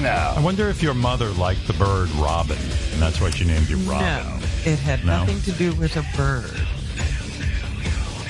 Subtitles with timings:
[0.00, 0.32] play now.
[0.36, 2.58] I wonder if your mother liked the bird Robin,
[2.92, 4.06] and that's why she named you Robin.
[4.40, 5.18] No, it had No?
[5.20, 6.60] nothing to do with a bird.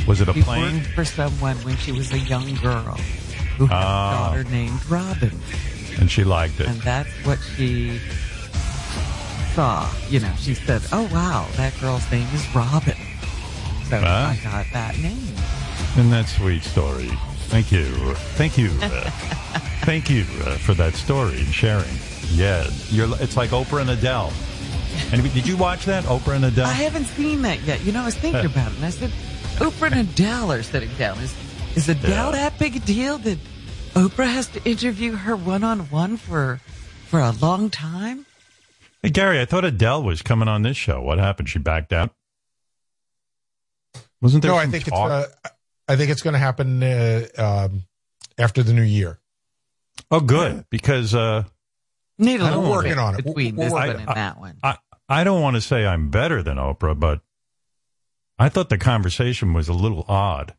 [0.07, 0.77] Was it a She plane?
[0.79, 2.99] worked for someone when she was a young girl
[3.59, 4.11] who had Ah.
[4.11, 5.39] a daughter named Robin,
[5.99, 6.69] And she liked it.
[6.69, 8.01] and that's what she
[9.55, 9.87] saw.
[10.09, 12.97] You know, she said, "Oh wow, that girl's name is Robin."
[13.91, 14.31] So Ah.
[14.31, 15.35] I got that name.
[15.93, 17.11] Isn't that sweet story?
[17.49, 18.15] Thank you.
[18.37, 18.71] Thank you.
[19.85, 21.89] Thank you uh, for that story and sharing.
[22.31, 24.33] Yeah, you're, it's like Oprah and Adele.
[25.13, 26.67] And did you watch that, Oprah and Adele?
[26.67, 27.83] I haven't seen that yet.
[27.85, 29.11] You know, I was thinking about it, and I said,
[29.59, 31.19] Oprah and Adele are sitting down.
[31.21, 31.35] Is
[31.77, 32.31] is Adele Yeah.
[32.33, 33.39] that big a deal that
[33.95, 36.61] Oprah has to interview her one on one for
[37.07, 38.27] for a long time?
[39.03, 41.01] Hey, Gary, I thought Adele was coming on this show.
[41.01, 41.49] What happened?
[41.49, 42.11] She backed out?
[44.21, 45.25] Wasn't there No, I think talk?
[45.25, 45.35] it's.
[45.47, 45.49] Uh,
[45.87, 47.85] I think it's going to happen uh, um,
[48.37, 49.19] after the new year.
[50.11, 50.65] Oh, good.
[50.71, 51.45] Because uh,
[52.19, 53.25] Need a I little working on it.
[53.25, 54.57] between this working- one and I- that one.
[54.63, 54.77] I,
[55.09, 57.21] I don't want to say I'm better than Oprah, but
[58.39, 60.55] I thought the conversation was a little odd.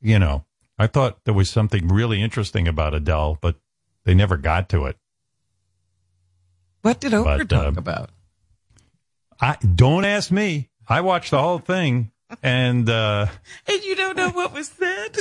[0.00, 0.44] You know,
[0.78, 3.56] I thought there was something really interesting about Adele, but
[4.04, 4.96] they never got to it.
[6.82, 8.10] what did Oprah but, talk um, about?
[9.40, 10.70] I don't ask me.
[10.88, 12.10] I watched the whole thing,
[12.42, 13.26] and uh,
[13.66, 15.16] And you don't know what was said.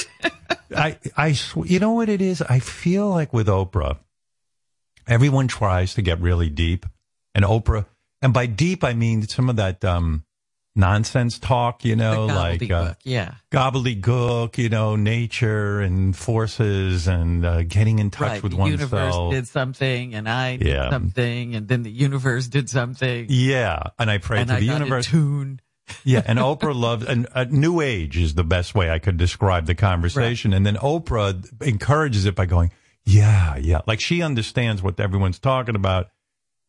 [0.75, 2.41] I, I, sw- you know what it is?
[2.41, 3.97] I feel like with Oprah,
[5.07, 6.85] everyone tries to get really deep,
[7.35, 7.85] and Oprah,
[8.21, 10.23] and by deep I mean some of that um,
[10.75, 11.85] nonsense talk.
[11.85, 17.99] You know, like uh, gobbledygook, yeah, gobbledygook, you know, nature and forces and uh, getting
[17.99, 18.43] in touch right.
[18.43, 18.91] with the oneself.
[18.91, 20.89] universe did something, and I did Yeah.
[20.89, 25.05] something, and then the universe did something, yeah, and I prayed to I the universe.
[25.05, 25.59] tune.
[26.03, 29.65] Yeah, and Oprah loves and uh, New Age is the best way I could describe
[29.65, 30.53] the conversation.
[30.53, 32.71] And then Oprah encourages it by going,
[33.03, 36.09] "Yeah, yeah," like she understands what everyone's talking about.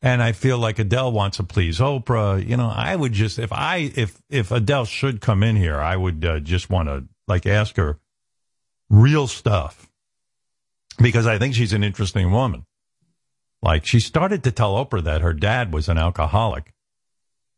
[0.03, 2.47] And I feel like Adele wants to please Oprah.
[2.47, 5.97] You know, I would just if I if if Adele should come in here, I
[5.97, 7.99] would uh, just want to like ask her
[8.91, 9.91] real stuff
[10.99, 12.67] because I think she's an interesting woman.
[13.63, 16.74] Like she started to tell Oprah that her dad was an alcoholic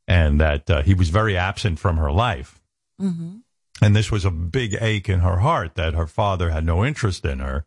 [0.07, 2.61] and that uh, he was very absent from her life.
[2.99, 3.39] hmm
[3.83, 7.25] And this was a big ache in her heart that her father had no interest
[7.25, 7.67] in her.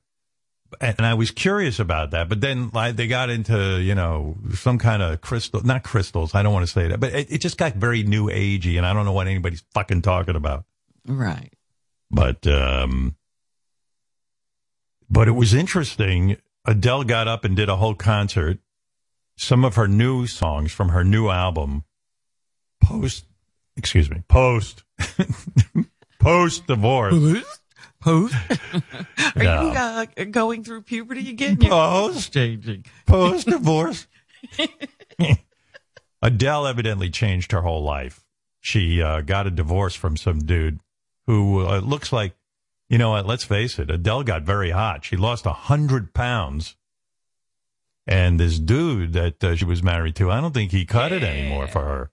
[0.80, 2.30] And I was curious about that.
[2.30, 6.36] But then like, they got into, you know, some kind of crystal, not crystals.
[6.36, 8.86] I don't want to say that, but it, it just got very new agey and
[8.86, 10.66] I don't know what anybody's fucking talking about.
[11.08, 11.52] Right.
[12.12, 13.16] But, um,
[15.10, 16.38] but it was interesting.
[16.66, 18.60] Adele got up and did a whole concert.
[19.38, 21.84] Some of her new songs from her new album,
[22.82, 23.26] post,
[23.78, 24.84] excuse me, post,
[26.20, 27.44] post divorce.
[28.02, 28.34] Post.
[29.36, 29.62] Are No.
[29.62, 31.58] you uh, going through puberty again?
[31.58, 32.86] Post, changing.
[33.06, 34.08] post divorce.
[36.22, 38.24] Adele evidently changed her whole life.
[38.62, 40.80] She uh, got a divorce from some dude
[41.28, 42.36] who uh, looks like,
[42.88, 43.26] you know what?
[43.26, 43.90] Let's face it.
[43.92, 45.04] Adele got very hot.
[45.04, 46.78] She lost a hundred pounds,
[48.08, 51.24] and this dude that uh, she was married to, I don't think he cut it
[51.24, 52.12] anymore for her.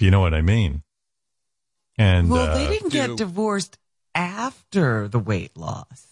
[0.00, 0.82] If you know what I mean.
[1.98, 3.76] And Well, uh, they didn't get divorced
[4.14, 6.06] after the weight loss.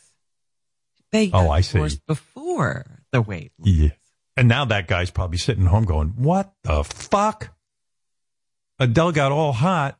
[1.10, 1.88] They Oh, got I see.
[2.06, 3.66] before the weight loss.
[3.66, 3.88] Yeah.
[4.36, 7.56] And now that guy's probably sitting home going, What the fuck?
[8.78, 9.98] Adele got all hot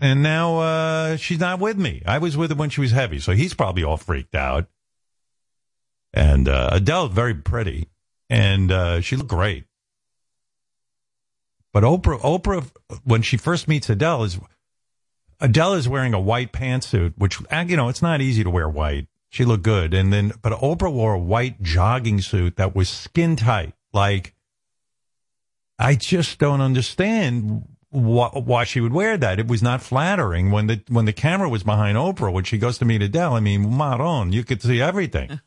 [0.00, 2.02] and now uh, she's not with me.
[2.04, 3.20] I was with her when she was heavy.
[3.20, 4.66] So he's probably all freaked out.
[6.12, 7.90] And uh, Adele's very pretty
[8.28, 9.66] and uh, she looked great.
[11.74, 12.70] But Oprah, Oprah,
[13.02, 14.38] when she first meets Adele, is
[15.40, 19.08] Adele is wearing a white pantsuit, which you know it's not easy to wear white.
[19.28, 23.34] She looked good, and then but Oprah wore a white jogging suit that was skin
[23.34, 23.74] tight.
[23.92, 24.34] Like
[25.76, 29.40] I just don't understand why, why she would wear that.
[29.40, 32.78] It was not flattering when the when the camera was behind Oprah when she goes
[32.78, 33.34] to meet Adele.
[33.34, 35.40] I mean, Maron, you could see everything,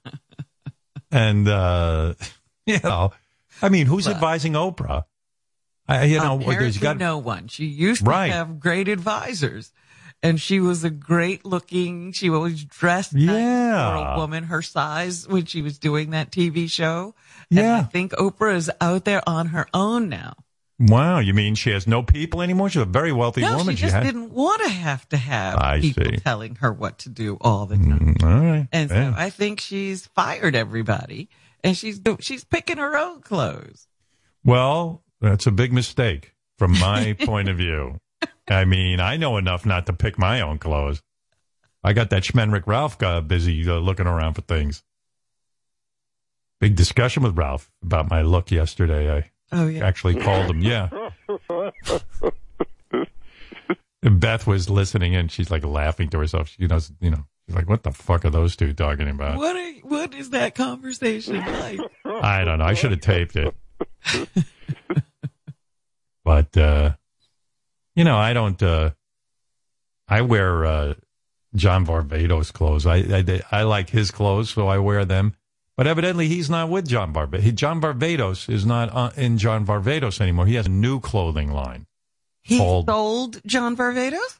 [1.09, 2.15] and uh,
[2.65, 3.13] you know,
[3.61, 5.05] I mean, who's Well, advising Oprah?
[5.87, 7.47] I, you know, there's got no one.
[7.47, 8.31] She used to Right.
[8.31, 9.71] have great advisors.
[10.23, 13.89] And she was a great looking, she always dressed nice Yeah.
[13.91, 17.13] for a woman her size when she was doing that TV show.
[17.51, 20.33] And I think Oprah is out there on her own now.
[20.79, 22.69] Wow, you mean she has no people anymore?
[22.69, 23.75] She's a very wealthy No, woman.
[23.75, 26.17] she just had- didn't want to have to have I people see.
[26.17, 28.15] telling her what to do all the time.
[28.19, 28.67] Mm, all right.
[28.71, 31.29] And so I think she's fired everybody
[31.63, 33.87] and she's she's picking her own clothes.
[34.43, 37.99] well, that's a big mistake from my point of view.
[38.49, 41.01] I mean, I know enough not to pick my own clothes.
[41.83, 44.83] I got that Schmenrick Ralph guy busy uh, looking around for things.
[46.59, 49.15] big discussion with Ralph about my look yesterday.
[49.17, 49.85] I Oh yeah.
[49.85, 50.61] actually called him.
[50.61, 50.89] Yeah.
[54.03, 56.49] And Beth was listening and she's like laughing to herself.
[56.49, 59.37] She knows, you know, she's like, what the fuck are those two talking about?
[59.37, 61.79] What are, what is that conversation like?
[62.05, 62.65] I don't know.
[62.65, 63.53] I should have taped it.
[66.23, 66.93] but, uh,
[67.95, 68.91] you know, I don't, uh,
[70.07, 70.93] I wear, uh,
[71.55, 72.85] John Varvatos clothes.
[72.85, 75.35] I, I, I like his clothes, so I wear them.
[75.75, 77.53] But evidently he's not with John Varvatos.
[77.55, 80.45] John Varvatos is not uh, in John Varvatos anymore.
[80.47, 81.85] He has a new clothing line.
[82.41, 84.39] He Called- sold John Varvatos?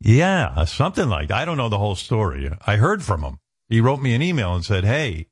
[0.00, 2.50] Yeah, something like I don't know the whole story.
[2.66, 3.38] I heard from him.
[3.68, 5.28] He wrote me an email and said, "Hey,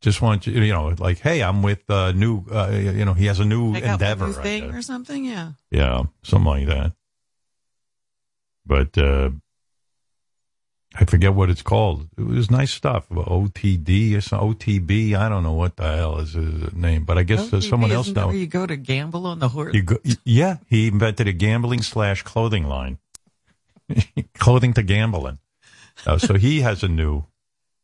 [0.00, 3.26] just want you, you know, like, hey, I'm with uh, new, uh, you know, he
[3.26, 5.24] has a new a endeavor, new thing or something?
[5.24, 5.52] Yeah.
[5.70, 6.92] yeah, something like that."
[8.66, 9.30] But uh,
[10.94, 12.08] I forget what it's called.
[12.16, 13.08] It was nice stuff.
[13.08, 15.14] OTD or some OTB.
[15.14, 17.92] I don't know what the hell is his name, but I guess uh, OTB, someone
[17.92, 18.34] else knows.
[18.34, 19.74] You go to gamble on the horse?
[19.74, 22.98] You go, yeah, he invented a gambling slash clothing line,
[24.34, 25.38] clothing to gambling.
[26.06, 27.24] Uh, so he has a new,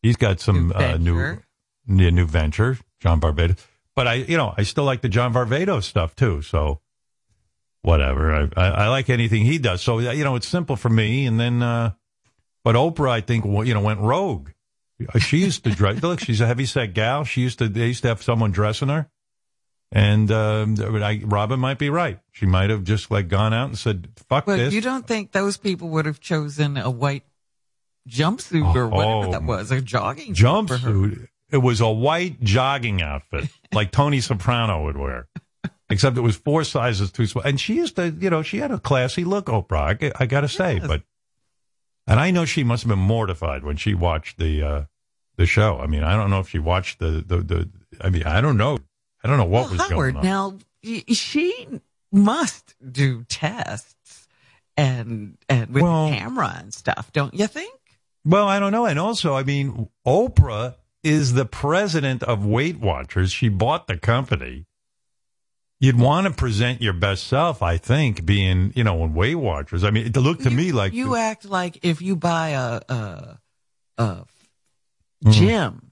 [0.03, 1.39] he's got some New uh, new,
[1.87, 2.11] venture.
[2.11, 3.59] new venture, John Varvatos.
[3.95, 6.43] But I, you know, I still like the John Varvatos stuff too.
[6.43, 6.81] So
[7.83, 9.83] whatever, I, I, I like anything he does.
[9.83, 11.27] So you know, it's simple for me.
[11.27, 11.93] And then, uh,
[12.65, 14.51] but Oprah, I think, you know, went rogue.
[15.19, 16.03] She used to dress.
[16.03, 17.25] look, she's a heavy set gal.
[17.25, 17.69] She used to.
[17.69, 19.09] They used to have someone dressing her.
[19.93, 22.19] And um, I, Robin might be right.
[22.33, 25.33] She might have just like gone out and said, "Fuck But this." you don't think
[25.33, 27.25] those people would have chosen a white
[28.09, 30.91] jumpsuit or whatever Oh, that was, a jogging suit for her?
[30.91, 31.29] jumpsuit.
[31.51, 35.29] It was a white jogging outfit, like Tony Soprano would wear,
[35.89, 37.45] except it was four sizes too small.
[37.45, 40.13] And she used to, you know, she had a classy look, Oprah.
[40.19, 40.87] I got to say, Yes.
[40.87, 41.03] but
[42.09, 44.85] and I know she must have been mortified when she watched the uh
[45.37, 45.79] the show.
[45.79, 47.71] I mean, I don't know if she watched the the, the
[48.01, 48.79] I mean, I don't know.
[49.23, 50.23] I don't know what well, was Howard, going on.
[50.25, 50.59] now
[51.13, 51.69] she
[52.13, 54.27] must do tests
[54.77, 57.73] and and with Well- camera and stuff, don't you think?
[58.25, 58.87] Well, I don't know.
[58.87, 60.75] And also, I mean, Oprah
[61.07, 63.31] is the president of Weight Watchers.
[63.33, 64.67] She bought the company.
[65.79, 69.85] You'd want to present your best self, I think, being, you know, in Weight Watchers.
[69.85, 72.81] I mean, it looked to you, me like you act like if you buy a
[72.89, 73.39] a,
[73.99, 74.25] a
[75.25, 75.33] Mhm.
[75.33, 75.91] gym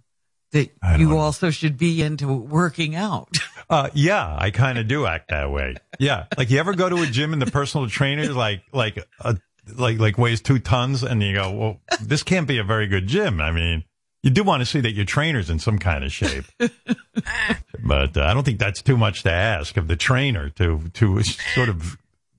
[0.53, 1.19] that you know.
[1.19, 3.29] also should be into working out.
[3.71, 5.75] Uh, yeah, I kind of do act that way.
[5.99, 9.39] Yeah, like you ever go to a gym and the personal trainer like like a
[9.75, 13.07] like like weighs two tons, and you go, well, this can't be a very good
[13.07, 13.41] gym.
[13.41, 13.83] I mean,
[14.25, 18.25] you do want to see that your trainer's in some kind of shape, but uh,
[18.25, 21.97] I don't think that's too much to ask of the trainer to to sort of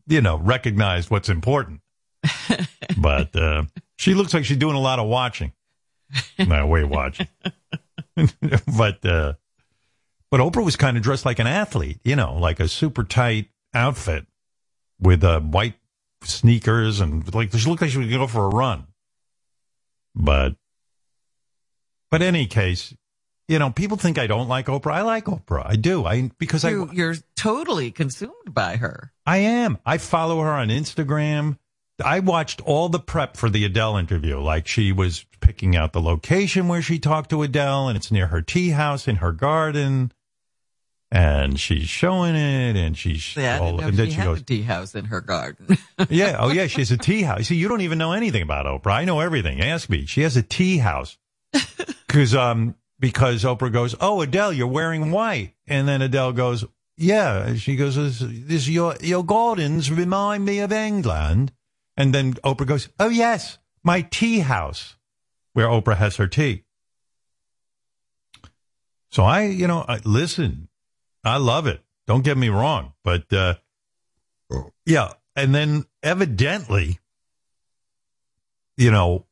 [0.07, 1.81] you know recognize what's important.
[2.97, 3.63] But uh,
[3.97, 5.51] she looks like she's doing a lot of watching.
[6.39, 7.27] No, way watching,
[8.77, 9.05] but.
[9.05, 9.33] uh
[10.31, 13.49] but Oprah was kind of dressed like an athlete, you know, like a super tight
[13.73, 14.25] outfit
[14.99, 15.75] with uh, white
[16.23, 18.87] sneakers and like she looked like she was going to go for a run.
[20.13, 20.55] But,
[22.15, 22.95] but any case,
[23.49, 24.93] you know, people think I don't like Oprah.
[24.93, 25.65] I like Oprah.
[25.65, 26.05] I do.
[26.05, 29.11] I because you, I you're totally consumed by her.
[29.25, 29.77] I am.
[29.85, 31.57] I follow her on Instagram.
[32.01, 34.39] I watched all the prep for the Adele interview.
[34.39, 38.27] Like she was picking out the location where she talked to Adele, and it's near
[38.27, 40.13] her tea house in her garden.
[41.11, 44.61] And she's showing it, and she's Yeah, all, and then she she goes, a tea
[44.61, 45.77] house in her garden.
[46.09, 48.67] "Yeah, oh yeah, she has a tea house." See, you don't even know anything about
[48.67, 48.93] Oprah.
[48.93, 49.59] I know everything.
[49.59, 50.05] Ask me.
[50.05, 51.17] She has a tea house
[52.07, 56.65] because um because Oprah goes, "Oh, Adele, you're wearing white," and then Adele goes,
[56.97, 61.51] "Yeah." She goes, "This, this your your gardens remind me of England,"
[61.97, 64.95] and then Oprah goes, "Oh yes, my tea house,
[65.53, 66.63] where Oprah has her tea."
[69.11, 70.67] So I, you know, I, listen,
[71.23, 71.81] I love it.
[72.05, 73.55] Don't get me wrong, but uh,
[74.85, 76.99] yeah, and then evidently,
[78.77, 79.25] you know,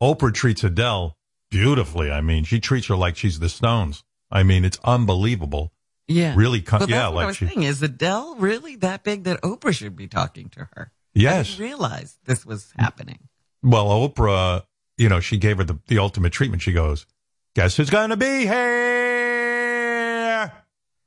[0.00, 1.16] Oprah treats Adele
[1.50, 2.10] beautifully.
[2.10, 4.04] I mean, she treats her like she's the Stones.
[4.30, 5.72] I mean, it's unbelievable.
[6.08, 6.34] yeah.
[6.36, 7.62] Really, con- But that's yeah, what I like was she, saying.
[7.62, 10.92] Is Adele really that big that Oprah should be talking to her?
[11.16, 11.48] I yes.
[11.50, 13.28] didn't realize this was happening.
[13.62, 14.64] Well, Oprah,
[14.98, 16.62] you know, she gave her the, the ultimate treatment.
[16.62, 17.06] She goes,
[17.54, 20.52] "Guess who's going to be here?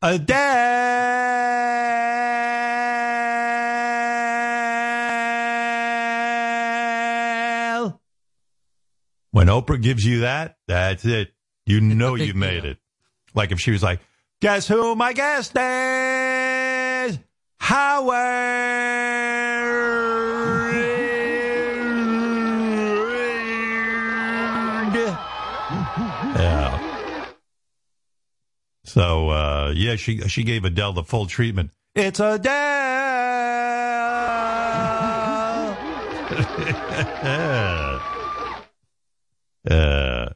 [0.01, 1.09] Adele."
[9.32, 11.32] When Oprah gives you that, that's it.
[11.66, 12.72] You know you made deal.
[12.72, 12.78] it.
[13.36, 14.00] Like if she was like,
[14.42, 17.20] "Guess who my guest is?
[17.60, 18.18] Howard."
[26.36, 27.30] Yeah.
[28.86, 31.70] So uh, yeah, she she gave Adele the full treatment.
[31.94, 32.50] It's Adele.
[39.70, 40.30] uh,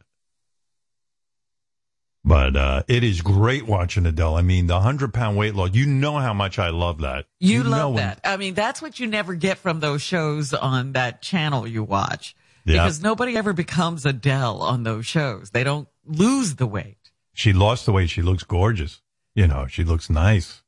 [2.25, 4.35] but uh, it is great watching Adele.
[4.35, 5.71] I mean, the hundred pound weight loss.
[5.73, 7.25] You know how much I love that.
[7.39, 8.21] You, know love when- that.
[8.23, 12.35] I mean, that's what you never get from those shows on that channel you watch.
[12.65, 12.83] Yeah.
[12.83, 15.49] Because nobody ever becomes Adele on those shows.
[15.49, 17.11] They don't lose the weight.
[17.33, 18.09] She lost the weight.
[18.09, 19.01] She looks gorgeous.
[19.35, 20.61] You know, she looks nice.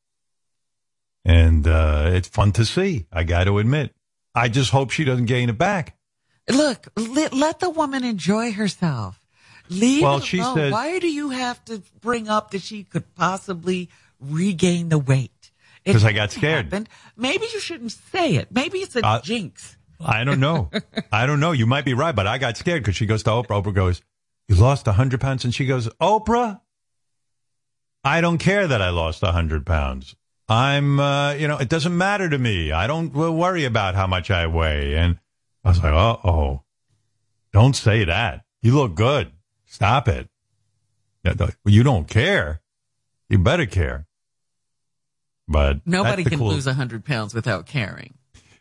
[1.23, 3.05] And uh, it's fun to see.
[3.13, 3.95] I got to admit.
[4.33, 5.94] I just hope she doesn't gain it back.
[6.49, 9.21] Look, let, let the woman enjoy herself.
[9.69, 10.55] Leave Well, she alone.
[10.55, 15.31] said- Why do you have to bring up that she could possibly regain the weight?
[15.83, 16.65] Because I got scared.
[16.65, 16.89] happened.
[17.15, 18.47] Maybe you shouldn't say it.
[18.51, 19.77] Maybe it's a Uh, jinx.
[20.03, 20.69] I don't know.
[21.11, 21.51] I don't know.
[21.51, 23.63] You might be right, but I got scared because she goes to Oprah.
[23.63, 24.01] Oprah goes,
[24.47, 25.45] You lost 100 pounds?
[25.45, 26.59] And she goes, Oprah,
[28.03, 30.15] I don't care that I lost 100 pounds.
[30.47, 32.71] I'm, uh, you know, it doesn't matter to me.
[32.71, 34.95] I don't worry about how much I weigh.
[34.95, 35.17] And
[35.65, 36.63] I was like, Uh oh,
[37.51, 38.45] don't say that.
[38.61, 39.31] You look good.
[39.65, 40.29] Stop it.
[41.65, 42.61] You don't care.
[43.29, 44.05] You better care.
[45.47, 48.13] But Nobody can cool- lose 100 pounds without caring,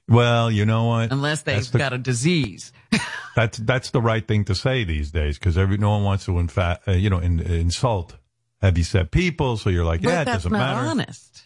[0.09, 1.13] Well, you know what?
[1.13, 2.73] unless they've the- got a disease.
[3.37, 6.39] That's that's the right thing to say these days because every no one wants to
[6.39, 8.17] in fact, uh, you know in, insult
[8.63, 9.57] heavy set people.
[9.57, 10.89] So you're like, but yeah, it doesn't not matter.
[10.89, 11.43] honest.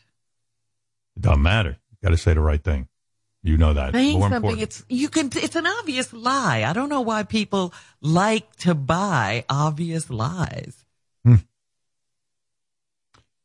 [1.16, 1.70] It doesn't matter.
[1.90, 2.88] You got to say the right thing.
[3.42, 3.94] You know that.
[3.94, 4.62] Saying something, important.
[4.62, 5.30] it's you can.
[5.34, 6.64] It's an obvious lie.
[6.64, 10.84] I don't know why people like to buy obvious lies.
[11.24, 11.36] Hmm.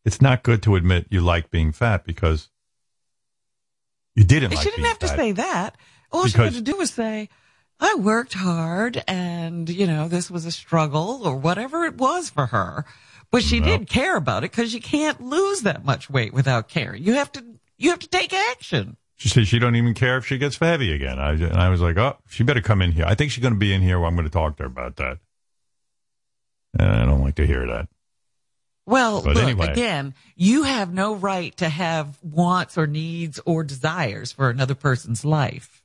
[0.04, 2.50] It's not good to admit you like being fat because
[4.16, 4.52] you didn't.
[4.52, 5.78] She like didn't have to say that.
[6.12, 7.30] All she had to do was say,
[7.80, 12.48] I worked hard and, you know, this was a struggle or whatever it was for
[12.48, 12.86] her.
[13.32, 16.70] But she Well- did care about it because you can't lose that much weight without
[16.70, 17.04] caring.
[17.04, 17.44] You have to,
[17.78, 18.98] you have to take action.
[19.24, 21.18] She said she don't even care if she gets heavy again.
[21.18, 23.06] I, and I was like, oh, she better come in here.
[23.08, 24.04] I think she's going to be in here.
[24.04, 25.20] I'm going to talk to her about that.
[26.78, 27.88] And I don't like to hear that.
[28.86, 29.72] Well, But look, anyway.
[29.72, 35.24] again, you have no right to have wants or needs or desires for another person's
[35.24, 35.82] life.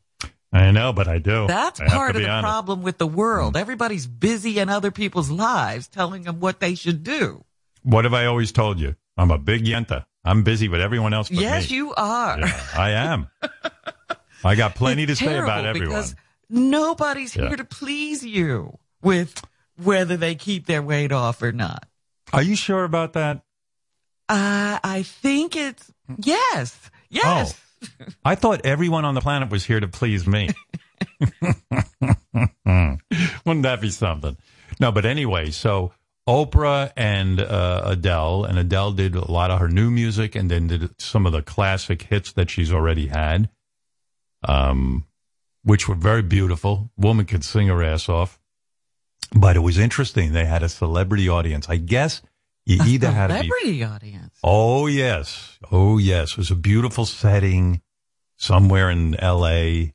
[0.52, 1.46] I know, but I do.
[1.46, 2.42] That's I part of the honest.
[2.42, 3.54] problem with the world.
[3.54, 3.60] Mm.
[3.60, 7.44] Everybody's busy in other people's lives telling them what they should do.
[7.84, 8.96] What have I always told you?
[9.16, 10.06] I'm a big yenta.
[10.28, 11.76] I'm busy with everyone else but yes, me.
[11.76, 12.38] you are.
[12.38, 13.28] Yeah, I am.
[14.44, 15.88] I got plenty It's to say about everyone.
[15.88, 16.14] Because
[16.50, 17.48] nobody's Yeah.
[17.48, 19.42] here to please you with
[19.82, 21.86] whether they keep their weight off or not.
[22.32, 23.38] Are you sure about that?
[24.28, 25.90] Uh, I think it's
[26.22, 27.58] yes, yes.
[27.82, 27.88] Oh.
[28.24, 30.50] I thought everyone on the planet was here to please me.
[33.46, 34.36] Wouldn't that be something?
[34.80, 35.92] No, but anyway, so
[36.28, 40.66] Oprah and uh, Adele, and Adele did a lot of her new music, and then
[40.66, 43.48] did some of the classic hits that she's already had,
[44.44, 45.06] um,
[45.64, 46.90] which were very beautiful.
[46.98, 48.38] Woman could sing her ass off,
[49.34, 50.32] but it was interesting.
[50.32, 51.66] They had a celebrity audience.
[51.70, 52.20] I guess
[52.66, 54.38] you either had be Celebrity audience.
[54.44, 56.32] Oh yes, oh yes.
[56.32, 57.80] It was a beautiful setting
[58.36, 59.94] somewhere in L.A.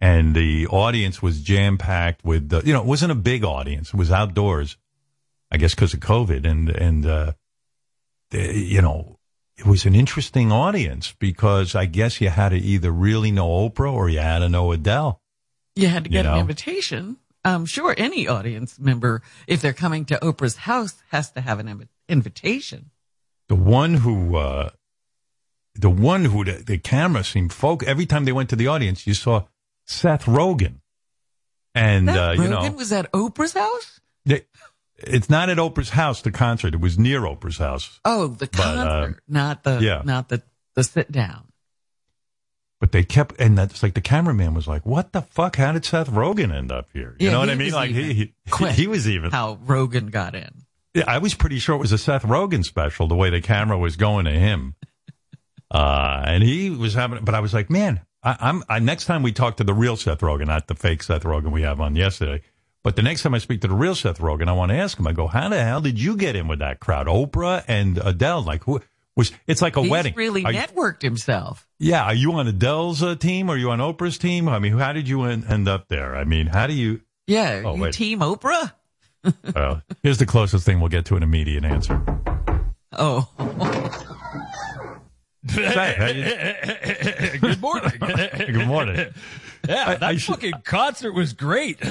[0.00, 3.90] and the audience was jam packed with the, you know it wasn't a big audience.
[3.90, 4.76] It was outdoors,
[5.52, 7.32] I guess because of COVID and and uh,
[8.32, 9.18] you know
[9.58, 13.92] it was an interesting audience because I guess you had to either really know Oprah
[13.92, 15.20] or you had to know Adele.
[15.76, 16.34] You had to You get know?
[16.34, 17.18] an invitation.
[17.44, 21.66] I'm sure any audience member, if they're coming to Oprah's house, has to have an
[21.66, 22.90] invi- invitation.
[23.48, 24.36] The one who.
[24.36, 24.70] Uh,
[25.74, 29.06] the one who the, the camera seemed folk every time they went to the audience,
[29.06, 29.44] you saw
[29.86, 30.80] Seth Rogen,
[31.74, 33.98] and That uh, you Rogan know was at Oprah's house.
[34.26, 34.42] they,
[35.06, 36.22] it's not at Oprah's house.
[36.22, 40.02] The concert it was near Oprah's house, Oh, the But, uh, concert, not the yeah.
[40.04, 40.42] not the
[40.74, 41.48] the sit down.
[42.80, 45.56] but they kept and that's like the cameraman was like, "What the fuck?
[45.56, 47.72] How did Seth Rogen end up here?" You Yeah, know what I mean?
[47.72, 49.30] Like he he, quick he was even.
[49.30, 50.50] How Rogen got in.
[50.94, 53.06] Yeah, I was pretty sure it was a Seth Rogen special.
[53.06, 54.74] The way the camera was going to him,
[55.70, 57.24] uh, and he was having.
[57.24, 58.62] But I was like, man, I, I'm.
[58.68, 61.50] I, next time we talk to the real Seth Rogen, not the fake Seth Rogen
[61.52, 62.42] we have on yesterday.
[62.84, 64.98] But the next time I speak to the real Seth Rogen, I want to ask
[64.98, 65.06] him.
[65.06, 67.06] I go, how the hell did you get in with that crowd?
[67.06, 68.80] Oprah and Adele, like who
[69.16, 69.30] was?
[69.46, 70.14] It's like a He's wedding.
[70.16, 71.66] really Are networked himself.
[71.78, 73.48] yeah, are you on Adele's uh, team?
[73.50, 74.48] Or are you on Oprah's team?
[74.48, 76.16] I mean, how did you en- end up there?
[76.16, 77.00] I mean, how do you?
[77.28, 77.94] Yeah, Oh, you wait.
[77.94, 78.72] team Oprah.
[79.54, 82.02] well, here's the closest thing we'll get to an immediate answer.
[82.92, 83.28] Oh,
[85.48, 87.92] Say, Good morning.
[88.00, 89.06] Good morning.
[89.68, 91.78] Yeah, I- that I should- fucking concert was great.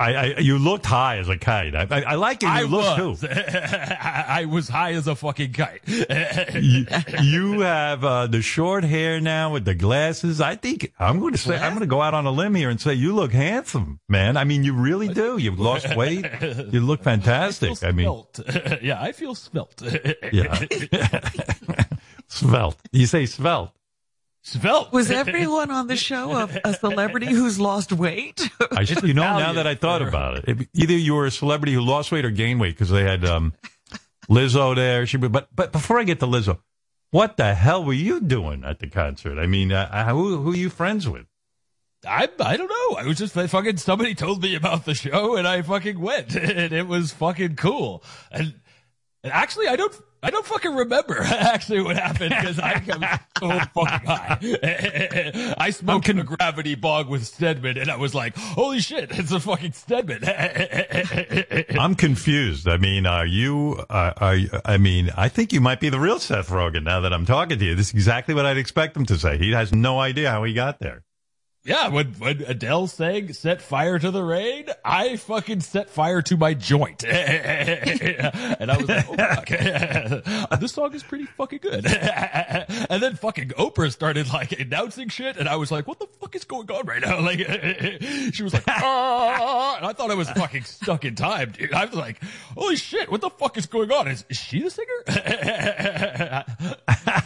[0.00, 1.74] I, I you looked high as a kite.
[1.74, 2.46] I, I, I like it.
[2.46, 3.20] You I look was.
[3.20, 3.28] too.
[4.00, 5.80] I was high as a fucking kite.
[5.88, 6.86] you,
[7.20, 10.40] you have uh, the short hair now with the glasses.
[10.40, 12.70] I think I'm going to say I'm going to go out on a limb here
[12.70, 14.36] and say you look handsome, man.
[14.36, 15.36] I mean, you really do.
[15.36, 16.24] You've lost weight.
[16.70, 17.82] You look fantastic.
[17.82, 18.22] I, mean,
[18.80, 19.82] yeah, I feel smelt.
[20.32, 20.64] yeah,
[22.28, 22.78] svelte.
[22.92, 23.72] You say svelte.
[24.50, 24.92] Svelte.
[24.92, 28.48] Was everyone on the show a, a celebrity who's lost weight?
[28.72, 31.30] I should, you know, now that I thought about it, if- either you were a
[31.30, 33.52] celebrity who lost weight or gained weight because they had um,
[34.28, 35.06] Lizzo there.
[35.06, 36.58] She, but but before I get to Lizzo,
[37.10, 39.38] what the hell were you doing at the concert?
[39.38, 41.26] I mean, uh, who who are you friends with?
[42.06, 42.96] I I don't know.
[42.98, 46.34] I was just I fucking somebody told me about the show and I fucking went
[46.36, 48.04] and it was fucking cool.
[48.30, 48.54] And,
[49.24, 49.94] and actually, I don't.
[50.22, 55.54] I don't fucking remember actually what happened because I got so fucking high.
[55.58, 59.32] I smoked in a gravity bong with Stedman and I was like, holy shit, it's
[59.32, 60.24] a fucking Stedman.
[61.78, 62.68] I'm confused.
[62.68, 63.84] I mean, are you?
[63.88, 67.00] Uh, are you, I mean, I think you might be the real Seth Rogen now
[67.00, 67.74] that I'm talking to you.
[67.74, 69.38] This is exactly what I'd expect him to say.
[69.38, 71.04] He has no idea how he got there.
[71.68, 76.38] Yeah, when, when Adele sang set fire to the rain, I fucking set fire to
[76.38, 77.04] my joint.
[77.06, 81.84] and I was like, oh this song is pretty fucking good.
[81.86, 86.34] and then fucking Oprah started like announcing shit and I was like, what the fuck
[86.34, 87.20] is going on right now?
[87.20, 87.40] Like,
[88.32, 91.74] she was like, ah, and I thought I was fucking stuck in time, dude.
[91.74, 92.22] I was like,
[92.56, 94.08] holy shit, what the fuck is going on?
[94.08, 94.86] Is, is she the singer?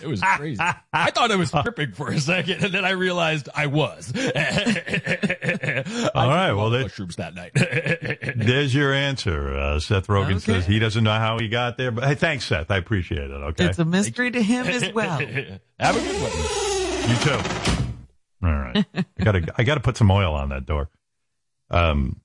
[0.02, 0.61] It was crazy.
[0.92, 4.12] I thought I was tripping for a second and then I realized I was.
[4.16, 4.23] All
[6.14, 7.52] All right, well, that- mushrooms that night.
[8.37, 9.54] There's your answer.
[9.56, 10.38] Uh, Seth Rogen Okay.
[10.38, 12.71] says he doesn't know how he got there, but hey, thanks, Seth.
[12.71, 13.35] I appreciate it.
[13.35, 15.18] Okay, It's a mystery to him as well.
[15.18, 17.11] Have a good one.
[17.11, 17.40] you too.
[18.44, 20.90] All right, I gotta I gotta put some oil on that door.
[21.71, 22.21] Um,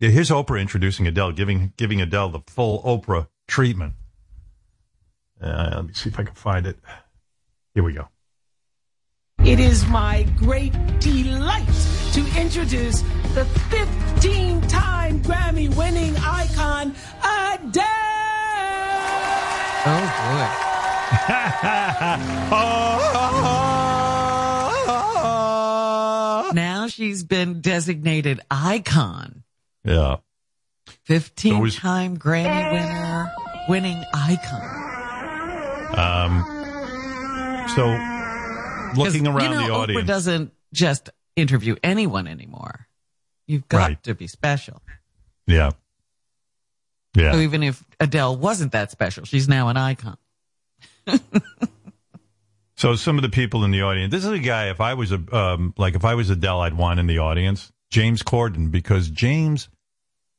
[0.00, 3.94] here's Oprah introducing Adele, giving giving Adele the full Oprah treatment.
[5.44, 6.78] Uh, let me see if I can find it.
[7.74, 8.08] Here we go.
[9.44, 11.66] It is my great delight
[12.12, 13.02] to introduce
[13.34, 17.84] the 15 time Grammy winning icon, Adele.
[19.86, 20.60] Oh boy.
[26.54, 29.42] Now she's been designated icon.
[29.84, 30.18] Yeah.
[31.04, 33.32] 15 time Grammy winner,
[33.68, 34.83] winning icon.
[35.98, 36.44] Um.
[37.76, 37.86] So,
[39.00, 42.86] looking around you know, the Oprah audience, doesn't just interview anyone anymore.
[43.46, 44.02] You've got Right.
[44.04, 44.82] to be special.
[45.46, 45.70] yeah,
[47.14, 47.32] yeah.
[47.32, 50.16] So even if Adele wasn't that special, she's now an icon.
[52.76, 54.10] So some of the people in the audience.
[54.10, 54.68] This is a guy.
[54.68, 57.70] If I was a um, like if I was Adele, I'd want in the audience
[57.90, 59.68] James Corden because James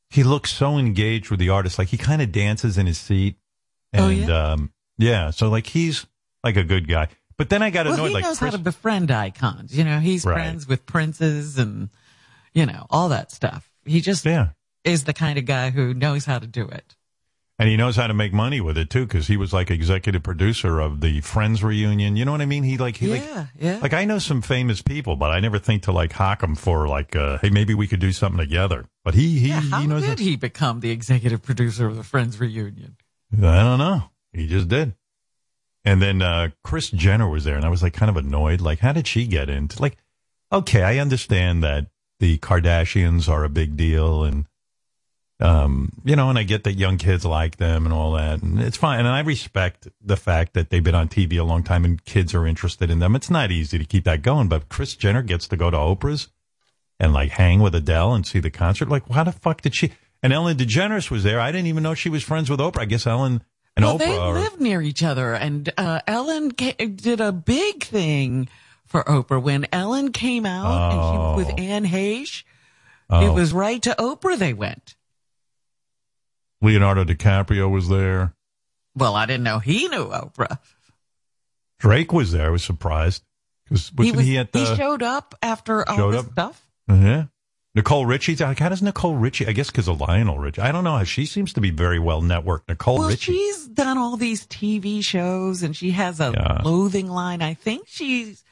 [0.09, 1.79] he looks so engaged with the artist.
[1.79, 3.37] Like he kind of dances in his seat.
[3.93, 4.51] And, Oh, yeah?
[4.51, 5.29] Um, yeah.
[5.31, 6.05] So like he's
[6.43, 7.07] like a good guy.
[7.37, 8.07] But then I got Well, annoyed.
[8.07, 9.75] he like knows Chris, how to befriend icons.
[9.77, 10.35] You know, he's Right.
[10.35, 11.89] friends with princes and,
[12.53, 13.69] you know, all that stuff.
[13.85, 14.49] He just yeah.
[14.83, 16.95] is the kind of guy who knows how to do it.
[17.57, 20.23] And he knows how to make money with it too, because he was like executive
[20.23, 22.17] producer of the Friends reunion.
[22.17, 22.63] You know what I mean?
[22.63, 23.79] He like he like yeah, yeah.
[23.81, 26.85] like I know some famous people, but I never think to like hock them for
[26.89, 28.85] like, uh, hey, maybe we could do something together.
[29.05, 30.03] But he he yeah, how he knows.
[30.03, 32.97] did he become the executive producer of the Friends reunion?
[33.33, 34.03] I don't know.
[34.35, 34.95] He just did.
[35.83, 38.61] And then uh Kris Jenner was there, and I was like kind of annoyed.
[38.61, 39.97] Like, how did she get into like?
[40.51, 41.87] Okay, I understand that
[42.19, 44.45] the Kardashians are a big deal, and
[45.39, 48.59] um, you know, and I get that young kids like them and all that, and
[48.59, 48.99] it's fine.
[48.99, 52.33] And I respect the fact that they've been on TV a long time and kids
[52.33, 53.15] are interested in them.
[53.15, 56.29] It's not easy to keep that going, but Kris Jenner gets to go to Oprah's
[56.99, 58.87] and like hang with Adele and see the concert.
[58.87, 59.91] Like, how the fuck did she?
[60.23, 61.39] And Ellen DeGeneres was there.
[61.39, 62.81] I didn't even know she was friends with Oprah.
[62.81, 63.43] I guess Ellen
[63.75, 64.33] and well, Oprah they are.
[64.33, 68.47] live near each other, and uh, Ellen ca- did a big thing
[68.85, 71.01] for Oprah when Ellen came out and
[71.43, 71.61] she with Oh.
[71.63, 72.43] Anne Heche.
[73.09, 73.25] Oh.
[73.25, 74.95] It was right to Oprah they went.
[76.61, 78.33] Leonardo DiCaprio was there.
[78.95, 80.57] Well, I didn't know he knew Oprah.
[81.79, 82.47] Drake was there.
[82.47, 83.23] I was surprised
[83.65, 84.59] because He wasn't he, at the?
[84.59, 86.31] he showed up after all showed this up?
[86.31, 86.67] stuff.
[86.87, 87.25] yeah.
[87.75, 89.47] Nicole Richie's like, how does Nicole Richie?
[89.47, 90.61] I guess because of Lionel Richie.
[90.61, 90.97] I don't know.
[90.97, 92.61] How she seems to be very well networked.
[92.69, 93.33] Nicole Well, Richie.
[93.33, 96.59] she's done all these TV shows and she has a Yeah.
[96.61, 97.41] clothing line.
[97.41, 98.43] I think she's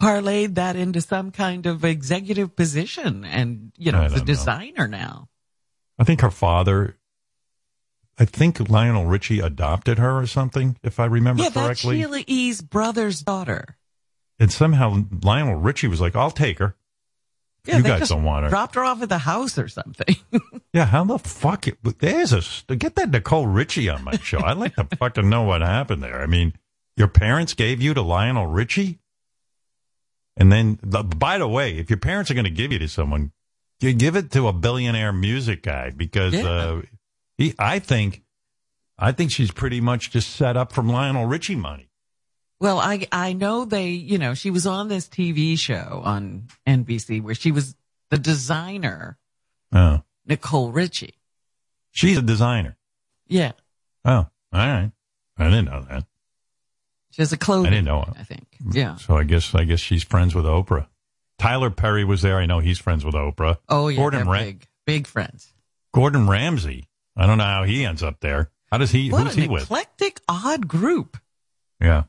[0.00, 4.24] parlayed that into some kind of executive position and, you know, is a know.
[4.24, 5.28] designer now.
[5.98, 6.96] I think her father.
[8.18, 12.00] I think Lionel Richie adopted her or something, if I remember yeah, that's correctly.
[12.00, 13.76] Sheila E.'s brother's daughter.
[14.38, 16.76] and somehow Lionel Richie was like, "I'll take her."
[17.64, 18.50] Yeah, you guys don't want her.
[18.50, 20.16] Dropped her off at the house or something.
[20.74, 21.68] Yeah, how the fuck?
[21.68, 22.32] It, there's
[22.66, 24.38] a get that Nicole Richie on my show.
[24.40, 26.22] I'd like to fucking know what happened there.
[26.22, 26.54] I mean,
[26.96, 28.98] your parents gave you to Lionel Richie,
[30.34, 32.88] and then the, by the way, if your parents are going to give you to
[32.88, 33.32] someone,
[33.80, 36.46] you give it to a billionaire music guy because Yeah.
[36.48, 36.82] uh,
[37.36, 37.54] he.
[37.58, 38.22] I think,
[38.98, 41.90] I think she's pretty much just set up from Lionel Richie money.
[42.62, 47.20] Well, I I know they, you know, she was on this TV show on NBC
[47.22, 47.74] where she was
[48.10, 49.18] the designer
[49.72, 51.14] Oh, Nicole Richie.
[51.90, 52.76] she's a designer.
[53.26, 53.52] Yeah,
[54.04, 54.92] Oh, all right.
[55.38, 56.04] I didn't know that.
[57.10, 57.66] she has a clothing.
[57.66, 58.04] I didn't know.
[58.18, 58.46] I think.
[58.70, 58.96] Yeah.
[58.96, 60.86] So I guess I guess she's friends with Oprah.
[61.38, 62.36] Tyler Perry was there.
[62.38, 63.56] I know he's friends with Oprah.
[63.68, 65.52] Oh yeah, Gordon Ram- big, big friends.
[65.92, 66.84] Gordon Ramsay.
[67.16, 68.50] I don't know how he ends up there.
[68.70, 69.10] How does he?
[69.10, 69.64] What who's an he with?
[69.64, 71.18] eclectic, odd group.
[71.80, 72.04] Yeah.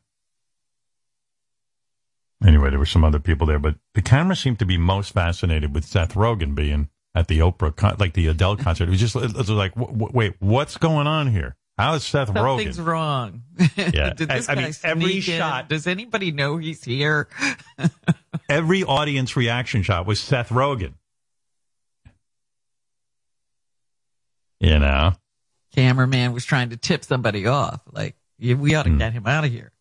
[2.46, 5.74] Anyway, there were some other people there, but the camera seemed to be most fascinated
[5.74, 8.88] with Seth Rogen being at the Oprah, con- like the Adele concert.
[8.88, 11.56] It was just it was like, w- w- wait, what's going on here?
[11.78, 12.58] How is Seth Something's Rogen?
[12.58, 13.44] Something's wrong.
[13.78, 14.14] Yeah.
[14.16, 15.38] Did I- this I guy mean, every sneak in?
[15.40, 17.28] shot- Does anybody know he's here?
[18.50, 20.94] Every audience reaction shot was Seth Rogen.
[24.60, 25.14] You know.
[25.76, 27.82] Cameraman was trying to tip somebody off.
[27.92, 28.98] Like, we ought to Hmm.
[28.98, 29.72] get him out of here.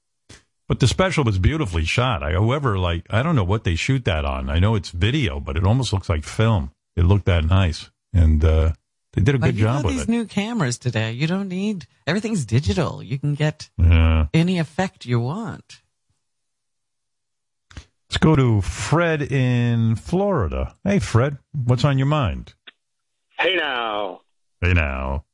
[0.73, 2.23] But the special was beautifully shot.
[2.23, 4.49] I, however, like I don't know what they shoot that on.
[4.49, 6.71] I know it's video, but it almost looks like film.
[6.97, 8.73] It looked that nice, and uh,
[9.13, 10.09] they did a But good you know job with these it.
[10.09, 13.03] new cameras today, you don't need everything's digital.
[13.03, 14.29] You can get yeah.
[14.33, 15.83] any effect you want.
[18.09, 20.75] Let's go to Fred in Florida.
[20.85, 22.55] Hey, Fred, what's on your mind?
[23.39, 24.23] Hey now.
[24.63, 25.27] Hey, now.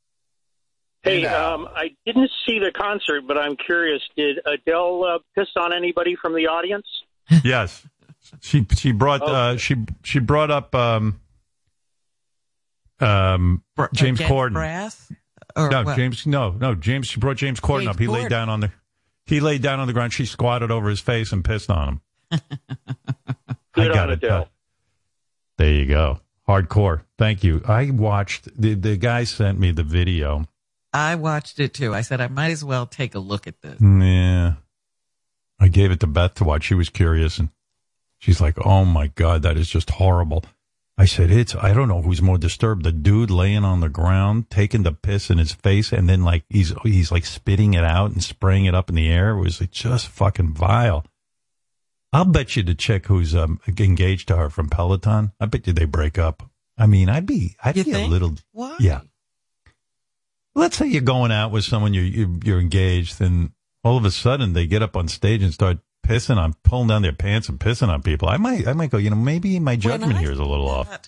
[1.03, 4.01] Hey, um, I didn't see the concert, but I'm curious.
[4.17, 6.85] Did Adele uh, piss on anybody from the audience?
[7.43, 7.85] Yes,
[8.41, 11.21] she she brought uh, she she brought up um
[12.99, 14.53] um James against Corden.
[14.53, 15.11] Brass?
[15.55, 15.95] Or No, what?
[15.95, 16.25] James.
[16.25, 17.07] No, no, James.
[17.07, 17.99] She brought James Corden James up.
[17.99, 18.71] He laid down on the
[19.27, 20.11] he laid down on the ground.
[20.11, 22.01] She squatted over his face and pissed on him.
[23.73, 24.23] Good I got on it.
[24.23, 24.49] Adele.
[25.57, 26.19] There you go.
[26.47, 27.03] Hardcore.
[27.19, 27.61] Thank you.
[27.67, 30.45] I watched the the guy sent me the video.
[30.93, 31.93] I watched it too.
[31.93, 33.79] I said I might as well take a look at this.
[33.81, 34.53] Yeah.
[35.59, 36.63] I gave it to Beth to watch.
[36.63, 37.49] She was curious and
[38.17, 40.43] she's like, "Oh my god, that is just horrible."
[40.97, 44.49] I said, "It's I don't know who's more disturbed, the dude laying on the ground
[44.49, 48.11] taking the piss in his face and then like he's he's like spitting it out
[48.11, 49.31] and spraying it up in the air.
[49.31, 51.05] It was like, just fucking vile."
[52.11, 55.31] I'll bet you the chick who's um, engaged to her from Peloton.
[55.39, 56.41] I bet you they break up.
[56.75, 58.07] I mean, I'd be I'd You be think?
[58.07, 58.75] a little Why?
[58.79, 59.01] yeah.
[60.55, 63.51] Let's say you're going out with someone you, you you're engaged, and
[63.83, 67.01] all of a sudden they get up on stage and start pissing on, pulling down
[67.01, 68.27] their pants and pissing on people.
[68.27, 70.73] I might I might go, you know, maybe my judgment here is a little see
[70.73, 70.99] off.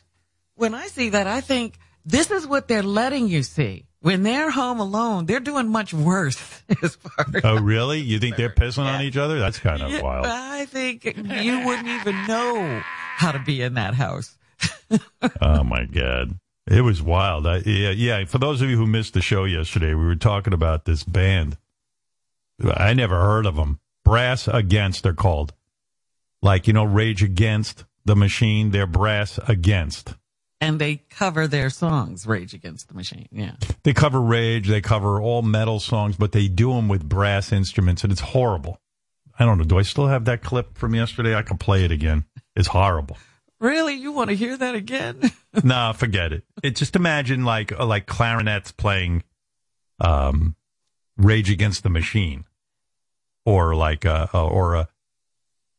[0.55, 3.87] When I see that, I think this is what they're letting you see.
[4.01, 6.39] When they're home alone, they're doing much worse
[6.83, 7.99] as far oh, as Oh, really?
[7.99, 9.39] You think they're pissing on each other?
[9.39, 10.25] That's kind of Yeah, wild.
[10.25, 12.81] I think you wouldn't even know
[13.15, 14.37] how to be in that house.
[15.39, 16.37] Oh my god,
[16.71, 17.45] it was wild.
[17.45, 18.25] I, yeah, yeah.
[18.25, 21.57] For those of you who missed the show yesterday, we were talking about this band.
[22.63, 23.79] I never heard of them.
[24.05, 25.53] Brass Against, they're called.
[26.41, 28.71] Like you know, Rage Against the Machine.
[28.71, 30.15] They're Brass Against.
[30.61, 33.27] And they cover their songs, Rage Against the Machine.
[33.31, 33.55] Yeah.
[33.83, 38.03] They cover Rage, they cover all metal songs, but they do them with brass instruments,
[38.03, 38.79] and it's horrible.
[39.39, 39.63] I don't know.
[39.63, 41.35] Do I still have that clip from yesterday?
[41.35, 42.25] I can play it again.
[42.55, 43.17] It's horrible.
[43.61, 43.93] Really?
[43.93, 45.21] You want to hear that again?
[45.63, 46.43] nah, forget it.
[46.63, 49.23] It just imagine like uh, like clarinets playing
[49.99, 50.55] um,
[51.15, 52.45] Rage Against the Machine,
[53.45, 54.89] or like a, a or a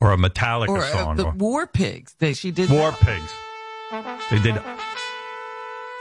[0.01, 2.15] or a Metallica or uh, song, the or War Pigs.
[2.21, 3.01] They, she did War that.
[3.01, 3.33] Pigs.
[4.31, 4.63] They did.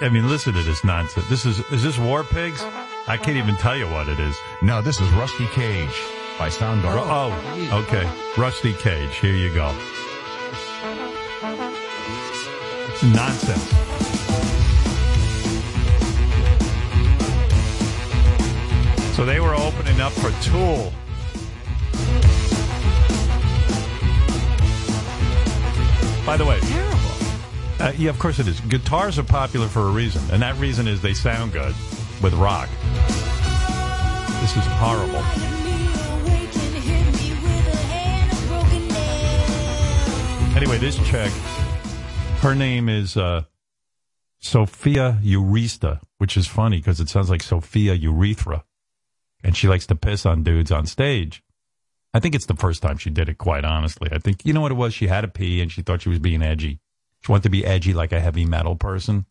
[0.02, 1.28] I mean, listen to this nonsense.
[1.30, 2.62] This is is this War Pigs?
[3.08, 4.36] I can't even tell you what it is.
[4.62, 6.00] No, this is Rusty Cage
[6.38, 7.02] by Soundgarden.
[7.08, 8.08] Oh, okay.
[8.40, 9.16] Rusty Cage.
[9.16, 9.76] Here you go.
[13.04, 13.68] Nonsense.
[19.16, 20.94] So they were opening up for Tool.
[26.26, 27.00] By the way, Terrible.
[27.80, 28.60] uh, yeah, of course it is.
[28.62, 31.76] Guitars are popular for a reason, and that reason is they sound good
[32.22, 32.70] with rock.
[34.42, 35.24] This is horrible.
[40.56, 41.32] Anyway, this chick,
[42.42, 43.44] her name is uh,
[44.40, 48.64] Sophia Urista, which is funny because it sounds like Sophia Urethra.
[49.44, 51.44] And she likes to piss on dudes on stage.
[52.14, 54.10] I think it's the first time she did it, quite honestly.
[54.12, 54.94] I think, you know what it was?
[54.94, 56.80] She had a pee and she thought she was being edgy.
[57.22, 59.26] She wanted to be edgy like a heavy metal person.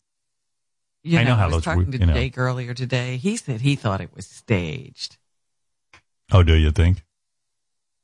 [1.03, 2.13] You I know how I was those talking to you know.
[2.13, 3.17] Jake earlier today.
[3.17, 5.17] He said he thought it was staged.
[6.31, 7.03] Oh, do you think?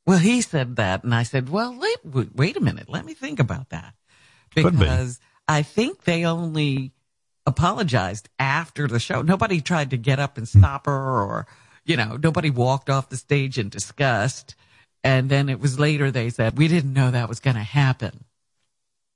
[0.06, 2.90] Well, he said that, and I said, "Well, wait- wait a minute.
[2.90, 3.94] Let me think about that."
[4.64, 6.92] Because I think they only
[7.46, 9.22] apologized after the show.
[9.22, 11.48] Nobody tried to get up and stop her, or
[11.86, 14.56] you know, nobody walked off the stage in disgust.
[15.04, 18.26] And then it was later they said, "We didn't know that was going to happen."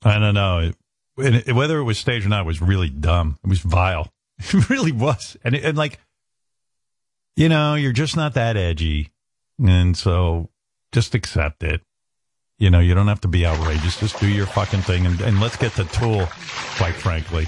[0.04, 0.71] I don't know.
[1.17, 3.38] It, it- whether it was staged or not, it was really dumb.
[3.43, 4.12] It was vile.
[4.39, 5.38] It really was.
[5.43, 5.99] And, it, and like,
[7.36, 9.12] you know, you're just not that edgy.
[9.63, 10.49] And so
[10.91, 11.82] just accept it.
[12.62, 14.00] You know, you don't have to be outrageous.
[14.00, 16.28] Just do your fucking thing and, and let's get the Tool,
[16.78, 17.47] quite frankly.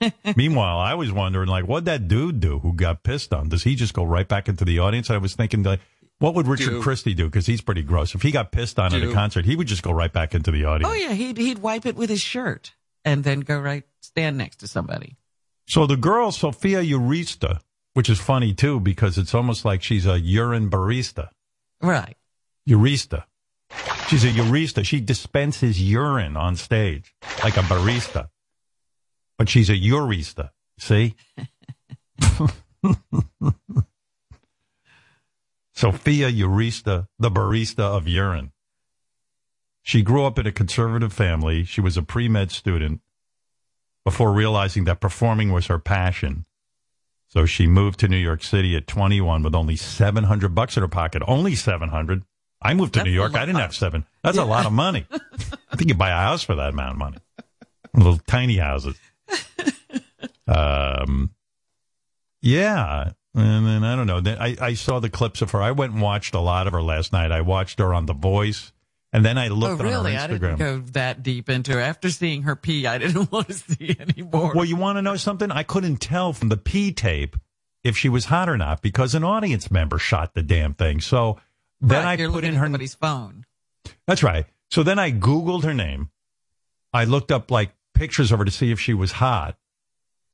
[0.36, 3.50] Meanwhile, I was wondering, like, what'd that dude do who got pissed on?
[3.50, 5.10] Does he just go right back into the audience?
[5.10, 5.80] I was thinking, like,
[6.20, 6.82] what would Richard Do.
[6.82, 7.26] Christie do?
[7.26, 8.14] Because he's pretty gross.
[8.14, 10.50] If he got pissed on at a concert, he would just go right back into
[10.50, 10.90] the audience.
[10.90, 12.72] Oh yeah, he'd he'd wipe it with his shirt
[13.04, 15.18] and then go right stand next to somebody.
[15.68, 17.60] So the girl, Sophia Eurista,
[17.92, 21.28] which is funny too, because it's almost like she's a urine barista.
[21.82, 22.16] Right.
[22.66, 23.24] Eurista.
[24.08, 24.84] She's a Eurista.
[24.84, 28.30] She dispenses urine on stage like a barista.
[29.38, 30.50] But she's a Eurista.
[30.78, 31.14] See?
[35.72, 38.52] Sophia Eurista, the barista of urine.
[39.82, 41.64] She grew up in a conservative family.
[41.64, 43.00] She was a pre med student
[44.04, 46.44] before realizing that performing was her passion.
[47.28, 50.88] So she moved to New York City at 21 with only 700 bucks in her
[50.88, 51.22] pocket.
[51.26, 52.24] Only 700.
[52.62, 53.34] I moved to That's New York.
[53.34, 54.04] I didn't have seven.
[54.22, 55.06] That's a lot of money.
[55.70, 57.16] I think you buy a house for that amount of money.
[57.94, 58.96] Little tiny houses.
[60.46, 61.30] Um,
[62.42, 63.12] yeah.
[63.34, 64.20] And then I don't know.
[64.20, 65.62] Then I, I saw the clips of her.
[65.62, 67.30] I went and watched a lot of her last night.
[67.30, 68.72] I watched her on The Voice.
[69.12, 70.12] And then I Oh looked really?
[70.16, 70.58] on I her didn't Instagram.
[70.58, 71.82] go that deep into it.
[71.82, 74.52] After seeing her pee, I didn't want to see anymore.
[74.54, 75.50] Well, you want to know something?
[75.50, 77.36] I couldn't tell from the P tape
[77.82, 81.00] if she was hot or not because an audience member shot the damn thing.
[81.00, 81.38] So
[81.80, 82.66] then Right, I put in her.
[82.66, 83.44] somebody's phone.
[84.06, 84.46] That's right.
[84.70, 86.10] So then I Googled her name.
[86.92, 89.56] I looked up like pictures of her to see if she was hot.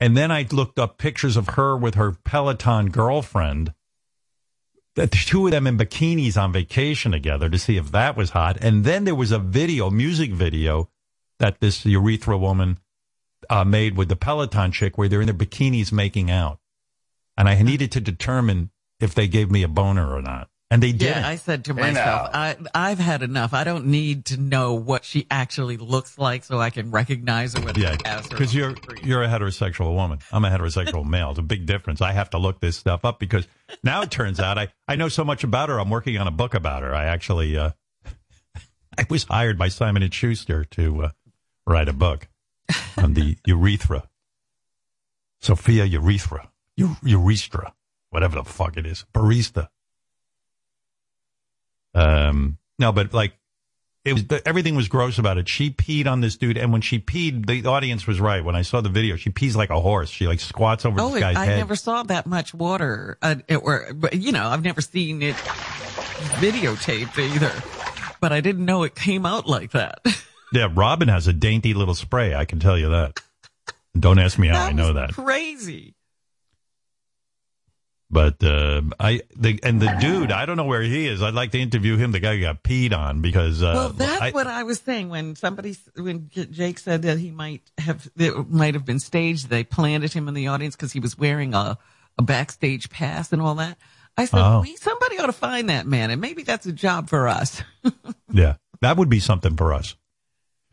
[0.00, 3.72] And then I looked up pictures of her with her Peloton girlfriend.
[4.94, 8.58] The two of them in bikinis on vacation together to see if that was hot.
[8.62, 10.90] And then there was a video, music video,
[11.38, 12.78] that this urethra woman
[13.50, 16.58] uh, made with the Peloton chick where they're in their bikinis making out.
[17.36, 20.48] And I needed to determine if they gave me a boner or not.
[20.68, 21.02] And they did.
[21.14, 23.54] Yeah, I said to myself, I, I've had enough.
[23.54, 27.60] I don't need to know what she actually looks like so I can recognize her
[27.64, 30.18] whether Yeah, she has her because you're the you're a heterosexual woman.
[30.32, 31.30] I'm a heterosexual male.
[31.30, 32.00] It's a big difference.
[32.00, 33.46] I have to look this stuff up because
[33.84, 35.78] now it turns out I I know so much about her.
[35.78, 36.92] I'm working on a book about her.
[36.92, 37.70] I actually uh,
[38.98, 41.08] I was hired by Simon and Schuster to uh,
[41.64, 42.26] write a book
[42.98, 44.08] on the urethra,
[45.40, 47.72] Sophia urethra, U- urethra,
[48.10, 49.68] whatever the fuck it is, barista.
[51.96, 53.32] Um, no, but like
[54.04, 55.48] it was everything was gross about it.
[55.48, 58.44] She peed on this dude, and when she peed, the audience was right.
[58.44, 60.10] When I saw the video, she pees like a horse.
[60.10, 61.56] She like squats over Oh, this guy's I head.
[61.56, 63.18] never saw that much water.
[63.22, 65.34] Uh, it, or, but, you know, I've never seen it
[66.38, 67.52] videotaped either.
[68.20, 70.00] But I didn't know it came out like that.
[70.52, 72.32] Yeah, Robin has a dainty little spray.
[72.32, 73.20] I can tell you that.
[73.98, 75.12] Don't ask me how I know that.
[75.12, 75.95] Crazy.
[78.16, 81.22] But uh, I the and the dude, I don't know where he is.
[81.22, 82.12] I'd like to interview him.
[82.12, 85.10] The guy who got peed on because uh, well, that's I- what I was saying
[85.10, 89.50] when somebody, when Jake said that he might have, it might have been staged.
[89.50, 91.76] They planted him in the audience because he was wearing a,
[92.16, 93.76] a backstage pass and all that.
[94.16, 94.60] I said, Oh.
[94.62, 97.62] we, somebody ought to find that man, and maybe that's a job for us.
[98.32, 99.94] Yeah, that would be something for us.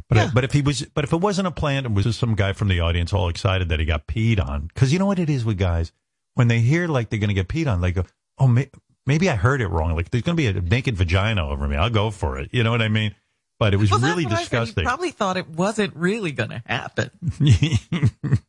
[0.07, 0.31] But Yeah.
[0.33, 2.53] but if he was, but if it wasn't a plant, it was just some guy
[2.53, 4.67] from the audience all excited that he got peed on.
[4.67, 5.91] Because you know what it is with guys
[6.35, 7.97] when they hear like they're going to get peed on, like
[8.39, 8.69] oh may,
[9.05, 9.95] maybe I heard it wrong.
[9.95, 11.75] Like there's going to be a naked vagina over me.
[11.75, 12.49] I'll go for it.
[12.51, 13.15] You know what I mean?
[13.59, 14.39] But it was Well, really what I said.
[14.39, 14.83] He disgusting.
[14.83, 17.11] probably thought it wasn't really going to happen.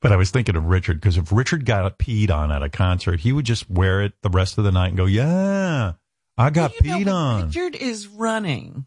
[0.00, 3.20] but I was thinking of Richard because if Richard got peed on at a concert,
[3.20, 5.92] he would just wear it the rest of the night and go, "Yeah,
[6.36, 8.86] I got You know, peed when on." Richard is running.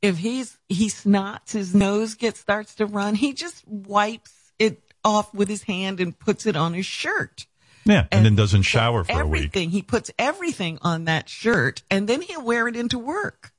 [0.00, 3.14] If he's he snots, his nose gets starts to run.
[3.14, 7.46] He just wipes it off with his hand and puts it on his shirt.
[7.84, 9.38] yeah, and, then doesn't shower for a week.
[9.40, 9.70] everything.
[9.70, 13.52] He puts everything on that shirt, and then he'll wear it into work.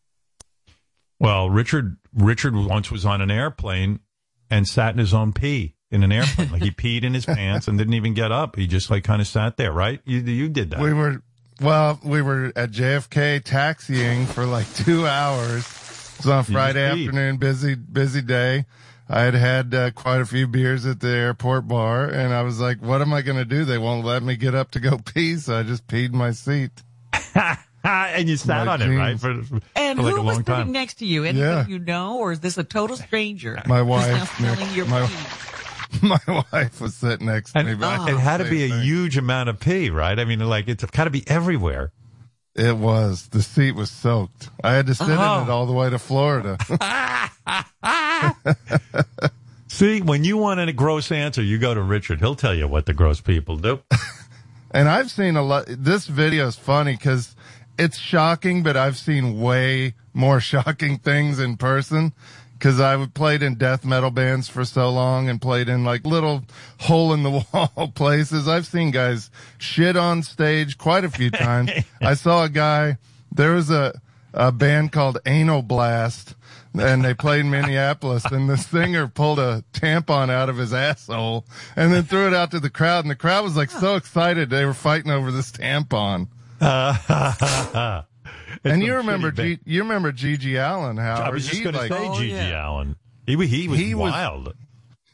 [1.20, 4.00] Well, Richard Richard once was on an airplane
[4.50, 6.52] and sat in his own pee in an airplane.
[6.52, 8.56] like he peed in his pants and didn't even get up.
[8.56, 10.02] He just like kind of sat there, right?
[10.06, 10.82] You you did that.
[10.82, 11.22] We were,
[11.62, 15.64] well, we were at JFK taxiing for like two hours.
[16.18, 18.66] It's on Friday afternoon, busy, busy day.
[19.08, 22.60] I had had uh, quite a few beers at the airport bar and I was
[22.60, 23.64] like, what am I going to do?
[23.66, 25.36] They won't let me get up to go pee.
[25.38, 26.72] So I just peed in my seat.
[27.84, 29.18] and you sat My on it, right?
[29.20, 29.48] jeans.
[29.50, 30.72] For, And for like who a was sitting time.
[30.72, 31.24] next to you?
[31.24, 31.68] Anybody Yeah.
[31.68, 33.62] you know, or is this a total stranger?
[33.68, 35.14] My wife, now Nick, your my- pee?
[36.02, 37.76] my wife was sitting next to And me.
[37.76, 38.82] but I it had to be a thing.
[38.82, 40.18] huge amount of pee, right?
[40.20, 41.92] I mean, like it's got to be everywhere.
[42.56, 43.28] It was.
[43.30, 44.50] The seat was soaked.
[44.64, 45.14] I had to sit Oh.
[45.42, 46.58] in it all the way to Florida.
[49.68, 52.20] See, when you want a gross answer, you go to Richard.
[52.20, 53.82] He'll tell you what the gross people do.
[54.72, 55.66] and I've seen a lot.
[55.68, 57.36] This video is funny because
[57.78, 62.14] it's shocking, but I've seen way more shocking things in person.
[62.58, 66.46] Cause I played in death metal bands for so long and played in like little
[66.80, 68.48] hole in the wall places.
[68.48, 71.70] I've seen guys shit on stage quite a few times.
[72.02, 72.98] I saw a guy,
[73.30, 74.00] there was a,
[74.34, 76.34] a band called Anal Blast
[76.80, 81.46] and they played in Minneapolis and the singer pulled a tampon out of his asshole
[81.76, 84.50] and then threw it out to the crowd and the crowd was like so excited
[84.50, 86.28] they were fighting over this tampon.
[88.64, 91.82] and you remember shitty G, you remember GG Allin how I was just going to
[91.82, 92.70] like, say Oh, GG yeah.
[92.70, 92.96] Allin.
[93.26, 94.54] He, he was He was- wild.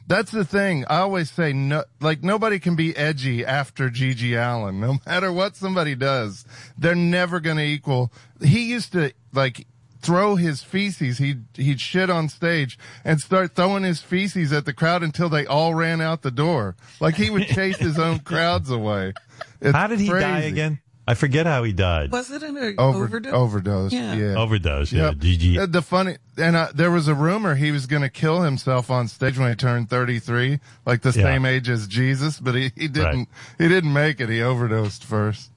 [0.07, 0.83] That's the thing.
[0.89, 4.81] I always say no, like nobody can be edgy after GG Allin.
[4.81, 6.43] No matter what somebody does,
[6.77, 8.11] they're never going to equal.
[8.43, 9.65] He used to like
[10.01, 11.17] throw his feces.
[11.17, 15.45] He'd, he'd shit on stage and start throwing his feces at the crowd until they
[15.45, 16.75] all ran out the door.
[16.99, 19.13] Like he would chase his own crowds away.
[19.61, 20.79] It's How did he die again?
[21.07, 22.11] I forget how he died.
[22.11, 23.33] Was it an Over, overdose?
[23.33, 23.91] overdose.
[23.91, 24.13] Yeah.
[24.13, 24.35] Yeah.
[24.37, 24.91] Overdose.
[24.93, 25.05] Yeah.
[25.09, 25.15] Yep.
[25.15, 25.57] GG.
[25.57, 28.91] Uh, The funny, and uh, there was a rumor he was going to kill himself
[28.91, 31.23] on stage when he turned 33, like the Yeah.
[31.23, 34.29] same age as Jesus, but he, he didn't, he didn't make it.
[34.29, 35.50] He overdosed first.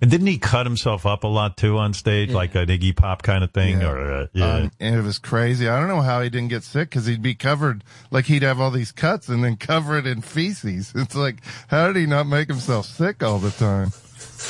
[0.00, 3.22] And didn't he cut himself up a lot too on stage, like an Iggy Pop
[3.22, 3.80] kind of thing?
[3.80, 3.90] Yeah.
[3.90, 4.54] Or uh, yeah.
[4.54, 5.68] Um, and it was crazy.
[5.68, 8.60] I don't know how he didn't get sick because he'd be covered, like he'd have
[8.60, 10.92] all these cuts and then cover it in feces.
[11.08, 11.36] It's like,
[11.68, 13.90] how did he not make himself sick all the time?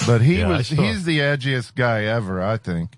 [0.07, 2.91] But he Yeah, was—he's the edgiest guy ever, I think.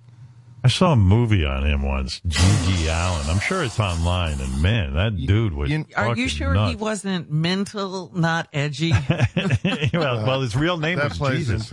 [0.63, 3.31] I saw a movie on him once, GG Allin.
[3.31, 5.71] I'm sure it's online, and man, that dude was.
[5.71, 6.71] you- Are you sure nuts.
[6.71, 8.91] he wasn't mental, not edgy?
[9.95, 11.71] well, well, his real name That was Jesus.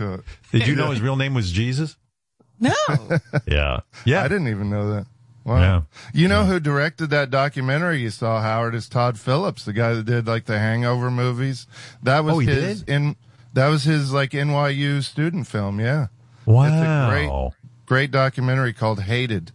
[0.52, 1.96] Did you know his real name was Jesus?
[2.58, 2.72] no.
[3.46, 5.06] Yeah, yeah, I didn't even know that.
[5.44, 5.60] Wow.
[5.60, 5.80] Yeah.
[6.12, 10.04] You know who directed that documentary you saw, Howard, is Todd Phillips, the guy that
[10.04, 11.66] did like the Hangover movies.
[12.02, 12.88] That was Oh, his did?
[12.94, 13.16] in
[13.54, 16.08] that was his like NYU student film, yeah.
[16.44, 17.28] Wow, It's a great
[17.88, 19.50] great documentary called Hated.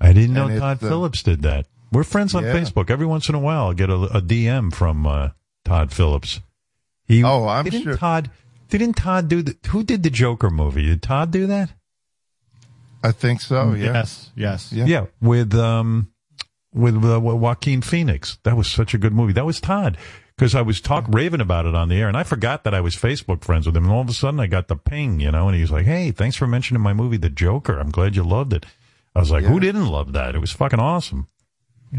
[0.00, 1.66] I didn't know and Todd Phillips did that.
[1.90, 2.52] We're friends on Yeah.
[2.54, 2.90] Facebook.
[2.90, 5.30] Every once in a while, I'll get a, a DM from uh,
[5.64, 6.40] Todd Phillips.
[7.06, 8.30] He, Oh, I'm didn't sure- Todd.
[8.70, 9.56] Didn't Todd do the?
[9.70, 10.82] Who did the Joker movie?
[10.84, 11.70] Did Todd do that?
[13.02, 13.92] I think so, yeah.
[13.94, 14.72] Yes, yes.
[14.72, 14.84] Yeah.
[14.84, 16.12] Yeah, with um,
[16.74, 18.38] with uh, Joaquin Phoenix.
[18.44, 19.32] That was such a good movie.
[19.32, 19.96] That was Todd
[20.38, 22.80] because I was talk raving about it on the air, and I forgot that I
[22.80, 23.84] was Facebook friends with him.
[23.84, 25.84] And all of a sudden, I got the ping, you know, and he was like,
[25.84, 27.76] "Hey, thanks for mentioning my movie, The Joker.
[27.76, 28.64] I'm glad you loved it."
[29.16, 30.36] I was like, "Who didn't love that?
[30.36, 31.26] It was fucking awesome."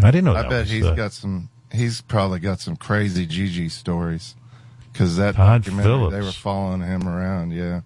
[0.01, 0.35] I didn't know.
[0.35, 4.35] I bet was, he's uh, got some he's probably got some crazy GG stories.
[4.93, 6.13] Cause that Todd Phillips.
[6.13, 7.81] they were following him around, yeah.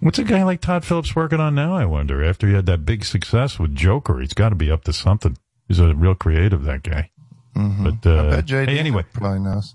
[0.00, 1.74] What's a guy like Todd Phillips working on now?
[1.74, 2.24] I wonder.
[2.24, 5.38] After he had that big success with Joker, he's got to be up to something.
[5.68, 7.10] He's a real creative, that guy.
[7.56, 9.74] But uh, I bet JD hey, anyway, probably knows.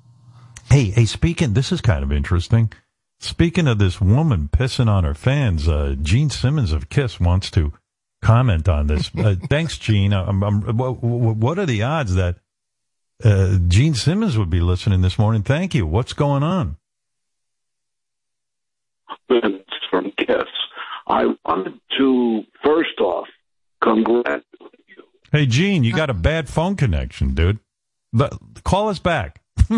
[0.70, 2.72] Hey, hey, speaking, this is kind of interesting.
[3.20, 7.74] Speaking of this woman pissing on her fans, uh, Gene Simmons of Kiss wants to
[8.22, 9.12] comment on this.
[9.18, 10.14] Uh, thanks, Gene.
[10.14, 12.38] I'm, I'm, what, what are the odds that
[13.24, 15.44] uh, Gene Simmons would be listening this morning?
[15.44, 15.86] Thank you.
[15.86, 16.78] What's going on?
[19.28, 20.48] From Kiss.
[21.08, 23.28] I wanted to first off
[23.84, 24.46] congratulate
[24.88, 25.04] you.
[25.32, 27.60] Hey, Gene, you got a bad phone connection, dude.
[28.14, 29.42] But call us back.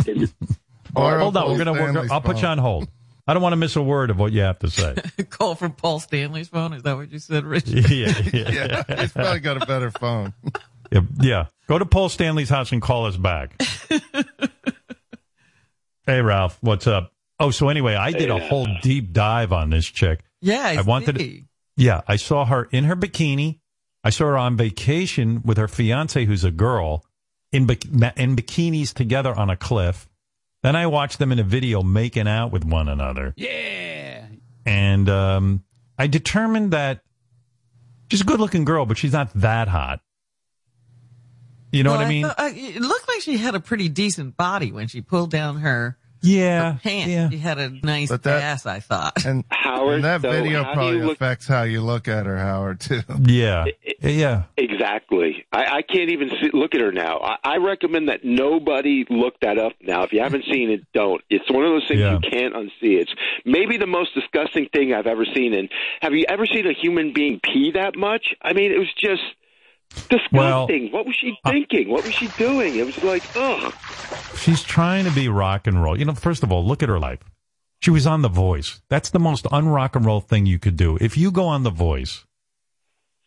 [0.96, 1.74] Or Hold on, Paul we're gonna.
[1.74, 2.88] We're, I'll put you on hold.
[3.26, 4.94] I don't want to miss a word of what you have to say.
[5.32, 6.72] Call from Paul Stanley's phone.
[6.74, 7.68] Is that what you said, Rich?
[7.68, 10.34] yeah, yeah, Yeah, he's probably got a better phone.
[10.92, 11.46] yeah, yeah.
[11.68, 13.60] Go to Paul Stanley's house and call us back.
[16.06, 17.12] hey, Ralph, what's up?
[17.40, 20.24] Oh, so anyway, I did a whole deep dive on this chick.
[20.42, 21.46] Yeah, I, I wanted to- see.
[21.76, 23.60] Yeah, I saw her in her bikini.
[24.04, 27.04] I saw her on vacation with her fiance, who's a girl,
[27.54, 27.70] in
[28.18, 30.10] in bikinis together on a cliff.
[30.64, 33.34] Then I watched them in a video making out with one another.
[33.38, 34.26] Yeah.
[34.66, 35.64] and um,
[35.98, 37.02] I determined that
[38.10, 40.00] she's a good-looking girl, but she's not that hot.
[41.72, 42.24] You know Well, what I mean?
[42.26, 45.58] thought- uh, it looked like she had a pretty decent body when she pulled down
[45.58, 47.12] her Yeah, Pants.
[47.12, 47.30] yeah.
[47.30, 49.26] She had a nice But that- ass, I thought.
[49.26, 52.38] And, Howard, and that though, video how probably look- affects how you look at her,
[52.38, 53.02] Howard, too.
[53.22, 53.66] Yeah,
[54.02, 54.44] yeah.
[54.58, 55.46] Exactly.
[55.52, 57.20] I, I can't even see, look at her now.
[57.20, 60.04] I, I recommend that nobody look that up now.
[60.04, 61.22] If you haven't seen it, don't.
[61.30, 62.14] It's one of those things Yeah.
[62.24, 63.00] you can't unsee.
[63.02, 63.14] It's
[63.46, 65.54] maybe the most disgusting thing I've ever seen.
[65.54, 65.70] And
[66.02, 68.34] have you ever seen a human being pee that much?
[68.42, 69.22] I mean, it was just
[70.10, 70.32] disgusting.
[70.32, 71.90] Well, what was she uh, thinking?
[71.90, 72.76] what was she doing?
[72.76, 73.74] It was like, ugh.
[74.38, 75.98] She's trying to be rock and roll.
[75.98, 77.20] You know, first of all, look at her life.
[77.82, 78.82] She was on The Voice.
[78.90, 80.98] That's the most unrock and roll thing you could do.
[81.02, 82.26] If you go on The Voice,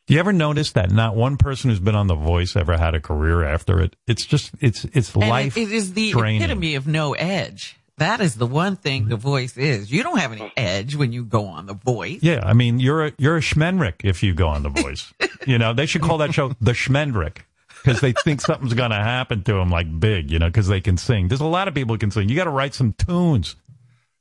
[0.07, 2.95] do you ever notice that not one person who's been on The Voice ever had
[2.95, 3.97] a career after it?
[4.07, 5.57] It's just, it's, it's And life.
[5.57, 6.43] it, it is the draining.
[6.43, 7.77] epitome of no edge.
[7.99, 9.91] That is the one thing the voice is.
[9.91, 12.19] You don't have any edge when you go on the voice.
[12.23, 15.15] Yeah, I mean, you're a, you're a Schmendrick if you go on The Voice.
[15.47, 17.39] you know, they should call that show The Schmendrick
[17.83, 20.83] because they think something's going to happen to them like big, you know, because they
[20.83, 21.29] can sing.
[21.29, 22.29] There's a lot of people who can sing.
[22.29, 23.57] You got to write some tunes.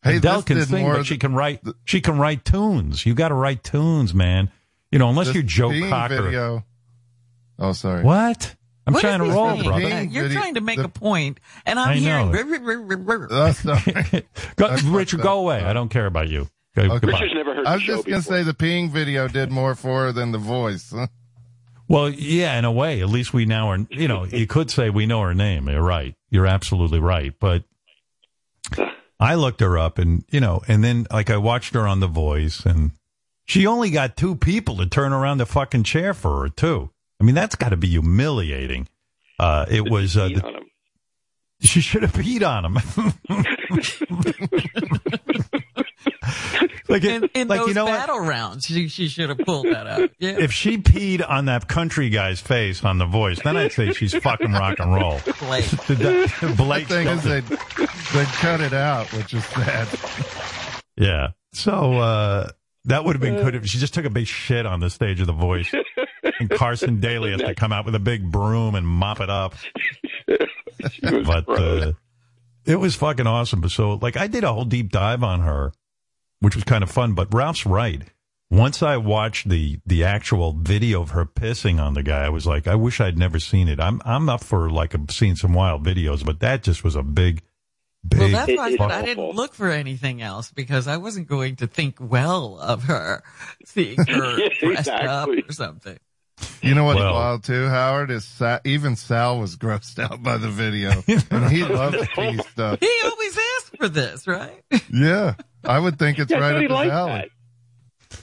[0.02, 1.62] Hey, Adele can sing, but she can write.
[1.84, 3.06] She can write tunes.
[3.06, 4.52] You got to write tunes, man.
[4.92, 6.22] You know, unless you're Joe Cocker.
[6.22, 6.64] Video.
[7.60, 8.04] Oh, sorry.
[8.04, 8.56] What?
[8.88, 9.64] I'm What trying to roll, saying?
[9.64, 9.82] brother.
[9.86, 12.32] Peeing You're video- trying to make the- a point, and I'm I hearing.
[12.32, 13.52] know.
[13.52, 14.24] Sorry.
[14.56, 15.64] Go, Richard, go away.
[15.64, 16.48] I don't care about you.
[16.76, 17.08] Go, Okay.
[17.08, 18.38] Richard's never heard I the was show just going to before.
[18.38, 20.92] say the peeing video did more for her than the voice.
[20.96, 21.08] Huh?
[21.88, 24.90] Well, yeah, in a way, at least we now are, you know, you could say
[24.90, 25.70] we know her name.
[25.70, 26.16] You're right.
[26.30, 27.34] You're absolutely right.
[27.40, 27.64] But
[29.20, 32.08] I looked her up and, you know, and then like I watched her on The
[32.08, 32.92] Voice and
[33.46, 36.90] she only got two people to turn around the fucking chair for her, too.
[37.20, 38.88] I mean, that's got to be humiliating.
[39.40, 40.62] Uh, it was, uh, the,
[41.62, 42.76] she should have peed on him.
[46.90, 48.00] like, it- In, in like those you know what?
[48.00, 50.10] battle rounds, she, she should have pulled that out.
[50.20, 50.38] Yeah.
[50.40, 54.16] If she peed on that country guy's face on The Voice, then I'd say she's
[54.16, 55.20] fucking rock and roll.
[55.40, 55.70] Blake.
[55.88, 59.88] Did The Blake thing is, they they cut it out, which is sad.
[60.98, 61.30] Yeah.
[61.54, 62.50] So uh
[62.86, 65.20] that would have been good if she just took a big shit on the stage
[65.20, 65.72] of The Voice,
[66.50, 69.56] and Carson Daly has to come out with a big broom and mop it up.
[71.02, 71.94] But uh,
[72.66, 73.62] it was fucking awesome.
[73.62, 75.72] But so, like, I did a whole deep dive on her,
[76.40, 77.14] which was kind of fun.
[77.14, 78.04] But Ralph's right.
[78.52, 82.46] Once I watched the the actual video of her pissing on the guy, I was
[82.46, 83.80] like, I wish I'd never seen it.
[83.80, 87.42] I'm I'm up for like seeing some wild videos, but that just was a big,
[88.08, 88.20] big.
[88.20, 91.56] Well, that's why I said I didn't look for anything else because I wasn't going
[91.58, 93.24] to think well of her,
[93.66, 95.98] seeing her Yeah, dressed up or something.
[96.62, 98.12] You know what's Well- wild too, Howard?
[98.12, 100.92] Is Sa- even Sal was grossed out by the video,
[101.32, 102.80] and he loves pee stuff.
[102.80, 104.64] He always asks for this, right?
[104.92, 107.32] Yeah, I would think it's Yeah, right thought up he his alley.
[108.10, 108.20] that.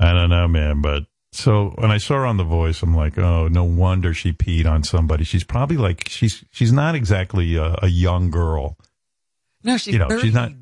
[0.00, 3.18] I don't know, man, but so when I saw her on The Voice, I'm like,
[3.18, 5.24] oh, no wonder she peed on somebody.
[5.24, 8.76] She's probably like she's she's not exactly a, a young girl.
[9.62, 10.52] No, she's You know, she's not-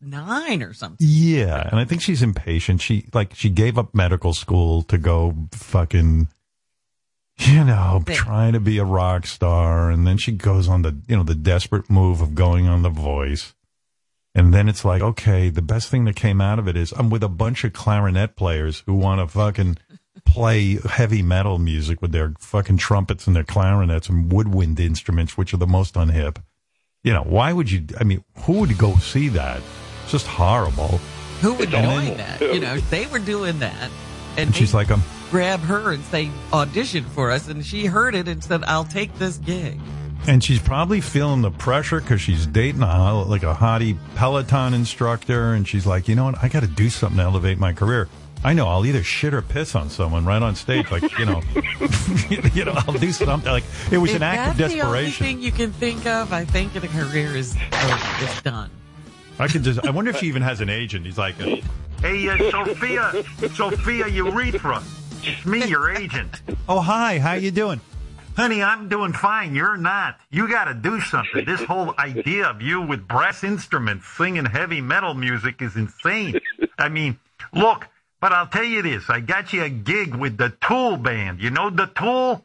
[0.00, 0.98] nine or something.
[1.08, 2.80] Yeah, and I think she's impatient.
[2.80, 6.28] She like she gave up medical school to go fucking,
[7.38, 8.18] you know, Think.
[8.18, 11.34] trying to be a rock star, and then she goes on the you know the
[11.34, 13.54] desperate move of going on The Voice.
[14.34, 17.10] And then it's like, okay, the best thing that came out of it is I'm
[17.10, 19.78] with a bunch of clarinet players who want to fucking
[20.24, 25.52] play heavy metal music with their fucking trumpets and their clarinets and woodwind instruments, which
[25.54, 26.36] are the most unhip.
[27.02, 27.86] You know, why would you?
[27.98, 29.60] I mean, who would go see that?
[30.02, 30.98] It's just horrible.
[31.40, 32.40] Who would It's doing that?
[32.40, 33.90] You know, they were doing that,
[34.36, 37.86] and, And she's they like, um, grab her and say audition for us, and she
[37.86, 39.78] heard it and said, "I'll take this gig."
[40.26, 45.54] and she's probably feeling the pressure because she's dating a like a hottie Peloton instructor,
[45.54, 46.42] and she's like, you know what?
[46.42, 48.08] I got to do something to elevate my career.
[48.44, 51.40] I know I'll either shit or piss on someone right on stage, like you know,
[52.52, 53.50] you know, I'll do something.
[53.50, 55.26] Like it was If an act of that's the only desperation.
[55.26, 57.98] thing you can think of, I think the career is over.
[58.20, 58.70] It's done.
[59.38, 59.84] I could just.
[59.86, 61.06] I wonder if she even has an agent.
[61.06, 63.24] He's like, Hey, uh, Sophia,
[63.54, 64.82] Sophia Urethra.
[65.22, 66.42] It's me, your agent.
[66.68, 67.80] oh hi, how you doing?
[68.36, 69.54] Honey, I'm doing fine.
[69.54, 70.20] You're not.
[70.30, 71.44] You got to do something.
[71.44, 76.38] This whole idea of you with brass instruments singing heavy metal music is insane.
[76.78, 77.18] I mean,
[77.52, 77.88] look,
[78.20, 79.10] but I'll tell you this.
[79.10, 81.40] I got you a gig with the Tool band.
[81.40, 82.44] You know the Tool?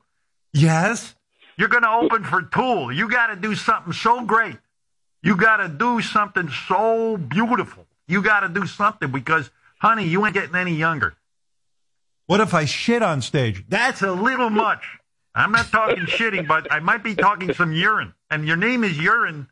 [0.51, 1.13] Yes.
[1.57, 2.91] You're going to open for Tool.
[2.91, 4.57] You got to do something so great.
[5.21, 7.85] You got to do something so beautiful.
[8.07, 11.15] You got to do something because, honey, you ain't getting any younger.
[12.25, 13.65] What if I shit on stage?
[13.67, 14.83] That's a little much.
[15.35, 18.13] I'm not talking shitting, but I might be talking some urine.
[18.29, 19.47] And your name is urine.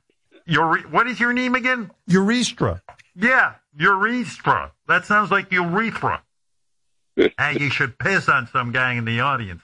[0.46, 1.92] Your what is your name again?
[2.08, 2.82] Urethra.
[3.16, 4.72] Yeah, urethra.
[4.88, 6.22] That sounds like urethra.
[7.38, 9.62] and you should piss on some guy in the audience.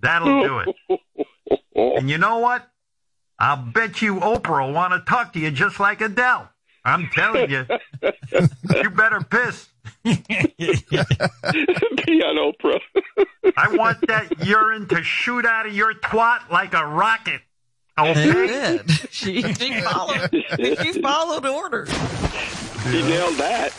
[0.00, 1.00] That'll do it.
[1.74, 2.68] And you know what?
[3.38, 6.50] I'll bet you Oprah will want to talk to you just like Adele.
[6.84, 7.66] I'm telling you,
[8.82, 9.68] you better piss.
[10.04, 10.14] Be
[12.22, 12.80] on Oprah.
[13.56, 17.40] I want that urine to shoot out of your twat like a rocket.
[17.98, 18.32] It Okay?
[18.86, 18.90] did.
[19.10, 20.30] She, she followed.
[20.58, 21.90] She followed orders.
[22.84, 23.72] He nailed that.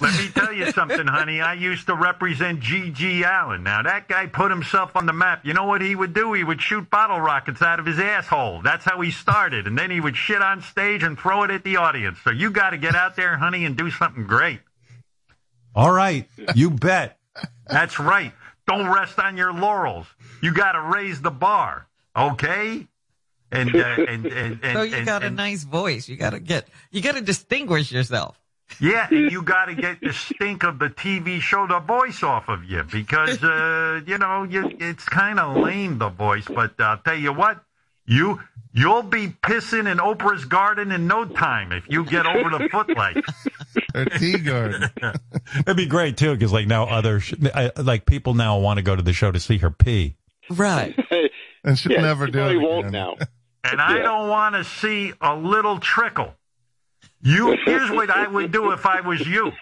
[0.00, 1.40] Let me tell you something, honey.
[1.40, 3.24] I used to represent G.G.
[3.24, 3.64] Allin.
[3.64, 5.44] Now, that guy put himself on the map.
[5.44, 6.32] You know what he would do?
[6.34, 8.62] He would shoot bottle rockets out of his asshole.
[8.62, 9.66] That's how he started.
[9.66, 12.18] And then he would shit on stage and throw it at the audience.
[12.22, 14.60] So you got to get out there, honey, and do something great.
[15.74, 17.18] All right, you bet.
[17.68, 18.32] That's right.
[18.66, 20.06] Don't rest on your laurels.
[20.42, 21.86] You got to raise the bar.
[22.16, 22.86] Okay?
[23.50, 26.08] And, uh, and, and, and, So you and- got a and- nice voice.
[26.08, 26.68] You got to get.
[26.90, 28.38] You got to distinguish yourself.
[28.80, 32.48] Yeah, and you got to get the stink of the TV show The Voice off
[32.48, 36.46] of you because uh, you know you, it's kind of lame The Voice.
[36.48, 37.62] But I'll tell you what,
[38.06, 38.40] you
[38.72, 43.20] you'll be pissing in Oprah's garden in no time if you get over the footlights.
[43.94, 44.90] Or tea garden.
[45.60, 48.82] It'd be great too, because like now other sh- I, like people now want to
[48.82, 50.16] go to the show to see her pee.
[50.50, 50.94] Right.
[51.66, 52.92] And she'll Yeah, never you do probably it won't again.
[52.92, 53.16] now.
[53.62, 56.34] And I don't want to see a little trickle.
[57.22, 59.52] You here's what I would do if I was you.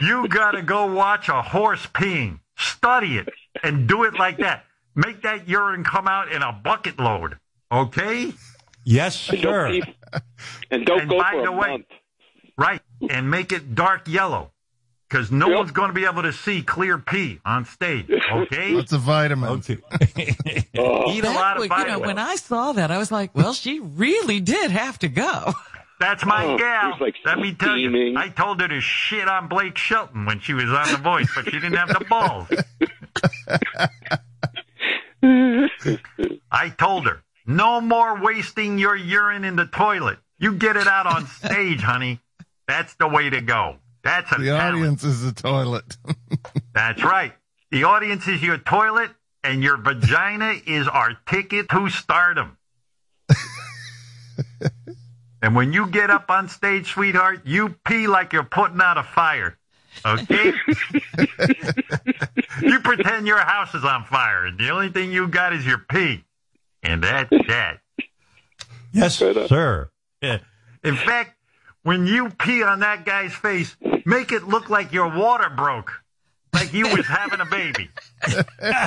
[0.00, 2.38] You got to go watch a horse peeing.
[2.56, 3.28] Study it
[3.62, 4.64] and do it like that.
[4.94, 7.36] Make that urine come out in a bucket load.
[7.72, 8.32] Okay?
[8.84, 9.84] Yes, Don't keep-
[10.70, 11.86] and don't And go by for the a way- month.
[12.58, 12.80] Right.
[13.10, 14.52] And make it dark yellow.
[15.08, 15.56] Because no Yep.
[15.58, 18.06] one's going to be able to see clear pee on stage.
[18.10, 18.72] Okay?
[18.72, 19.68] Lots of vitamins.
[20.78, 22.06] Oh, Eat a That lot of was- you know, vitamins.
[22.06, 25.52] when I saw that, I was like, well, she really did have to go.
[26.00, 26.96] That's my Oh, gal.
[27.00, 28.12] like, Let me tell steaming.
[28.12, 31.30] you, I told her to shit on Blake Shelton when she was on The Voice,
[31.34, 32.48] but she didn't have the balls.
[36.52, 40.18] I told her, no more wasting your urine in the toilet.
[40.38, 42.20] You get it out on stage, honey.
[42.68, 43.76] That's the way to go.
[44.02, 44.76] That's a The talent.
[44.76, 45.96] audience is the toilet.
[46.74, 47.32] That's right.
[47.70, 49.10] The audience is your toilet,
[49.42, 52.56] and your vagina is our ticket to stardom.
[55.42, 59.02] and when you get up on stage, sweetheart, you pee like you're putting out a
[59.02, 59.56] fire.
[60.04, 60.52] Okay?
[62.62, 65.78] you pretend your house is on fire, and the only thing you got is your
[65.78, 66.24] pee.
[66.82, 67.78] And that's that.
[68.92, 69.90] Yes, sir.
[70.22, 70.38] Yeah.
[70.82, 71.36] In fact,
[71.82, 75.92] when you pee on that guy's face, make it look like your water broke.
[76.52, 77.90] Like you was having a baby.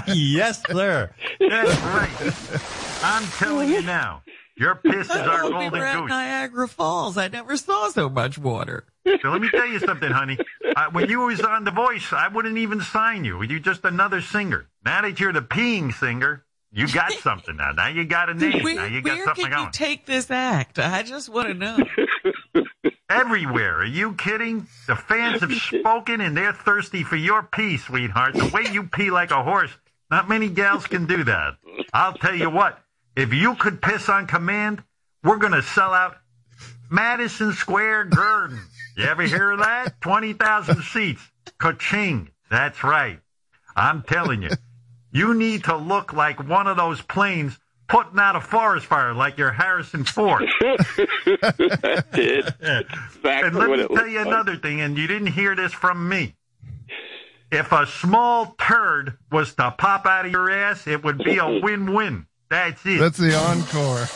[0.08, 1.12] yes, sir.
[1.40, 3.04] That's right.
[3.04, 4.24] I'm telling you now.
[4.58, 6.10] Your piss is our we golden were at goose.
[6.10, 7.18] Niagara Falls.
[7.18, 8.86] I never saw so much water.
[9.06, 10.38] So let me tell you something, honey.
[10.76, 13.42] Uh, when you was on The Voice, I wouldn't even sign you.
[13.42, 14.68] You're just another singer.
[14.84, 17.72] Now that you're the peeing singer, you got something now.
[17.72, 18.64] Now you got a name.
[18.64, 19.72] Where, now you got where something can you going.
[19.72, 20.78] take this act?
[20.80, 21.78] I just want to know.
[23.10, 23.80] Everywhere.
[23.80, 24.68] Are you kidding?
[24.88, 28.36] The fans have spoken and they're thirsty for your pee, sweetheart.
[28.36, 29.72] The way you pee like a horse,
[30.12, 31.56] not many gals can do that.
[31.92, 32.80] I'll tell you what,
[33.16, 34.84] if you could piss on command,
[35.24, 36.18] we're going to sell out
[36.92, 38.60] Madison Square Garden.
[38.96, 40.00] You ever hear of that?
[40.02, 41.22] 20,000 seats.
[41.58, 42.30] Ka-ching.
[42.50, 43.20] That's right.
[43.76, 44.50] I'm telling you,
[45.12, 47.57] you need to look like one of those planes
[47.88, 50.45] putting out a forest fire like you're Harrison Ford.
[51.26, 52.53] That did.
[53.24, 54.28] And let me tell you like.
[54.28, 56.36] another thing, and you didn't hear this from me.
[57.51, 61.47] If a small turd was to pop out of your ass, it would be a
[61.64, 62.28] win-win.
[62.49, 64.07] That's it, That's the encore.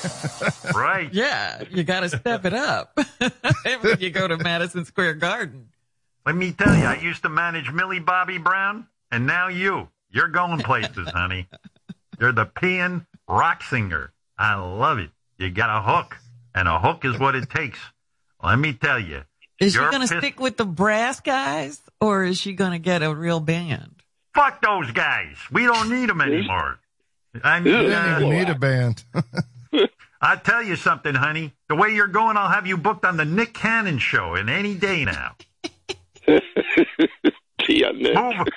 [0.76, 1.12] right?
[1.14, 2.98] Yeah, you got to step it up
[3.82, 5.70] when you go to Madison Square Garden.
[6.26, 9.90] Let me tell you, I used to manage Millie Bobby Brown, and now you.
[10.14, 11.48] You're going places, honey.
[12.20, 14.14] You're the peeing rock singer.
[14.38, 15.10] I love it.
[15.38, 16.18] You got a hook,
[16.54, 17.80] and a hook is what it takes.
[18.44, 19.24] Let me tell you.
[19.60, 22.80] Is she going to pissed- stick with the brass guys, or is she going to
[22.80, 23.96] get a real band?
[24.36, 25.36] Fuck those guys.
[25.52, 26.80] We don't need them anymore.
[27.44, 29.04] I mean, You uh, don't even need a band.
[30.22, 31.54] I tell you something, honey.
[31.70, 34.76] The way you're going, I'll have you booked on the Nick Cannon show in any
[34.76, 35.36] day now.
[37.60, 38.16] Pee on Nick.
[38.16, 38.48] Move,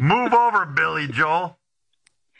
[0.00, 1.58] move over, Billy Joel.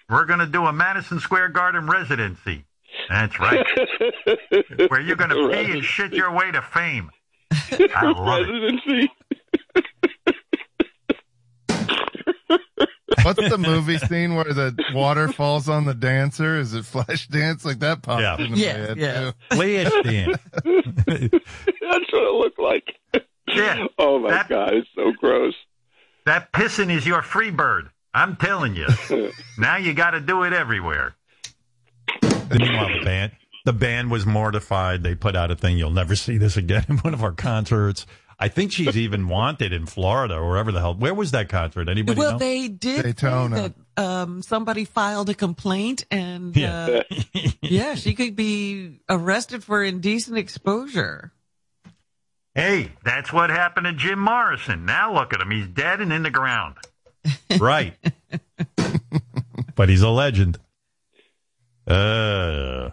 [0.08, 2.64] We're going to do a Madison Square Garden residency.
[3.08, 3.64] That's right.
[4.88, 7.10] Where you're going to pee and shit your way to fame.
[7.52, 8.52] I love it.
[8.52, 9.12] Residency.
[13.22, 16.56] What's the movie scene where the water falls on the dancer?
[16.58, 17.64] Is it Flashdance?
[17.64, 18.40] Like that popped Yeah.
[18.40, 19.30] into Yeah, my head yeah.
[19.50, 19.56] too.
[19.58, 20.32] Liechtenstein.
[20.62, 22.94] That's what it looked like.
[23.48, 23.86] Yeah.
[23.98, 25.54] Oh my That- god, it's so gross.
[26.26, 27.90] That pissing is your free bird.
[28.12, 28.86] I'm telling you.
[29.58, 31.14] now you got to do it everywhere.
[32.20, 33.32] Then meanwhile, the band,
[33.64, 35.02] The band was mortified.
[35.02, 38.06] They put out a thing, you'll never see this again in one of our concerts.
[38.38, 40.94] I think she's even wanted in Florida or wherever the hell.
[40.94, 41.88] Where was that concert?
[41.88, 42.38] Anybody well, know?
[42.38, 43.56] they did Daytona.
[43.56, 47.00] say that um, somebody filed a complaint, and Yeah.
[47.10, 47.16] uh,
[47.62, 51.32] yeah, she could be arrested for indecent exposure.
[52.56, 54.86] Hey, that's what happened to Jim Morrison.
[54.86, 55.50] Now look at him.
[55.50, 56.76] He's dead and in the ground.
[57.60, 57.94] right.
[59.74, 60.58] but he's a legend.
[61.86, 62.92] Uh,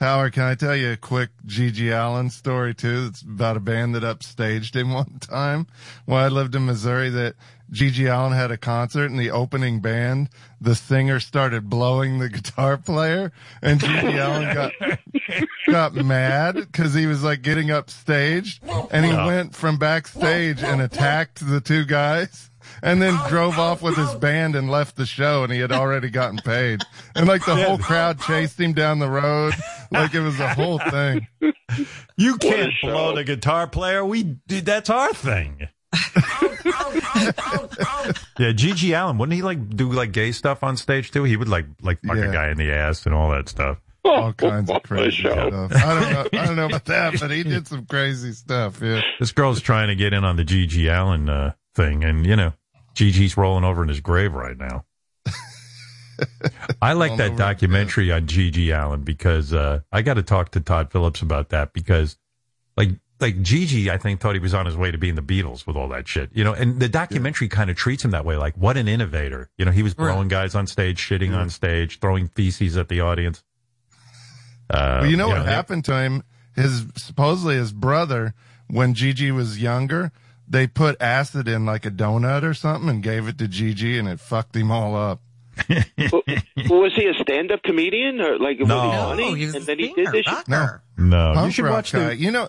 [0.00, 3.06] Howard, can I tell you a quick GG Allin story too?
[3.08, 5.68] It's about a band that upstaged him one time
[6.06, 7.36] when I lived in Missouri that
[7.72, 10.28] GG Allin had a concert and the opening band,
[10.60, 14.72] the singer started blowing the guitar player and GG Allin got,
[15.68, 18.58] got mad because he was like getting upstaged
[18.90, 22.48] and he went from backstage and attacked the two guys.
[22.82, 26.08] And then drove off with his band and left the show, and he had already
[26.08, 26.80] gotten paid.
[27.14, 29.54] And like the whole crowd chased him down the road,
[29.90, 31.26] like it was a whole thing.
[32.16, 34.04] you can't blow the guitar player.
[34.04, 34.66] We did.
[34.66, 35.68] That's our thing.
[38.38, 41.24] Yeah, GG Allin wouldn't he like do like gay stuff on stage too?
[41.24, 42.24] He would like like fuck Yeah.
[42.30, 43.78] a guy in the ass and all that stuff.
[44.04, 45.32] all kinds of crazy show.
[45.48, 45.72] stuff.
[45.74, 46.40] I don't know.
[46.40, 48.80] I don't know about that, but he did some crazy stuff.
[48.80, 49.02] Yeah.
[49.18, 52.52] This girl's trying to get in on the GG Allin uh, thing, and you know,
[52.94, 54.84] GG's rolling over in his grave right now.
[56.82, 60.50] I like Rolling that over, documentary on GG Allin because uh, I got to talk
[60.52, 62.18] to Todd Phillips about that because,
[62.76, 62.90] like,
[63.20, 65.76] like GG, I think thought he was on his way to being the Beatles with
[65.76, 66.52] all that shit, you know.
[66.52, 69.70] And the documentary kind of treats him that way, like what an innovator, you know.
[69.72, 73.42] He was blowing guys on stage, shitting on stage, throwing feces at the audience.
[74.68, 75.50] Uh, Well, you know what yeah.
[75.50, 76.22] happened to him?
[76.54, 78.34] His supposedly his brother,
[78.68, 80.12] when GG was younger,
[80.48, 84.08] they put acid in like a donut or something and gave it to GG, and
[84.08, 85.20] it fucked him all up.
[85.68, 88.80] was he a stand-up comedian or like was No.
[88.80, 89.34] he No, funny?
[89.36, 90.26] he was and a then he did this.
[90.26, 90.82] rocker.
[90.96, 92.08] No, you Punk should watch guy.
[92.10, 92.48] the You know,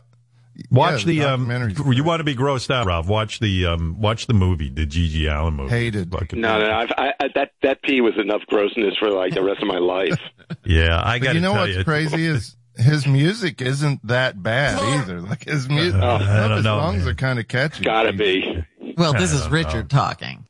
[0.69, 1.47] Watch yeah, the um.
[1.47, 3.07] documentary's You want to be grossed out, Rob?
[3.07, 3.99] Watch the um.
[3.99, 5.69] Watch the movie, the GG Allin movie.
[5.69, 6.11] Hated.
[6.11, 9.41] Fucking- No, no, I've, I, I, that that pee was enough grossness for like the
[9.43, 10.19] rest of my life.
[10.65, 14.79] Yeah, I got you know tell what's you, crazy is his music isn't that bad
[14.79, 15.21] either.
[15.21, 17.07] Like his music, Uh, his know, songs man.
[17.07, 17.83] are kind of catchy.
[17.85, 18.63] Gotta be.
[18.97, 20.45] Well, this is don't Richard talking.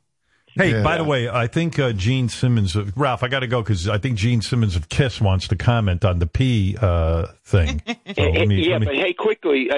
[0.54, 0.82] Hey, Yeah.
[0.82, 3.88] by the way, I think uh, Gene Simmons, of, Ralph, I got to go because
[3.88, 7.82] I think Gene Simmons of Kiss wants to comment on the P uh, thing.
[8.14, 9.76] So me, yeah, me- but hey, quickly, uh,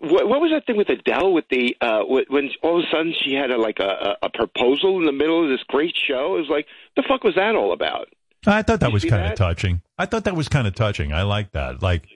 [0.00, 3.12] what, what was that thing with Adele with the uh, when all of a sudden
[3.22, 6.36] she had a, like a, a a proposal in the middle of this great show?
[6.36, 6.66] It was like,
[6.96, 8.08] the fuck was that all about?
[8.46, 9.82] I thought that you was kind of touching.
[9.98, 11.12] I thought that was kind of touching.
[11.12, 11.82] I like that.
[11.82, 12.06] Like,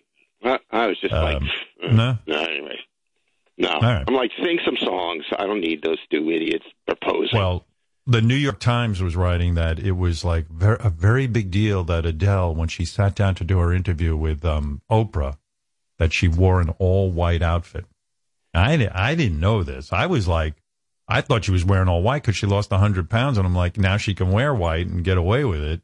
[0.43, 1.51] I, I was just like, Um,
[1.83, 2.19] uh, no?
[2.27, 2.79] no, anyway,
[3.59, 3.69] no.
[3.81, 4.05] right.
[4.07, 5.25] I'm like, sing some songs.
[5.39, 7.39] I don't need those two idiots proposing.
[7.39, 7.67] well,
[8.09, 11.85] the New York Times was writing that it was like ver- a very big deal
[11.85, 15.37] that Adele, when she sat down to do her interview with um, Oprah,
[15.99, 17.85] that she wore an all white outfit.
[18.55, 19.93] I, I didn't know this.
[19.93, 20.55] I was like,
[21.07, 23.37] I thought she was wearing all white because she lost 100 pounds.
[23.37, 25.83] And I'm like, now she can wear white and get away with it.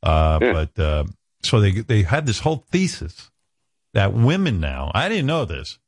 [0.00, 0.52] Uh, Yeah.
[0.52, 1.04] But uh,
[1.42, 3.32] so they, they had this whole thesis
[3.94, 5.80] that women now, I didn't know this,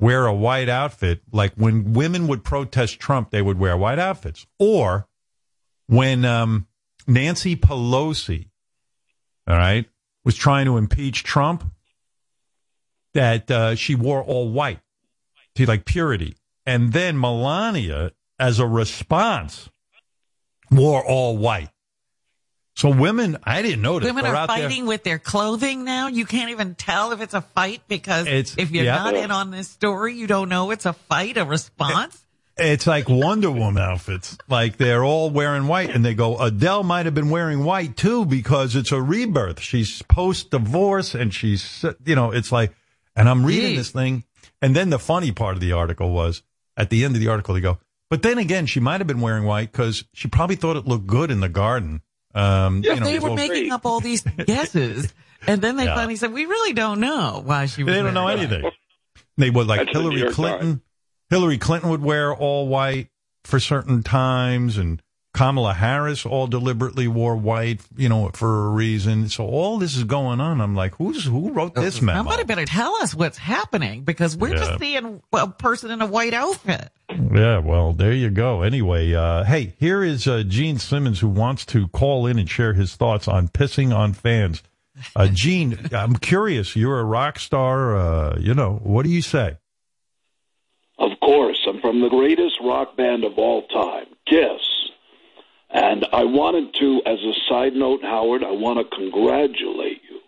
[0.00, 1.20] wear a white outfit.
[1.30, 4.46] Like when women would protest Trump, they would wear white outfits.
[4.58, 5.06] Or
[5.86, 6.66] when um,
[7.06, 8.48] Nancy Pelosi,
[9.46, 9.88] all right,
[10.24, 11.70] was trying to impeach Trump,
[13.12, 14.80] that uh, she wore all white
[15.56, 16.36] to like purity.
[16.64, 19.68] And then Melania, as a response,
[20.70, 21.70] wore all white.
[22.80, 24.06] So women, I didn't notice.
[24.06, 26.06] Women are out there- fighting with their clothing now.
[26.08, 28.94] You can't even tell if it's a fight because It's- if you're yeah.
[28.94, 32.16] not in on this story, you don't know it's a fight, a response.
[32.56, 34.38] It's like Wonder Woman outfits.
[34.48, 38.24] Like they're all wearing white and they go, Adele might have been wearing white too
[38.24, 39.60] because it's a rebirth.
[39.60, 42.72] She's post divorce and she's, you know, it's like,
[43.14, 43.76] and I'm reading Gee.
[43.76, 44.24] this thing.
[44.62, 46.42] And then the funny part of the article was
[46.78, 47.76] at the end of the article, they go,
[48.08, 51.06] but then again, she might have been wearing white because she probably thought it looked
[51.06, 52.00] good in the garden.
[52.34, 55.12] Um, Yeah, you know, they were well, making up all these guesses,
[55.46, 55.94] and then they Yeah.
[55.96, 58.70] finally said, "We really don't know why she was." They don't know wearing it." anything.
[59.36, 60.82] They would like That's Hillary York Clinton.
[61.30, 63.08] Hillary Clinton would wear all white
[63.44, 65.00] for certain times, and
[65.32, 69.28] Kamala Harris all deliberately wore white, you know, for a reason.
[69.28, 70.60] So all this is going on.
[70.60, 72.18] I'm like, who's who wrote this memo?
[72.18, 74.56] Somebody better tell us what's happening because we're Yeah.
[74.64, 76.90] just seeing a person in a white outfit.
[77.32, 78.62] Yeah, well, there you go.
[78.62, 82.74] Anyway, uh, hey, here is uh, Gene Simmons who wants to call in and share
[82.74, 84.62] his thoughts on pissing on fans.
[85.16, 86.76] Uh, Gene, I'm curious.
[86.76, 87.96] You're a rock star.
[87.96, 89.56] Uh, you know, what do you say?
[90.98, 94.60] Of course, I'm from the greatest rock band of all time, Kiss.
[95.70, 100.20] And I wanted to, as a side note, Howard, I want to congratulate you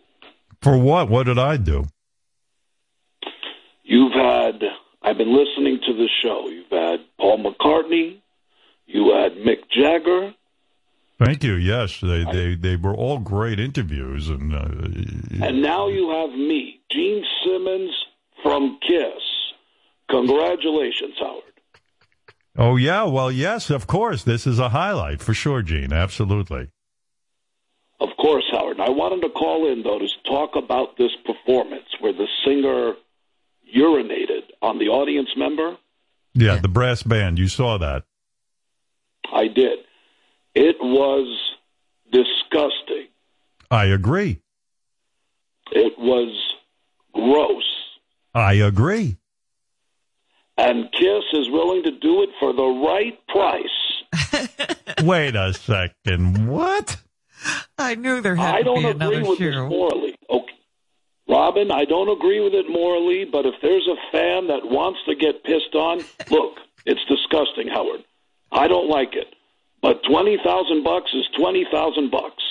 [0.62, 1.08] For what?
[1.08, 1.84] What did I do?
[3.82, 4.62] You've had,
[5.04, 6.48] I've been listening to the show.
[6.48, 8.18] You've had Paul McCartney,
[8.86, 10.34] you had Mick Jagger.
[11.18, 11.54] Thank you.
[11.54, 16.80] Yes, they they, they were all great interviews, and uh, And now you have me,
[16.90, 17.92] Gene Simmons
[18.42, 19.22] from Kiss.
[20.10, 21.42] Congratulations, Howard.
[22.58, 25.92] oh yeah, well yes, of course, this is a highlight for sure, Gene.
[25.92, 26.68] Absolutely.
[28.00, 28.80] Of course, Howard.
[28.80, 32.94] I wanted to call in, though, to talk about this performance where the singer
[33.76, 35.76] urinated on the audience member.
[36.34, 37.38] Yeah, the brass band.
[37.38, 38.04] You saw that.
[39.32, 39.78] I did.
[40.54, 41.38] It was
[42.10, 43.08] disgusting.
[43.70, 44.40] I agree.
[45.72, 46.30] It was
[47.14, 47.64] gross.
[48.34, 49.16] I agree.
[50.58, 54.48] And Kiss is willing to do it for the right price.
[55.02, 56.46] Wait a second.
[56.46, 56.98] What?
[57.78, 59.68] I knew there had I to don't be agree another with this shoe.
[59.68, 60.14] morally.
[60.30, 60.51] Okay.
[61.32, 65.14] Robin, I don't agree with it morally, but if there's a fan that wants to
[65.14, 68.04] get pissed on, look, it's disgusting, Howard.
[68.52, 69.34] I don't like it.
[69.80, 72.42] But 20,000 bucks is 20,000 bucks.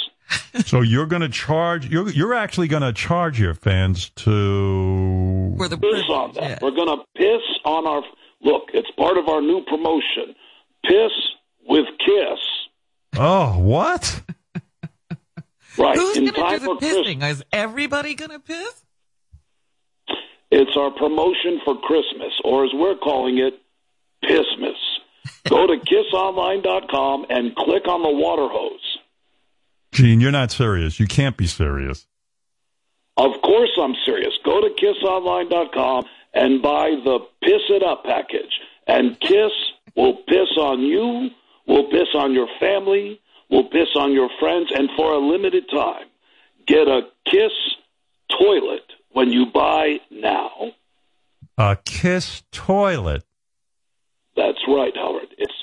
[0.65, 1.89] So you're going to charge?
[1.89, 5.53] You're you're actually going to charge your fans to?
[5.57, 6.61] For the piss on that.
[6.61, 8.01] We're going to piss on our.
[8.41, 10.33] Look, it's part of our new promotion.
[10.85, 11.11] Piss
[11.67, 12.39] with Kiss.
[13.17, 14.21] Oh, what?
[15.77, 15.97] Right.
[15.97, 17.07] Who's in going to time do for the Christmas.
[17.07, 17.29] pissing?
[17.29, 18.83] Is everybody going to piss?
[20.51, 23.53] It's our promotion for Christmas, or as we're calling it,
[24.23, 24.75] Pissmas.
[25.47, 28.97] Go to kissonline.com and click on the water hose.
[29.93, 30.99] Gene, you're not serious.
[30.99, 32.05] You can't be serious.
[33.17, 34.33] Of course I'm serious.
[34.43, 38.59] Go to kissonline.com and buy the Piss It Up package.
[38.87, 39.51] And Kiss
[39.95, 41.29] will piss on you,
[41.67, 46.07] will piss on your family, will piss on your friends, and for a limited time,
[46.65, 47.51] get a Kiss
[48.29, 50.71] toilet when you buy now.
[51.57, 53.23] A kiss toilet.
[54.35, 55.27] That's right, Howard.
[55.37, 55.53] It's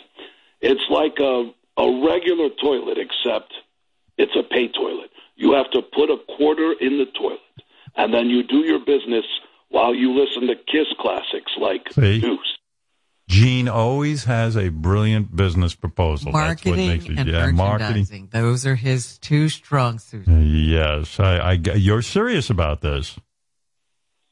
[0.61, 3.55] it's like a a regular toilet, except
[4.16, 5.11] it's a pay toilet.
[5.36, 7.41] You have to put a quarter in the toilet,
[7.97, 9.24] and then you do your business
[9.70, 12.20] while you listen to Kiss classics like See?
[12.20, 12.58] Deuce.
[13.29, 16.33] Gene always has a brilliant business proposal.
[16.33, 17.89] That's what Marketing makes it, and yeah, marketing.
[17.89, 18.29] merchandising.
[18.33, 20.26] Those are his two strong suits.
[20.29, 23.18] Uh, yes, I, I, you're serious about this.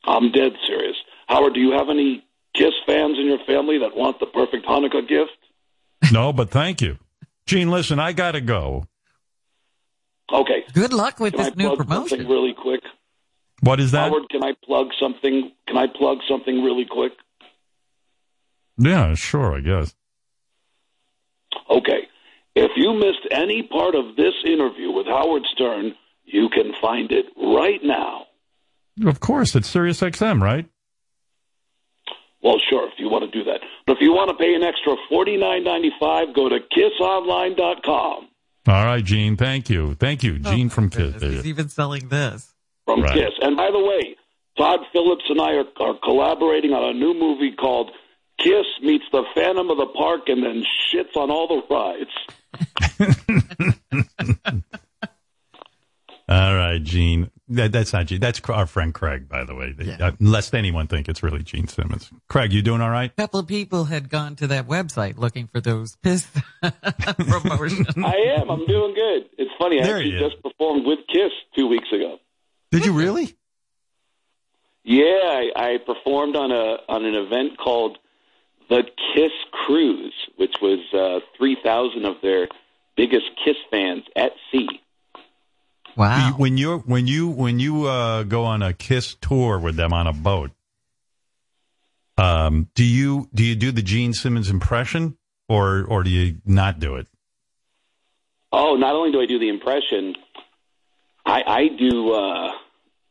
[0.04, 0.96] I'm dead serious.
[1.28, 2.24] Howard, do you have any
[2.54, 5.32] Kiss fans in your family that want the perfect Hanukkah gift?
[6.10, 6.96] No, but thank you.
[7.46, 8.86] Gene, listen, I got to go.
[10.32, 10.64] Okay.
[10.72, 12.08] Good luck with Can this I new plug promotion.
[12.08, 12.80] something really quick?
[13.60, 14.08] What is that?
[14.08, 15.52] Howard, can I plug something?
[15.68, 17.12] Can I plug something really quick?
[18.78, 19.94] Yeah, sure, I guess.
[21.70, 22.08] Okay.
[22.54, 27.26] If you missed any part of this interview with Howard Stern, you can find it
[27.36, 28.26] right now.
[29.04, 30.66] Of course, it's Sirius XM, right?
[32.42, 33.60] Well, sure, if you want to do that.
[33.86, 38.28] But if you want to pay an extra forty nine ninety five, go to kissonline.com
[38.68, 39.94] All right, Gene, thank you.
[39.94, 41.22] Thank you, oh, Gene from Kiss.
[41.22, 42.54] Oh, He's even selling this.
[42.84, 43.14] from Right.
[43.14, 43.32] Kiss.
[43.40, 44.16] And by the way,
[44.56, 47.90] Todd Phillips and I are, are collaborating on a new movie called
[48.38, 52.10] Kiss Meets the Phantom of the Park and then shits on all the rides.
[56.28, 57.30] All right, Gene.
[57.48, 58.18] That, that's not Gene.
[58.18, 59.76] That's our friend Craig, by the way.
[60.00, 62.10] Uh, lest anyone think it's really Gene Simmons.
[62.28, 63.12] Craig, you doing all right?
[63.12, 66.26] A couple of people had gone to that website looking for those piss
[67.16, 67.86] promotions.
[67.96, 68.50] I am.
[68.50, 69.28] I'm doing good.
[69.38, 69.80] It's funny.
[69.80, 72.18] I actually just performed with Kiss two weeks ago.
[72.72, 73.36] Did you really?
[74.82, 77.98] Yeah, I, I performed on a on an event called
[78.68, 78.82] the
[79.14, 82.48] Kiss Cruise, which was uh, three thousand of their
[82.96, 84.68] biggest Kiss fans at sea.
[85.96, 86.34] Wow.
[86.36, 90.06] When you when you when you uh, go on a Kiss tour with them on
[90.06, 90.50] a boat,
[92.18, 95.16] um, do you do you do the Gene Simmons impression,
[95.48, 97.06] or or do you not do it?
[98.52, 100.14] Oh, not only do I do the impression,
[101.24, 102.12] I, I do.
[102.12, 102.52] Uh,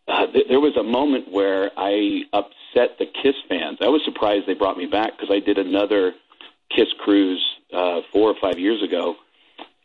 [0.07, 3.79] uh, th- there was a moment where I upset the Kiss fans.
[3.81, 6.13] I was surprised they brought me back because I did another
[6.69, 9.15] Kiss cruise uh, four or five years ago,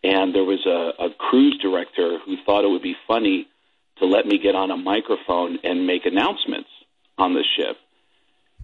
[0.02, 3.46] and there was a, a cruise director who thought it would be funny
[3.98, 6.70] to let me get on a microphone and make announcements
[7.18, 7.76] on the ship.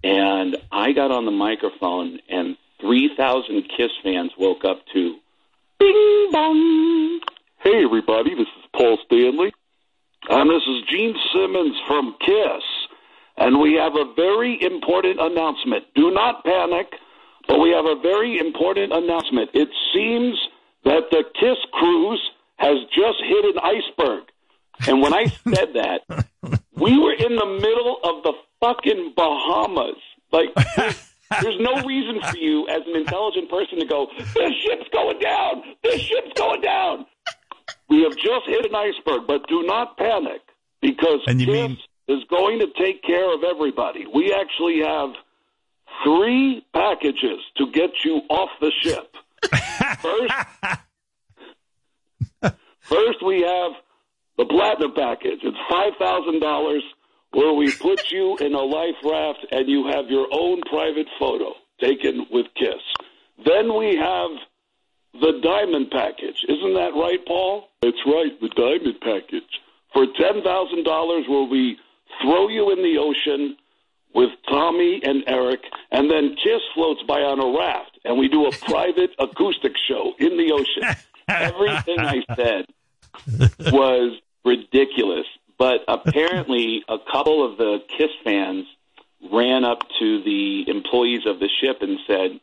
[0.03, 5.17] And I got on the microphone, and 3,000 Kiss fans woke up to
[5.79, 7.21] Bing bong.
[7.59, 9.53] Hey, everybody, this is Paul Stanley.
[10.29, 12.63] And this is Gene Simmons from Kiss.
[13.39, 15.85] And we have a very important announcement.
[15.95, 16.87] Do not panic,
[17.47, 19.51] but we have a very important announcement.
[19.55, 20.37] It seems
[20.85, 22.21] that the Kiss cruise
[22.57, 24.25] has just hit an iceberg.
[24.89, 26.01] And when I said that,
[26.75, 29.97] we were in the middle of the fucking Bahamas.
[30.33, 31.11] Like, there's,
[31.43, 35.63] there's no reason for you as an intelligent person to go, this ship's going down.
[35.83, 37.07] This ship's going down.
[37.89, 40.41] We have just hit an iceberg, but do not panic
[40.81, 41.79] because And you this mean-
[42.09, 44.07] is going to take care of everybody.
[44.13, 45.11] We actually have
[46.05, 49.17] three packages to get you off the ship.
[50.01, 50.35] First,
[52.81, 53.73] first we have
[54.39, 55.41] the platinum package.
[55.43, 56.83] It's five thousand dollars,
[57.33, 61.53] where we put you in a life raft and you have your own private photo
[61.81, 62.83] taken with Kiss.
[63.45, 64.31] Then we have
[65.21, 66.45] the diamond package.
[66.49, 67.69] Isn't that right, Paul?
[67.83, 69.61] That's right, the diamond package.
[69.93, 71.79] For ten thousand dollars, where we
[72.23, 73.57] throw you in the ocean
[74.15, 78.47] with Tommy and Eric, and then Kiss floats by on a raft, and we do
[78.47, 80.97] a private acoustic show in the ocean.
[81.29, 82.67] Everything I said
[83.73, 85.27] was ridiculous,
[85.59, 88.67] but apparently a couple of the Kiss fans
[89.31, 92.41] ran up to the employees of the ship and said,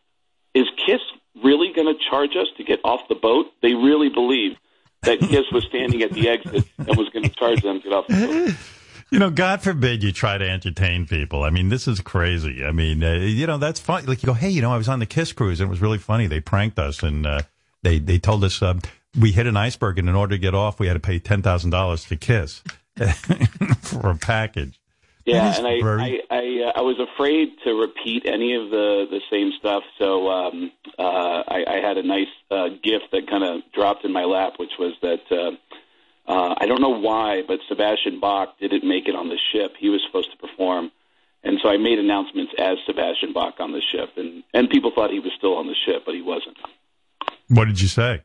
[0.54, 1.02] "Is Kiss
[1.44, 4.58] really going to charge us to get off the boat?" They really believed
[5.04, 7.94] that Kiss was standing at the exit and was going to charge them to get
[7.94, 8.56] off the boat.
[9.14, 11.44] You know, God forbid you try to entertain people.
[11.44, 12.66] I mean, this is crazy.
[12.66, 14.08] I mean, uh, you know, that's fun.
[14.08, 15.84] Like you go, hey, you know, I was on the Kiss cruise and it was
[15.84, 16.26] really funny.
[16.26, 17.42] They pranked us and uh,
[17.84, 18.74] they they told us uh,
[19.22, 21.44] we hit an iceberg and in order to get off, we had to pay ten
[21.44, 22.64] thousand dollars to Kiss
[23.82, 24.80] for a package.
[25.26, 29.22] Yeah, and I I I, uh, I was afraid to repeat any of the the
[29.30, 33.62] same stuff, so um, uh, I, I had a nice uh, gift that kind of
[33.74, 35.22] dropped in my lap, which was that
[36.28, 39.76] uh, I don't know why, but Sebastian Bach didn't make it on the ship.
[39.78, 40.92] He was supposed to perform,
[41.44, 45.12] and so I made announcements as Sebastian Bach on the ship, and and people thought
[45.12, 46.58] he was still on the ship, but he wasn't.
[47.50, 48.24] What did you say?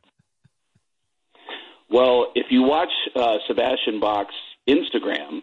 [1.90, 4.34] Well, if you watch uh, Sebastian Bach's
[4.68, 5.42] Instagram,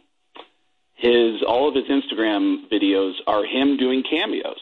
[0.94, 4.60] his all of his Instagram videos are him doing cameos.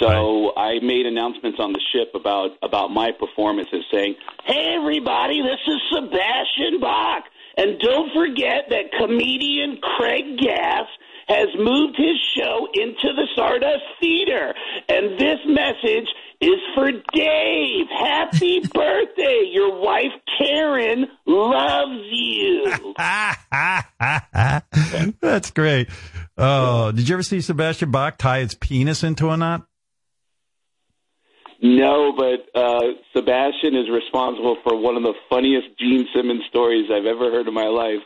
[0.00, 5.60] So I made announcements on the ship about about my performances, saying, "Hey, everybody, this
[5.66, 7.24] is Sebastian Bach,
[7.56, 10.86] and don't forget that comedian Craig Gass."
[11.28, 14.52] Has moved his show into the Stardust Theater.
[14.88, 16.08] And this message
[16.40, 17.86] is for Dave.
[17.88, 19.44] Happy birthday.
[19.52, 22.94] Your wife, Karen, loves you.
[25.20, 25.88] That's great.
[26.36, 29.69] Oh, did you ever see Sebastian Bach tie his penis into a knot?
[31.62, 32.80] No, but uh,
[33.14, 37.54] Sebastian is responsible for one of the funniest Gene Simmons stories I've ever heard in
[37.54, 38.00] my life.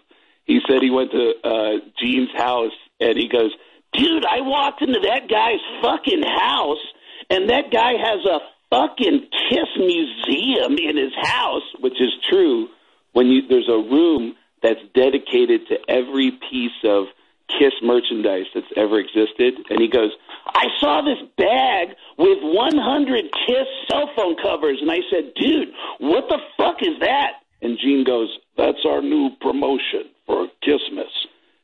[0.44, 1.70] He said he went to uh,
[2.02, 3.52] Gene's house and he goes,
[3.92, 6.82] Dude, I walked into that guy's fucking house
[7.30, 8.40] and that guy has a
[8.70, 12.68] fucking Kiss museum in his house, which is true.
[13.12, 17.04] When you there's a room that's dedicated to every piece of
[17.48, 20.10] Kiss merchandise that's ever existed, and he goes,
[20.46, 26.28] "I saw this bag with 100 Kiss cell phone covers," and I said, "Dude, what
[26.28, 31.12] the fuck is that?" And Gene goes, "That's our new promotion for Kissmas.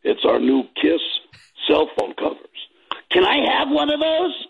[0.03, 1.01] It's our new Kiss
[1.66, 2.47] cell phone covers.
[3.11, 4.47] Can I have one of those?"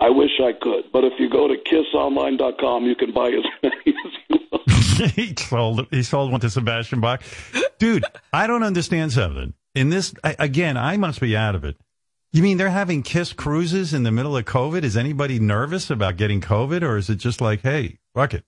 [0.00, 3.74] I wish I could, but if you go to kissonline.com, you can buy as many
[3.86, 4.70] as you want.
[5.14, 7.22] he sold he sold one to Sebastian Bach.
[7.78, 9.54] Dude, I don't understand something.
[9.74, 11.76] In this again, I must be out of it.
[12.32, 14.82] You mean they're having kiss cruises in the middle of COVID?
[14.82, 18.44] Is anybody nervous about getting COVID, or is it just like, hey, fuck it?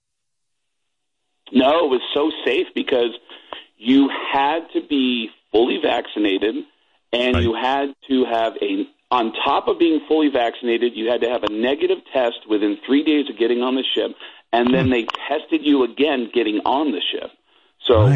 [1.52, 3.10] No, it was so safe because
[3.76, 6.56] you had to be fully vaccinated
[7.12, 11.28] and you had to have a on top of being fully vaccinated, you had to
[11.28, 14.16] have a negative test within three days of getting on the ship,
[14.52, 14.90] and then hmm.
[14.90, 17.30] they tested you again getting on the ship.
[17.86, 18.08] So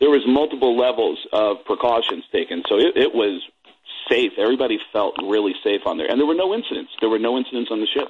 [0.00, 2.62] there was multiple levels of precautions taken.
[2.68, 3.42] So it, it was
[4.08, 4.32] safe.
[4.38, 6.92] Everybody felt really safe on there, and there were no incidents.
[7.00, 8.08] There were no incidents on the ship.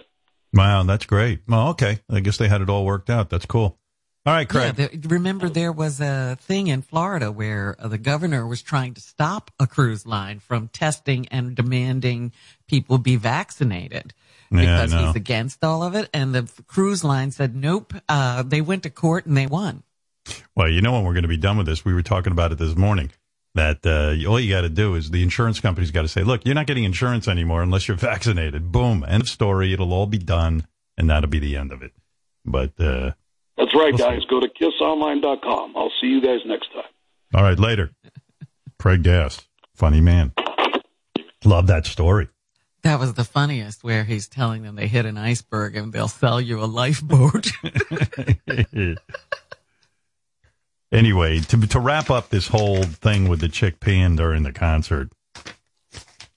[0.52, 1.40] Wow, that's great.
[1.46, 2.00] Well, okay.
[2.08, 3.30] I guess they had it all worked out.
[3.30, 3.78] That's cool.
[4.26, 4.74] All right, Craig.
[4.76, 8.92] Yeah, the, remember there was a thing in Florida where uh, the governor was trying
[8.94, 12.32] to stop a cruise line from testing and demanding
[12.66, 14.12] people be vaccinated
[14.50, 15.06] because know.
[15.06, 16.10] he's against all of it.
[16.12, 17.94] And the cruise line said, nope.
[18.08, 19.84] Uh, they went to court and they won.
[20.54, 21.84] Well, you know when we're going to be done with this.
[21.84, 23.10] We were talking about it this morning.
[23.54, 26.44] That uh, all you got to do is the insurance company's got to say, "Look,
[26.44, 29.72] you're not getting insurance anymore unless you're vaccinated." Boom, end of story.
[29.72, 30.66] It'll all be done,
[30.96, 31.92] and that'll be the end of it.
[32.44, 33.12] But uh,
[33.56, 34.04] That's right, We'll see.
[34.04, 34.24] guys.
[34.30, 35.76] Go to kissonline.com.
[35.76, 36.84] I'll see you guys next time.
[37.34, 37.90] all right, later.
[38.78, 39.40] Craig Gass,
[39.74, 40.32] funny man.
[41.44, 42.28] Love that story.
[42.82, 46.40] That was the funniest where he's telling them they hit an iceberg and they'll sell
[46.40, 47.50] you a lifeboat.
[50.92, 55.10] Anyway, to to wrap up this whole thing with the chick peeing during the concert,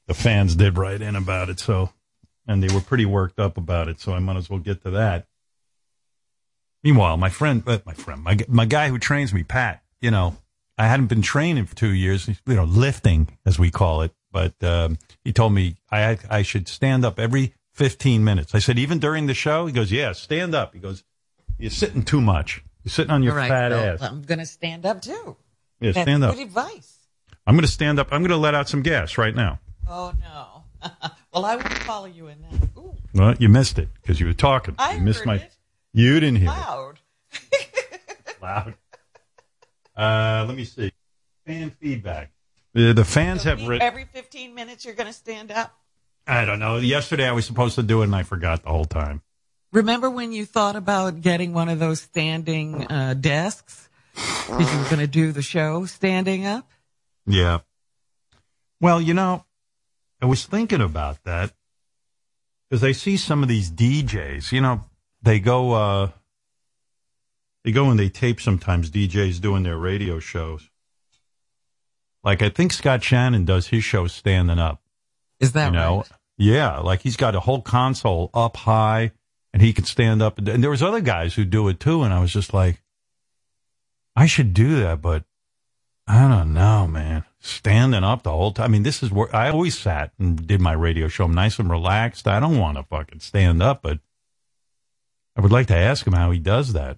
[0.07, 1.59] the fans did write in about it.
[1.59, 1.91] So,
[2.47, 3.99] and they were pretty worked up about it.
[3.99, 5.27] So I might as well get to that.
[6.83, 9.81] Meanwhile, my friend, uh, my friend, my my guy who trains me, Pat.
[10.01, 10.35] You know,
[10.77, 12.27] I hadn't been training for two years.
[12.27, 14.11] You know, lifting as we call it.
[14.31, 18.53] But um, he told me I I should stand up every 15 minutes.
[18.53, 19.65] I said even during the show.
[19.65, 20.73] He goes, yeah, stand up.
[20.73, 21.03] He goes,
[21.57, 22.63] you're sitting too much.
[22.83, 24.01] You're sitting on your right, fat well, ass.
[24.01, 25.37] I'm going to stand up too.
[25.79, 26.35] Yeah, That's stand up.
[26.35, 26.97] Good advice.
[27.45, 28.07] I'm going to stand up.
[28.11, 29.59] I'm going to let out some gas right now.
[29.87, 30.63] Oh no.
[31.33, 32.69] well, I won't follow you in that.
[32.77, 34.75] Ooh, Well, you missed it because you were talking.
[34.77, 35.35] I you missed heard my.
[35.35, 35.55] it.
[35.93, 36.99] You didn't hear loud.
[37.31, 38.37] it.
[38.41, 38.73] Loud.
[39.95, 40.91] Uh, let me see.
[41.45, 42.31] Fan feedback.
[42.73, 43.85] The, the fans have written.
[43.85, 45.73] Every 15 minutes, you're going to stand up.
[46.25, 46.77] I don't know.
[46.77, 49.21] Yesterday I was supposed to do it and I forgot the whole time.
[49.73, 53.89] Remember when you thought about getting one of those standing uh, desks?
[54.13, 56.69] Because you were going to do the show standing up?
[57.25, 57.59] Yeah.
[58.79, 59.45] Well, you know,
[60.21, 61.53] I was thinking about that
[62.69, 64.81] because I see some of these DJs, you know,
[65.23, 66.09] they go, uh,
[67.63, 70.69] they go and they tape sometimes DJs doing their radio shows.
[72.23, 74.81] Like I think Scott Shannon does his show standing up.
[75.39, 75.97] Is that you know?
[75.97, 76.11] right?
[76.37, 79.11] Yeah, like he's got a whole console up high
[79.53, 80.37] and he can stand up.
[80.37, 82.03] And, and there was other guys who do it too.
[82.03, 82.81] And I was just like,
[84.15, 85.23] I should do that, but
[86.07, 87.23] I don't know, man.
[87.39, 88.65] Standing up the whole time.
[88.65, 91.25] I mean, this is where I always sat and did my radio show.
[91.25, 92.27] I'm nice and relaxed.
[92.27, 93.99] I don't want to fucking stand up, but
[95.35, 96.97] I would like to ask him how he does that.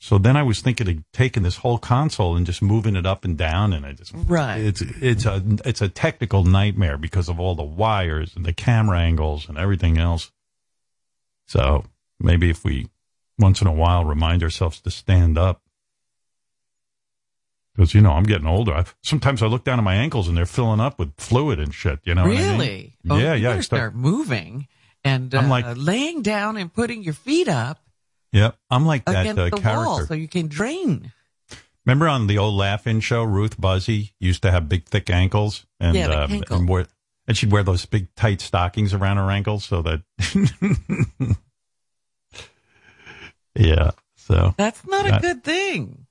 [0.00, 3.24] So then I was thinking of taking this whole console and just moving it up
[3.24, 4.58] and down, and I just Right.
[4.58, 8.98] It's it's a it's a technical nightmare because of all the wires and the camera
[8.98, 10.32] angles and everything else.
[11.46, 11.84] So
[12.20, 12.88] maybe if we
[13.38, 15.60] once in a while remind ourselves to stand up,
[17.74, 18.72] because you know I'm getting older.
[18.74, 21.74] I, sometimes I look down at my ankles and they're filling up with fluid and
[21.74, 22.00] shit.
[22.04, 22.22] You know?
[22.24, 22.52] what I mean?
[22.52, 22.96] really?
[23.08, 23.52] Oh, yeah, you yeah.
[23.60, 24.68] Start- start moving
[25.04, 27.78] and I'm uh, like- laying down and putting your feet up
[28.32, 29.70] Yep, I'm like that uh, the character.
[29.76, 31.12] wall so you can drain.
[31.84, 35.94] Remember on the old Laugh-In show, Ruth Buzzi used to have big, thick ankles, and
[35.94, 36.86] Yeah, the um, and, wear,
[37.26, 40.02] and she'd wear those big, tight stockings around her ankles, so that.
[43.54, 46.06] yeah, so That's not a good thing.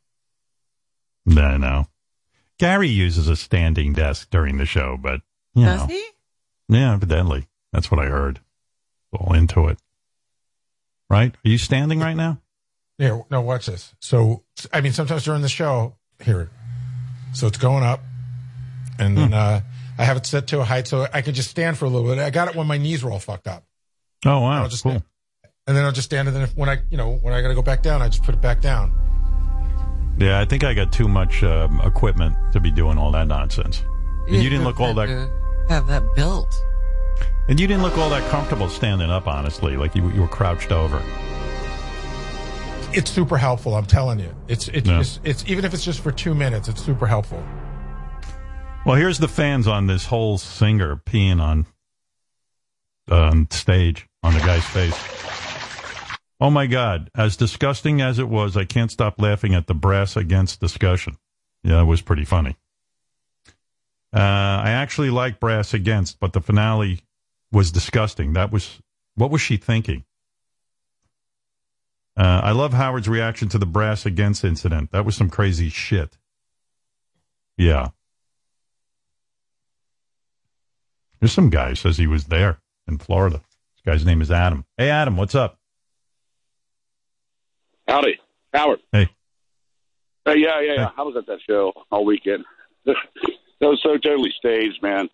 [1.27, 1.87] I know.
[2.59, 5.21] Gary uses a standing desk during the show, but
[5.55, 6.05] you Does know, he?
[6.69, 8.39] yeah, evidently that's what I heard.
[9.11, 9.77] All into it,
[11.09, 11.33] right?
[11.33, 12.39] Are you standing right now?
[12.97, 13.93] Here, no, watch this.
[13.99, 16.49] So, I mean, sometimes during the show, here,
[17.33, 18.01] so it's going up,
[18.99, 19.61] and then uh,
[20.01, 22.09] I have it set to a height so I can just stand for a little
[22.09, 22.17] bit.
[22.17, 23.63] I got it when my knees were all fucked up,
[24.25, 24.93] Oh wow, I'll just cool.
[25.67, 26.27] and then I'll just stand.
[26.27, 28.07] And then if, when I, you know, when I got to go back down, I
[28.09, 28.91] just put it back down.
[30.17, 33.83] Yeah, I think I got too much um, equipment to be doing all that nonsense.
[34.27, 35.07] And you didn't look all that.
[35.69, 36.51] Have that built.
[37.47, 39.77] And you didn't look all that comfortable standing up, honestly.
[39.77, 41.01] Like you, you were crouched over.
[42.93, 43.75] It's super helpful.
[43.75, 44.33] I'm telling you.
[44.47, 44.99] It's it's Yeah.
[44.99, 47.41] it's, it's even if it's just for two minutes, it's super helpful.
[48.83, 51.67] Well, here's the fans on this whole singer peeing on
[53.11, 54.97] on stage on the guy's face.
[56.39, 57.11] Oh my God!
[57.15, 61.17] As disgusting as it was, I can't stop laughing at the brass against discussion.
[61.63, 62.55] Yeah, it was pretty funny.
[64.11, 64.17] Uh,
[64.65, 67.01] I actually like brass against, but the finale
[67.51, 68.33] was disgusting.
[68.33, 68.79] That was
[69.13, 70.05] what was she thinking?
[72.17, 74.91] Uh, I love Howard's reaction to the brass against incident.
[74.91, 76.17] That was some crazy shit.
[77.57, 77.89] Yeah.
[81.21, 83.37] There's some guy who says he was there in Florida.
[83.75, 84.65] This guy's name is Adam.
[84.75, 85.59] Hey, Adam, what's up?
[87.87, 88.19] Howdy,
[88.53, 88.79] Howard.
[88.91, 89.09] Hey.
[90.25, 90.89] Hey, yeah, yeah, yeah.
[90.97, 92.43] I was at that show all weekend.
[92.85, 92.95] that
[93.61, 95.09] was so totally staged, man.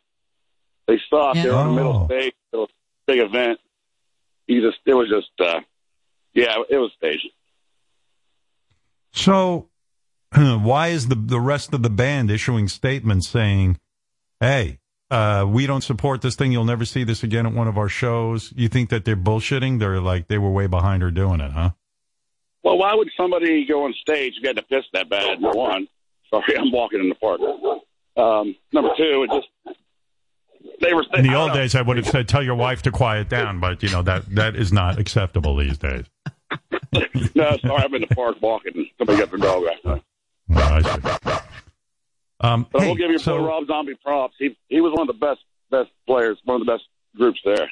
[0.88, 1.36] They stopped.
[1.42, 2.34] They were in the middle stage.
[2.54, 3.60] Was a big event.
[4.48, 5.60] You just, it was just, uh,
[6.34, 7.28] yeah, it was staged.
[9.12, 9.68] So,
[10.34, 13.80] why is the the rest of the band issuing statements saying,
[14.40, 14.80] "Hey,
[15.10, 16.52] uh, we don't support this thing.
[16.52, 19.80] You'll never see this again at one of our shows." You think that they're bullshitting?
[19.80, 21.72] They're like they were way behind her doing it, huh?
[22.64, 25.40] Well, why would somebody go on stage and get to piss that bad?
[25.40, 25.88] Number one,
[26.30, 27.40] sorry, I'm walking in the park.
[28.18, 29.78] Um, number two, it just
[30.82, 31.06] they were.
[31.14, 31.56] In the old know.
[31.56, 34.26] days, I would have said, "Tell your wife to quiet down," but you know that
[34.36, 36.06] that is not acceptable these days.
[37.36, 38.74] no, sorry, I'm in the park walking.
[38.76, 40.04] and Somebody got their dog last night.
[41.26, 41.44] Oh.
[42.40, 44.36] Um, But I hey, will give your so- Rob Zombie props.
[44.40, 45.40] He he was one of the best
[45.72, 46.84] best players, one of the best
[47.16, 47.70] groups there.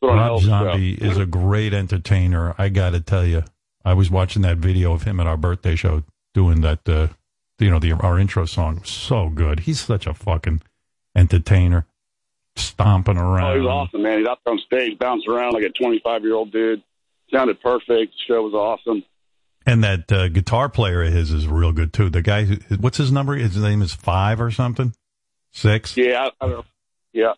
[0.00, 0.48] Put on a hell Rob a show.
[0.48, 2.54] Zombie is a great entertainer.
[2.58, 3.44] I got to tell you,
[3.84, 6.02] I was watching that video of him at our birthday show
[6.34, 6.86] doing that.
[6.88, 7.08] Uh,
[7.58, 9.60] you know, the our intro song was so good.
[9.60, 10.60] He's such a fucking
[11.14, 11.86] entertainer,
[12.56, 13.50] stomping around.
[13.50, 14.18] Oh, he was awesome, man.
[14.18, 16.82] He's out there on stage, bouncing around like a 25 year old dude.
[17.32, 17.88] Sounded perfect.
[18.12, 19.04] The show was awesome.
[19.66, 22.08] And that uh, guitar player of his is real good too.
[22.08, 23.34] The guy, who, what's his number?
[23.34, 24.94] His name is five or something.
[25.50, 25.96] Six.
[25.96, 26.64] Yeah, I, I don't know.
[27.12, 27.32] Yeah.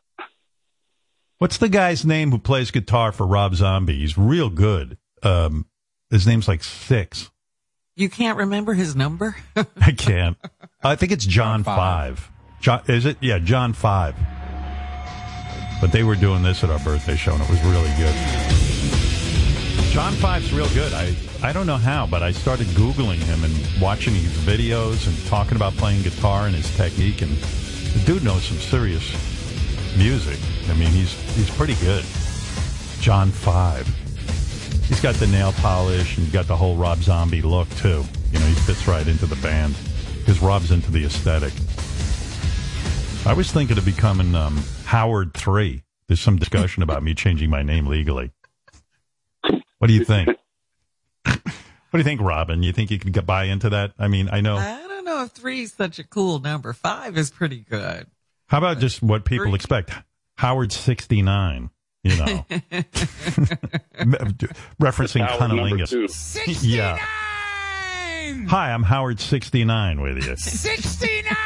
[1.38, 4.00] What's the guy's name who plays guitar for Rob Zombie?
[4.00, 4.98] He's real good.
[5.22, 5.66] Um,
[6.10, 7.30] his name's like six.
[7.94, 9.36] You can't remember his number?
[9.80, 10.36] I can't.
[10.82, 12.30] I think it's John, five.
[12.60, 13.16] John, is it?
[13.20, 14.14] Yeah, John five.
[15.80, 18.77] But they were doing this at our birthday show, and it was really good.
[19.98, 20.92] John Five's real good.
[20.92, 25.26] I, I don't know how, but I started Googling him and watching his videos and
[25.26, 27.20] talking about playing guitar and his technique.
[27.20, 29.02] And the dude knows some serious
[29.98, 30.38] music.
[30.68, 32.04] I mean, he's he's pretty good.
[33.00, 33.88] John Five.
[34.86, 38.04] He's got the nail polish and got the whole Rob Zombie look too.
[38.30, 39.74] You know, he fits right into the band
[40.20, 41.52] because Rob's into the aesthetic.
[43.26, 45.82] I was thinking of becoming um, Howard Three.
[46.06, 48.30] There's some discussion about me changing my name legally.
[49.78, 50.28] What do you think?
[51.24, 51.34] what
[51.92, 52.62] do you think, Robin?
[52.62, 53.92] You think you could buy into that?
[53.98, 54.56] I mean, I know.
[54.56, 56.72] I don't know if three is such a cool number.
[56.72, 58.06] Five is pretty good.
[58.48, 59.54] How about just what people Three.
[59.54, 59.92] expect?
[60.36, 61.70] Howard 69,
[62.02, 62.24] you know.
[64.80, 66.44] Referencing Howard number cunnilingus.
[66.44, 66.52] two.
[66.66, 66.96] Yeah.
[68.48, 70.36] Hi, I'm Howard 69 with you.
[70.36, 71.36] 69!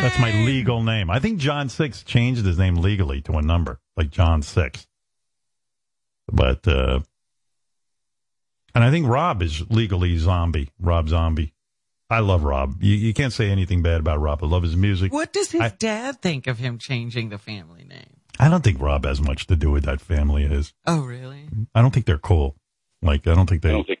[0.00, 1.10] That's my legal name.
[1.10, 4.86] I think John Six changed his name legally to a number, like John Six.
[6.30, 7.00] But uh
[8.78, 10.68] and I think Rob is legally zombie.
[10.78, 11.52] Rob Zombie.
[12.08, 12.80] I love Rob.
[12.80, 14.42] You, you can't say anything bad about Rob.
[14.44, 15.12] I love his music.
[15.12, 18.20] What does his I- dad think of him changing the family name?
[18.38, 20.72] I don't think Rob has much to do with that family Is.
[20.86, 21.48] Oh, really?
[21.74, 22.54] I don't think they're cool.
[23.02, 23.98] Like I don't think they I don't think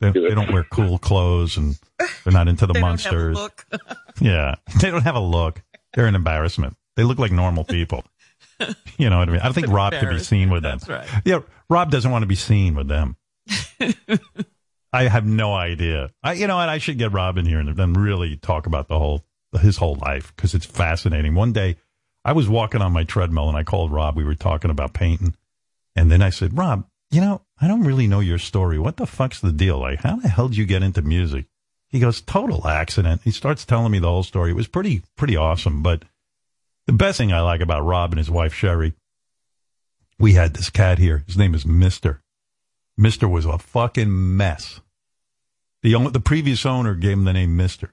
[0.00, 1.76] they, they don't wear cool clothes and
[2.22, 3.34] they're not into the They don't have a monsters.
[3.36, 3.66] look.
[4.20, 5.60] Yeah, they don't have a look.
[5.94, 6.76] They're an embarrassment.
[6.96, 8.04] They look like normal people.
[8.96, 9.40] You know what I mean?
[9.40, 10.78] I don't think Rob could be seen with them.
[10.78, 11.22] That's right.
[11.24, 13.16] Yeah, Rob doesn't want to be seen with them.
[14.92, 16.10] I have no idea.
[16.22, 16.68] I, you know what?
[16.68, 19.24] I should get Rob in here and then really talk about the whole
[19.60, 21.34] his whole life because it's fascinating.
[21.34, 21.76] One day,
[22.24, 24.16] I was walking on my treadmill and I called Rob.
[24.16, 25.34] We were talking about painting,
[25.96, 28.78] and then I said, "Rob, you know, I don't really know your story.
[28.78, 29.78] What the fuck's the deal?
[29.78, 31.46] Like, how the hell did you get into music?"
[31.88, 34.50] He goes, "Total accident." He starts telling me the whole story.
[34.50, 36.04] It was pretty pretty awesome, but
[36.86, 38.94] the best thing I like about Rob and his wife Sheri,
[40.18, 41.24] we had this cat here.
[41.26, 42.20] His name is Mister.
[42.96, 44.80] Mister was a fucking mess.
[45.82, 47.92] The only, the previous owner gave him the name Mister.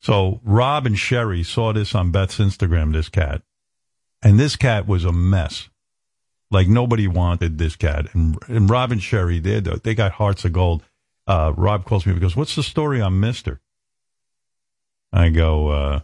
[0.00, 2.92] So Rob and Sheri saw this on Beth's Instagram.
[2.92, 3.42] This cat,
[4.22, 5.68] and this cat was a mess.
[6.50, 8.14] Like nobody wanted this cat.
[8.14, 10.82] And and Rob and Sheri, had- they got hearts of gold.
[11.26, 13.60] Uh, Rob calls me and goes, "What's the story on Mister?"
[15.12, 16.00] I go, uh,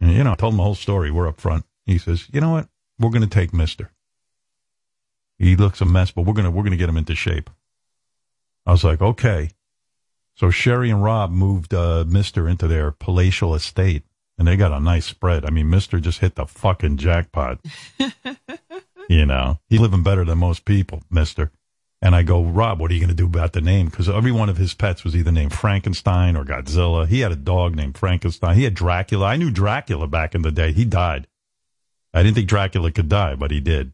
[0.00, 1.10] you know, I told him the whole story.
[1.10, 1.64] We're up front.
[1.86, 2.68] He says, "You know what?
[2.98, 3.92] We're going to take Mister.
[5.38, 7.50] He looks a mess, but we're gonna we're gonna get him into shape."
[8.66, 9.50] I was like, "Okay."
[10.34, 14.04] So Sheri and Rob moved uh, Mister into their palatial estate,
[14.38, 15.44] and they got a nice spread.
[15.44, 17.60] I mean, Mister just hit the fucking jackpot.
[19.08, 21.50] you know, he's living better than most people, Mister.
[22.04, 23.86] And I go, Rob, what are you going to do about the name?
[23.86, 27.06] Because every one of his pets was either named Frankenstein or Godzilla.
[27.06, 28.56] He had a dog named Frankenstein.
[28.56, 29.26] He had Dracula.
[29.26, 30.72] I knew Dracula back in the day.
[30.72, 31.28] He died.
[32.12, 33.92] I didn't think Dracula could die, but he did.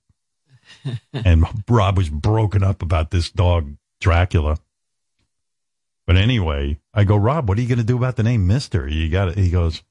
[1.12, 4.58] And Rob was broken up about this dog, Dracula.
[6.06, 8.88] But anyway, I go, Rob, what are you going to do about the name Mister?
[8.88, 9.36] You got it.
[9.36, 9.82] He goes,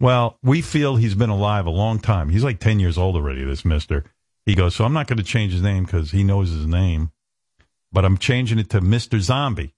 [0.00, 2.30] Well, we feel he's been alive a long time.
[2.30, 4.04] He's like 10 years old already, this Mister.
[4.44, 7.12] He goes, So I'm not going to change his name because he knows his name,
[7.92, 9.20] but I'm changing it to Mr.
[9.20, 9.72] Zombie.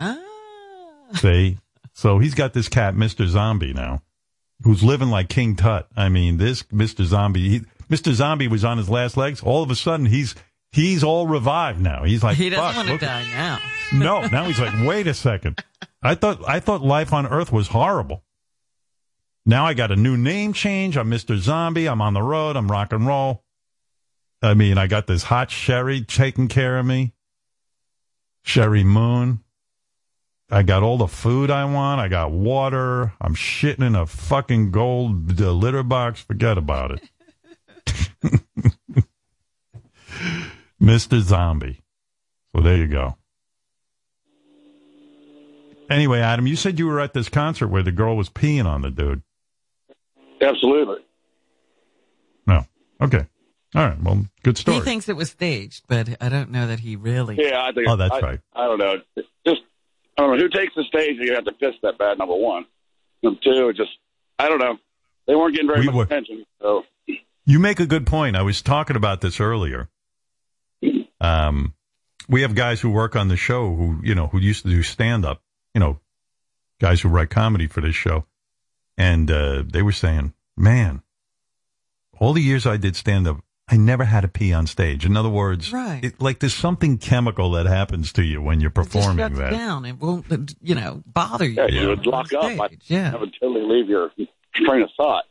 [0.00, 0.18] Ah.
[1.14, 1.58] See?
[1.92, 3.26] So he's got this cat, Mr.
[3.26, 4.00] Zombie, now,
[4.62, 5.86] who's living like King Tut.
[5.94, 7.04] I mean, this Mr.
[7.04, 7.60] Zombie, he,
[7.90, 8.12] Mr.
[8.12, 9.42] Zombie was on his last legs.
[9.42, 10.34] All of a sudden, he's
[10.72, 12.04] he's all revived now.
[12.04, 13.58] He's like, He doesn't want to die now.
[13.92, 15.62] no, now he's like, wait a second.
[16.02, 18.22] I thought I thought life on Earth was horrible.
[19.44, 20.96] Now I got a new name change.
[20.96, 21.36] I'm Mr.
[21.36, 21.88] Zombie.
[21.88, 22.56] I'm on the road.
[22.56, 23.42] I'm rock and roll.
[24.42, 27.14] I mean, I got this hot Sheri taking care of me.
[28.46, 29.40] Sheri Moon.
[30.50, 32.00] I got all the food I want.
[32.00, 33.12] I got water.
[33.20, 36.22] I'm shitting in a fucking gold uh, litter box.
[36.22, 37.08] Forget about it.
[40.80, 41.20] Mr.
[41.20, 41.80] Zombie.
[42.54, 43.16] So there you go.
[45.88, 48.82] Anyway, Adam, you said you were at this concert where the girl was peeing on
[48.82, 49.22] the dude.
[50.40, 50.98] Absolutely.
[52.46, 52.64] No.
[53.00, 53.26] Okay.
[53.74, 54.00] All right.
[54.02, 54.78] Well, good story.
[54.78, 57.36] He thinks it was staged, but I don't know that he really.
[57.38, 57.88] Yeah, I think.
[57.88, 58.40] Oh, that's I, right.
[58.54, 58.96] I don't know.
[59.46, 59.62] Just
[60.16, 61.18] I don't know who takes the stage.
[61.18, 62.18] And you have to piss that bad.
[62.18, 62.66] Number one.
[63.22, 63.90] Number two, it just
[64.38, 64.78] I don't know.
[65.26, 66.44] They weren't getting very We much were- attention.
[66.60, 66.84] So
[67.46, 68.36] You make a good point.
[68.36, 69.88] I was talking about this earlier.
[71.20, 71.74] Um,
[72.28, 74.82] we have guys who work on the show who, you know, who used to do
[74.82, 75.42] stand up,
[75.74, 76.00] you know,
[76.80, 78.24] guys who write comedy for this show.
[78.96, 81.02] And, uh, they were saying, man,
[82.18, 83.38] all the years I did stand up,
[83.68, 85.04] I never had to pee on stage.
[85.06, 86.02] In other words, Right.
[86.04, 89.38] it, like there's something chemical that happens to you when you're It just performing shuts
[89.38, 89.50] that.
[89.50, 89.84] down.
[89.84, 90.26] It won't,
[90.62, 91.54] you know, bother you.
[91.54, 92.44] yeah, you would lock up.
[92.44, 93.10] I Yeah.
[93.12, 94.10] have until they leave your
[94.54, 95.24] train of thought.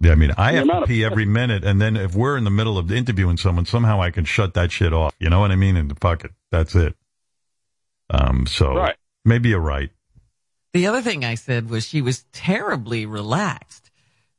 [0.00, 2.50] Yeah, I mean, I have to pee every minute, and then if we're in the
[2.50, 5.12] middle of interviewing someone, somehow I can shut that shit off.
[5.18, 5.76] You know what I mean?
[5.76, 6.94] And fuck it, that's it.
[8.10, 8.96] Um, so Right.
[9.24, 9.90] maybe you're right.
[10.72, 13.90] The other thing I said was she was terribly relaxed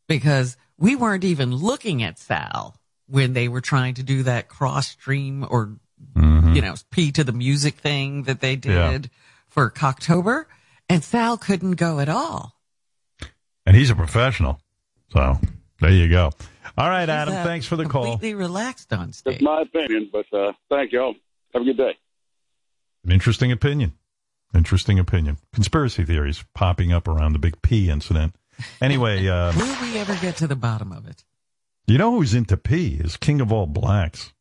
[0.08, 4.88] because we weren't even looking at Sal when they were trying to do that cross
[4.88, 5.76] stream or,
[6.16, 6.56] Mhm.
[6.56, 8.92] you know, P to the music thing that they Yeah.
[8.92, 9.10] did
[9.50, 10.46] for Cocktober.
[10.88, 12.56] And Sal couldn't go at all.
[13.66, 14.62] And he's a professional,
[15.12, 15.38] so
[15.80, 16.32] there you go.
[16.78, 18.04] All right, He's, Adam, uh, thanks for the call.
[18.04, 21.16] Completely relaxed on That's my opinion, but uh, thank y'all.
[21.54, 21.98] Have a good day.
[23.04, 23.94] An interesting opinion.
[24.54, 25.38] Interesting opinion.
[25.54, 28.36] Conspiracy theories popping up around the big P incident.
[28.82, 31.24] Anyway, uh, Will we ever get to the bottom of it?
[31.88, 34.32] You know who's into pee is King of all blacks.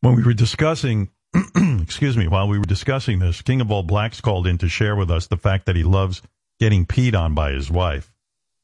[0.00, 1.10] When we were discussing,
[1.54, 4.96] excuse me, while we were discussing this, King of all blacks called in to share
[4.96, 6.22] with us the fact that he loves
[6.58, 8.09] getting peed on by his wife.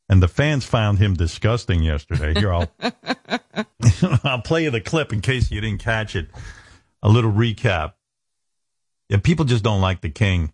[0.08, 2.34] And the fans found him disgusting yesterday.
[2.38, 2.70] Here, I'll,
[4.24, 6.28] I'll play you the clip in case you didn't catch it.
[7.02, 7.94] A little recap.
[9.08, 10.52] Yeah, people just don't like the king.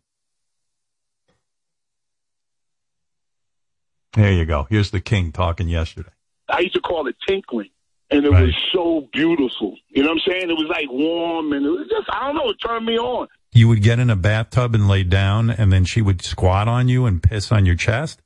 [4.14, 4.66] There you go.
[4.68, 6.10] Here's the king talking yesterday.
[6.48, 7.70] I used to call it tinkling.
[8.10, 8.42] And it Right.
[8.46, 9.74] was so beautiful.
[9.88, 10.50] You know what I'm saying?
[10.50, 13.28] It was like warm and it was just, I don't know, it turned me on.
[13.54, 16.88] You would get in a bathtub and lay down, and then she would squat on
[16.88, 18.22] you and piss on your chest.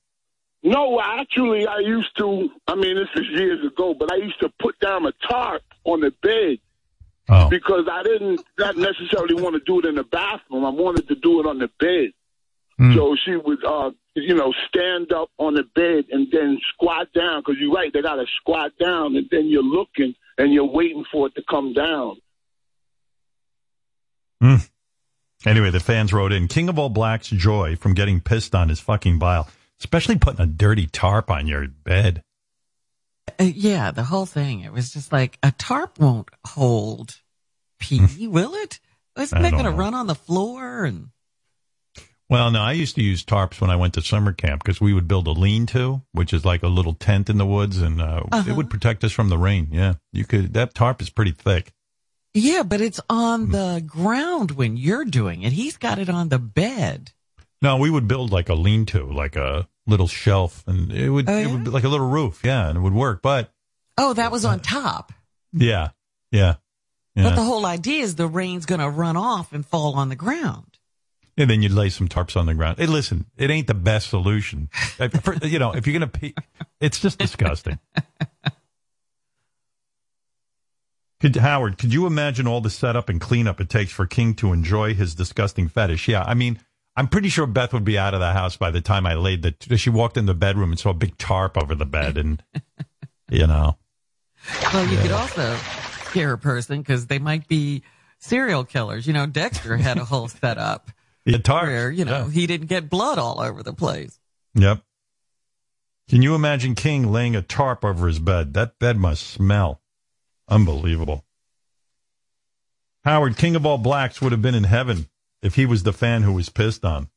[0.67, 4.53] No, actually, I used to, I mean, this is years ago, but I used to
[4.61, 6.59] put down a tarp on the bed
[7.29, 10.65] Oh, because I didn't not necessarily want to do it in the bathroom.
[10.65, 12.13] I wanted to do it on the bed.
[12.79, 12.95] Hmm.
[12.95, 17.41] So she would, uh, you know, stand up on the bed and then squat down
[17.41, 21.05] because you're right, they got to squat down and then you're looking and you're waiting
[21.11, 22.17] for it to come down.
[24.41, 24.57] Hmm.
[25.45, 28.81] Anyway, the fans wrote in King of all blacks joy from getting pissed on his
[28.81, 29.49] fucking bile,
[29.81, 32.23] especially putting a dirty tarp on your bed.
[33.40, 34.61] Uh, yeah, the whole thing.
[34.61, 37.16] It was just like a tarp won't hold
[37.81, 38.81] pee, will it?
[39.19, 40.85] Isn't that going to run on the floor?
[40.85, 41.09] And
[42.28, 44.93] Well, no, I used to use tarps when I went to summer camp because we
[44.93, 48.23] would build a lean-to, which is like a little tent in the woods, and uh,
[48.31, 48.51] Uh-huh.
[48.51, 49.69] it would protect us from the rain.
[49.73, 50.53] Yeah, you could.
[50.55, 51.73] That tarp is pretty thick.
[52.35, 55.53] yeah, but it's on the ground when you're doing it.
[55.55, 57.12] He's got it on the bed.
[57.62, 61.37] No, we would build like a lean-to, like a little shelf, and it would, Oh,
[61.37, 62.41] it would be like a little roof.
[62.45, 63.23] Yeah, and it would work.
[63.23, 63.53] But
[63.99, 65.12] Oh, that was on top.
[65.53, 65.89] yeah,
[66.31, 66.57] yeah,
[67.15, 67.23] yeah.
[67.24, 70.16] But the whole idea is the rain's going to run off and fall on the
[70.16, 70.78] ground.
[71.39, 72.78] And then you'd lay some tarps on the ground.
[72.78, 74.69] Hey, listen, it ain't the best solution.
[74.99, 76.35] Uh, for- you know, if you're gonna pee,
[76.81, 77.78] it's just disgusting.
[81.20, 81.78] Could Howard?
[81.78, 85.15] Could you imagine all the setup and cleanup it takes for King to enjoy his
[85.15, 86.09] disgusting fetish?
[86.09, 86.61] Yeah, I mean,
[86.97, 89.43] I'm pretty sure Beth would be out of the house by the time I laid
[89.43, 89.77] the.
[89.77, 92.43] She walked in the bedroom and saw a big tarp over the bed, and
[93.31, 93.77] you know,
[94.73, 95.56] Well, you could also
[96.09, 97.82] scare a person because they might be
[98.18, 99.06] serial killers.
[99.06, 100.90] You know, Dexter had a whole setup
[101.27, 101.66] the tarp.
[101.66, 102.31] where, you know, Yeah.
[102.31, 104.18] he didn't get blood all over the place.
[104.55, 104.81] Yep.
[106.09, 108.55] Can you imagine King laying a tarp over his bed?
[108.55, 109.82] That bed must smell.
[110.48, 111.24] Unbelievable.
[113.05, 115.09] Howard, King of all blacks, would have been in heaven
[115.47, 117.09] if he was the fan who was pissed on.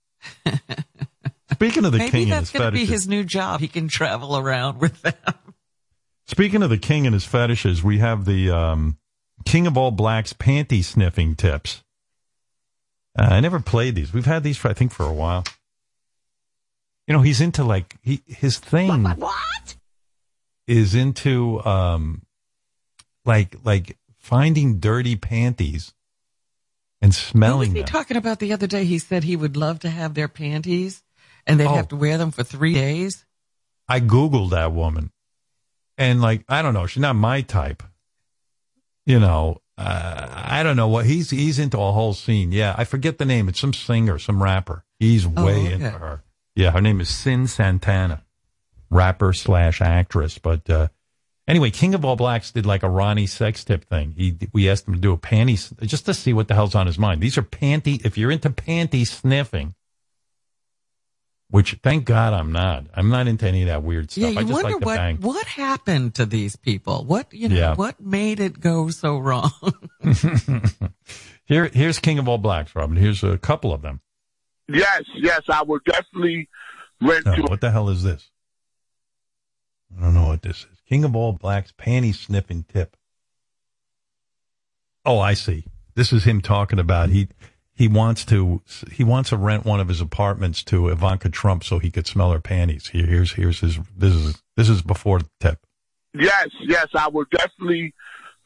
[1.52, 2.52] Speaking of the Maybe king and his fetishes.
[2.52, 3.60] that's going to be his new job.
[3.60, 5.14] He can travel around with them.
[6.28, 8.98] speaking of the king and his fetishes, we have the um,
[9.46, 11.84] King of all blacks panty sniffing tips.
[13.18, 14.14] Uh, I never played these.
[14.14, 15.44] We've had these for I think for a while.
[17.08, 19.04] You know, he's into like he his thing.
[19.04, 19.76] What?
[20.68, 22.22] is into um
[23.26, 25.94] like like finding dirty panties
[27.02, 27.88] and Who was smelling he them.
[27.88, 28.86] talking about the other day?
[28.86, 31.04] He said he would love to have their panties
[31.48, 31.76] and they'd Oh.
[31.76, 33.26] have to wear them for three days.
[33.88, 35.12] I googled that woman,
[35.98, 37.82] and like I don't know, she's not my type.
[39.06, 42.52] You know, uh, I don't know what he's he's into a whole scene.
[42.52, 43.50] Yeah, I forget the name.
[43.50, 44.84] It's some singer, some rapper.
[45.00, 45.72] He's Oh, way okay.
[45.74, 46.24] into her.
[46.56, 48.24] Yeah, her name is Sin Santana,
[48.92, 50.38] rapper slash actress.
[50.38, 50.90] But uh
[51.50, 54.14] Anyway, King of All Blacks did like a Ronnie sex tip thing.
[54.16, 56.86] He we asked him to do a panty just to see what the hell's on
[56.86, 57.22] his mind.
[57.22, 58.06] These are panty.
[58.06, 59.74] If you're into panty sniffing,
[61.50, 62.86] which thank God I'm not.
[62.94, 64.22] I'm not into any of that weird stuff.
[64.22, 65.18] Yeah, you I just wonder like what bang.
[65.22, 67.04] what happened to these people.
[67.04, 67.74] What you know, Yeah.
[67.74, 69.52] what made it go so wrong?
[71.46, 72.96] Here, here's King of All Blacks, Robin.
[72.96, 74.02] Here's a couple of them.
[74.68, 76.48] Yes, yes, I would definitely
[77.02, 78.30] rent uh, No, to what the hell is this?
[79.98, 80.79] I don't know what this is.
[80.90, 82.98] King of All Blacks panty sniffing tip.
[85.06, 85.66] Oh, I see.
[85.96, 87.28] This is him talking about he
[87.74, 88.62] he wants to
[88.92, 92.32] he wants to rent one of his apartments to Ivanka Trump so he could smell
[92.32, 92.88] her panties.
[92.88, 95.66] Here, here's here's his this is this is before the tip.
[96.14, 97.94] Yes, yes, I would definitely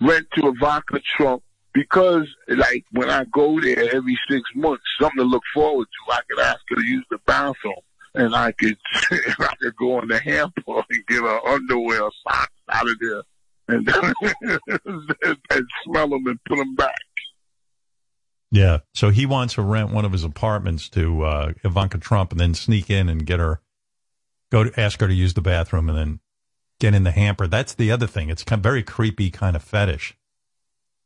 [0.01, 1.43] rent to Ivanka Trump
[1.73, 6.13] because, like, when I go there every six months, something to look forward to.
[6.13, 7.75] I could ask her to use the bathroom,
[8.15, 8.77] and I could,
[9.11, 13.23] I could go in the hamper and get her underwear or socks out of there,
[13.67, 13.87] and
[15.49, 16.95] and smell them and put them back.
[18.53, 18.79] Yeah.
[18.93, 22.53] So he wants to rent one of his apartments to uh, Ivanka Trump and then
[22.53, 23.61] sneak in and get her,
[24.51, 26.19] go to ask her to use the bathroom and then
[26.79, 27.47] get in the hamper.
[27.47, 28.29] That's the other thing.
[28.29, 30.15] It's kind of very creepy kind of fetish.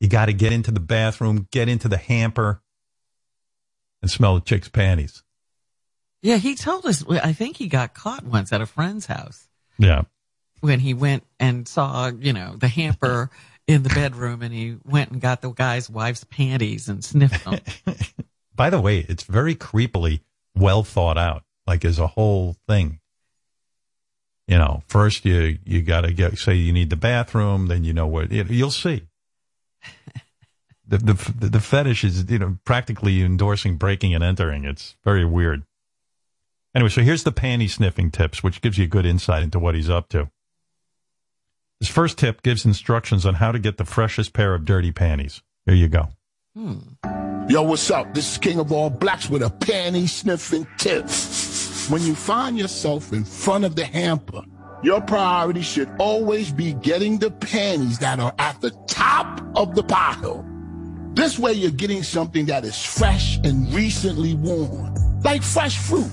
[0.02, 2.62] You got to get into the bathroom, get into the hamper,
[4.02, 5.24] and smell the chick's panties.
[6.22, 7.04] Yeah, he told us.
[7.10, 10.04] I think he got caught once at a friend's house Yeah.
[10.62, 13.30] when he went and saw, you know, the hamper
[13.68, 17.60] in the bedroom, and he went and got the guy's wife's panties and sniffed them.
[18.56, 20.22] By the way, it's very creepily
[20.56, 21.44] well thought out.
[21.68, 23.00] Like as a whole thing.
[24.48, 27.92] You know, first you you got to get say you need the bathroom, then you
[27.92, 29.04] know what you- you'll see.
[30.90, 34.64] The, the the fetish is you know practically endorsing breaking and entering.
[34.64, 35.64] It's very weird.
[36.78, 39.74] Anyway, so here's the panty sniffing tips, which gives you a good insight into what
[39.74, 40.30] he's up to.
[41.80, 45.42] His first tip gives instructions on how to get the freshest pair of dirty panties.
[45.66, 46.10] Here you go.
[46.56, 46.78] Hmm.
[47.50, 48.14] Yo, what's up?
[48.14, 51.06] This is King of All Blacks with a panty sniffing tip.
[51.92, 54.44] When you find yourself in front of the hamper,
[54.84, 59.82] your priority should always be getting the panties that are at the top of the
[59.82, 60.46] pile.
[61.16, 64.94] This way you're getting something that is fresh and recently worn,
[65.24, 66.12] like fresh fruit.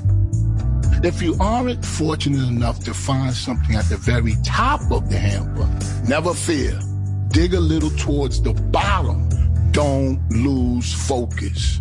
[1.05, 5.69] If you aren't fortunate enough to find something at the very top of the hamper,
[6.09, 6.79] never fear.
[7.29, 9.29] Dig a little towards the bottom.
[9.73, 11.79] Don't lose focus.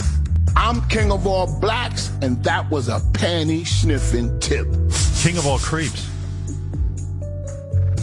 [0.56, 4.68] I'm king of all blacks, and that was a panty sniffing tip.
[5.22, 6.10] King of all creeps.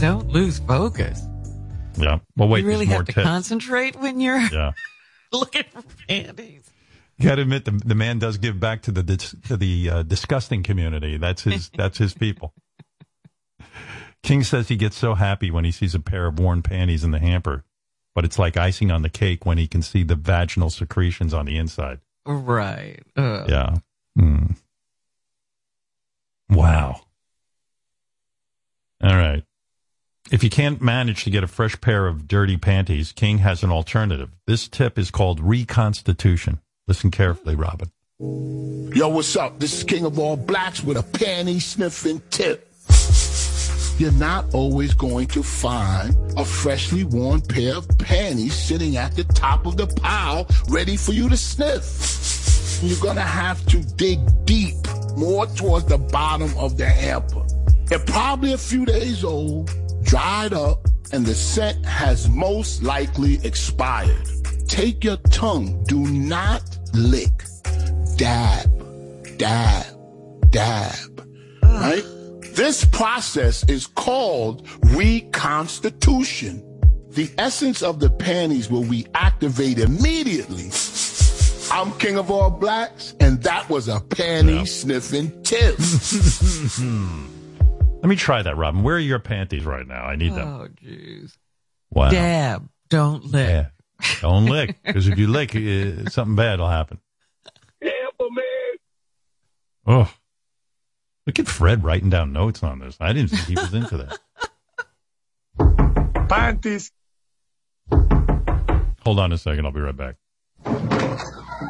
[0.01, 1.21] Don't lose focus.
[1.99, 2.21] Yeah.
[2.37, 2.63] Well, wait.
[2.63, 3.27] you really there's more have to tips.
[3.27, 4.73] concentrate when you're Yeah.
[5.33, 6.70] looking for panties.
[7.21, 9.03] Got to admit the the man does give back to the
[9.49, 11.19] to the uh, disgusting community.
[11.19, 12.55] That's his that's his people.
[14.23, 17.11] King says he gets so happy when he sees a pair of worn panties in
[17.11, 17.65] the hamper,
[18.15, 21.47] but it's like icing on the cake when he can see the vaginal secretions on
[21.47, 22.01] the inside.
[22.27, 23.03] Right.
[23.49, 23.77] Yeah.
[24.19, 24.47] Hmm.
[26.49, 27.03] Wow.
[29.03, 29.45] All right.
[30.31, 33.71] If you can't manage to get a fresh pair of dirty panties, King has an
[33.71, 34.31] alternative.
[34.47, 36.61] This tip is called reconstitution.
[36.91, 37.89] Listen carefully, Robin.
[38.19, 39.61] Yo, what's up?
[39.61, 42.69] This is King of All Blacks with a panty sniffing tip.
[44.01, 49.23] You're not always going to find a freshly worn pair of panties sitting at the
[49.23, 52.81] top of the pile ready for you to sniff.
[52.83, 54.75] You're gonna have to dig deep,
[55.17, 57.47] more towards the bottom of the hamper.
[57.85, 59.71] They're probably a few days old,
[60.03, 64.29] dried up, and the scent has most likely expired.
[64.67, 67.45] Take your tongue, do not lick.
[68.17, 69.87] Dab, dab,
[70.51, 71.29] dab.
[71.63, 72.05] Right?
[72.55, 76.67] This process is called reconstitution.
[77.11, 80.71] The essence of the panties will reactivate immediately.
[81.73, 85.77] I'm king of all blacks, and that was a panty sniffing tip.
[88.03, 88.83] Let me try that, Robin.
[88.83, 90.05] Where are your panties right now?
[90.05, 90.49] I need them.
[90.49, 91.37] Oh, jeez.
[91.91, 92.11] Wow.
[92.11, 92.69] Dab.
[92.89, 93.49] Don't lick.
[93.49, 93.67] Yeah.
[94.21, 96.99] Don't lick, because if you lick, uh, something bad will happen.
[97.83, 98.43] Help me.
[99.87, 100.13] Oh,
[101.27, 102.97] look at Fred writing down notes on this.
[103.01, 103.97] I didn't think he was into
[105.59, 106.29] that.
[106.29, 106.93] Panties.
[107.91, 109.65] Hold on a second.
[109.67, 110.17] I'll be right back.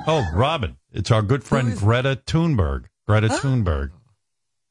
[0.07, 2.86] Oh, Robin, it's our good friend Greta Thunberg.
[3.07, 3.90] Greta Thunberg.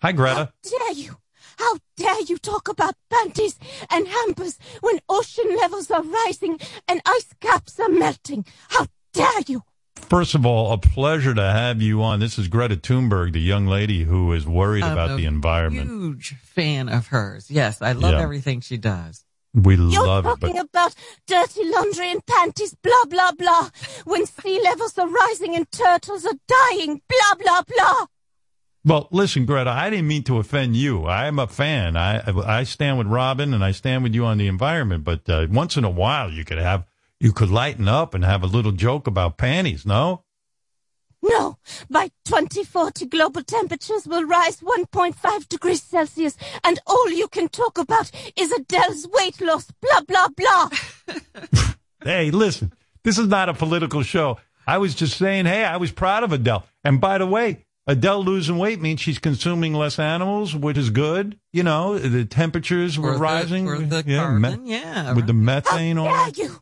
[0.02, 0.52] Hi, Greta.
[0.64, 1.18] dare you?
[1.60, 3.60] How dare you talk about panties
[3.90, 6.58] and hampers when ocean levels are rising
[6.88, 8.46] and ice caps are melting?
[8.70, 9.64] How dare you?
[9.96, 12.22] First of all, a pleasure to have you on.
[12.22, 15.90] This is Greta Thunberg, the young lady who is worried I'm about a the environment.
[15.90, 17.52] Huge fan of hers.
[17.52, 18.22] Yes, I love Yeah.
[18.22, 19.26] everything she does.
[19.54, 20.96] We You're love it, but talking about
[21.28, 23.70] dirty laundry and panties, blah, blah, blah.
[24.06, 28.06] When sea levels are rising and turtles are dying, blah, blah, blah.
[28.90, 31.06] Well, listen, Greta, I didn't mean to offend you.
[31.06, 31.96] I'm a fan.
[31.96, 35.04] I I stand with Robin and I stand with you on the environment.
[35.04, 36.88] But uh, once in a while, you could have
[37.20, 39.86] you could lighten up and have a little joke about panties.
[39.86, 40.24] No,
[41.22, 47.78] No, by 2040 global temperatures will rise 1.5 degrees Celsius and all you can talk
[47.78, 50.70] about is Adele's weight loss, blah, blah, blah.
[52.04, 54.40] hey, listen, this is not a political show.
[54.66, 56.66] I was just saying, hey, I was proud of Adele.
[56.84, 61.40] And by the way, Adele losing weight means she's consuming less animals, which is good.
[61.52, 63.66] You know, the temperatures were For the- rising.
[63.66, 65.98] for the yeah, carbon, yeah, with the methane.
[65.98, 66.36] all How that.
[66.36, 66.62] dare you?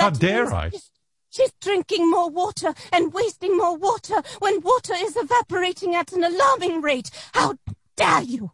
[0.00, 0.70] How dare I?
[0.70, 0.90] She's,
[1.30, 6.80] she's drinking more water and wasting more water when water is evaporating at an alarming
[6.82, 7.10] rate.
[7.32, 7.54] How
[7.96, 8.50] dare you?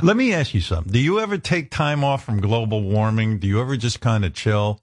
[0.00, 0.92] Let me ask you something.
[0.92, 3.40] Do you ever take time off from global warming?
[3.40, 4.80] Do you ever just kind of chill?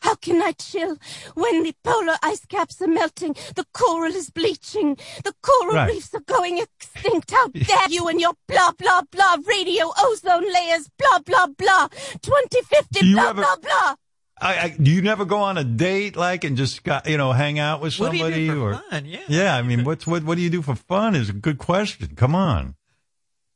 [0.00, 0.96] How can I chill
[1.34, 5.88] when the polar ice caps are melting, the coral is bleaching, the coral Right.
[5.92, 7.30] reefs are going extinct?
[7.30, 11.88] How dare you and your blah, blah, blah, radio ozone layers, blah, blah, blah,
[12.22, 13.94] 2050, Do blah, ever- blah, blah.
[14.38, 17.32] I, I, do you never go on a date, like, and just got, you know,
[17.32, 18.42] hang out with somebody What do somebody?
[18.44, 19.08] you do for or fun?
[19.28, 19.56] Yeah.
[19.56, 20.24] I mean, what's what?
[20.24, 21.14] What do you do for fun?
[21.16, 22.14] Is a good question.
[22.16, 22.74] Come on.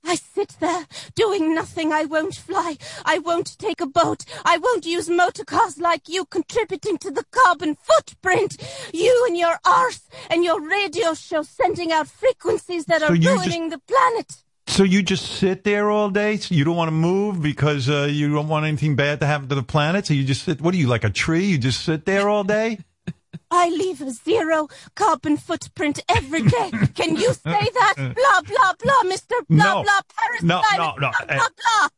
[0.05, 1.93] I sit there doing nothing.
[1.93, 2.77] I won't fly.
[3.05, 4.25] I won't take a boat.
[4.45, 8.57] I won't use motor cars like you contributing to the carbon footprint.
[8.93, 13.23] You and your arse and your radio show sending out frequencies that So are you
[13.23, 14.43] just- ruining the planet.
[14.67, 16.37] So you just sit there all day?
[16.37, 19.49] So you don't want to move because uh, you don't want anything bad to happen
[19.49, 20.07] to the planet?
[20.07, 21.47] So you just sit, what are you, like a tree?
[21.47, 22.79] You just sit there all day?
[23.51, 26.71] I leave a zero carbon footprint every day.
[26.95, 27.95] Can you say that?
[27.97, 29.30] Blah, blah, blah, Mr.
[29.51, 29.83] Blah, No.
[29.83, 30.95] blah, Paris No, no, no.
[30.99, 31.37] Blah, Eh.
[31.37, 31.49] blah,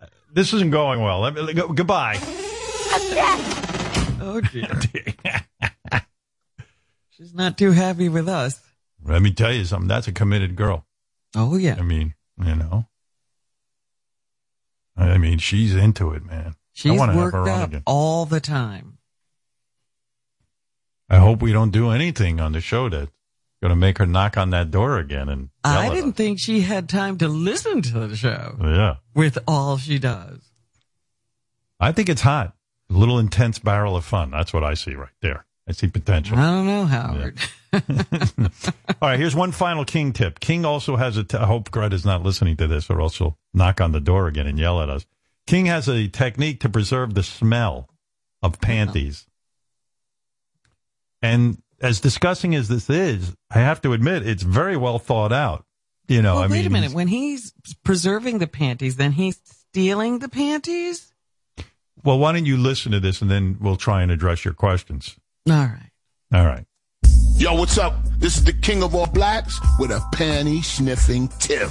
[0.01, 0.09] blah.
[0.33, 1.20] This isn't going well.
[1.20, 2.19] Let me, go, goodbye.
[4.24, 4.69] Oh dear.
[7.11, 8.61] She's not too happy with us.
[9.05, 9.89] Let me tell you something.
[9.89, 10.87] That's a committed girl.
[11.37, 11.77] Oh yeah.
[11.79, 12.87] I mean, you know.
[14.97, 16.49] I mean, she's into it, man.
[16.49, 17.83] I She's want to have worked her on up again.
[17.87, 18.99] all the time.
[21.09, 23.11] I hope we don't do anything on the show that's
[23.62, 26.89] going to make her knock on that door again and I didn't think she had
[26.89, 28.56] time to listen to the show.
[28.60, 28.97] Yeah.
[29.14, 30.40] with all she does.
[31.78, 32.55] I think it's hot.
[32.90, 34.32] A little intense barrel of fun.
[34.32, 35.47] That's what I see right there.
[35.68, 36.36] I see potential.
[36.39, 37.39] I don't know, Howard.
[39.01, 40.40] All right, here's one final King tip.
[40.40, 41.24] King also has a.
[41.24, 44.26] T- I hope Greta's not listening to this, or else she'll knock on the door
[44.26, 45.06] again and yell at us.
[45.47, 47.89] King has a technique to preserve the smell
[48.43, 49.26] of panties.
[51.22, 55.64] And as disgusting as this is, I have to admit it's very well thought out.
[56.09, 56.92] You know, well, I wait mean, a minute.
[56.92, 57.52] When he's
[57.84, 61.12] preserving the panties, then he's stealing the panties?
[62.04, 65.16] well, why don't you listen to this and then we'll try and address your questions.
[65.48, 65.90] All right.
[66.34, 66.64] All right.
[67.36, 67.94] Yo, what's up?
[68.18, 71.70] This is the king of all blacks with a panty sniffing tip.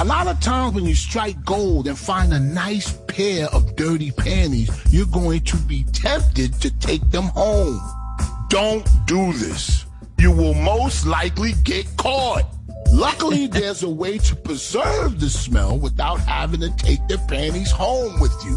[0.00, 4.10] A lot of times when you strike gold and find a nice pair of dirty
[4.10, 7.80] panties, you're going to be tempted to take them home.
[8.54, 9.84] Don't do this.
[10.16, 12.44] You will most likely get caught.
[12.92, 18.20] Luckily, there's a way to preserve the smell without having to take the panties home
[18.20, 18.56] with you.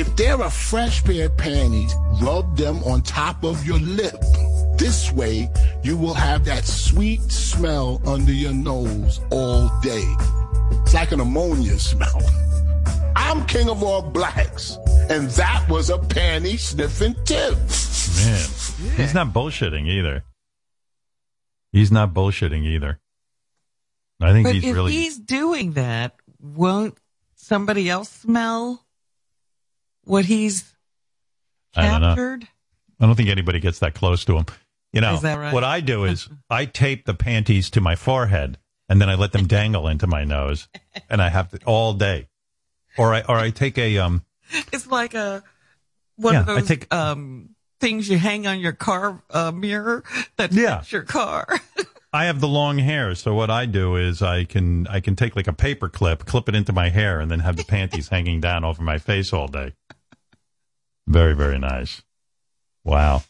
[0.00, 1.92] If they're a fresh pair of panties,
[2.22, 4.14] rub them on top of your lip.
[4.78, 5.50] This way,
[5.82, 10.04] you will have that sweet smell under your nose all day.
[10.70, 12.22] It's like an ammonia smell.
[13.16, 14.78] I'm king of all blacks,
[15.10, 17.54] and that was a panty sniffing tip.
[17.56, 20.24] Man, he's not bullshitting either.
[21.72, 22.98] He's not bullshitting either.
[24.20, 24.92] I think But he's if really.
[24.92, 26.96] he's doing that, won't
[27.34, 28.84] somebody else smell
[30.04, 30.72] what he's
[31.74, 32.08] I don't know.
[32.08, 32.48] captured?
[32.98, 34.46] I don't think anybody gets that close to him.
[34.92, 35.52] You know, Is that right?
[35.52, 38.56] what I do is I tape the panties to my forehead
[38.88, 40.68] and then I let them dangle into my nose,
[41.10, 42.28] and I have to all day.
[42.96, 44.22] Or I or I take a um.
[44.72, 45.42] It's like a
[46.16, 47.50] one Yeah, of I those take- um
[47.80, 50.02] things you hang on your car uh, mirror
[50.36, 50.78] that Yeah.
[50.78, 51.46] fits your car.
[52.12, 55.36] I have the long hair, so what I do is I can I can take
[55.36, 58.40] like a paper clip, clip it into my hair, and then have the panties hanging
[58.40, 59.74] down over my face all day.
[61.06, 62.02] Very very nice.
[62.84, 63.22] Wow.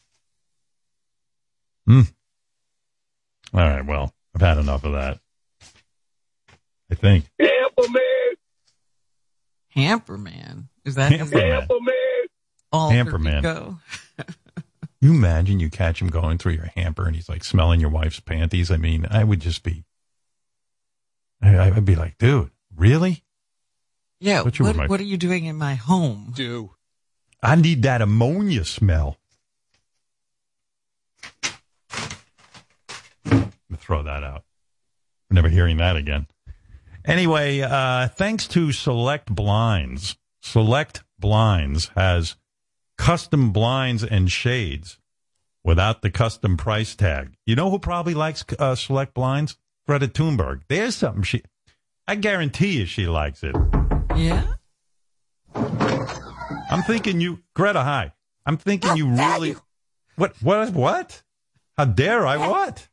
[1.86, 2.02] Hmm.
[3.54, 3.84] All right.
[3.84, 5.18] Well, I've had enough of that.
[6.90, 7.24] I think.
[9.70, 12.26] Hamper man, is that his Hamper man.
[12.72, 13.78] alter Hamper man.
[15.02, 18.18] You imagine you catch him going through your hamper and he's like smelling your wife's
[18.18, 18.70] panties.
[18.70, 19.84] I mean, I would just be,
[21.42, 23.22] I, I'd be like, dude, really?
[24.20, 24.42] Yeah.
[24.42, 26.32] What What, my- what are you doing in my home?
[26.34, 26.70] Do.
[27.42, 29.18] I need that ammonia smell.
[33.78, 34.44] Throw that out.
[35.30, 36.26] Never hearing that again.
[37.04, 42.36] Anyway, uh, thanks to Select Blinds, Select Blinds has
[42.96, 45.00] custom blinds and shades
[45.64, 47.34] without the custom price tag.
[47.44, 49.58] You know who probably likes uh, Select Blinds?
[49.88, 50.60] Greta Thunberg.
[50.68, 51.42] There's something she.
[52.06, 53.56] I guarantee you she likes it.
[54.14, 54.46] Yeah.
[55.56, 57.82] I'm thinking you, Greta.
[57.82, 58.12] Hi.
[58.46, 59.56] I'm thinking you really.
[60.14, 60.40] What?
[60.40, 60.72] What?
[60.72, 61.22] What?
[61.76, 62.36] How dare I?
[62.36, 62.88] What?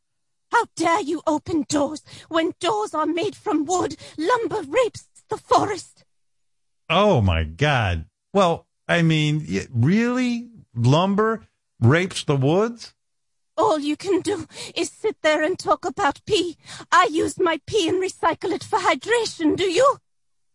[0.52, 3.96] How dare you open doors when doors are made from wood?
[4.18, 5.93] Lumber rapes the forest.
[6.90, 8.06] Oh my God.
[8.34, 10.50] Well, I mean, really?
[10.76, 11.42] Lumber
[11.80, 12.94] rapes the woods?
[13.56, 16.58] All you can do is sit there and talk about pee.
[16.92, 19.98] I use my pee and recycle it for hydration, do you?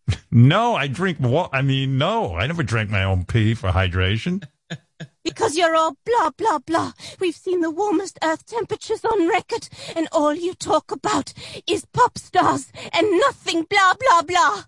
[0.31, 4.43] No, I drink wa I mean, no, I never drank my own pee for hydration.
[5.23, 6.93] Because you're all blah, blah, blah.
[7.21, 11.35] We've seen the warmest earth temperatures on record, and all you talk about
[11.67, 14.63] is pop stars and nothing blah, blah, blah.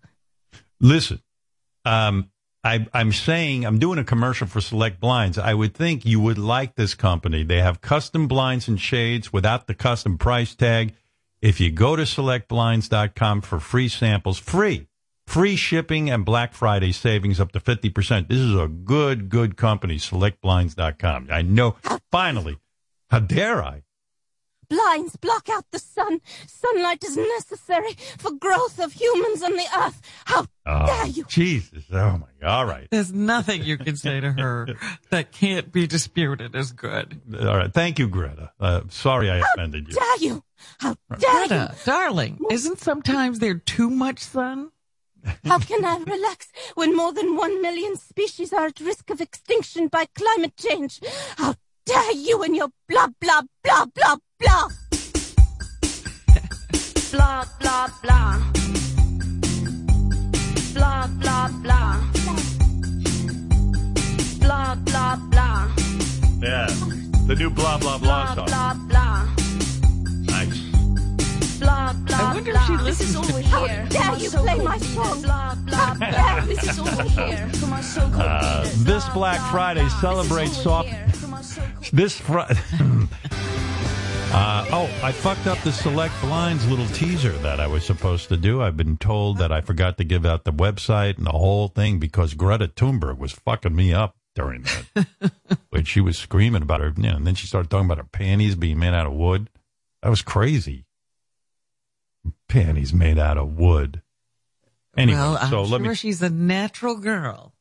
[0.78, 1.22] Listen,
[1.84, 2.30] um,
[2.62, 5.38] I, I'm saying I'm doing a commercial for Select Blinds.
[5.38, 7.42] I would think you would like this company.
[7.42, 10.94] They have custom blinds and shades without the custom price tag.
[11.40, 14.88] If you go to selectblinds.com for free samples, free,
[15.26, 18.28] free shipping and Black Friday savings up to 50%.
[18.28, 21.28] This is a good, good company, selectblinds.com.
[21.30, 21.76] I know,
[22.10, 22.58] finally,
[23.08, 23.82] how dare I?
[24.70, 26.20] Blinds block out the sun.
[26.46, 30.00] Sunlight is necessary for growth of humans on the earth.
[30.24, 31.24] How Oh, dare you?
[31.24, 31.82] Jesus.
[31.90, 32.48] Oh my God.
[32.48, 32.86] All right.
[32.90, 34.68] There's nothing you can say to her
[35.10, 37.20] that can't be disputed as good.
[37.38, 37.72] All right.
[37.74, 38.52] Thank you, Greta.
[38.60, 39.96] Uh, sorry I offended you.
[39.98, 40.44] How dare you?
[40.78, 44.70] How dare Greta, darling, isn't sometimes there too much sun?
[45.44, 49.88] How can I relax when more than one million species are at risk of extinction
[49.88, 51.00] by climate change?
[51.36, 54.68] How dare you and your blah, blah, blah, blah, blah.
[57.12, 58.40] blah, blah, blah.
[60.74, 62.00] Blah, blah, blah.
[64.40, 65.68] Blah, blah, blah.
[66.42, 66.66] Yeah.
[67.26, 68.46] The new blah, blah, blah song.
[68.46, 69.28] Blah, blah.
[70.22, 70.58] Nice.
[71.60, 72.82] Blah, blah, I wonder if she blah.
[72.82, 73.42] listens to me.
[73.42, 75.22] How dare you play my song?
[75.22, 76.40] Blah, blah, blah.
[76.46, 77.50] This is all here.
[78.22, 80.88] Uh, this Black Friday celebrates soft.
[81.92, 82.58] This Friday.
[84.32, 88.36] Uh, oh, I fucked up the Select Blinds little teaser that I was supposed to
[88.36, 88.62] do.
[88.62, 91.98] I've been told that I forgot to give out the website and the whole thing
[91.98, 95.32] because Greta Thunberg was fucking me up during that.
[95.70, 98.04] when she was screaming about her, you know, and then she started talking about her
[98.04, 99.50] panties being made out of wood.
[100.02, 100.86] That was crazy.
[102.48, 104.00] Panties made out of wood.
[104.96, 105.94] Anyway, well, I'm so sure let me.
[105.94, 107.52] she's a natural girl.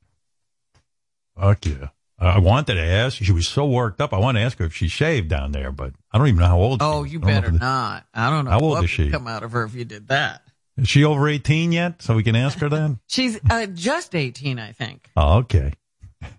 [1.35, 1.87] Fuck yeah.
[2.19, 3.17] I I wanted to ask.
[3.17, 4.13] She was so worked up.
[4.13, 6.47] I want to ask her if she shaved down there, but I don't even know
[6.47, 6.81] how old.
[6.81, 7.13] Oh, she is.
[7.13, 8.05] you I don't know better not.
[8.13, 9.09] I don't know How old what is she?
[9.09, 10.41] come out of her if you did that.
[10.77, 12.01] Is she over eighteen yet?
[12.01, 12.99] So we can ask her then.
[13.07, 15.09] She's uh, just 18, I think.
[15.15, 15.73] Oh, okay.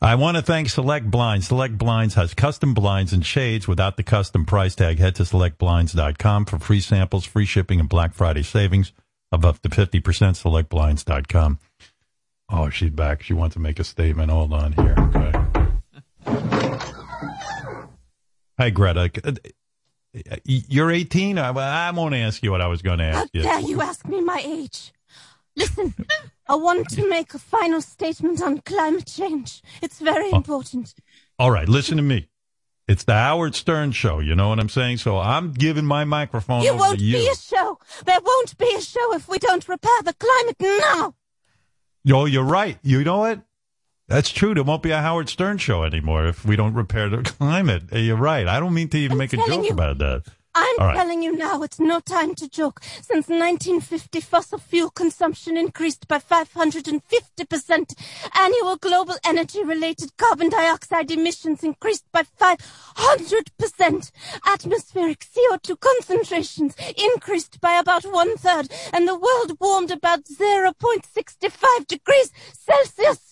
[0.00, 1.48] I want to thank Select Blinds.
[1.48, 4.98] Select Blinds has custom blinds and shades without the custom price tag.
[4.98, 8.92] Head to selectblinds.com for free samples, free shipping, and Black Friday savings
[9.32, 10.02] of up to 50%.
[10.02, 11.58] Selectblinds.com.
[12.54, 13.22] Oh, she's back.
[13.22, 14.30] She wants to make a statement.
[14.30, 14.94] Hold on here.
[14.98, 15.32] Okay.
[18.58, 19.10] Hi, Greta.
[19.24, 21.38] Uh, You're 18?
[21.38, 23.42] I, I won't ask you what I was going to ask you.
[23.42, 24.92] How dare you ask me my age?
[25.56, 25.94] Listen,
[26.46, 29.62] I want to make a final statement on climate change.
[29.80, 30.36] It's very Oh.
[30.36, 30.94] important.
[31.38, 32.28] All right, listen to me.
[32.88, 34.18] It's the Howard Stern show.
[34.18, 34.98] You know what I'm saying?
[34.98, 37.14] So I'm giving my microphone You won't you.
[37.16, 37.78] be a show.
[38.04, 41.14] There won't be a show if we don't repair the climate now.
[42.04, 42.78] Yo, you're right.
[42.82, 43.42] You know what?
[44.08, 44.54] That's true.
[44.54, 47.84] There won't be a Howard Stern show anymore if we don't repair the climate.
[47.92, 48.46] You're right.
[48.46, 49.72] I don't mean to even make a joke you.
[49.72, 50.24] about that.
[50.54, 50.94] I'm right.
[50.94, 52.80] telling you now, it's no time to joke.
[52.82, 57.94] Since 1950, fossil fuel consumption increased by 550%.
[58.34, 64.10] Annual global energy-related carbon dioxide emissions increased by 500%.
[64.46, 72.30] Atmospheric CO2 concentrations increased by about one third, and the world warmed about 0.65 degrees
[72.52, 73.31] Celsius.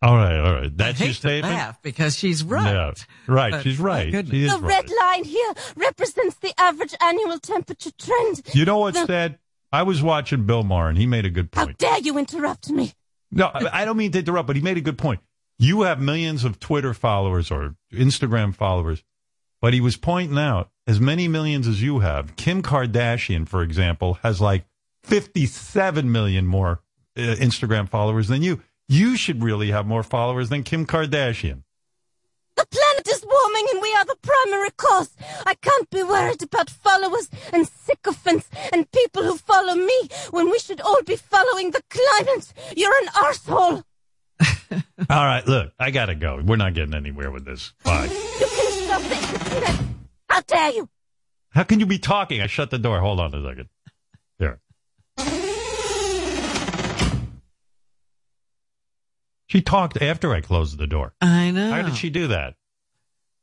[0.00, 0.76] All right, all right.
[0.76, 1.54] That's I your hate to statement.
[1.54, 2.72] laugh because she's right.
[2.72, 2.92] Yeah,
[3.26, 3.50] right.
[3.50, 4.12] But She's right.
[4.12, 4.62] She is The right.
[4.62, 8.42] red line here represents the average annual temperature trend.
[8.52, 9.38] You know what's The- sad?
[9.72, 11.70] I was watching Bill Maher, and he made a good point.
[11.82, 12.92] How dare you interrupt me?
[13.32, 15.20] No, I I don't mean to interrupt, but he made a good point.
[15.58, 19.02] You have millions of Twitter followers or Instagram followers,
[19.60, 22.36] but he was pointing out as many millions as you have.
[22.36, 24.64] Kim Kardashian, for example, has like
[25.02, 26.80] 57 million more
[27.16, 28.62] uh, Instagram followers than you.
[28.88, 31.62] You should really have more followers than Kim Kardashian.
[32.56, 35.14] The planet is warming and we are the primary cause.
[35.46, 40.58] I can't be worried about followers and sycophants and people who follow me when we
[40.58, 42.52] should all be following the climate.
[42.76, 43.84] You're an arsehole.
[45.10, 46.40] All right, look, I gotta go.
[46.44, 47.72] We're not getting anywhere with this.
[47.84, 48.04] Bye.
[48.04, 49.80] You can stop the internet.
[50.28, 50.88] How dare you?
[51.50, 52.40] How can you be talking?
[52.40, 53.00] I shut the door.
[53.00, 53.68] Hold on a second.
[59.48, 61.14] She talked after I closed the door.
[61.20, 61.70] I know.
[61.70, 62.54] How did she do that?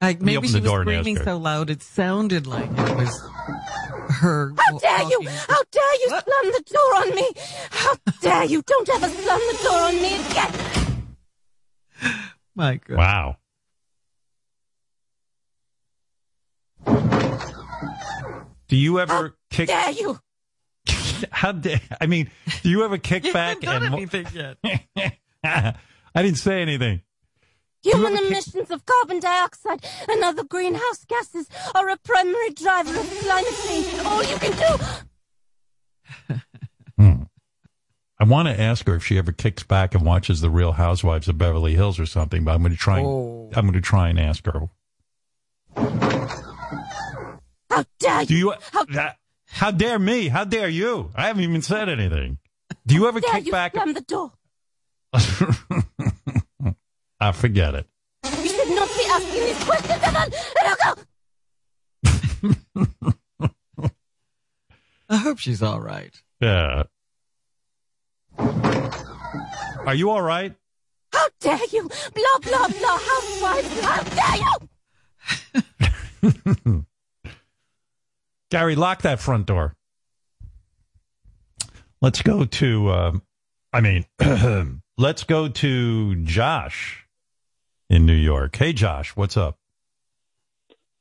[0.02, 1.24] Like maybe open she the was door and ask screaming her.
[1.24, 3.22] so loud it sounded like it was
[4.20, 4.54] her.
[4.58, 5.28] How dare you?
[5.28, 7.32] How dare you slam the door on me?
[7.72, 8.62] How dare you?
[8.62, 10.54] Don't ever slam the door on me again.
[12.56, 12.98] My God.
[12.98, 13.38] Wow.
[18.68, 19.68] Do you ever kick?
[19.68, 20.20] Dare you?
[21.32, 21.82] How dare?
[22.02, 22.30] I mean,
[22.64, 23.96] do you ever kick back done and?
[23.96, 24.58] anything yet.
[26.16, 27.02] I didn't say anything.
[27.84, 33.54] Human emissions of carbon dioxide and other greenhouse gases are a primary driver of climate
[33.68, 34.00] change.
[34.06, 36.36] All you can do.
[36.98, 37.24] Hmm.
[38.18, 41.28] I want to ask her if she ever kicks back and watches The Real Housewives
[41.28, 43.00] of Beverly Hills or something, but I'm going to try.
[43.00, 43.50] And, Oh.
[43.54, 44.70] I'm going to try and ask her.
[47.70, 48.26] How dare you?
[48.28, 48.54] Do you?
[48.72, 49.12] How,
[49.48, 50.30] how dare me?
[50.30, 51.12] How dare you?
[51.16, 52.38] I haven't even said anything.
[52.88, 53.74] Do you ever dare kick you back?
[53.74, 54.32] slam the door?
[57.20, 57.88] I forget it.
[58.24, 60.32] You should not be asking these questions, Evan.
[60.64, 60.96] Now.
[65.10, 66.14] I hope she's all right.
[66.42, 66.84] Yeah.
[68.38, 70.54] Are you all right?
[71.14, 71.88] How dare you?
[71.88, 72.98] Blah blah blah.
[72.98, 73.80] Housewives.
[73.82, 74.58] How dare you?
[78.52, 79.76] Gary, lock that front door.
[82.02, 83.22] Let's go to, um,
[83.74, 84.06] I mean,
[84.98, 87.08] let's go to Josh
[87.90, 88.56] in New York.
[88.56, 89.58] Hey, Josh, what's up?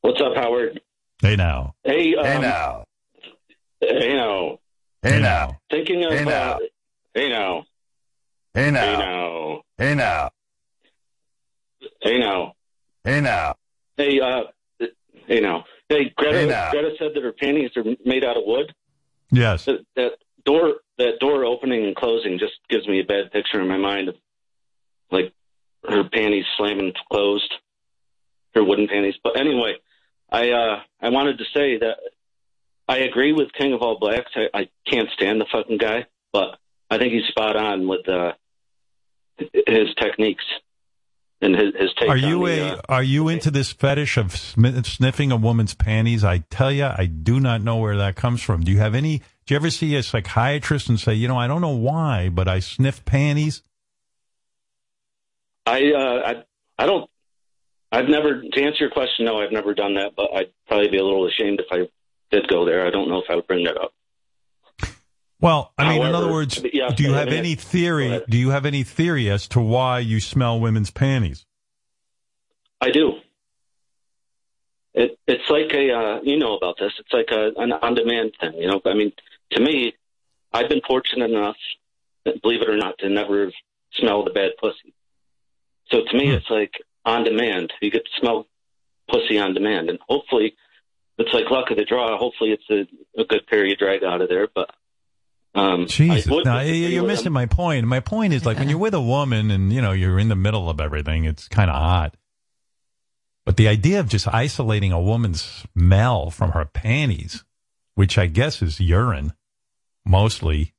[0.00, 0.80] What's up, Howard?
[1.22, 1.74] Hey, now.
[1.84, 2.84] Hey, um, Hey, now.
[3.80, 4.58] Hey now.
[5.02, 5.58] Hey, now.
[5.70, 6.52] Thinking of Hey, now.
[6.54, 6.58] Uh,
[7.14, 7.64] hey now.
[8.54, 9.62] Hey, Hey now.
[9.76, 10.30] Hey, now.
[12.00, 12.54] Hey now.
[13.04, 13.54] Hey, now.
[13.96, 14.42] Hey uh.
[15.26, 15.64] Hey now.
[15.88, 16.38] Hey, Greta.
[16.38, 16.70] Hey, now.
[16.70, 18.74] Greta said that her panties are made out of wood.
[19.30, 19.66] Yes.
[19.66, 20.12] That, that
[20.44, 24.08] door, that door opening and closing, just gives me a bad picture in my mind
[24.08, 24.16] of
[25.10, 25.32] like
[25.88, 27.52] her panties slamming closed,
[28.54, 29.14] her wooden panties.
[29.22, 29.74] But anyway,
[30.30, 31.96] I uh I wanted to say that
[32.88, 34.30] I agree with King of All Blacks.
[34.34, 36.58] I, I can't stand the fucking guy, but
[36.90, 38.32] I think he's spot on with uh
[39.38, 40.44] his techniques
[41.44, 42.08] and his, his take.
[42.08, 45.74] Are you the, a uh, are you into this fetish of sm- sniffing a woman's
[45.74, 46.24] panties?
[46.24, 48.62] I tell you, I do not know where that comes from.
[48.62, 49.18] Do you have any?
[49.46, 52.48] Do you ever see a psychiatrist and say, you know, I don't know why, but
[52.48, 53.62] I sniff panties?
[55.66, 56.32] I uh,
[56.78, 57.08] I I don't.
[57.92, 59.26] I've never to answer your question.
[59.26, 61.88] No, I've never done that, but I'd probably be a little ashamed if I
[62.34, 62.86] did go there.
[62.86, 63.92] I don't know if I would bring that up.
[65.44, 68.22] Well, I mean, in other words, yeah, do you have any theory?
[68.26, 71.44] Do you have any theory as to why you smell women's panties?
[72.80, 73.16] I do.
[74.94, 76.92] It it's like a uh, you know about this.
[76.98, 78.54] It's like a an on demand thing.
[78.54, 79.12] You know, I mean,
[79.50, 79.92] to me,
[80.50, 81.56] I've been fortunate enough,
[82.24, 83.52] believe it or not, to never
[83.92, 84.94] smell the bad pussy.
[85.90, 86.72] So to me, it's like
[87.04, 87.70] on demand.
[87.82, 88.46] You get to smell
[89.10, 90.56] pussy on demand, and hopefully,
[91.18, 92.16] it's like luck of the draw.
[92.16, 94.48] Hopefully, it's a, a good pair you drag out of there.
[94.54, 94.70] But
[95.55, 97.86] um, Jesus, now, you're missing my point.
[97.86, 100.36] My point is like when you're with a woman and you know you're in the
[100.36, 102.16] middle of everything, it's kind of hot.
[103.44, 107.44] But the idea of just isolating a woman's smell from her panties,
[107.94, 109.35] which I guess is urine,
[110.05, 110.72] mostly,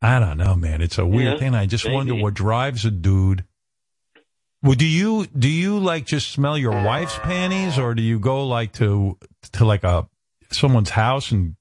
[0.00, 0.80] I don't know, man.
[0.80, 1.54] It's a weird Yeah, thing.
[1.54, 3.44] I just wonder what drives a dude.
[4.62, 8.46] Well, do you do you like just smell your wife's panties, or do you go
[8.46, 9.18] like to
[9.52, 10.08] to like a
[10.50, 11.56] someone's house and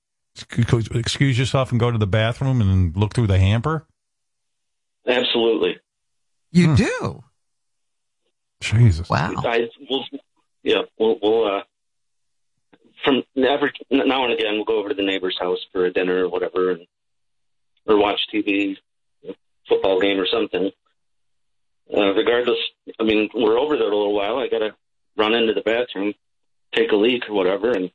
[0.93, 3.85] excuse yourself and go to the bathroom and look through the hamper?
[5.07, 5.79] Absolutely.
[6.51, 7.23] You do.
[8.61, 9.09] Jesus.
[9.09, 9.33] Wow.
[9.37, 10.05] I will.
[10.63, 11.63] Yeah, we'll we'll uh,
[13.03, 16.25] from every now and again we'll go over to the neighbor's house for a dinner
[16.25, 16.81] or whatever, and
[17.87, 18.77] or watch TV,
[19.67, 20.71] football game or something.
[21.95, 22.59] Uh, regardless,
[22.99, 24.37] I mean, we're over there a little while.
[24.37, 24.75] I gotta
[25.17, 26.13] run into the bathroom,
[26.73, 27.91] take a leak or whatever, and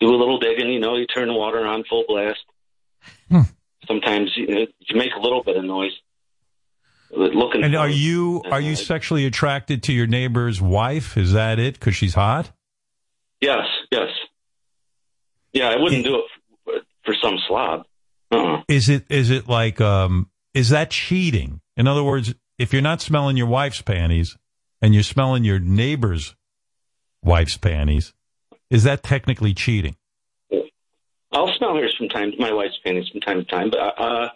[0.00, 0.70] do a little digging.
[0.70, 2.40] You know, you turn the water on full blast.
[3.86, 5.92] Sometimes you, know, you make a little bit of noise.
[7.10, 11.16] Looking And are you are you sexually attracted to your neighbor's wife?
[11.16, 11.74] Is that it?
[11.74, 12.50] Because she's hot.
[13.40, 14.08] Yes, yes.
[15.52, 16.24] Yeah, I wouldn't do it
[16.64, 16.72] for,
[17.04, 17.84] for some slob.
[18.68, 21.60] Is it is it like um is that cheating?
[21.76, 24.36] In other words, if you're not smelling your wife's panties
[24.82, 26.34] and you're smelling your neighbor's
[27.22, 28.14] wife's panties,
[28.70, 29.96] is that technically cheating?
[31.32, 34.28] I'll smell hers from time my wife's panties from time to time, but uh,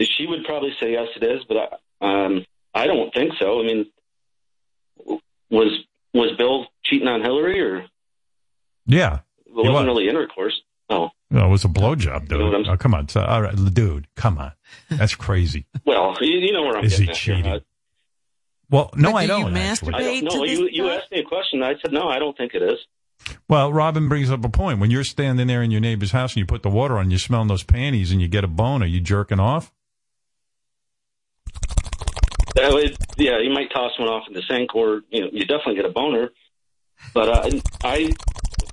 [0.00, 1.44] she would probably say yes, it is.
[1.48, 2.44] But I, um,
[2.74, 3.60] I don't think so.
[3.60, 3.86] I mean,
[5.50, 7.90] was was Bill cheating on Hillary, or it
[8.86, 9.20] Yeah.
[9.46, 9.84] wasn't was.
[9.86, 10.60] really intercourse?
[10.88, 12.40] Oh, No, it was a blowjob, dude.
[12.40, 13.08] know what I'm- Oh, come on.
[13.08, 14.50] So, all right, dude, come on.
[14.88, 15.66] That's crazy.
[15.84, 17.60] well, you, you know where I'm Is he getting at here, cheating?
[18.70, 19.56] Well, no, But I do you don't.
[19.56, 19.94] actually.
[19.94, 20.44] I don't know.
[20.44, 21.62] You you asked me a question.
[21.62, 22.08] I said no.
[22.08, 22.78] I don't think it is.
[23.48, 24.78] Well, Robin brings up a point.
[24.80, 27.18] When you're standing there in your neighbor's house and you put the water on, you're
[27.18, 28.82] smelling those panties and you get a bone.
[28.82, 29.72] Are you jerking off?
[32.56, 35.40] That would, yeah, you might toss one off in the sink, or you know, you
[35.46, 36.30] definitely get a boner.
[37.14, 37.50] But uh,
[37.84, 38.12] I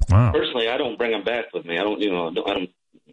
[0.09, 0.31] Wow.
[0.31, 1.77] personally, I don't bring them back with me.
[1.77, 2.69] I don't, you know, I don't,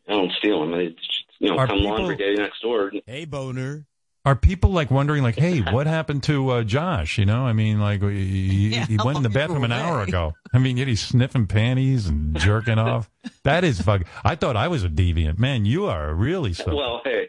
[0.09, 0.73] I don't steal them.
[0.73, 2.93] They, just, you know, Are come people- laundry day next door.
[3.07, 3.85] Hey, boner.
[4.26, 7.18] Are people like wondering, like, hey, what happened to uh, Josh?
[7.18, 10.32] You know, I mean, like, he, he- he went in the bathroom an hour ago.
[10.52, 13.10] I mean, yet he's sniffing panties and jerking off.
[13.42, 14.02] That is fuck.
[14.24, 15.38] I thought I was a deviant.
[15.38, 16.74] Man, you are really so.
[16.74, 17.28] Well, hey,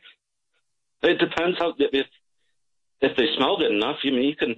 [1.03, 2.05] it depends how if
[3.01, 3.97] if they smell good enough.
[4.03, 4.55] You mean you can,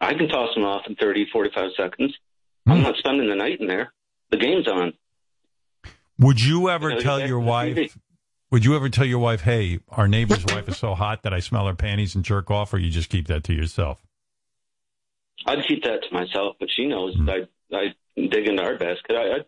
[0.00, 2.14] I can toss them off in 30, 45 seconds.
[2.64, 2.72] Hmm.
[2.72, 3.92] I'm not spending the night in there.
[4.30, 4.92] The game's on.
[6.18, 7.96] Would you ever You know, tell you your wife?
[8.48, 8.52] TV.
[8.52, 11.40] Would you ever tell your wife, hey, our neighbor's wife is so hot that I
[11.40, 14.02] smell her panties and jerk off, or you just keep that to yourself?
[15.46, 17.28] I'd keep that to myself, but she knows Hmm.
[17.30, 17.40] I
[17.72, 19.16] I dig into our basket.
[19.16, 19.38] I, I,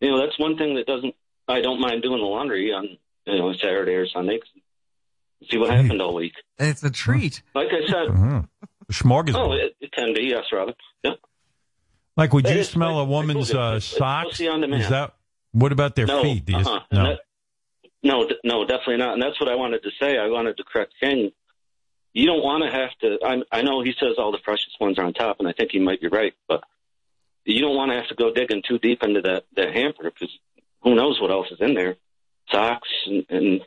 [0.00, 1.14] you know, that's one thing that doesn't.
[1.48, 2.88] I don't mind doing the laundry on
[3.26, 4.38] you know Saturday or Sunday.
[4.38, 4.48] 'cause
[5.50, 6.34] see what happened all week.
[6.58, 7.42] It's a treat.
[7.54, 8.42] Like I said, Uh-huh.
[8.92, 9.34] Smorgasbord.
[9.36, 10.24] oh, it, it can be.
[10.24, 10.74] Yes, Robin.
[11.02, 11.12] Yeah.
[12.16, 14.30] Like, would It you is smell a woman's uh, it's- it's socks?
[14.30, 14.82] pussy on demand.
[14.82, 15.14] Is that
[15.52, 16.44] what about their no, feet?
[16.44, 16.80] Do you, uh-uh.
[16.92, 17.16] no.
[18.02, 19.14] No, no, definitely not.
[19.14, 20.16] And that's what I wanted to say.
[20.16, 21.32] I wanted to correct King.
[22.12, 23.18] You don't want to have to.
[23.24, 25.70] I, I know he says all the freshest ones are on top, and I think
[25.70, 26.34] he might be right.
[26.48, 26.64] But
[27.44, 30.30] you don't want to have to go digging too deep into that that hamper because
[30.82, 31.96] who knows what else is in there.
[32.50, 33.60] Socks and, and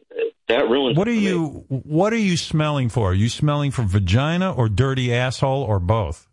[0.50, 0.98] that ruins.
[0.98, 1.66] What are you?
[1.70, 3.12] What are you smelling for?
[3.12, 6.28] Are you smelling for vagina or dirty asshole or both?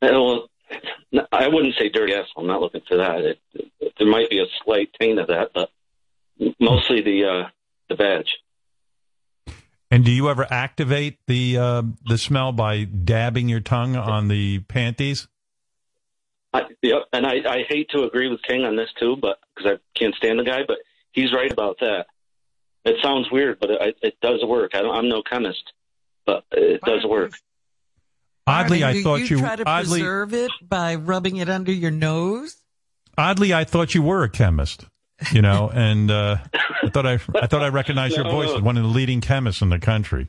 [0.00, 0.48] Uh, Well,
[1.12, 2.42] no, I wouldn't say dirty asshole.
[2.42, 3.18] I'm not looking for that.
[3.18, 5.70] It, it, there might be a slight taint of that, but
[6.58, 7.48] mostly the uh,
[7.88, 8.32] the badge.
[9.90, 14.60] And do you ever activate the uh, the smell by dabbing your tongue on the
[14.60, 15.28] panties?
[16.52, 19.72] I, yep, and I, I hate to agree with King on this too, but because
[19.72, 20.78] I can't stand the guy, but
[21.12, 22.06] he's right about that.
[22.84, 24.72] It sounds weird, but it, it does work.
[24.74, 25.72] I don't, I'm no chemist,
[26.26, 27.32] but it does work.
[28.46, 29.38] Oddly, I thought you you.
[29.38, 32.56] try to oddly, preserve it by rubbing it under your nose.
[33.16, 34.86] oddly, I thought you were a chemist.
[35.32, 36.38] You know, and uh,
[36.82, 39.62] I thought I, I thought I recognized your voice as one of the leading chemists
[39.62, 40.28] in the country.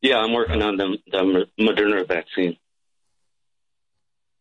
[0.00, 2.56] Yeah, I'm working on the, the Moderna vaccine.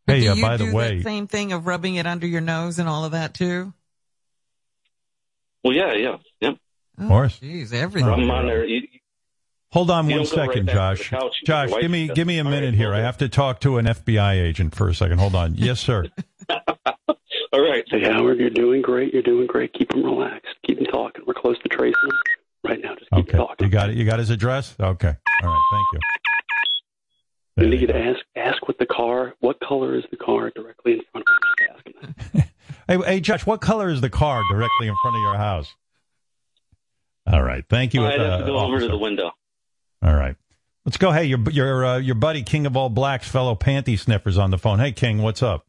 [0.08, 2.26] Hey, do uh, you by do the way, that same thing of rubbing it under
[2.26, 3.74] your nose and all of that too?
[5.64, 6.52] Well, yeah, yeah, yeah.
[6.98, 7.40] Morris.
[7.40, 8.10] Jeez, everything.
[8.10, 8.66] I'm on there.
[8.66, 8.88] You,
[9.72, 11.42] Hold on You one don't right second, back to the Josh.
[11.46, 12.90] Josh, give me give me a All right, minute here.
[12.90, 15.20] well I have to talk to an FBI agent for a second.
[15.20, 15.56] Hold on.
[15.56, 16.06] Yes, sir.
[16.50, 17.84] All right.
[17.88, 19.14] Hey, Howard, you're doing great.
[19.14, 19.74] You're doing great.
[19.74, 20.56] Keep them relaxed.
[20.66, 21.24] Keep them talking.
[21.26, 22.20] We're close to tracing them
[22.66, 22.96] right now.
[22.96, 23.66] Just keep Okay, talking.
[23.68, 23.96] you got it.
[23.98, 24.76] You got his address.
[24.80, 25.16] Okay.
[25.44, 25.62] All right.
[25.72, 26.00] Thank you.
[27.58, 30.94] I need you to ask ask what the car, what color is the car directly
[30.94, 31.68] in front of you?
[31.68, 32.48] Just ask him that.
[32.88, 33.46] Hey, hey, Josh.
[33.46, 35.74] What color is the car directly in front of your house?
[37.28, 37.64] All right.
[37.70, 38.04] Thank you.
[38.06, 39.32] I'd have to uh, go over to the window.
[40.04, 40.36] All right.
[40.86, 41.12] Let's go.
[41.12, 44.58] Hey, your your uh, your buddy King of All Blacks, fellow panty sniffers on the
[44.58, 44.80] phone.
[44.80, 45.66] Hey, King, what's up?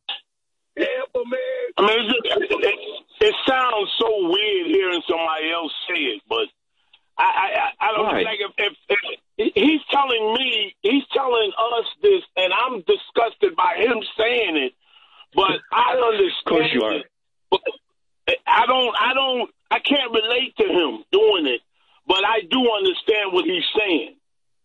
[0.77, 1.39] Yeah, man.
[1.79, 6.23] I mean, it's just, it, it, it sounds so weird hearing somebody else say it,
[6.29, 6.47] but
[7.19, 8.25] I, I, I, I don't Right.
[8.25, 8.53] like if,
[8.89, 14.57] if, if he's telling me, he's telling us this, and I'm disgusted by him saying
[14.57, 14.73] it.
[15.35, 16.33] But I understand.
[16.47, 16.95] Of course you are.
[16.95, 17.07] it.
[17.51, 17.61] But
[18.47, 21.61] I don't, I don't, I can't relate to him doing it,
[22.07, 24.17] but I do understand what he's saying.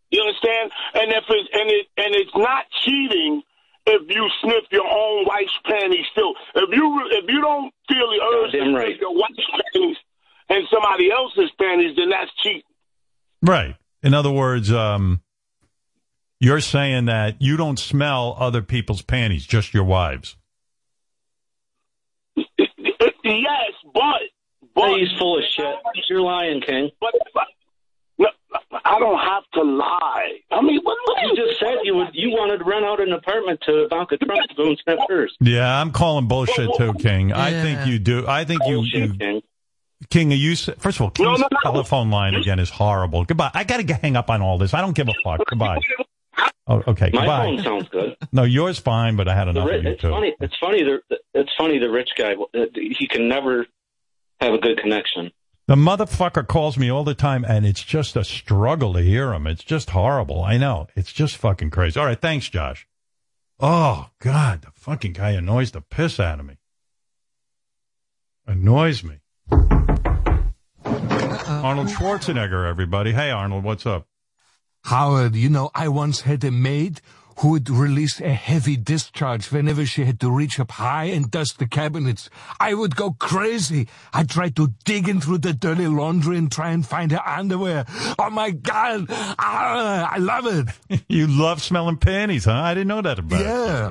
[0.09, 0.71] You understand?
[0.93, 3.43] And if it's and it and it's not cheating
[3.85, 6.33] if you sniff your own wife's panties still.
[6.55, 8.99] If you if you don't feel the urge to Goddamn sniff right.
[8.99, 9.97] your wife's panties
[10.49, 12.61] and somebody else's panties, then that's cheating.
[13.41, 13.75] Right.
[14.03, 15.21] In other words, um,
[16.39, 20.37] you're saying that you don't smell other people's panties, just your wives.
[22.35, 24.21] yes, but
[24.75, 25.75] but he's full of shit.
[26.09, 26.91] You're lying, King.
[27.01, 27.47] But, but no,
[28.85, 30.39] I don't have to lie.
[30.51, 32.09] I mean, what, what You just said you would.
[32.13, 35.35] You wanted to rent out an apartment to Ivanka Trump to go and sniff hers.
[35.41, 37.33] Yeah, I'm calling bullshit too, King.
[37.33, 38.25] I think you do.
[38.27, 39.41] I think you, you King.
[40.09, 43.25] King, are you first of all, King's telephone line again is horrible.
[43.25, 43.51] Goodbye.
[43.53, 44.73] I got to hang up on all this.
[44.73, 45.41] I don't give a fuck.
[45.47, 45.79] Goodbye.
[46.69, 47.09] Oh, okay.
[47.13, 47.45] My goodbye.
[47.45, 48.17] phone sounds good.
[48.33, 50.09] No, yours fine, but I had The enough ri- of you it's too.
[50.09, 50.35] funny.
[50.41, 50.83] It's funny.
[50.83, 51.01] The,
[51.33, 51.79] it's funny.
[51.79, 52.33] The rich guy.
[52.33, 53.65] uh, He can never
[54.41, 55.31] have a good connection.
[55.67, 59.45] The motherfucker calls me all the time, and it's just a struggle to hear him.
[59.45, 60.41] It's just horrible.
[60.41, 60.87] I know.
[60.95, 61.99] It's just fucking crazy.
[61.99, 62.87] All right, thanks, Josh.
[63.59, 66.55] Oh God, the fucking guy annoys the piss out of me.
[68.45, 69.15] Annoys me.
[71.47, 73.11] Arnold Schwarzenegger, everybody.
[73.11, 74.07] Hey, Arnold, what's up?
[74.83, 77.01] Howard, you know, I once had a maid
[77.39, 81.59] who would release a heavy discharge whenever she had to reach up high and dust
[81.59, 82.29] the cabinets.
[82.59, 83.87] I would go crazy.
[84.13, 87.85] I'd try to dig in through the dirty laundry and try and find her underwear.
[88.17, 89.05] Oh my God.
[89.09, 91.03] Ah, I love it.
[91.07, 92.53] you love smelling panties, huh?
[92.53, 93.45] I didn't know that about Yeah.
[93.45, 93.53] you.
[93.67, 93.89] Yeah.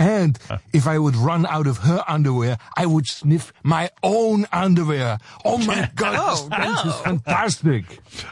[0.00, 0.38] And
[0.72, 5.18] if I would run out of her underwear, I would sniff my own underwear.
[5.44, 7.84] Oh my God, this stench is fantastic.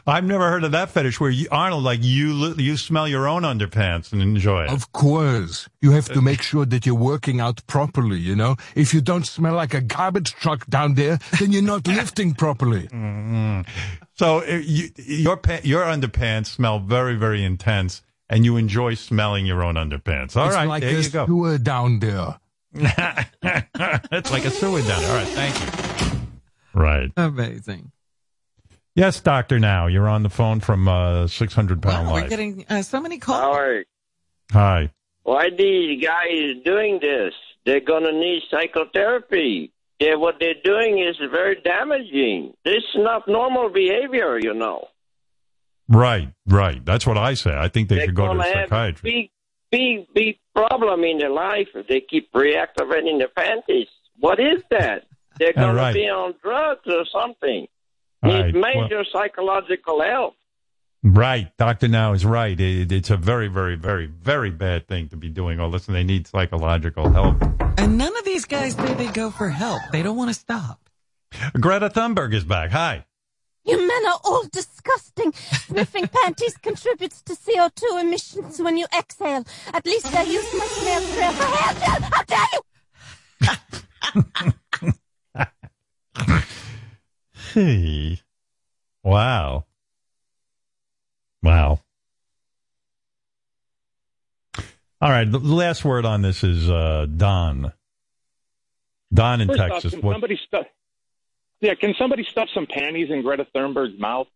[0.06, 3.42] I've never heard of that fetish where you, Arnold, like you, you smell your own
[3.42, 4.70] underpants and enjoy it.
[4.70, 5.68] Of course.
[5.80, 8.56] You have to make sure that you're working out properly, you know?
[8.74, 12.88] If you don't smell like a garbage truck down there, then you're not lifting properly.
[12.88, 13.66] Mm.
[14.16, 19.62] So uh, you, your your underpants smell very very intense, and you enjoy smelling your
[19.62, 20.36] own underpants.
[20.36, 21.26] All it's right, like there a you go.
[21.26, 22.38] sewer down there.
[22.74, 25.10] it's like a sewer down there.
[25.10, 26.20] All right, thank you.
[26.72, 27.10] Right.
[27.16, 27.92] Amazing.
[28.96, 29.58] Yes, doctor.
[29.58, 33.18] Now you're on the phone from uh, 600 pound Wow, we're getting uh, so many
[33.18, 33.40] calls.
[33.40, 33.86] Howard,
[34.52, 34.90] Hi.
[35.22, 37.34] why these guys doing this?
[37.64, 39.72] They're gonna need psychotherapy.
[40.00, 42.54] They, what they're doing is very damaging.
[42.64, 44.88] This is not normal behavior, you know.
[45.88, 46.84] Right, right.
[46.84, 47.54] That's what I say.
[47.56, 49.02] I think they They're should go to gonna a have psychiatrist.
[49.02, 49.30] big,
[49.70, 53.88] big, big problem in their life if they keep reactivating their panties.
[54.18, 55.04] What is that?
[55.38, 55.92] They're All gonna right.
[55.94, 57.66] be on drugs or something.
[58.22, 60.34] Need right, well- major psychological help.
[61.06, 62.58] Right, Doctor Now is right.
[62.58, 65.94] It, it's a very, very, very, very bad thing to be doing all this, and
[65.94, 67.42] they need psychological help.
[67.76, 69.82] And none of these guys say they go for help.
[69.92, 70.88] They don't want to stop.
[71.60, 72.70] Greta Thunberg is back.
[72.70, 73.04] Hi.
[73.64, 75.32] You men are all disgusting.
[75.32, 79.44] Sniffing panties contributes to CO2 emissions when you exhale.
[79.72, 82.00] At least I use my snail trail for hair gel.
[82.12, 82.60] How dare you!
[87.54, 88.20] Hey.
[89.02, 89.64] Wow.
[91.42, 91.80] Wow.
[95.00, 95.30] All right.
[95.30, 97.72] The last word on this is uh, Don.
[99.12, 99.92] Don in First off, Texas.
[99.94, 100.66] can What- somebody stuff?
[101.64, 104.26] Yeah, can somebody stuff some panties in Greta Thunberg's mouth?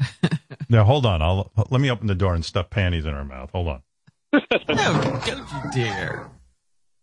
[0.70, 1.20] now, hold on.
[1.20, 3.50] I'll let me open the door and stuff panties in her mouth.
[3.50, 3.82] Hold on.
[4.68, 6.30] No, don't you dare.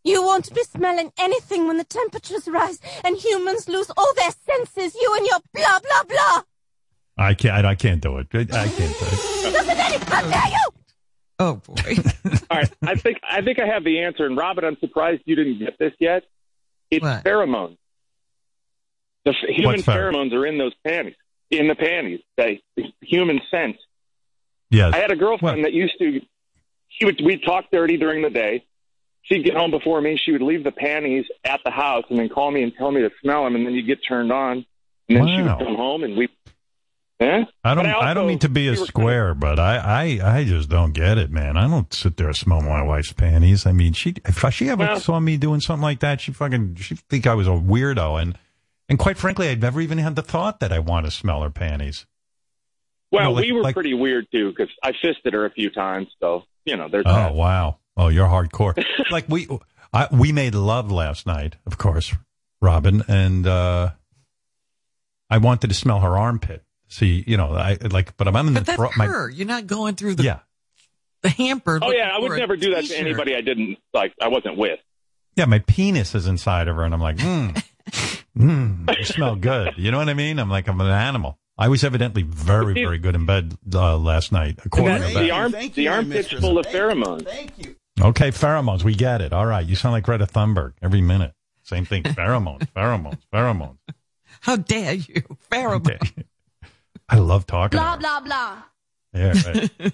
[0.03, 4.95] You won't be smelling anything when the temperatures rise and humans lose all their senses.
[4.95, 6.41] You and your blah blah blah.
[7.17, 7.63] I can't.
[7.63, 8.27] I, I can't do it.
[8.33, 9.53] I I can't do it.
[9.53, 9.97] Doesn't any?
[10.05, 10.69] How dare you!
[11.37, 11.95] Oh boy.
[12.49, 14.25] All right, I think I think I have the answer.
[14.25, 16.23] And Robin, I'm surprised you didn't get this yet.
[16.89, 17.77] It's pheromones.
[19.27, 21.15] The f- human What's pher- pheromones are in those panties,
[21.51, 22.21] in the panties.
[22.37, 22.61] They
[23.01, 23.75] human scent.
[24.69, 24.93] Yes.
[24.93, 26.21] I had a girlfriend that used to.
[26.87, 28.63] She would we'd talk dirty during the day.
[29.23, 30.15] She'd get home before me.
[30.15, 33.01] She would leave the panties at the house and then call me and tell me
[33.01, 33.55] to smell them.
[33.55, 34.65] And then you get turned on.
[35.09, 36.29] And then she would come home and we.
[37.19, 37.43] Yeah.
[37.65, 37.85] I don't.
[37.85, 41.17] I, also- don't mean to be a square, but I, I, I just don't get
[41.17, 41.57] it, man.
[41.57, 43.65] I don't sit there and smell my wife's panties.
[43.65, 46.75] I mean, she if she ever Well- saw me doing something like that, she fucking
[46.75, 48.37] she think I was a weirdo, and
[48.89, 51.49] and quite frankly, I'd never even had the thought that I want to smell her
[51.49, 52.05] panties.
[53.11, 55.69] Well, No, like- we were like- pretty weird too because I fisted her a few
[55.69, 56.07] times.
[56.19, 57.33] So you know, there's Oh that.
[57.33, 57.77] wow!
[57.95, 58.83] Oh, you're hardcore.
[59.11, 59.47] like we,
[59.93, 62.13] I, we made love last night, of course,
[62.61, 63.91] Robin, and uh
[65.29, 66.63] I wanted to smell her armpit.
[66.89, 69.29] See, you know, I like, but I'm in the But that's thro- my- her.
[69.29, 70.39] You're not going through the yeah.
[71.21, 71.79] the hamper.
[71.81, 72.99] Oh yeah, I would for a never do that to t-shirt.
[73.05, 74.13] anybody I didn't like.
[74.21, 74.79] I wasn't with.
[75.35, 77.49] Yeah, my penis is inside of her, and I'm like, hmm,
[78.37, 79.73] hmm, you smell good.
[79.77, 80.39] You know what I mean?
[80.39, 81.37] I'm like, I'm an animal.
[81.57, 84.59] I was evidently very, very good in bed uh, last night.
[84.59, 85.31] A And quarter that- of the bed.
[85.31, 87.25] arm, the armpit's full of pheromones.
[87.25, 87.75] Thank you.
[87.99, 88.83] Okay, pheromones.
[88.83, 89.33] We get it.
[89.33, 89.65] All right.
[89.65, 91.33] You sound like Greta Thunberg every minute.
[91.63, 92.03] Same thing.
[92.03, 93.77] Pheromones, pheromones, pheromones.
[94.41, 95.21] How dare you?
[95.51, 96.23] Pheromone.
[97.09, 97.77] I love talking.
[97.77, 97.97] Blah her.
[97.99, 98.57] blah blah.
[99.13, 99.91] Yeah, right.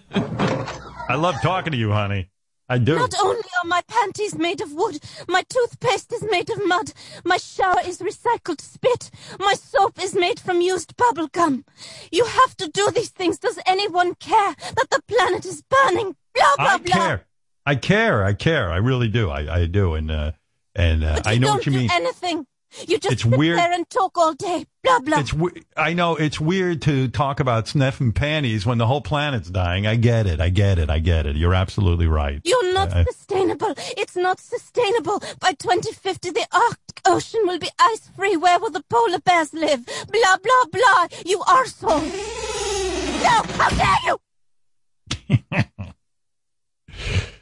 [1.09, 2.29] I love talking to you, honey.
[2.73, 2.95] I do.
[2.95, 6.91] Not only are my panties made of wood, my toothpaste is made of mud,
[7.23, 11.65] my shower is recycled spit, my soap is made from used bubble gum.
[12.11, 13.37] You have to do these things.
[13.37, 16.15] Does anyone care that the planet is burning?
[16.33, 16.95] Blah blah I blah.
[16.95, 17.25] care.
[17.65, 18.25] I care.
[18.25, 18.71] I care.
[18.71, 19.29] I really do.
[19.29, 19.93] I, I do.
[19.93, 20.31] And uh,
[20.73, 21.91] and uh, I know what you do mean.
[21.91, 22.47] anything.
[22.87, 23.57] You just It's sit weird.
[23.59, 24.65] there and talk all day.
[24.83, 25.19] Blah blah.
[25.19, 29.49] It's we- I know it's weird to talk about sniffing panties when the whole planet's
[29.49, 29.85] dying.
[29.87, 30.41] I get it.
[30.41, 30.89] I get it.
[30.89, 31.35] I get it.
[31.35, 32.41] You're absolutely right.
[32.43, 33.73] You're not Uh, sustainable.
[33.97, 35.21] It's not sustainable.
[35.39, 38.35] By 2050, the Arctic Ocean will be ice free.
[38.37, 39.85] Where will the polar bears live?
[39.85, 41.07] Blah, blah, blah.
[41.25, 42.03] You arsehole.
[43.23, 44.19] No, how dare you?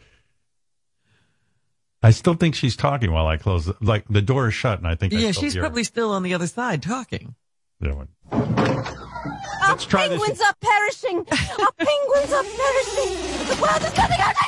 [2.03, 3.65] I still think she's talking while I close.
[3.65, 5.68] the- Like the door is shut, and I think I Yeah, still she's hear her.
[5.68, 7.36] probably still on the other side talking.
[7.80, 10.19] Yeah, what- Our try this.
[10.19, 11.18] penguins are perishing.
[11.19, 13.18] Our penguins are perishing.
[13.48, 14.41] The world is coming out of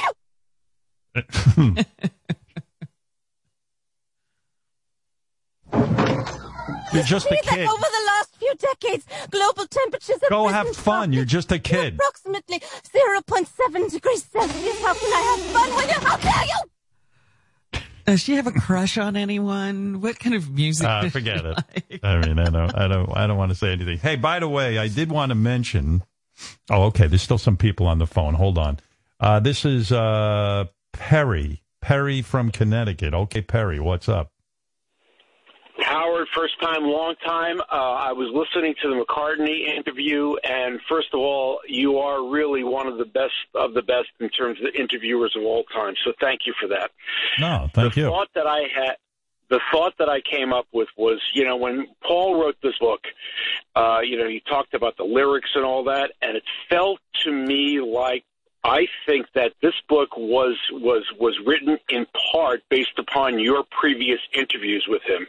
[1.78, 1.86] you.
[6.94, 7.68] You're just a See that kid.
[7.68, 11.12] over the last few decades, global temperatures have Go risen have fun.
[11.12, 11.96] You're just a kid.
[11.96, 14.80] approximately 0.7 degrees Celsius.
[14.84, 16.00] How can I have fun with you?
[16.08, 16.60] How dare you?
[18.06, 20.02] Does she have a crush on anyone?
[20.02, 20.88] What kind of music?
[20.88, 21.56] Uh, forget it.
[21.56, 22.00] like?
[22.04, 23.98] I mean, I don't, I don't, I don't want to say anything.
[23.98, 26.04] Hey, by the way, I did want to mention.
[26.70, 27.08] Oh, okay.
[27.08, 28.34] There's still some people on the phone.
[28.34, 28.80] Hold on.
[29.20, 31.62] Uh, this is uh, Perry.
[31.82, 33.14] Perry from Connecticut.
[33.14, 34.33] Okay, Perry, what's up?
[35.80, 37.60] Howard, first time, long time.
[37.62, 42.64] Uh, I was listening to the McCartney interview, and first of all, you are really
[42.64, 45.96] one of the best of the best in terms of interviewers of all time.
[46.06, 46.92] So thank you for that.
[47.40, 48.08] No, thank the you.
[48.08, 48.98] thought that I had,
[49.50, 53.02] the thought that I came up with was, you know, when Paul wrote this book,
[53.76, 57.32] uh, you know, he talked about the lyrics and all that, and it felt to
[57.32, 58.26] me like
[58.66, 64.20] I think that this book was was was written in part based upon your previous
[64.34, 65.28] interviews with him,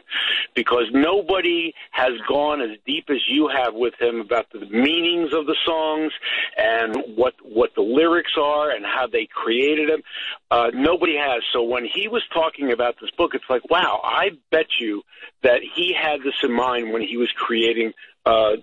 [0.55, 5.47] because nobody has gone as deep as you have with him about the meanings of
[5.47, 6.13] the songs
[6.57, 10.01] and what what the lyrics are and how they created them.
[10.49, 11.43] Uh, nobody has.
[11.51, 15.03] So when he was talking about this book, it's like, wow, I bet you
[15.43, 17.93] that he had this in mind when he was creating,
[18.25, 18.55] uh,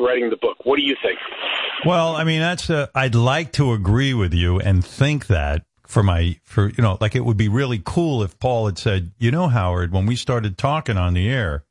[0.00, 0.58] writing the book.
[0.64, 1.18] What do you think?
[1.84, 2.70] Well, I mean, that's.
[2.70, 6.98] Uh, I'd like to agree with you and think that for my for you know,
[7.00, 10.16] like it would be really cool if Paul had said, you know, Howard, when we
[10.16, 11.64] started talking on the air,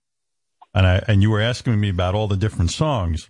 [0.74, 3.30] and I and you were asking me about all the different songs,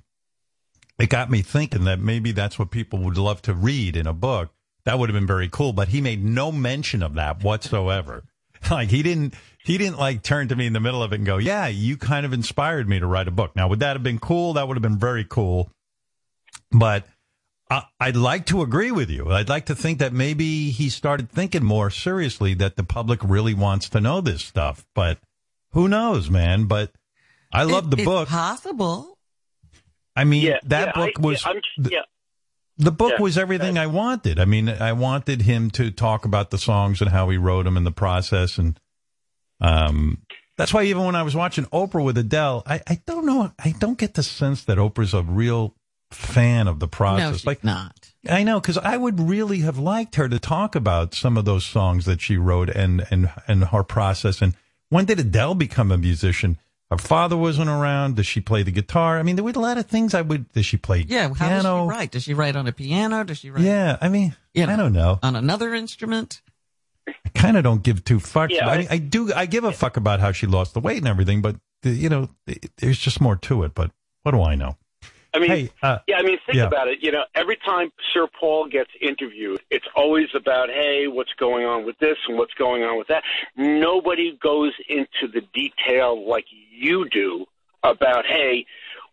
[1.00, 4.14] it got me thinking that maybe that's what people would love to read in a
[4.14, 4.52] book.
[4.86, 8.24] That would have been very cool, but he made no mention of that whatsoever.
[8.72, 9.34] Like he didn't,
[9.64, 11.98] he didn't like turn to me in the middle of it and go, "Yeah, you
[11.98, 14.54] kind of inspired me to write a book." Now, would that have been cool?
[14.54, 15.70] That would have been very cool.
[16.72, 17.06] But
[17.70, 19.32] I, I'd like to agree with you.
[19.32, 23.54] I'd like to think that maybe he started thinking more seriously that the public really
[23.54, 24.86] wants to know this stuff.
[24.96, 25.20] But
[25.72, 26.66] who knows, man?
[26.66, 26.92] But
[27.54, 28.28] I love the It's book.
[28.30, 29.18] possible.
[30.16, 31.62] I mean, Yeah, that yeah, book I- was yeah, I'm-
[31.92, 32.00] yeah.
[32.78, 33.22] The book Yeah.
[33.22, 34.40] was everything I wanted.
[34.40, 37.78] I mean, I wanted him to talk about the songs and how he wrote them
[37.78, 38.80] and the process, and
[39.62, 40.22] um,
[40.58, 43.74] that's why even when I was watching Oprah with Adele, I, I don't know, I
[43.80, 45.76] don't get the sense that Oprah's a real
[46.12, 47.30] fan of the process.
[47.30, 48.12] No, she's like not.
[48.30, 51.66] I know because I would really have liked her to talk about some of those
[51.66, 54.42] songs that she wrote and and and her process.
[54.42, 54.56] And
[54.90, 56.58] when did Adele become a musician?
[56.92, 58.16] Her father wasn't around.
[58.16, 59.18] Does she play the guitar?
[59.18, 60.52] I mean, there were a lot of things I would.
[60.54, 61.64] Does she play Yeah, how piano?
[61.64, 62.12] does she write?
[62.12, 63.24] Does she write on a piano?
[63.24, 65.20] Does she write Yeah, I mean, You I don't know.
[65.24, 66.42] on another instrument?
[67.08, 68.50] I kind of don't give two fucks.
[68.52, 69.34] Yeah, I, I- mean, I do.
[69.34, 72.10] I give a fuck about how she lost the weight and everything, but the, you
[72.10, 73.74] know, it- there's just more to it.
[73.74, 73.92] But
[74.24, 74.78] what do I know?
[75.34, 76.64] I mean, Hey, uh, yeah, I mean, think yeah.
[76.66, 77.00] about it.
[77.02, 81.86] You know, every time Sir Paul gets interviewed, it's always about, hey, what's going on
[81.86, 83.22] with this and what's going on with that.
[83.58, 86.46] Nobody goes into the detail like
[86.78, 87.46] you do
[87.84, 88.66] about, hey,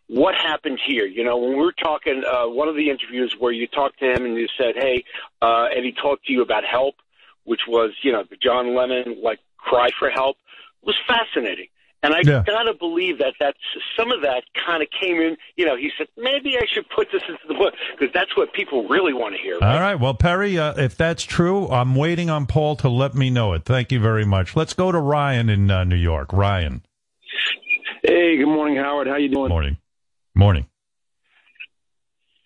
[0.09, 1.07] what happened here?
[1.07, 4.13] You know, when we were talking, uh, one of the interviews where you talked to
[4.13, 5.05] him and you said, hey,
[5.41, 6.97] uh, and he talked to you about help,
[7.45, 10.37] which was, you know, the John Lennon, like, cry for help,
[10.85, 11.69] was fascinating.
[12.05, 12.43] And I Yeah.
[12.45, 13.59] gotta believe that that's
[13.97, 15.37] some of that kind of came in.
[15.55, 18.53] You know, he said maybe I should put this into the book because that's what
[18.53, 19.55] people really want to hear.
[19.63, 19.95] All right.
[19.95, 23.65] Well, Perry, uh, if that's true, I'm waiting on Paul to let me know it.
[23.65, 24.57] Thank you very much.
[24.57, 26.33] Let's go to Ryan in uh, New York.
[26.33, 26.83] Ryan.
[28.03, 29.07] Hey, good morning, Howard.
[29.07, 29.49] How you doing?
[29.49, 29.77] Morning.
[30.35, 30.67] Morning.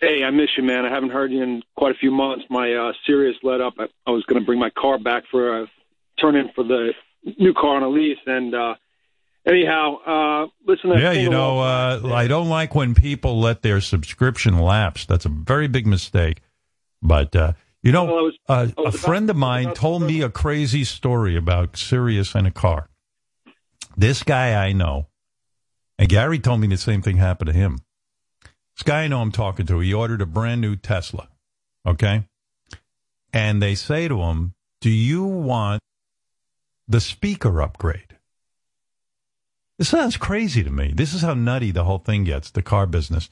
[0.01, 0.85] Hey, I miss you, man.
[0.85, 2.45] I haven't heard you in quite a few months.
[2.51, 3.75] My uh, Sirius let up.
[3.79, 5.67] I, I was going to bring my car back for a
[6.21, 6.93] turn in for the
[7.39, 8.75] new car on a lease, and uh,
[9.47, 10.91] anyhow, uh, listen.
[10.91, 15.07] To Yeah, you know, uh, I don't like when people let their subscription lapse.
[15.07, 16.43] That's a very big mistake.
[17.03, 17.53] But uh,
[17.83, 21.37] You know, Well, was- uh, I a friend of mine told me a crazy story
[21.37, 22.89] about Sirius and a car.
[23.97, 25.09] This guy I know,
[25.99, 27.79] and Gary told me the same thing happened to him.
[28.77, 31.29] This guy I know I'm talking to, he ordered a brand new Tesla.
[31.87, 32.25] Okay.
[33.33, 35.81] And they say to him, Do you want
[36.87, 38.17] the speaker upgrade?
[39.79, 40.93] This sounds crazy to me.
[40.95, 43.31] This is how nutty the whole thing gets, the car business.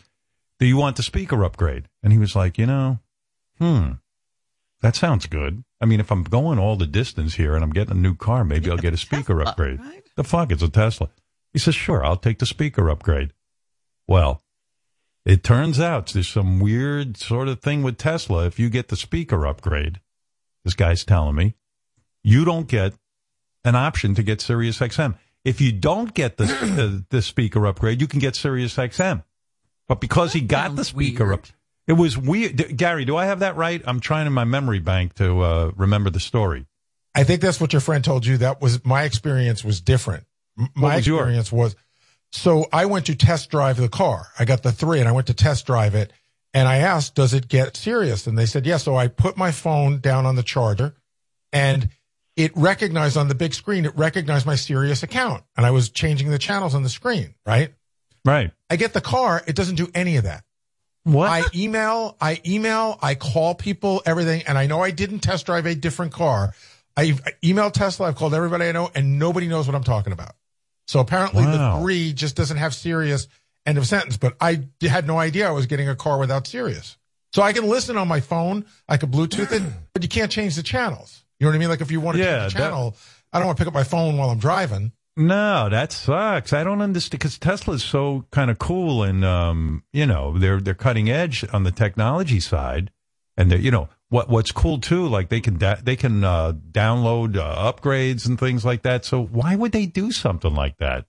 [0.59, 1.89] Do you want the speaker upgrade?
[2.03, 3.01] And he was like, You know,
[3.59, 3.93] hmm,
[4.81, 5.62] that sounds good.
[5.81, 8.45] I mean, if I'm going all the distance here and I'm getting a new car,
[8.45, 9.81] maybe I'll get a speaker upgrade.
[10.16, 11.11] The fuck, it's a Tesla.
[11.53, 13.32] He says, Sure, I'll take the speaker upgrade.
[14.07, 14.43] Well,
[15.24, 18.47] it turns out there's some weird sort of thing with Tesla.
[18.47, 20.01] If you get the speaker upgrade,
[20.65, 21.55] this guy's telling me,
[22.23, 22.95] you don't get
[23.65, 25.16] an option to get Sirius XM.
[25.45, 29.24] If you don't get the uh, the speaker upgrade, you can get Sirius XM.
[29.89, 31.47] But because he got the speaker up,
[31.86, 32.57] it was weird.
[32.57, 33.82] D- Gary, do I have that right?
[33.86, 36.66] I'm trying in my memory bank to uh, remember the story.
[37.15, 38.39] I think that's what your friend told you.
[38.39, 40.24] That was my experience was different.
[40.74, 41.77] My was experience was
[42.32, 44.27] so I went to test drive the car.
[44.39, 46.12] I got the three and I went to test drive it
[46.53, 48.27] and I asked, does it get Sirius?
[48.27, 48.85] And they said, yes.
[48.85, 50.95] So I put my phone down on the charger
[51.53, 51.89] and
[52.36, 56.31] it recognized on the big screen, it recognized my Sirius account and I was changing
[56.31, 57.73] the channels on the screen, right?
[58.24, 58.51] Right.
[58.69, 59.43] I get the car.
[59.47, 60.43] It doesn't do any of that.
[61.05, 61.28] What?
[61.28, 64.43] I email, I email, I call people, everything.
[64.47, 66.55] And I know I didn't test drive a different car.
[66.97, 67.12] I
[67.43, 68.09] emailed Tesla.
[68.09, 70.35] I've called everybody I know and nobody knows what I'm talking about.
[70.87, 71.77] So apparently Wow.
[71.77, 73.27] the three just doesn't have Sirius
[73.66, 76.97] end of sentence, but I had no idea I was getting a car without Sirius.
[77.33, 78.65] So I can listen on my phone.
[78.89, 79.62] I could Bluetooth it,
[79.93, 81.25] but you can't change the channels.
[81.41, 81.69] You know what I mean?
[81.69, 82.97] Like if you want to Yeah, change the that- channel,
[83.33, 84.93] I don't want to pick up my phone while I'm driving.
[85.16, 86.53] No, that sucks.
[86.53, 90.75] I don't understand because Tesla's so kind of cool and um, you know they're they're
[90.75, 92.91] cutting edge on the technology side,
[93.37, 95.07] and they are you know what what's cool too.
[95.09, 99.05] Like they can da- they can uh, download uh, upgrades and things like that.
[99.05, 101.07] So why would they do something like that?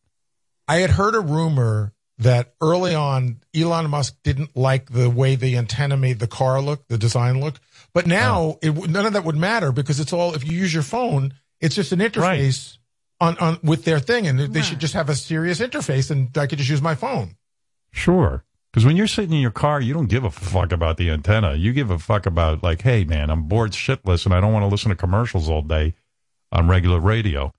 [0.67, 5.57] I had heard a rumor that early on Elon Musk didn't like the way the
[5.57, 7.55] antenna made the car look, the design look.
[7.93, 10.83] But now it, none of that would matter because it's all if you use your
[10.83, 12.77] phone, it's just an interface
[13.19, 16.47] on, on with their thing, and they should just have a Sirius interface, and I
[16.47, 17.35] could just use my phone.
[17.91, 18.43] Sure.
[18.75, 21.53] Because when you're sitting in your car, you don't give a fuck about the antenna.
[21.53, 24.63] You give a fuck about like, hey man, I'm bored shitless and I don't want
[24.63, 25.93] to listen to commercials all day
[26.51, 27.53] on regular radio.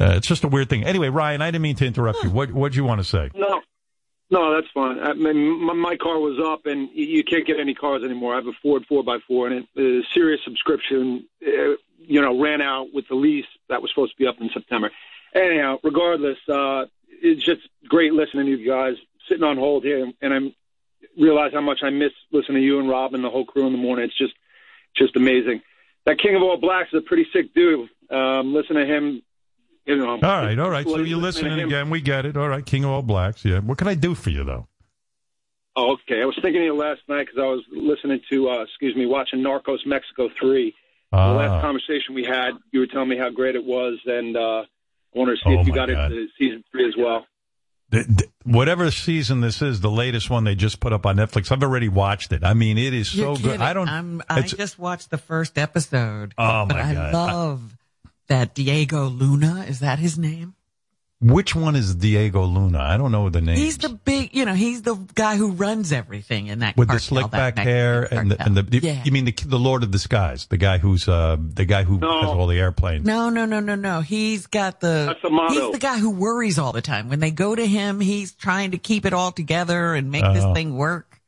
[0.00, 0.84] Uh, it's just a weird thing.
[0.84, 2.30] Anyway, Ryan, I didn't mean to interrupt you.
[2.30, 3.28] What what do you want to say?
[3.34, 3.60] No,
[4.30, 5.00] no, that's fine.
[5.00, 8.34] I mean, my, my car was up, and you- can't get any cars anymore.
[8.34, 12.40] I have a Ford four x four, and it, the Sirius subscription, uh, you know,
[12.40, 14.92] ran out with the lease that was supposed to be up in September.
[15.34, 18.94] Anyhow, regardless, uh, it's just great listening to you guys.
[19.28, 20.54] Sitting on hold here, and I'm
[21.16, 23.72] realize how much I miss listening to you and Rob and the whole crew in
[23.72, 24.06] the morning.
[24.06, 24.32] It's just,
[24.96, 25.60] just amazing.
[26.06, 27.88] That King of All Blacks is a pretty sick dude.
[28.10, 29.22] Um, listen to him.
[29.86, 30.86] You know, All right, all right.
[30.88, 31.90] So you're listening again.
[31.90, 32.36] We get it.
[32.38, 33.44] All right, King of All Blacks.
[33.44, 33.58] Yeah.
[33.58, 34.66] What can I do for you though?
[35.76, 36.22] Oh, okay.
[36.22, 39.06] I was thinking of you last night because I was listening to, uh, excuse me,
[39.06, 40.74] watching Narcos Mexico 3.
[41.12, 41.32] Ah.
[41.32, 44.62] The last conversation we had, you were telling me how great it was, and uh,
[44.62, 46.12] I wanted to see Oh, if you got God.
[46.12, 47.26] into season 3 as well.
[48.44, 51.50] Whatever season this is, the latest one they just put up on Netflix.
[51.52, 52.44] I've already watched it.
[52.44, 53.60] I mean, it is so good.
[53.60, 53.88] I don't.
[53.88, 56.34] I'm, I just watched the first episode.
[56.38, 57.12] Oh, but my I God.
[57.14, 57.76] love
[58.28, 59.64] that Diego Luna.
[59.68, 60.54] Is that his name?
[61.20, 62.78] Which one is Diego Luna?
[62.80, 63.56] I don't know the name.
[63.56, 66.98] He's the big, you know, he's the guy who runs everything in that with the
[66.98, 69.02] slick back hair Mexican and the, and the, yeah.
[69.04, 71.94] you mean the the Lord of the Skies, the guy who's uh the guy who
[71.94, 73.06] has all the airplanes.
[73.06, 74.00] No, no, no, no, no.
[74.00, 75.06] He's got the.
[75.08, 75.54] That's the motto.
[75.54, 77.08] He's the guy who worries all the time.
[77.08, 80.44] When they go to him, he's trying to keep it all together and make this
[80.44, 80.52] Oh.
[80.52, 81.20] thing work.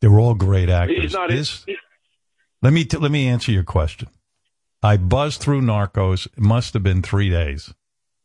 [0.00, 1.02] They're all great actors.
[1.02, 1.66] He's not This-
[2.62, 4.08] let me t- let me answer your question.
[4.82, 6.26] I buzzed through Narcos.
[6.26, 7.74] It must have been three days.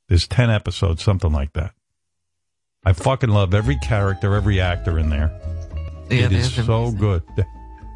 [0.07, 1.73] There's ten episodes, something like that.
[2.85, 5.31] I fucking love every character, every actor in there.
[6.09, 7.23] Yeah, it is so good.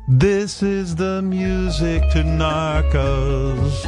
[0.07, 3.85] This is the music to Narcos.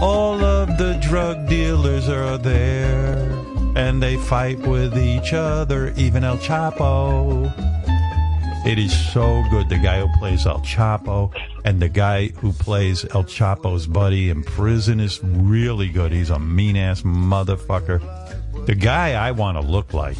[0.00, 3.30] All of the drug dealers are there,
[3.76, 7.52] and they fight with each other, even El Chapo.
[8.66, 9.68] It is so good.
[9.68, 11.32] The guy who plays El Chapo
[11.64, 16.12] and the guy who plays El Chapo's buddy in prison is really good.
[16.12, 18.00] He's a mean ass motherfucker.
[18.66, 20.18] The guy I want to look like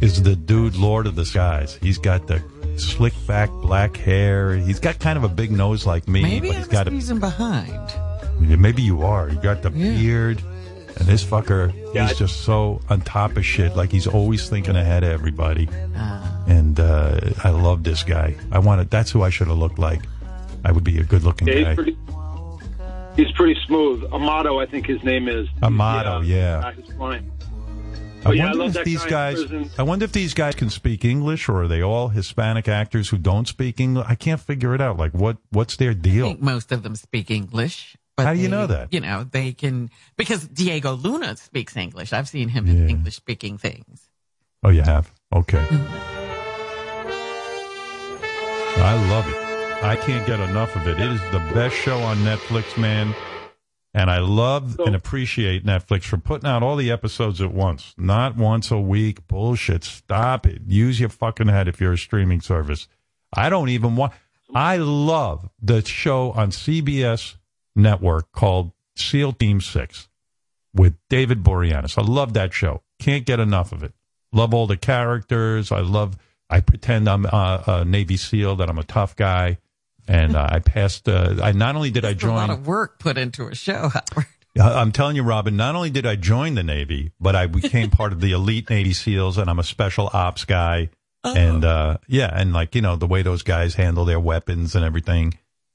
[0.00, 1.78] is the dude Lord of the Skies.
[1.80, 2.42] He's got the
[2.76, 4.56] slick back black hair.
[4.56, 6.90] He's got kind of a big nose like me, Maybe but he's was got a
[6.90, 7.92] reason behind.
[8.40, 9.28] Maybe you are.
[9.28, 10.42] You got the beard,
[10.98, 13.76] and this fucker, Yeah, he's I- just so on top of shit.
[13.76, 15.68] Like he's always thinking ahead of everybody.
[15.96, 16.34] Ah.
[16.46, 18.34] And uh, I love this guy.
[18.50, 18.88] I want to.
[18.88, 20.02] That's who I should have looked like.
[20.64, 21.68] I would be a good looking Yeah, guy.
[21.70, 21.96] he's pretty.
[23.16, 24.04] He's pretty smooth.
[24.12, 25.48] Amado, I think his name is.
[25.62, 26.72] Amado, yeah.
[27.00, 27.18] Uh.
[28.26, 29.70] I yeah, wonder love if these guy guys.
[29.78, 33.18] I wonder if these guys can speak English, or are they all Hispanic actors who
[33.18, 34.06] don't speak English?
[34.08, 34.96] I can't figure it out.
[34.96, 35.36] Like, what?
[35.50, 36.26] What's their deal?
[36.26, 37.96] I think most of them speak English.
[38.18, 38.92] But How do you they- know that?
[38.92, 42.12] You know, they can because Diego Luna speaks English.
[42.12, 44.08] I've seen him in English speaking things.
[44.64, 45.12] Oh, you have?
[45.32, 45.58] Okay.
[45.64, 46.18] Mm-hmm.
[48.80, 49.36] I love it.
[49.84, 50.98] I can't get enough of it.
[50.98, 53.14] It is the best show on Netflix, man.
[53.94, 58.36] And I love and appreciate Netflix for putting out all the episodes at once, not
[58.36, 59.28] once a week.
[59.28, 59.84] Bullshit.
[59.84, 60.62] Stop it.
[60.66, 62.88] Use your fucking head if you're a streaming service.
[63.32, 64.12] I don't even want.
[64.54, 67.36] I love the show on CBS
[67.76, 70.08] Network called SEAL Team Six
[70.74, 71.98] with David Boreanaz.
[71.98, 72.82] I love that show.
[72.98, 73.92] Can't get enough of it.
[74.32, 75.72] Love all the characters.
[75.72, 76.16] I love.
[76.50, 79.58] I pretend I'm uh, a Navy SEAL, that I'm a tough guy,
[80.06, 81.08] and uh, I passed.
[81.08, 83.90] Uh, I not only did I There's a lot of work put into a show.
[84.60, 88.12] I'm telling you, Robin, not only did I join the Navy, but I became part
[88.12, 90.90] of the elite Navy SEALs, and I'm a special ops guy.
[91.24, 94.84] And uh, yeah, and like you know the way those guys handle their weapons and
[94.84, 95.34] everything.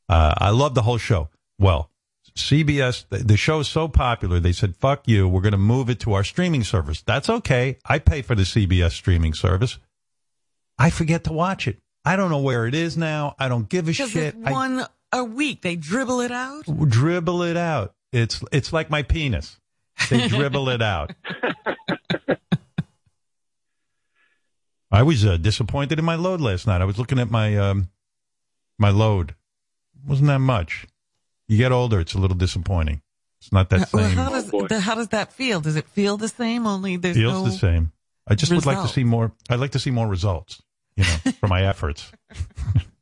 [0.09, 1.29] Uh, I love the whole show.
[1.59, 1.89] Well,
[2.35, 5.99] CBS, the, show is so popular, they said, "Fuck you, we're going to move it
[6.01, 7.77] to our streaming service." That's okay.
[7.85, 9.77] I pay for the CBS streaming service.
[10.77, 11.77] I forget to watch it.
[12.03, 13.35] I don't know where it is now.
[13.39, 14.15] I don't give a shit.
[14.15, 15.61] it's one a week.
[15.61, 16.65] They dribble it out.
[16.89, 17.93] dribble it out.
[18.11, 19.59] It's it's like my penis.
[20.09, 21.13] They dribble it out.
[24.91, 26.81] I was uh, disappointed in my load last night.
[26.81, 27.89] I was looking at my um,
[28.77, 29.35] my load.
[30.05, 30.87] wasn't that much.
[31.47, 33.01] You get older, it's a little disappointing.
[33.41, 34.15] It's not that Well, same.
[34.17, 35.59] how does the, how does that feel?
[35.59, 36.65] Does it feel the same?
[36.65, 37.91] Only there's Feels no the same.
[38.27, 39.33] I just would like to see more.
[39.49, 40.61] I'd like to see more results.
[40.95, 42.11] You know, for my efforts.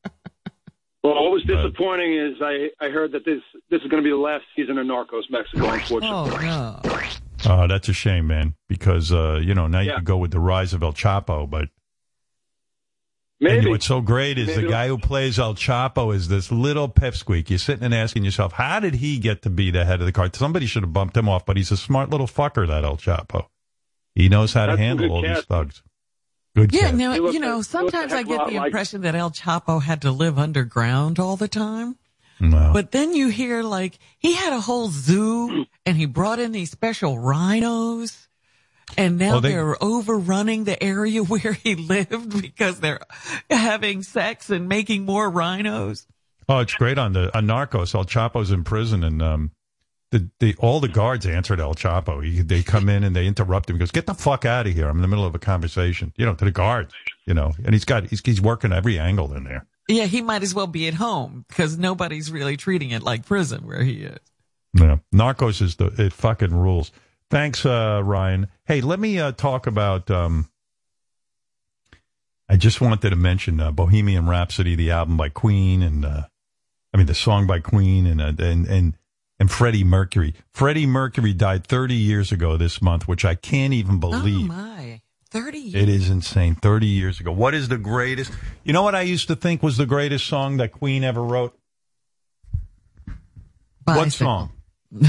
[1.03, 3.41] Well, what was disappointing is I, I heard that this
[3.72, 5.68] this is going to be the last season of Narcos Mexico.
[5.68, 6.07] Unfortunately.
[6.47, 6.99] Oh no.
[7.47, 8.53] Oh, that's a shame, man.
[8.69, 9.95] Because uh, you know now you Yeah.
[9.95, 11.69] could go with the rise of El Chapo, but
[13.41, 13.57] Maybe.
[13.57, 16.88] And what's so great is Maybe the guy who plays El Chapo is this little
[16.88, 17.49] pipsqueak.
[17.49, 20.11] You're sitting and asking yourself, how did he get to be the head of the
[20.11, 20.35] card?
[20.35, 23.47] Somebody should have bumped him off, but he's a smart little fucker, that El Chapo.
[24.13, 25.81] He knows how to That's a handle good all these thugs.
[26.55, 26.95] Good Yeah, cat.
[26.95, 28.55] now you know a- he looked a sometimes I heck of a get lot the
[28.57, 31.95] like- impression that El Chapo had to live underground all the time.
[32.39, 32.72] No.
[32.73, 36.69] But then you hear like he had a whole zoo and he brought in these
[36.72, 38.27] special rhinos.
[38.97, 42.99] And now Oh, they- they're overrunning the area where he lived because they're
[43.49, 46.07] having sex and making more rhinos.
[46.49, 47.95] Oh, it's great on the on Narcos.
[47.95, 49.51] El Chapo's in prison, and um,
[50.09, 52.22] the the all the guards answered El Chapo.
[52.23, 53.77] He, they come in and they interrupt him.
[53.77, 54.89] He goes, "Get the fuck out of here!
[54.89, 56.93] I'm in the middle of a conversation." You know, to the guards.
[57.26, 59.65] You know, and he's got he's he's working every angle in there.
[59.88, 63.65] Yeah, he might as well be at home because nobody's really treating it like prison
[63.65, 64.19] where he is.
[64.73, 66.91] Yeah, Narcos is the it fucking rules.
[67.32, 68.48] Thanks, uh, Ryan.
[68.66, 70.12] Hey, let me uh, talk about.
[70.12, 70.49] Um,
[72.49, 76.24] I just wanted to mention uh, Bohemian Rhapsody, the album by Queen, and uh,
[76.94, 78.98] I mean the song by Queen, and uh, and and
[79.40, 80.36] and Freddie Mercury.
[80.52, 84.52] Freddie Mercury died 30 years ago this month, which I can't even believe.
[84.52, 85.84] Oh my, thirty years.
[85.84, 86.56] It is insane.
[86.56, 87.32] 30 years ago.
[87.32, 88.34] What is the greatest?
[88.66, 91.58] You know what I used to think was the greatest song that Queen ever wrote?
[93.86, 94.52] What song?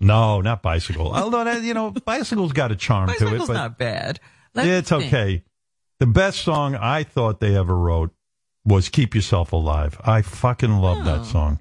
[0.00, 1.12] no, not Bicycle.
[1.14, 3.20] Although, that, you know, Bicycle's got a charm to it.
[3.20, 4.20] Bicycle's But not bad.
[4.54, 5.04] Let me it's think.
[5.04, 5.44] okay.
[5.98, 8.12] The best song I thought they ever wrote
[8.64, 10.00] was Keep Yourself Alive.
[10.04, 11.24] I fucking love that Oh.
[11.24, 11.60] song.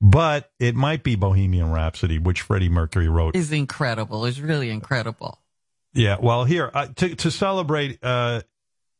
[0.00, 3.36] But it might be Bohemian Rhapsody, which Freddie Mercury wrote.
[3.36, 4.24] Is incredible.
[4.24, 5.38] Is really incredible.
[5.94, 7.98] Yeah, well, here uh, to to celebrate.
[8.02, 8.42] Uh,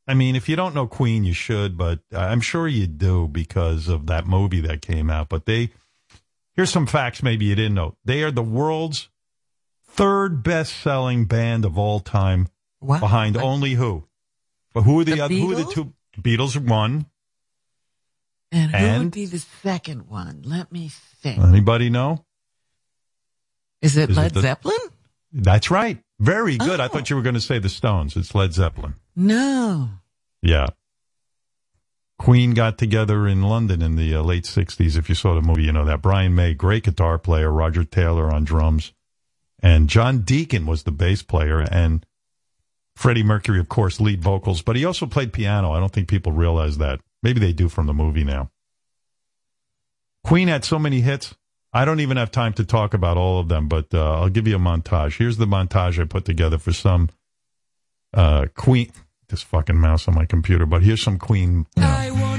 [0.07, 3.89] I mean, if you don't know Queen, you should, but I'm sure you do because
[3.89, 5.29] of that movie that came out.
[5.29, 5.71] But they
[6.55, 7.97] here's some facts maybe you didn't know.
[8.05, 9.09] They are the world's
[9.87, 12.49] third best selling band of all time,
[12.81, 13.01] Wow.
[13.01, 14.05] behind only who?
[14.73, 15.35] But who are the, The other?
[15.35, 15.93] Who are the two?
[16.21, 17.07] Beatles one.
[18.51, 19.03] And who And?
[19.05, 20.43] would be the second one?
[20.45, 20.91] Let me
[21.23, 21.39] think.
[21.43, 22.25] Anybody know?
[23.81, 24.79] Is it Is it Led the- Zeppelin?
[25.33, 25.99] That's right.
[26.21, 26.79] Very good.
[26.81, 26.89] I Oh.
[26.89, 28.17] thought you were going to say the Stones.
[28.17, 28.95] It's Led Zeppelin.
[29.17, 29.89] No.
[30.43, 30.67] Yeah.
[32.23, 34.97] Queen got together in London in the uh, late 60s.
[34.97, 36.03] If you saw the movie, you know that.
[36.03, 38.93] Brian May, great guitar player, Roger Taylor on drums,
[39.61, 42.07] and John Deacon was the bass player, and
[42.95, 45.73] Freddie Mercury, of course, lead vocals, but he also played piano.
[45.73, 47.01] I don't think people realize that.
[47.25, 48.53] Maybe they do from the movie now.
[50.23, 51.35] Queen had so many hits.
[51.73, 54.47] I don't even have time to talk about all of them, but uh, I'll give
[54.47, 55.19] you a montage.
[55.19, 57.09] Here's the montage I put together for some
[58.15, 58.93] uh, Queen.
[59.29, 61.67] This fucking mouse on my computer, but here's some Queen.
[61.77, 62.12] you know,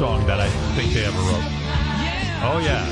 [0.00, 1.44] song that I think they ever wrote.
[2.40, 2.88] Oh yeah.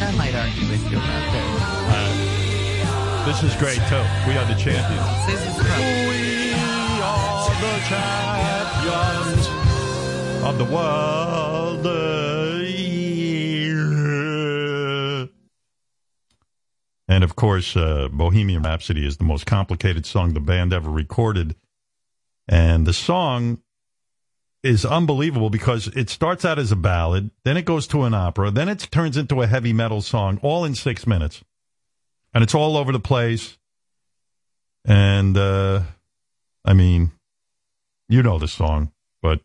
[0.00, 1.60] I might argue with you about this.
[1.92, 4.04] Uh, this is great too.
[4.26, 5.26] We are the champions.
[5.26, 6.08] This is great.
[6.08, 6.54] We
[7.04, 7.74] are the
[8.80, 9.44] champions
[10.42, 11.86] of the world.
[17.08, 21.56] And of course, uh, Bohemian Rhapsody is the most complicated song the band ever recorded.
[22.48, 23.58] And the song
[24.62, 28.50] is unbelievable because it starts out as a ballad, then it goes to an opera,
[28.50, 31.42] then it turns into a heavy metal song, all in six minutes.
[32.32, 33.58] And it's all over the place.
[34.84, 35.82] And, uh,
[36.64, 37.12] I mean,
[38.08, 39.40] you know the song, but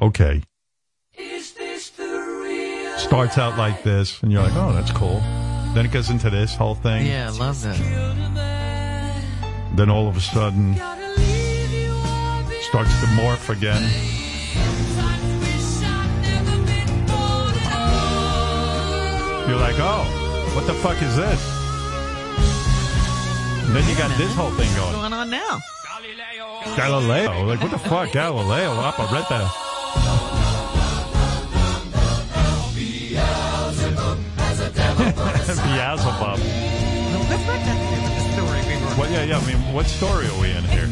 [0.00, 0.42] okay.
[2.96, 5.20] Starts out like this, and you're like, oh, that's cool.
[5.74, 7.06] Then it goes into this whole thing.
[7.06, 7.78] Yeah, I love this.
[9.76, 10.74] Then all of a sudden,
[12.62, 14.21] starts to morph again.
[19.48, 20.04] You're like, oh,
[20.54, 21.40] what the fuck is this?
[23.66, 24.92] And then you got this whole thing going.
[24.92, 25.12] What's going.
[25.12, 25.58] on now?
[26.76, 27.44] Galileo.
[27.44, 28.12] Like, what the fuck?
[28.12, 29.50] Galileo, operetta.
[35.62, 36.38] Beelzebub.
[38.98, 39.38] What, yeah, yeah.
[39.38, 40.88] I mean, what story are we in here?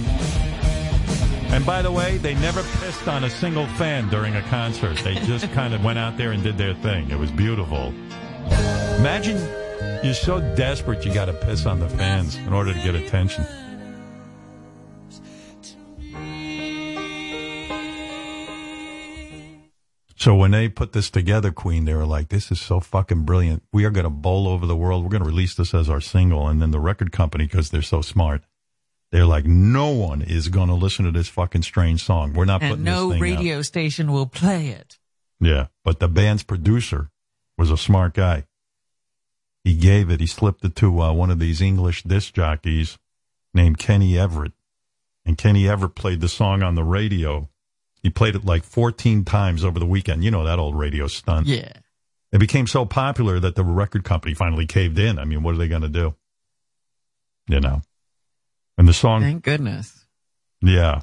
[1.53, 4.97] And by the way, they never pissed on a single fan during a concert.
[4.99, 7.11] They just kind of went out there and did their thing.
[7.11, 7.93] It was beautiful.
[8.99, 9.37] Imagine
[10.05, 13.45] you're so desperate you got to piss on the fans in order to get attention.
[20.17, 23.63] So when they put this together, Queen, they were like, "This is so fucking brilliant.
[23.73, 25.03] We are going to bowl over the world.
[25.03, 27.81] We're going to release this as our single." And then the record company, because they're
[27.81, 28.45] so smart,
[29.13, 32.33] they're like, "No one is going to listen to this fucking strange song.
[32.33, 34.99] We're not And putting no this thing out." radio station will play it.
[35.41, 37.11] Yeah, but the band's producer
[37.57, 38.45] was a smart guy.
[39.65, 40.21] He gave it.
[40.21, 42.99] He slipped it to uh, one of these English disc jockeys
[43.53, 44.53] named Kenny Everett,
[45.27, 47.49] and Kenny Everett played the song on the radio.
[48.03, 50.25] He played it like 14 times over the weekend.
[50.25, 51.47] You know that old radio stunt.
[51.47, 51.73] Yeah.
[52.33, 55.19] It became so popular that the record company finally caved in.
[55.19, 56.15] I mean, what are they going to do?
[57.49, 57.83] You know.
[58.81, 60.07] And the song Thank goodness.
[60.63, 61.03] yeah.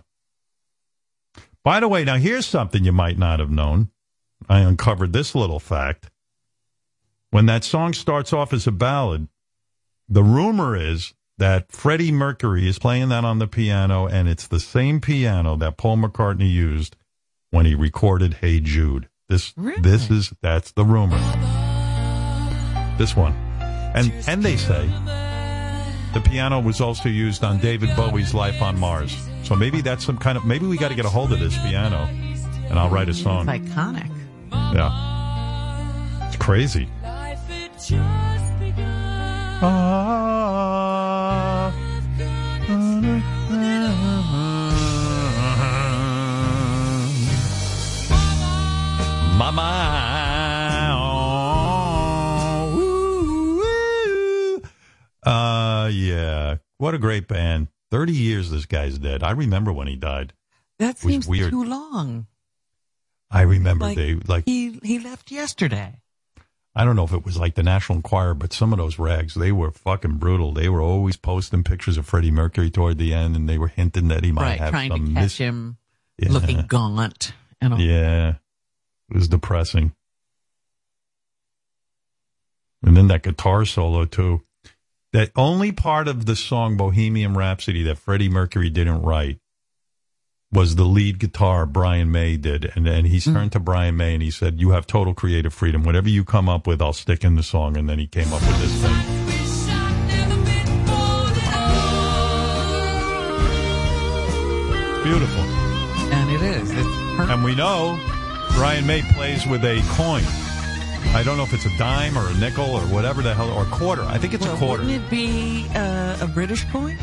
[1.63, 3.91] By the way, now here's something you might not have known.
[4.49, 6.09] I uncovered this little fact.
[7.29, 9.27] When that song starts off as a ballad,
[10.09, 14.59] the rumor is that Freddie Mercury is playing that on the piano, and it's the
[14.59, 16.95] same piano that Paul McCartney used
[17.51, 21.19] when he recorded "Hey Jude." This, this is that's the rumor.
[22.97, 23.33] This one,
[23.93, 24.89] and and they say
[26.13, 29.15] the piano was also used on David Bowie's Life on Mars.
[29.43, 31.57] So maybe that's some kind of maybe we got to get a hold of this
[31.59, 32.07] piano,
[32.69, 33.47] and I'll write a song.
[33.47, 34.11] It's iconic.
[34.51, 36.89] Yeah, it's crazy.
[39.61, 40.27] Ah.
[49.37, 49.96] Mama.
[55.87, 56.55] Uh, yeah.
[56.77, 57.67] What a great band.
[57.91, 59.23] 30 years this guy's dead.
[59.23, 60.33] I remember when he died.
[60.79, 61.51] That seems weird.
[61.51, 62.27] too long.
[63.31, 66.01] I remember Like, they, like, he he left yesterday.
[66.75, 69.33] I don't know if it was like the National Enquirer, but some of those rags,
[69.33, 70.51] they were fucking brutal.
[70.53, 74.09] They were always posting pictures of Freddie Mercury toward the end, and they were hinting
[74.09, 75.77] that he might right, have trying some to catch mis- him
[76.19, 76.31] Yeah.
[76.31, 77.81] looking gaunt and all.
[77.81, 78.35] Yeah,
[79.09, 79.93] it was depressing.
[82.83, 84.43] And then that guitar solo too.
[85.17, 89.39] That only part of the song Bohemian Rhapsody that Freddie Mercury didn't write
[90.51, 92.71] was the lead guitar Brian May did.
[92.75, 93.33] And then he hmm.
[93.33, 95.83] turned to Brian May and he said, You have total creative freedom.
[95.83, 97.77] Whatever you come up with, I'll stick in the song.
[97.77, 98.93] And then he came up with this thing.
[105.03, 105.43] Beautiful.
[106.13, 106.69] And it is.
[107.27, 107.99] And we know
[108.51, 110.46] Brian May plays with a coin.
[111.13, 113.63] I don't know if it's a dime or a nickel or whatever the hell, or
[113.63, 114.03] a quarter.
[114.03, 114.83] I think it's Well, a quarter.
[114.83, 116.97] Wouldn't it be uh, a British coin?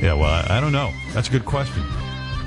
[0.00, 0.92] Yeah, well, I, I don't know.
[1.12, 1.82] That's a good question.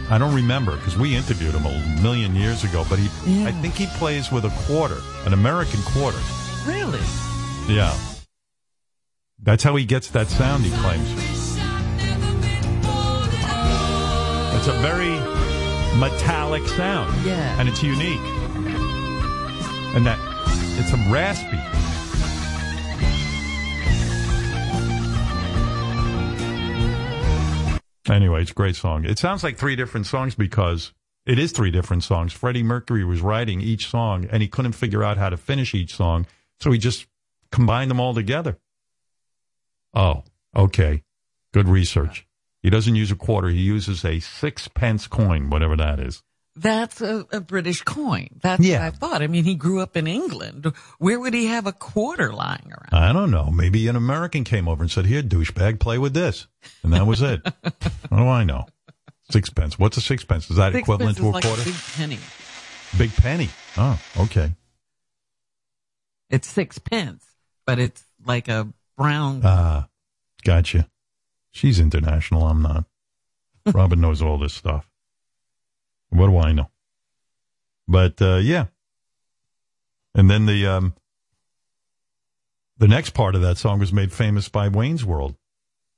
[0.10, 2.86] I don't remember because we interviewed him a million years ago.
[2.90, 6.20] But he, I think he plays with a quarter, an American quarter.
[6.66, 7.00] Really?
[7.68, 7.98] Yeah,
[9.42, 10.64] that's how he gets that sound.
[10.64, 11.10] He claims
[14.56, 15.16] it's a very
[16.00, 17.26] metallic sound.
[17.26, 17.60] Yeah.
[17.60, 18.20] and it's unique,
[19.94, 20.20] and that
[20.80, 21.60] it's a raspy.
[28.10, 29.06] Anyway, it's a great song.
[29.06, 30.94] It sounds like three different songs because
[31.26, 32.34] it is three different songs.
[32.34, 35.95] Freddie Mercury was writing each song and he couldn't figure out how to finish each
[35.95, 36.26] song,
[36.60, 37.07] so he just
[37.52, 38.57] combined them all together.
[39.94, 40.24] Oh,
[40.56, 41.03] okay.
[41.53, 42.28] Good research.
[42.61, 46.24] He doesn't use a quarter, he uses a sixpence coin, whatever that is.
[46.56, 48.28] That's a, a British coin.
[48.42, 48.86] That's Yeah.
[48.86, 49.22] what I thought.
[49.24, 50.72] I mean, he grew up in England.
[51.00, 52.90] Where would he have a quarter lying around?
[52.94, 53.50] I don't know.
[53.50, 56.46] Maybe an American came over and said, Here, douchebag, play with this.
[56.84, 57.42] And that was it.
[57.64, 58.66] what do I know?
[59.32, 59.80] Sixpence.
[59.80, 60.50] What's a sixpence?
[60.52, 61.70] Is that equivalent to a Sixpence is quarter?
[61.70, 62.20] like a big penny.
[63.00, 63.50] Big penny.
[63.78, 64.52] Oh, okay.
[66.30, 67.26] It's sixpence,
[67.66, 68.68] but it's like a
[68.98, 69.42] brown.
[69.44, 69.88] Ah,
[70.44, 70.88] gotcha.
[71.52, 72.46] She's international.
[72.48, 72.86] I'm not.
[73.74, 74.88] Robin knows all this stuff.
[76.14, 76.69] What do I know?
[77.88, 78.68] But uh, yeah.
[80.15, 80.94] And then the um,
[82.77, 85.35] the next part of that song was made famous by Wayne's World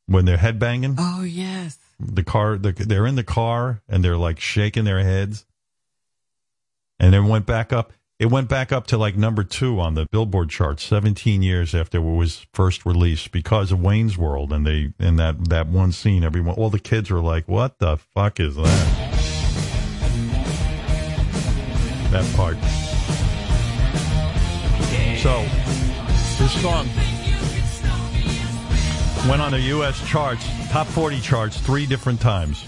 [0.08, 0.96] when they're headbanging.
[0.98, 1.78] oh yes.
[2.00, 5.46] The car, the, they're in the car and they're like shaking their heads.
[7.00, 7.94] And then went back up.
[8.20, 11.98] It went back up to like number two on the Billboard chart 17 years after
[11.98, 14.54] it was first released because of Wayne's World.
[14.54, 17.98] And they, and that, that one scene, everyone, all the kids were like, what the
[17.98, 19.15] fuck is that?
[22.16, 22.56] That part.
[25.20, 25.42] So,
[26.40, 26.88] this song
[29.30, 30.00] went on the U.S.
[30.08, 32.66] charts, top 40 charts, three different times.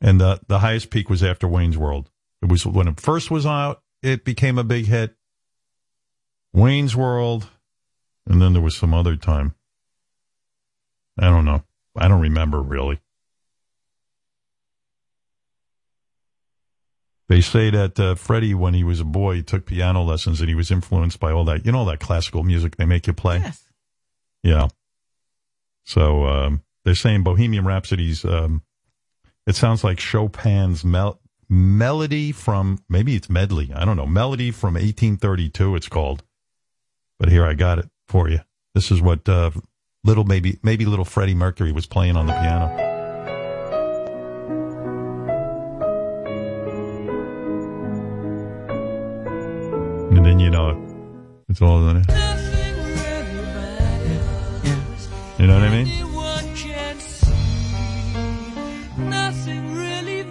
[0.00, 2.10] And the, the highest peak was after Wayne's World.
[2.42, 5.14] It was when it first was out, it became a big hit.
[6.52, 7.46] Wayne's World,
[8.26, 9.54] and then there was some other time.
[11.16, 11.62] I don't know.
[11.96, 12.98] I don't remember really.
[17.30, 20.56] They say that uh, Freddie, when he was a boy, took piano lessons and he
[20.56, 23.38] was influenced by all that, you know, that classical music they make you play?
[23.38, 23.62] Yes.
[24.42, 24.68] Yeah.
[25.84, 28.24] So um, they're saying Bohemian Rhapsody's.
[28.24, 28.62] Um,
[29.46, 33.70] it sounds like Chopin's mel- melody from maybe it's medley.
[33.72, 34.06] I don't know.
[34.06, 35.76] Melody from 1832.
[35.76, 36.24] It's called.
[37.20, 38.40] But here I got it for you.
[38.74, 39.52] This is what uh,
[40.02, 42.89] little maybe maybe little Freddie Mercury was playing on the piano.
[50.20, 50.76] And then you know
[51.48, 52.06] it's all in it.
[55.38, 55.88] You know what I mean?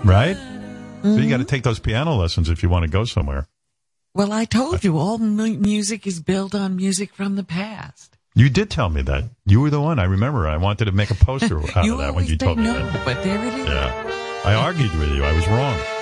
[0.06, 0.38] Right?
[1.02, 1.45] So you got to mm-hmm.
[1.45, 3.48] take those piano lessons if you want to go somewhere.
[4.14, 8.16] Well, I told you all mu- music is built on music from the past.
[8.36, 9.24] You did tell me that.
[9.48, 9.98] You were the one.
[9.98, 10.48] I remember.
[10.48, 13.06] I wanted to make a poster out of that when you told me no, that.
[13.06, 13.66] but there it is.
[13.66, 14.41] Yeah.
[14.45, 15.24] I argued with you.
[15.24, 15.98] I was wrong.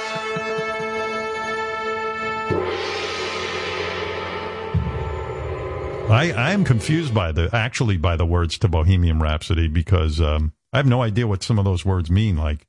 [6.09, 10.53] I I am confused by the actually by the words to Bohemian Rhapsody because um,
[10.71, 12.37] I have no idea what some of those words mean.
[12.37, 12.65] Like,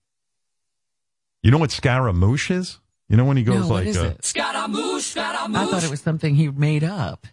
[1.43, 2.81] you know what Scaramouche is?
[3.09, 4.33] You know when he goes No, like, is uh, it?
[4.37, 7.27] I thought it was something he made up.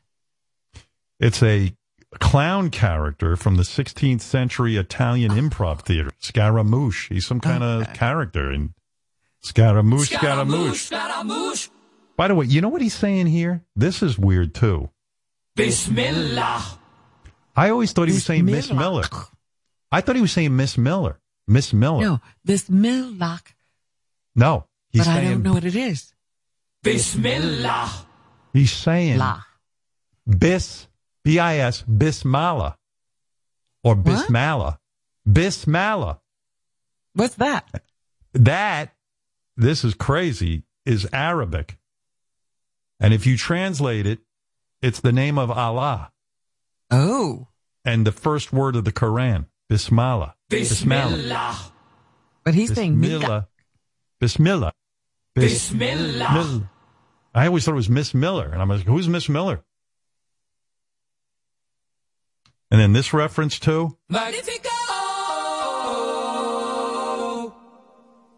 [1.20, 1.74] It's a
[2.20, 6.12] clown character from the 16th century Italian improv theater.
[6.20, 7.10] Scaramouche.
[7.10, 8.74] He's some kind of character in
[9.42, 11.70] Scaramouche, Scaramouche.
[12.16, 13.64] By the way, you know what he's saying here?
[13.76, 14.90] This is weird too.
[15.56, 16.80] Bismillah.
[17.56, 18.72] I always thought he was saying Miss.
[18.72, 19.04] Miller.
[19.92, 21.20] I thought he was saying Miss Miller.
[21.48, 22.02] Miss Miller.
[22.02, 23.42] No, Bismillah.
[24.36, 26.14] No, he's but I don't know what it is.
[26.84, 27.90] Bismillah.
[28.54, 29.42] he's saying La.
[30.28, 30.88] bis
[31.24, 32.78] b i s bismillah
[33.84, 34.80] or bismillah.
[35.26, 36.20] Bismillah.
[37.14, 37.82] What's that?
[38.34, 38.94] That,
[39.56, 41.78] this is crazy, is Arabic.
[43.00, 44.20] And if you translate it,
[44.82, 46.12] it's the name of Allah
[46.92, 47.48] Oh,
[47.84, 50.36] and the first word of the Quran, Bismillah.
[50.50, 51.58] Bismillah.
[52.44, 53.48] but he's saying Millock.
[54.20, 54.74] Bismillah.
[55.34, 56.30] Bismillah.
[56.34, 56.70] Bismillah.
[57.34, 58.48] I always thought it was Miss Miller.
[58.50, 59.64] And I'm like, who's Miss Miller?
[62.72, 64.70] And then this reference to Magnifico.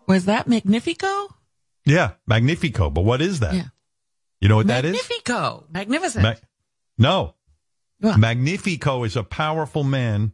[0.08, 1.28] Was that Magnifico?
[1.86, 2.90] Yeah, Magnifico.
[2.90, 3.54] But what is that?
[3.54, 3.64] Yeah.
[4.42, 4.94] You know what that is?
[4.94, 5.66] Magnifico.
[5.72, 6.24] Magnificent.
[6.24, 6.34] Ma-
[6.98, 7.34] no.
[8.00, 8.20] What?
[8.20, 10.34] Magnifico is a powerful man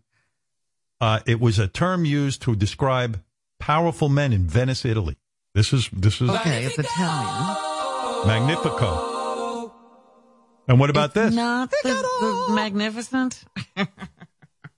[1.02, 3.22] Uh, it was a term used to describe
[3.60, 5.18] powerful men in Venice, Italy.
[5.54, 7.58] This is this is Okay, it's Italian.
[8.28, 9.72] Magnifico.
[10.68, 11.34] And what about this?
[11.36, 13.44] Not the, the magnificent,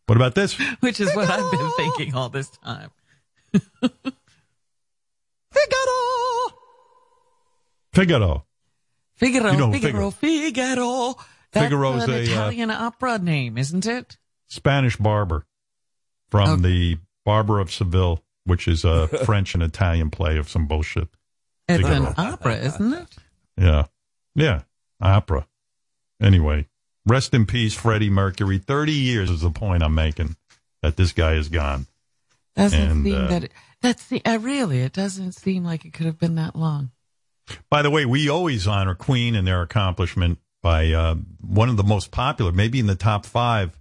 [0.07, 0.57] What about this?
[0.81, 2.89] which is what I've been thinking all this time.
[5.52, 6.57] Figaro.
[7.93, 8.45] Figaro,
[9.22, 11.16] You know Figaro, Figaro.
[11.52, 14.18] That's Figaro's an a, uh, Italian opera name, isn't it?
[14.48, 15.46] Spanish barber
[16.30, 16.56] from Oh.
[16.58, 21.08] the Barber of Seville, which is a French and Italian play of some bullshit.
[21.68, 22.08] It's Figaro.
[22.08, 23.08] an opera, isn't it?
[23.58, 23.86] Yeah.
[24.36, 24.62] Yeah.
[25.02, 25.48] Opera.
[26.22, 26.68] Anyway,
[27.06, 28.58] rest in peace, Freddie Mercury.
[28.58, 30.36] 30 years is the point I'm making
[30.82, 31.88] that this guy is gone.
[32.56, 33.44] Doesn't And, seem uh, that.
[33.46, 33.52] It,
[33.82, 34.24] that's the.
[34.26, 36.92] Uh, really, it doesn't seem like it could have been that long.
[37.69, 41.84] By the way, we always honor Queen and their accomplishment by uh, one of the
[41.84, 43.80] most popular, maybe in the top five,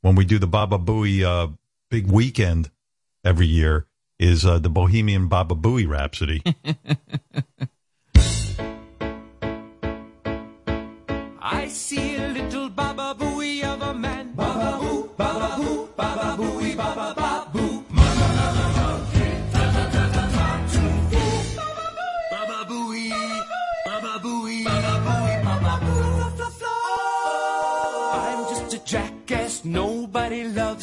[0.00, 1.48] when we do the Baba Booey uh,
[1.90, 2.70] big weekend
[3.24, 3.86] every year,
[4.18, 6.42] is uh, the Bohemian Baba Booey Rhapsody.
[11.40, 12.63] I see a little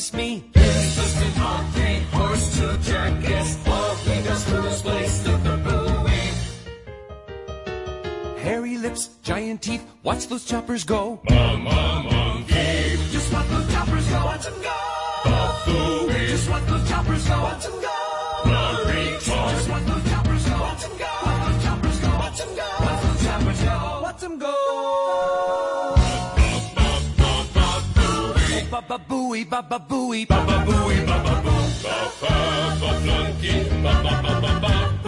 [0.01, 0.43] loves me.
[0.53, 3.67] He's just an donkey, horse to jackass.
[3.67, 4.43] All he does
[4.81, 5.51] place is the.
[8.39, 11.21] Hairy lips, giant teeth, watch those choppers go.
[11.29, 12.97] Mama monkey.
[13.11, 14.25] Just watch those choppers go.
[14.25, 14.77] Watch them go.
[15.23, 16.27] Bafooey.
[16.27, 17.41] Just watch those choppers go.
[17.41, 17.97] Watch them go.
[19.51, 20.59] Just watch those choppers go.
[20.59, 21.11] Watch them go.
[21.25, 22.09] Watch those choppers go.
[22.17, 22.67] Watch them go.
[22.85, 23.99] Watch those choppers go.
[24.01, 25.60] Watch them go.
[28.87, 31.63] Baba booey, baba booey, baba booey, baba boo.
[31.83, 32.33] Baba,
[32.79, 33.53] baba flunky,
[33.83, 35.00] baba, baba, baba, booey,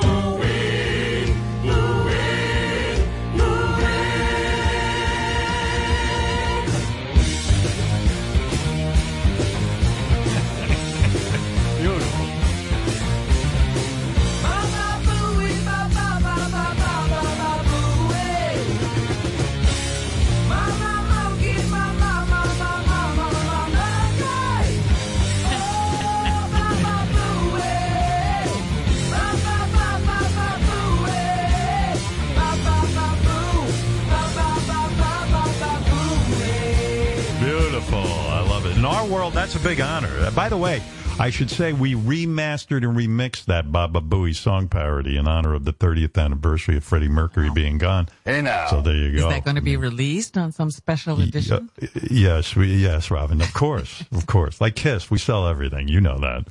[39.43, 40.07] that's a big honor.
[40.19, 40.81] Uh, by the way,
[41.19, 45.65] I should say we remastered and remixed that Baba Booey song parody in honor of
[45.65, 48.07] the 30th anniversary of Freddie Mercury being gone.
[48.23, 48.67] Hey, now.
[48.67, 49.17] So there you go.
[49.17, 49.29] Is go.
[49.31, 51.69] that going to be released on some special edition?
[51.81, 53.41] Uh, yes, we, yes, Robin.
[53.41, 54.61] Of course, of course.
[54.61, 55.89] Like Kiss, we sell everything.
[55.89, 56.45] You know that.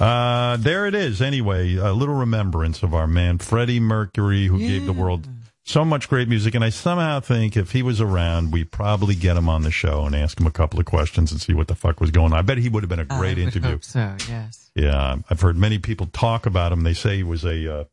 [0.00, 1.20] Uh, there it is.
[1.20, 5.26] Anyway, a little remembrance of our man Freddie Mercury, who gave the world
[5.64, 6.54] so much great music.
[6.54, 10.04] And I somehow think if he was around, we'd probably get him on the show
[10.04, 12.38] and ask him a couple of questions and see what the fuck was going on.
[12.38, 13.70] I bet he would have been a great I interview.
[13.70, 14.70] hope so, yes.
[14.74, 16.82] Yeah, I've heard many people talk about him.
[16.82, 17.84] They say he was a uh,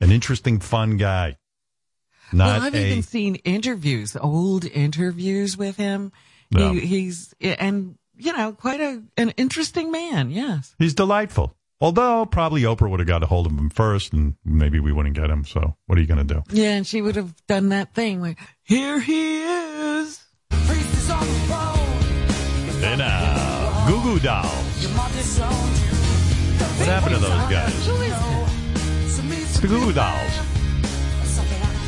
[0.00, 1.36] an interesting, fun guy.
[2.32, 6.12] Not well, I've a even seen interviews, old interviews with him.
[6.50, 6.72] Yeah.
[6.72, 10.30] He, he's and you know quite a an interesting man.
[10.30, 10.74] Yes.
[10.78, 11.54] He's delightful.
[11.82, 15.14] Although probably Oprah would have got a hold of him first, and maybe we wouldn't
[15.14, 15.44] get him.
[15.46, 16.42] So what are you going to do?
[16.50, 20.22] Yeah, and she would have done that thing where here he is.
[22.80, 24.86] Hey now, Goo Goo Dolls.
[26.78, 27.86] What happened to those guys?
[29.60, 30.38] The Goo Goo Dolls.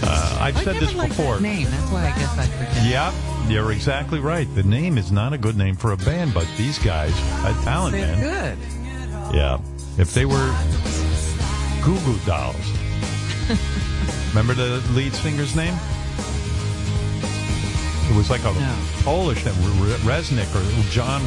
[0.04, 1.36] Uh, I've I said this before.
[1.36, 1.70] That name.
[1.70, 2.86] That's why I guess I forget.
[2.86, 3.14] Yep,
[3.50, 4.52] you're exactly right.
[4.54, 7.12] The name is not a good name for a band, but these guys,
[7.44, 8.56] a talent They're man.
[8.56, 9.34] good.
[9.34, 9.58] Yeah.
[9.98, 10.54] If they were
[11.82, 12.56] Goo Goo Dolls.
[14.30, 15.74] Remember the lead singer's name?
[18.10, 18.52] It was like a
[19.04, 19.54] Polish name,
[20.04, 21.20] Resnick or John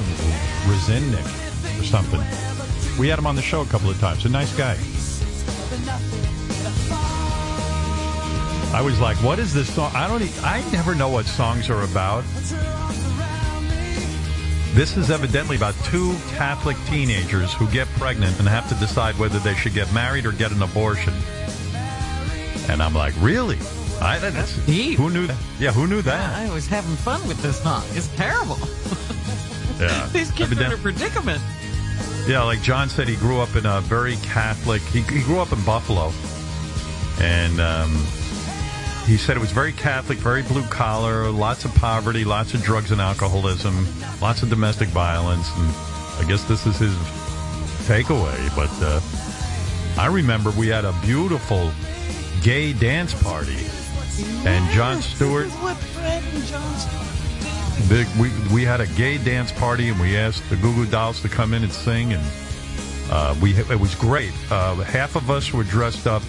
[0.66, 2.22] Rezinnik or something.
[3.00, 4.26] We had him on the show a couple of times.
[4.26, 4.78] A nice guy.
[8.74, 9.92] I was like, what is this song?
[9.96, 10.22] I don't.
[10.22, 12.24] e- I never know what songs are about.
[14.76, 19.40] This is evidently about two Catholic teenagers who get pregnant and have to decide whether
[19.40, 21.14] they should get married or get an abortion.
[22.68, 23.58] And I'm like, really?
[24.02, 24.98] I, that's, deep.
[24.98, 25.38] who knew that?
[25.60, 26.36] Yeah, who knew that?
[26.36, 27.84] I was having fun with this song.
[27.92, 28.58] It's terrible.
[29.80, 30.08] Yeah.
[30.14, 31.42] These kids are in a predicament.
[32.28, 34.82] Yeah, like John said, he grew up in a very Catholic.
[34.84, 36.14] He, he grew up in Buffalo,
[37.20, 37.92] and um,
[39.06, 42.92] he said it was very Catholic, very blue collar, lots of poverty, lots of drugs
[42.92, 43.88] and alcoholism,
[44.22, 45.70] lots of domestic violence, and
[46.20, 46.96] I guess this is his
[47.88, 48.56] takeaway.
[48.56, 49.00] But uh,
[50.02, 51.72] I remember we had a beautiful
[52.42, 53.66] gay dance party,
[54.48, 55.48] and John Stewart.
[55.62, 57.06] What Fred and John Stewart
[57.90, 61.22] Big, we we had a gay dance party and we asked the Goo Goo Dolls
[61.22, 62.24] to come in and sing and
[63.12, 64.32] uh, we it was great.
[64.50, 66.24] Uh, half of us were dressed up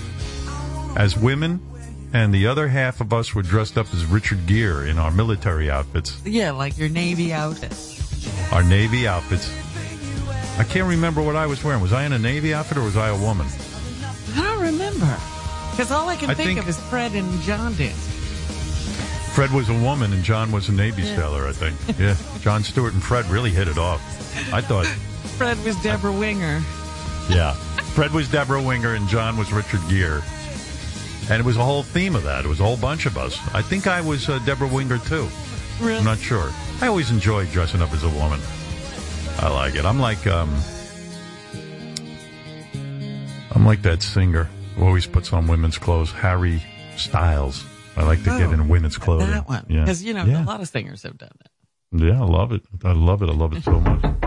[0.96, 1.60] as women,
[2.12, 5.70] and the other half of us were dressed up as Richard Gere in our military
[5.70, 7.72] outfits, Yeah, like your Navy outfit.
[8.52, 9.50] our Navy outfits.
[10.58, 11.82] I can't remember what I was wearing.
[11.82, 13.46] Was I in a Navy outfit or was I a woman?
[14.34, 15.16] I don't remember.
[15.72, 18.12] Because all I can I think, think- of is Fred and John dancing.
[19.34, 21.16] Fred was a woman and John was a Navy Yeah.
[21.16, 21.76] sailor, I think.
[21.98, 24.00] Yeah, John Stewart and Fred really hit it off.
[24.52, 24.86] I thought.
[25.36, 26.62] Fred was Debra Winger.
[27.28, 27.52] Yeah.
[27.92, 30.22] Fred was Debra Winger and John was Richard Gere.
[31.28, 32.44] And it was a whole theme of that.
[32.44, 33.36] It was a whole bunch of us.
[33.54, 35.28] I think I was uh, Debra Winger too.
[35.80, 35.98] Really?
[35.98, 36.50] I'm not sure.
[36.80, 38.40] I always enjoy dressing up as a woman.
[39.38, 39.84] I like it.
[39.84, 40.54] I'm like um
[43.52, 46.62] I'm like that singer who always puts on women's clothes, Harry
[46.96, 47.64] Styles.
[47.96, 49.30] I like to get Oh, in women's clothing.
[49.30, 49.64] That one.
[49.68, 49.80] Yeah.
[49.80, 50.44] Because, you know, yeah.
[50.44, 52.04] a lot of singers have done that.
[52.04, 52.62] Yeah, I love it.
[52.84, 53.30] I love it.
[53.30, 54.04] I love it so much.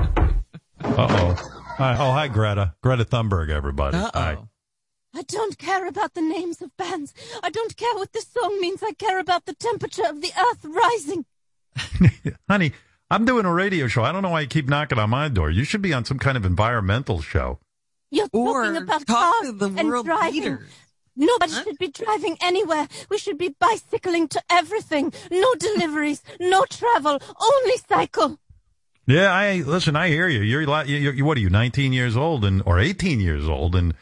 [0.82, 1.34] Uh oh.
[1.78, 2.74] Hi, oh, hi, Greta.
[2.82, 3.98] Greta Thunberg, everybody.
[3.98, 4.38] Hi.
[5.20, 7.14] I don't care about the names of bands.
[7.44, 8.82] I don't care what this song means.
[8.82, 11.26] I care about the temperature of the earth rising.
[12.50, 12.72] Honey,
[13.12, 14.02] I'm doing a radio show.
[14.02, 15.50] I don't know why you keep knocking on my door.
[15.52, 17.60] You should be on some kind of environmental show.
[18.12, 20.42] You're talking about cars the and world driving.
[20.42, 20.70] leaders.
[21.18, 22.88] Nobody should be driving anywhere.
[23.10, 25.12] We should be bicycling to everything.
[25.30, 28.40] No deliveries, no travel, only cycle.
[29.06, 29.98] Yeah, I listen.
[29.98, 30.40] I hear you.
[30.40, 31.50] You're, you're, you're what are you?
[31.50, 33.94] 19 years old and or 18 years old, and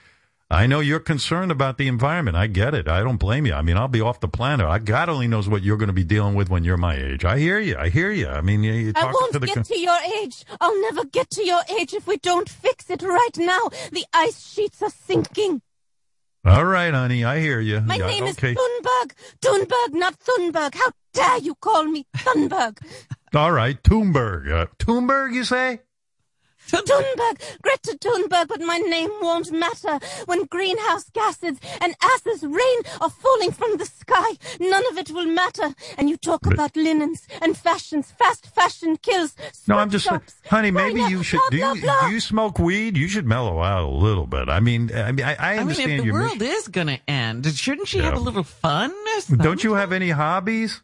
[0.50, 2.38] I know you're concerned about the environment.
[2.38, 2.88] I get it.
[2.88, 3.54] I don't blame you.
[3.54, 4.66] I mean, I'll be off the planet.
[4.66, 7.26] I, God only knows what you're going to be dealing with when you're my age.
[7.26, 7.76] I hear you.
[7.78, 8.28] I hear you.
[8.30, 9.46] I mean, you- you're I won't to the.
[9.48, 10.46] get con- to your age.
[10.62, 13.68] I'll never get to your age if we don't fix it right now.
[13.92, 15.62] The ice sheets are sinking.
[16.46, 17.26] All right, honey.
[17.26, 17.82] I hear you.
[17.82, 18.52] My Yeah, name okay.
[18.54, 19.12] is Thunberg.
[19.42, 20.76] Thunberg, not Thunberg.
[20.76, 22.78] How dare you call me Thunberg?
[23.36, 24.50] All right, Thunberg.
[24.50, 25.82] Uh, Thunberg, you say?
[26.72, 30.00] Thunberg, Greta Thunberg, but my name won't matter.
[30.26, 35.26] When greenhouse gases and asses rain are falling from the sky, none of it will
[35.26, 35.74] matter.
[35.98, 38.12] And you talk about linens and fashions.
[38.12, 39.36] Fast fashion kills.
[39.68, 40.72] No, I'm just, sweatshops, honey.
[40.72, 41.40] Maybe China, you should.
[41.40, 42.08] blah, Do blah, you blah.
[42.08, 42.98] do you smoke weed?
[42.98, 44.50] You should mellow out a little bit.
[44.50, 46.56] I mean, I mean, I, I I mean, understand if the your world mission.
[46.56, 48.06] is going to end, shouldn't she Yeah.
[48.06, 48.94] have a little fun?
[49.38, 50.82] Don't you have any hobbies?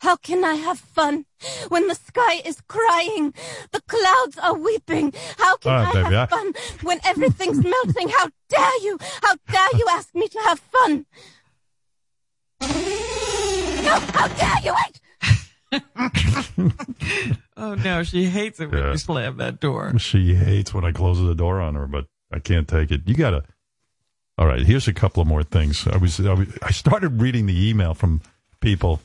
[0.00, 1.26] How can I have fun
[1.68, 3.34] when the sky is crying?
[3.72, 5.12] The clouds are weeping.
[5.38, 6.52] How can All right, I baby, have I- fun
[6.82, 8.08] when everything's melting?
[8.08, 8.98] How dare you?
[9.22, 11.06] How dare you ask me to have fun?
[12.60, 14.74] No, how dare you?
[15.72, 15.82] Wait!
[17.60, 18.92] Oh, no, she hates it when Yeah.
[18.92, 19.92] you slam that door.
[19.98, 23.00] She hates when I close the door on her, but I can't take it.
[23.06, 23.42] You gotta.
[24.38, 25.84] All right, here's a couple of more things.
[25.88, 28.20] I was I, was, I started reading the email from
[28.60, 29.00] people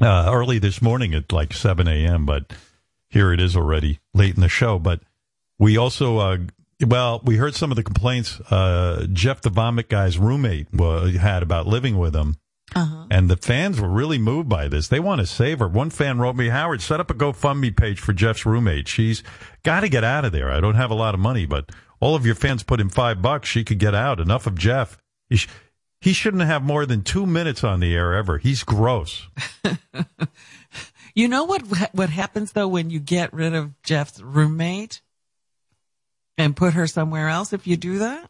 [0.00, 2.52] uh, early this morning at like 7 a.m., but
[3.08, 4.78] here it is already late in the show.
[4.78, 5.00] But
[5.58, 6.38] we also, uh,
[6.84, 11.42] well, we heard some of the complaints uh, Jeff the Vomit guy's roommate uh, had
[11.42, 12.36] about living with him.
[13.10, 14.88] And the fans were really moved by this.
[14.88, 15.68] They want to save her.
[15.68, 18.88] One fan wrote me, Howard, set up a GoFundMe page for Jeff's roommate.
[18.88, 19.22] She's
[19.62, 20.50] got to get out of there.
[20.50, 23.22] I don't have a lot of money, but all of your fans put in five
[23.22, 23.48] bucks.
[23.48, 24.18] She could get out.
[24.18, 24.98] Enough of Jeff.
[25.28, 25.48] He, sh-
[26.04, 28.38] he shouldn't have more than two minutes on the air ever.
[28.38, 29.26] He's gross.
[31.16, 35.00] You know what what happens though when you get rid of Jeff's roommate
[36.36, 38.28] and put her somewhere else if you do that?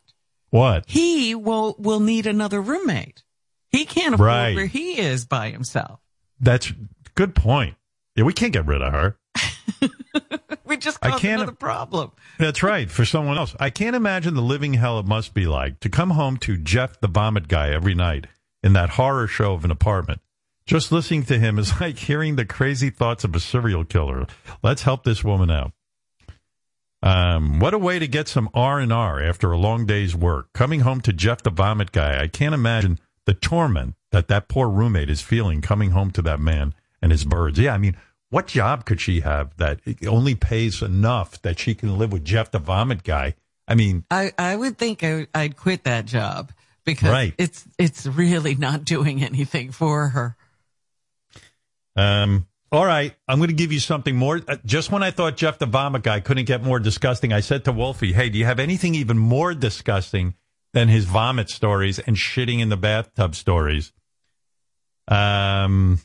[0.50, 0.84] What?
[0.86, 3.22] He will will need another roommate.
[3.70, 4.54] He can't afford Right.
[4.54, 5.98] where he is by himself.
[6.38, 6.74] That's
[7.14, 7.76] good point.
[8.16, 9.16] Yeah, we can't get rid of her.
[10.64, 12.12] We just I caused can't- another problem.
[12.38, 12.90] That's right.
[12.90, 13.54] For someone else.
[13.60, 17.00] I can't imagine the living hell it must be like to come home to Jeff
[17.00, 18.26] the Vomit guy every night
[18.62, 20.20] in that horror show of an apartment.
[20.66, 24.26] Just listening to him is like hearing the crazy thoughts of a serial killer.
[24.62, 25.72] Let's help this woman out.
[27.02, 30.52] Um, what a way to get some R and R after a long day's work.
[30.54, 34.68] Coming home to Jeff the Vomit guy, I can't imagine the torment that that poor
[34.70, 37.58] roommate is feeling coming home to that man and his birds.
[37.58, 37.96] Yeah, I mean,
[38.34, 42.50] what job could she have that only pays enough that she can live with Jeff
[42.50, 43.34] the Vomit guy?
[43.68, 46.50] I mean, I, I would think I, I'd quit that job
[46.84, 47.32] because Right.
[47.38, 50.36] it's it's really not doing anything for her.
[51.94, 54.40] Um, all right, I'm going to give you something more.
[54.48, 57.64] Uh, just when I thought Jeff the Vomit guy couldn't get more disgusting, I said
[57.66, 60.34] to Wolfie, "Hey, do you have anything even more disgusting
[60.72, 63.92] than his vomit stories and shitting in the bathtub stories?"
[65.06, 66.00] Um.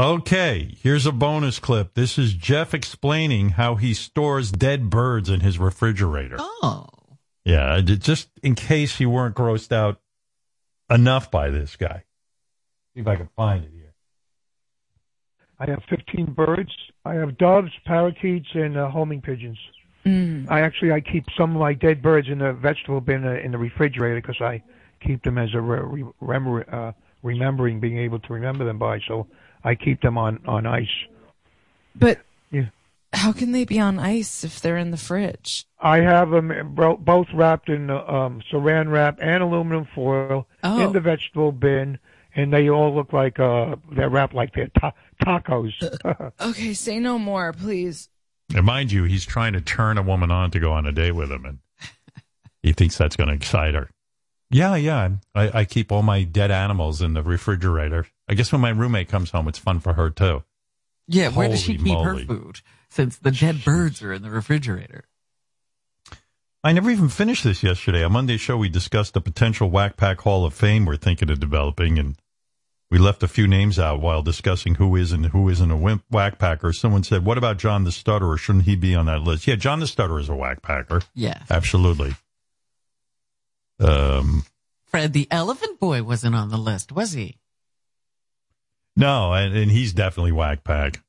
[0.00, 1.92] Okay, here's a bonus clip.
[1.92, 6.36] This is Jeff explaining how he stores dead birds in his refrigerator.
[6.38, 6.86] Oh.
[7.44, 10.00] Yeah, just in case you weren't grossed out
[10.88, 12.04] enough by this guy.
[12.94, 13.92] See if I can find it here.
[15.58, 16.70] I have 15 birds.
[17.04, 19.58] I have doves, parakeets, and uh, homing pigeons.
[20.06, 20.50] Mm.
[20.50, 23.52] I actually I keep some of my dead birds in the vegetable bin uh, in
[23.52, 24.62] the refrigerator because I
[25.06, 29.00] keep them as a re- re- remember, uh, remembering, being able to remember them by.
[29.06, 29.26] So
[29.64, 30.88] I keep them on on ice.
[31.94, 32.66] But Yeah.
[33.12, 35.66] how can they be on ice if they're in the fridge?
[35.80, 40.86] I have them both wrapped in uh, um, saran wrap and aluminum foil Oh.
[40.86, 41.98] in the vegetable bin,
[42.34, 44.92] and they all look like uh, they're wrapped like they're ta-
[45.24, 45.72] tacos.
[46.40, 48.08] Okay, say no more, please.
[48.54, 51.12] And mind you, he's trying to turn a woman on to go on a date
[51.12, 51.58] with him, and
[52.62, 53.90] he thinks that's going to excite her.
[54.50, 55.10] Yeah, yeah.
[55.34, 58.06] I, I keep all my dead animals in the refrigerator.
[58.30, 60.44] I guess when my roommate comes home, it's fun for her too.
[61.08, 62.20] Yeah, where does she Holy keep moly.
[62.22, 62.60] her food?
[62.88, 65.04] Since the dead birds are in the refrigerator.
[66.62, 68.04] I never even finished this yesterday.
[68.04, 71.40] On Monday's show, we discussed the potential Wack Pack Hall of Fame we're thinking of
[71.40, 72.16] developing, and
[72.88, 76.04] we left a few names out while discussing who is and who isn't a wimp
[76.08, 76.72] Wack Packer.
[76.72, 78.36] Someone said, "What about John the Stutterer?
[78.36, 81.02] Shouldn't he be on that list?" Yeah, John the Stutterer is a Wack Packer.
[81.14, 81.42] Yeah.
[81.50, 82.14] absolutely.
[83.80, 84.44] Um,
[84.84, 87.39] Fred the Elephant Boy wasn't on the list, was he?
[89.00, 91.02] No, and, and he's definitely Wack Pack.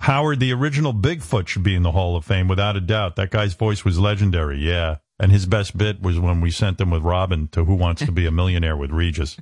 [0.00, 3.16] Howard, the original Bigfoot, should be in the Hall of Fame without a doubt.
[3.16, 4.58] That guy's voice was legendary.
[4.58, 4.96] Yeah.
[5.18, 8.12] And his best bit was when we sent him with Robin to Who Wants to
[8.12, 9.38] Be a Millionaire with Regis.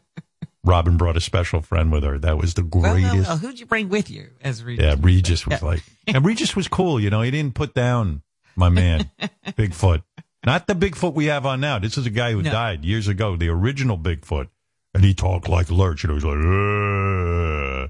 [0.63, 2.19] Robin brought a special friend with her.
[2.19, 3.13] That was the greatest.
[3.13, 4.85] well, well, who'd you bring with you as Regis?
[4.85, 7.01] yeah, Regis was like, and Regis was cool.
[7.01, 8.23] You know, he didn't put down
[8.55, 9.11] my man,
[9.49, 10.03] Bigfoot.
[10.47, 11.79] Not the Bigfoot we have on now.
[11.81, 12.53] This is a guy who No.
[12.53, 14.49] died years ago, the original Bigfoot.
[14.95, 16.05] And he talked like Lurch.
[16.05, 16.94] And he was like, "Ugh."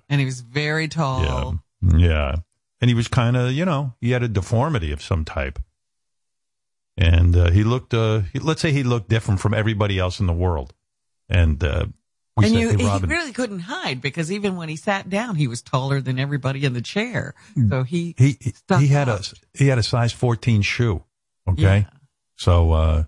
[0.08, 1.60] And he was very tall.
[1.82, 1.98] Yeah.
[1.98, 2.36] Yeah.
[2.80, 5.58] And he was kind of, you know, he had a deformity of some type.
[6.96, 10.26] And uh, he looked, uh, he, let's say he looked different from everybody else in
[10.26, 10.72] the world.
[11.28, 11.86] And uh,
[12.36, 15.36] we and said, you, hey, he really couldn't hide because even when he sat down,
[15.36, 17.34] he was taller than everybody in the chair.
[17.68, 18.38] So he, he,
[18.78, 19.20] he, had a,
[19.54, 21.02] he had a size 14 shoe.
[21.48, 21.62] Okay.
[21.62, 21.84] Yeah.
[22.36, 23.04] So, uh,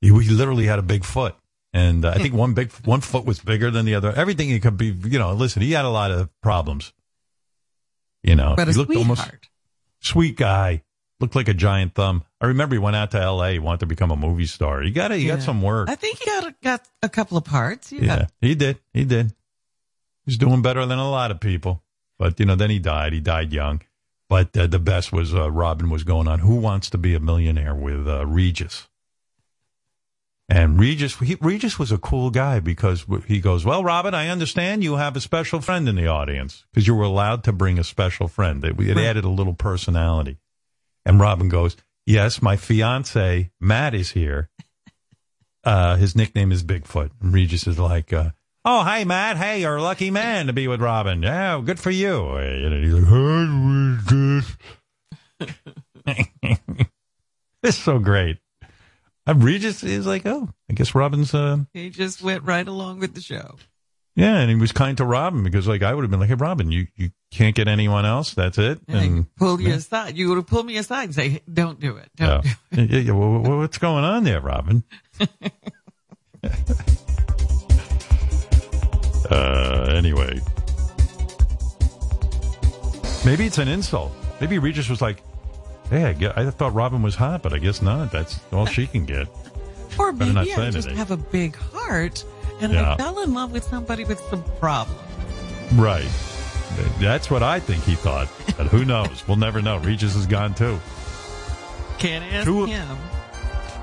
[0.00, 1.34] he, he literally had a big foot.
[1.74, 4.12] And uh, I think one big, one foot was bigger than the other.
[4.12, 6.92] Everything he could be, you know, listen, he had a lot of problems.
[8.22, 9.18] You know, but he looked sweetheart.
[9.18, 9.30] almost
[10.00, 10.82] sweet guy.
[11.20, 12.24] Looked like a giant thumb.
[12.40, 13.52] I remember he went out to L.A.
[13.52, 14.82] He wanted to become a movie star.
[14.82, 15.18] He got it.
[15.18, 15.34] He Yeah.
[15.34, 15.88] got some work.
[15.90, 17.90] I think he got a, got a couple of parts.
[17.92, 18.02] Yeah.
[18.04, 18.78] Yeah, he did.
[18.92, 19.32] He did.
[20.26, 21.82] He's doing better than a lot of people.
[22.18, 23.12] But you know, then he died.
[23.12, 23.82] He died young.
[24.28, 26.38] But uh, the best was uh, Robin was going on.
[26.40, 28.88] Who wants to be a millionaire with uh, Regis?
[30.48, 34.84] And Regis, he, Regis was a cool guy because he goes, "Well, Robin, I understand
[34.84, 37.84] you have a special friend in the audience because you were allowed to bring a
[37.84, 38.62] special friend.
[38.62, 40.36] It, it added a little personality."
[41.06, 44.50] And Robin goes, "Yes, my fiance Matt is here.
[45.64, 48.30] Uh, his nickname is Bigfoot." And Regis is like, uh,
[48.66, 51.22] "Oh, hey Matt, hey, you're a lucky man to be with Robin.
[51.22, 53.46] Yeah, good for you." And he's like, "Hey,
[54.10, 54.56] Regis."
[57.62, 58.38] it's so great.
[59.26, 63.14] And Regis is like, "Oh, I guess Robin's." Uh, He just went right along with
[63.14, 63.56] the show.
[64.16, 66.34] yeah, and he was kind to Robin because, like, I would have been like, "Hey,
[66.34, 68.34] Robin, you you can't get anyone else.
[68.34, 69.76] That's it." And Pulled you yeah.
[69.76, 70.16] aside.
[70.18, 72.10] You would have pulled me aside and say, "Don't do it.
[72.16, 72.54] Don't Yeah.
[72.72, 74.84] do Yeah, yeah, well, well, what's going on there, Robin?
[79.30, 80.40] uh, anyway,
[83.24, 84.12] maybe it's an insult.
[84.40, 85.22] Maybe Regis was like,
[85.94, 88.10] "Hey, I, get, I thought Robin was hot, but I guess not.
[88.12, 89.28] That's all she can get." it."
[89.98, 90.96] Or Better maybe I just anything.
[90.96, 92.24] have a big heart
[92.60, 92.94] and Yeah.
[92.94, 95.00] I fell in love with somebody with some problems.
[95.74, 96.08] Right.
[96.98, 98.28] That's what I think he thought.
[98.56, 99.22] But who knows?
[99.28, 99.76] We'll never know.
[99.76, 100.80] Regis is gone too.
[101.98, 102.98] Can't ask Two- him.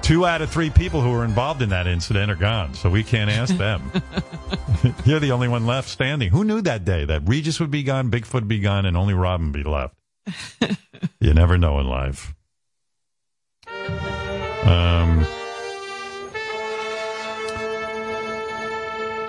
[0.01, 3.03] Two out of three people who were involved in that incident are gone, so we
[3.03, 3.89] can't ask them.
[5.05, 6.29] You're the only one left standing.
[6.31, 9.13] Who knew that day that Regis would be gone, Bigfoot would be gone, and only
[9.13, 9.93] Robin be left?
[11.19, 12.33] you never know in life.
[14.63, 15.25] Um,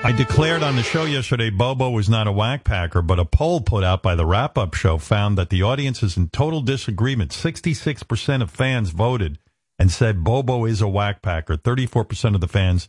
[0.05, 3.61] I declared on the show yesterday Bobo was not a wack packer, but a poll
[3.61, 7.31] put out by the wrap up show found that the audience is in total disagreement.
[7.31, 9.39] 66% of fans voted
[9.79, 11.57] and said Bobo is a wack packer.
[11.57, 12.89] 34% of the fans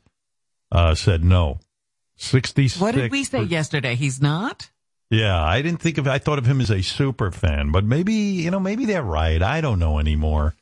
[0.72, 1.60] uh, said no.
[2.18, 2.82] 66.
[2.82, 3.96] What did we say yesterday?
[3.96, 4.72] He's not?
[5.10, 8.14] Yeah, I didn't think of I thought of him as a super fan, but maybe,
[8.14, 9.42] you know, maybe they're right.
[9.42, 10.56] I don't know anymore.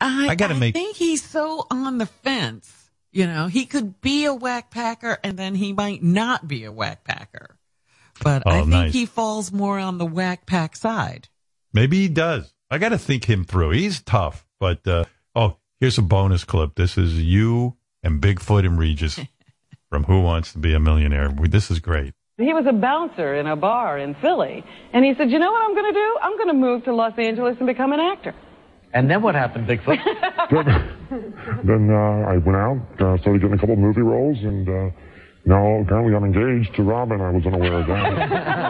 [0.00, 2.72] I, I gotta make- think he's so on the fence.
[3.12, 6.72] You know, he could be a wack packer and then he might not be a
[6.72, 7.56] wack packer.
[8.22, 8.92] But Oh, I think nice.
[8.92, 11.28] he falls more on the wack pack side.
[11.72, 12.52] Maybe he does.
[12.70, 13.70] I got to think him through.
[13.70, 16.74] He's tough, but uh, oh, here's a bonus clip.
[16.74, 19.18] This is you and Bigfoot and Regis
[19.90, 21.28] from Who Wants to Be a Millionaire.
[21.28, 22.12] This is great.
[22.38, 25.62] He was a bouncer in a bar in Philly, and he said, "You know what
[25.62, 26.18] I'm going to do?
[26.22, 28.34] I'm going to move to Los Angeles and become an actor."
[28.92, 29.98] And then what happened, Bigfoot?
[31.64, 34.90] then uh, I went out, uh, started getting a couple of movie roles, and uh,
[35.46, 37.22] now apparently I'm engaged to Robin.
[37.22, 38.04] I was unaware of that.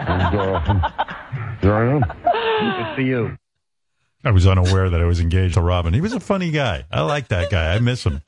[0.07, 2.01] and uh, here I am.
[2.01, 3.37] Good for you.
[4.23, 5.93] I was unaware that I was engaged to Robin.
[5.93, 6.85] He was a funny guy.
[6.89, 7.75] I like that guy.
[7.75, 8.21] I miss him.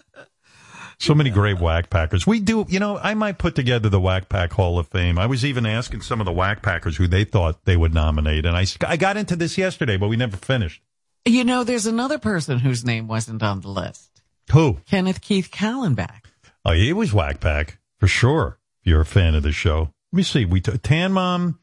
[0.99, 2.27] So many great wack packers.
[2.27, 5.17] We do, you know, I might put together the Wack Pack Hall of Fame.
[5.17, 8.45] I was even asking some of the wack packers who they thought they would nominate,
[8.45, 10.81] and I, I got into this yesterday, but we never finished.
[11.25, 14.21] You know, there's another person whose name wasn't on the list.
[14.51, 14.79] Who?
[14.87, 16.25] Kenneth Keith Kallenbach.
[16.65, 18.57] Oh, he was wack pack for sure.
[18.81, 20.43] If you're a fan of the show, let me see.
[20.43, 21.59] We t- Tan Mom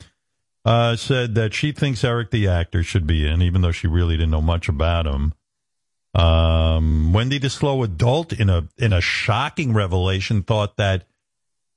[0.65, 4.17] uh, said that she thinks Eric the actor should be in, even though she really
[4.17, 5.35] didn't know much about him.
[6.19, 11.05] Um, Wendy the slow adult in a in a shocking revelation thought that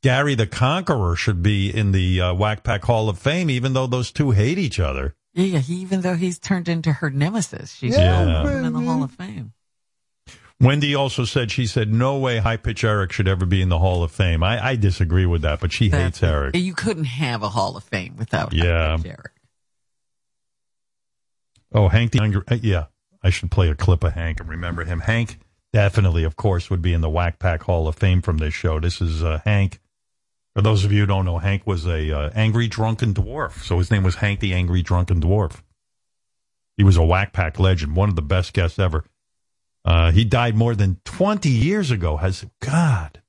[0.02, 3.88] Gary the Conqueror should be in the uh, Wack Pack Hall of Fame, even though
[3.88, 5.14] those two hate each other.
[5.34, 8.44] Yeah, he, even though he's turned into her nemesis, she's Yeah.
[8.44, 9.52] him in the Hall of Fame.
[10.62, 13.80] Wendy also said she said no way High Pitch Eric should ever be in the
[13.80, 14.44] Hall of Fame.
[14.44, 16.56] I, I disagree with that, but she hates Eric.
[16.56, 18.98] You couldn't have a Hall of Fame without Yeah.
[19.06, 19.32] Eric.
[21.74, 22.42] Oh, Hank the Angry.
[22.48, 22.86] uh, Yeah,
[23.22, 25.02] I should play a clip of Hank and remember him.
[25.02, 25.40] Hank
[25.74, 28.80] definitely, of course, would be in the Wack Pack Hall of Fame from this show.
[28.80, 29.80] This is uh, Hank.
[30.56, 33.64] For those of you who don't know, Hank was a uh, angry drunken dwarf.
[33.64, 35.62] So his name was Hank the Angry Drunken Dwarf.
[36.76, 39.06] He was a Wack Pack legend, one of the best guests ever.
[39.86, 42.18] Uh, he died more than 20 years ago.
[42.18, 43.22] Has God.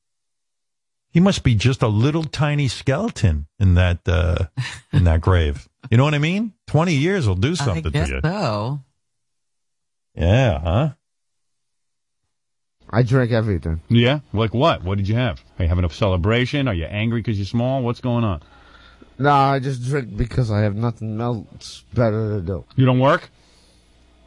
[1.13, 4.47] He must be just a little tiny skeleton in that uh,
[4.93, 5.69] in that grave.
[5.91, 6.53] You know what I mean?
[6.69, 8.21] Twenty years will do something I guess to you.
[8.23, 8.81] so.
[10.21, 10.91] Yeah, huh?
[12.91, 13.81] I drink everything.
[13.89, 14.21] Yeah?
[14.35, 14.85] Like what?
[14.85, 15.43] What did you have?
[15.59, 16.69] Are you having a celebration?
[16.69, 17.83] Are you angry because you're small?
[17.83, 18.43] What's going on?
[19.19, 22.65] No, I just drink because I have nothing else better to do.
[22.77, 23.31] You don't work?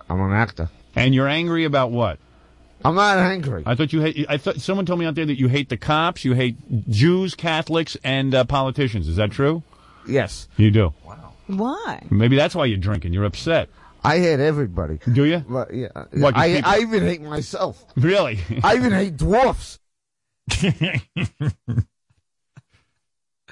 [0.10, 0.70] I'm an actor.
[0.96, 2.18] And you're angry about what?
[2.84, 3.64] I'm not angry.
[3.66, 4.26] I thought you hate.
[4.28, 6.58] I thought someone told me out there that you hate the cops, you hate
[6.90, 9.08] Jews, Catholics, and uh, politicians.
[9.08, 9.62] Is that true?
[10.08, 10.48] Yes.
[10.58, 10.94] You do.
[11.06, 11.34] Wow.
[11.48, 12.04] Why?
[12.10, 13.14] Maybe that's why you're drinking.
[13.14, 13.70] You're upset.
[14.04, 15.00] I hate everybody.
[15.12, 15.40] Do you?
[15.48, 15.88] But, yeah.
[16.12, 17.84] What, 'cause I, I even hate myself.
[17.96, 18.40] Really?
[18.64, 19.80] I even hate dwarfs.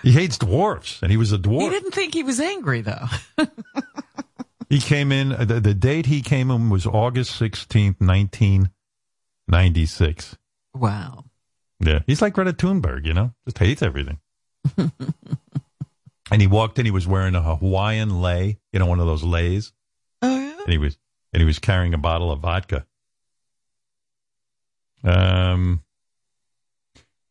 [0.04, 1.62] He hates dwarfs, and he was a dwarf.
[1.62, 3.06] He didn't think he was angry, though.
[4.70, 5.34] He came in.
[5.34, 8.70] uh, The, the date he came in was August sixteenth, nineteen
[9.50, 10.38] ninety-six.
[10.74, 11.26] Wow.
[11.82, 14.20] Yeah, he's like Greta Thunberg, you know, just hates everything.
[14.78, 16.86] and he walked in.
[16.86, 19.74] He was wearing a Hawaiian lei, you know, one of those leis.
[20.62, 20.66] Yeah.
[20.66, 20.98] and he was
[21.34, 22.86] and he was carrying a bottle of vodka.
[25.04, 25.84] Um,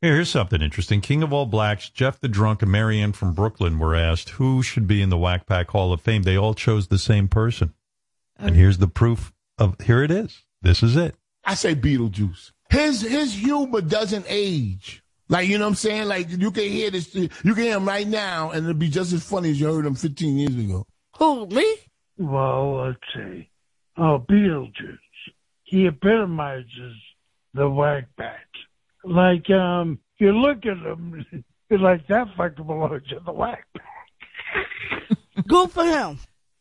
[0.01, 1.01] here, here's something interesting.
[1.01, 4.87] King of All Blacks, Jeff the Drunk, and Marianne from Brooklyn were asked who should
[4.87, 6.23] be in the Wack Pack Hall of Fame.
[6.23, 7.75] They all chose the same person,
[8.39, 9.81] and here's the proof of.
[9.81, 10.45] Here it is.
[10.63, 11.15] This is it.
[11.45, 12.53] I say Beetlejuice.
[12.71, 15.03] His his humor doesn't age.
[15.29, 16.09] Like you know what I'm saying?
[16.09, 19.13] Like you can hear this, you can hear him right now, and it'll be just
[19.13, 20.87] as funny as you heard him 15 years ago.
[21.19, 21.77] Who me?
[22.21, 23.49] Well, let's see.
[23.97, 24.99] Oh, Beetlejuice.
[25.65, 26.95] He epitomizes
[27.55, 28.45] the whackback.
[29.03, 31.25] Like, um, you look at him,
[31.71, 35.17] you're like, that fucker belongs to the whackback.
[35.49, 36.19] Good for him.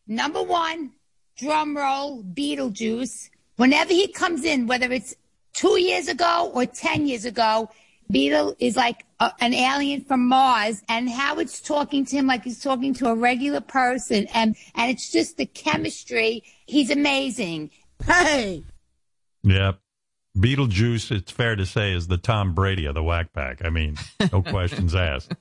[0.08, 0.92] Number one,
[1.38, 3.30] drum roll, Beetlejuice.
[3.58, 5.14] Whenever he comes in, whether it's
[5.52, 7.70] two years ago or 10 years ago,
[8.12, 12.62] Beetle is like a, an alien from Mars and Howard's talking to him like he's
[12.62, 16.44] talking to a regular person and, and it's just the chemistry.
[16.66, 17.70] He's amazing.
[18.04, 18.64] Hey.
[19.44, 19.80] Yep.
[20.38, 23.64] Beetlejuice, it's fair to say, is the Tom Brady of the Wack Pack.
[23.64, 23.98] I mean,
[24.32, 25.34] no questions asked.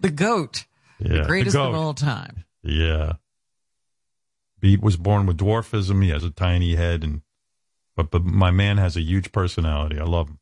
[0.00, 0.64] The goat.
[0.98, 1.78] Yeah, the greatest the of goat.
[1.78, 2.44] all time.
[2.62, 3.14] Yeah.
[4.60, 6.02] Beat was born with dwarfism.
[6.02, 7.22] He has a tiny head, and
[7.94, 9.98] but but my man has a huge personality.
[9.98, 10.38] I love him.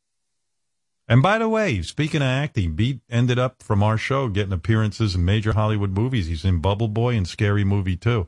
[1.09, 5.15] And by the way, speaking of acting, Beat ended up from our show getting appearances
[5.15, 6.27] in major Hollywood movies.
[6.27, 8.27] He's in Bubble Boy and Scary Movie too.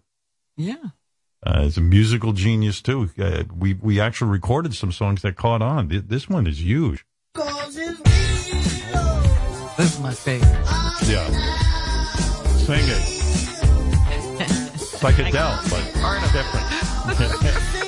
[0.56, 0.76] Yeah.
[1.46, 3.10] Uh, he's a musical genius too.
[3.18, 5.88] Uh, we we actually recorded some songs that caught on.
[5.90, 7.06] This one is huge.
[9.78, 10.50] This is my favorite.
[11.08, 11.28] Yeah.
[12.60, 13.20] Sing it.
[14.92, 15.84] It's like Adele, but
[16.34, 17.76] different.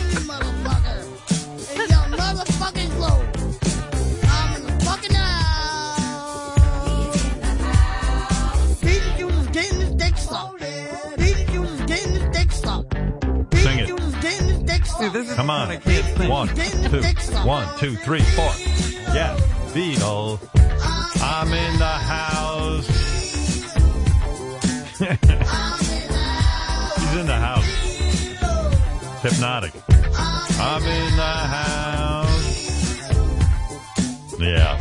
[15.10, 15.72] This is Come on.
[15.72, 16.30] I can't think.
[16.32, 17.02] One, two,
[17.44, 18.52] one, two, three, four.
[19.16, 19.36] Yeah,
[19.74, 20.40] Beetle.
[20.56, 22.88] I'm in the house.
[25.00, 25.10] He's
[27.20, 27.66] in the house.
[29.24, 29.74] Hypnotic.
[29.90, 33.10] I'm in the house.
[34.40, 34.78] Yeah.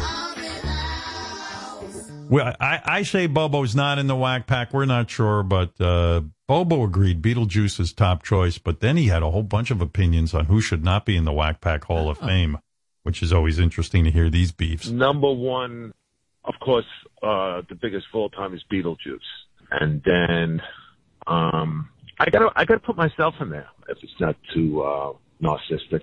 [2.29, 4.75] Well, I, I say Bobo's not in the wack pack.
[4.75, 6.21] We're not sure, but uh,
[6.51, 8.59] Bobo agreed Beetlejuice is top choice.
[8.59, 11.25] But then he had a whole bunch of opinions on who should not be in
[11.25, 12.59] the wack pack Hall of Fame,
[13.05, 14.89] which is always interesting to hear these beefs.
[14.89, 15.93] Number one,
[16.45, 16.87] of course,
[17.23, 19.21] uh, the biggest of all time is Beetlejuice,
[19.71, 20.61] and then
[21.29, 21.89] um,
[22.19, 26.03] I gotta I gotta put myself in there if it's not too uh, narcissistic.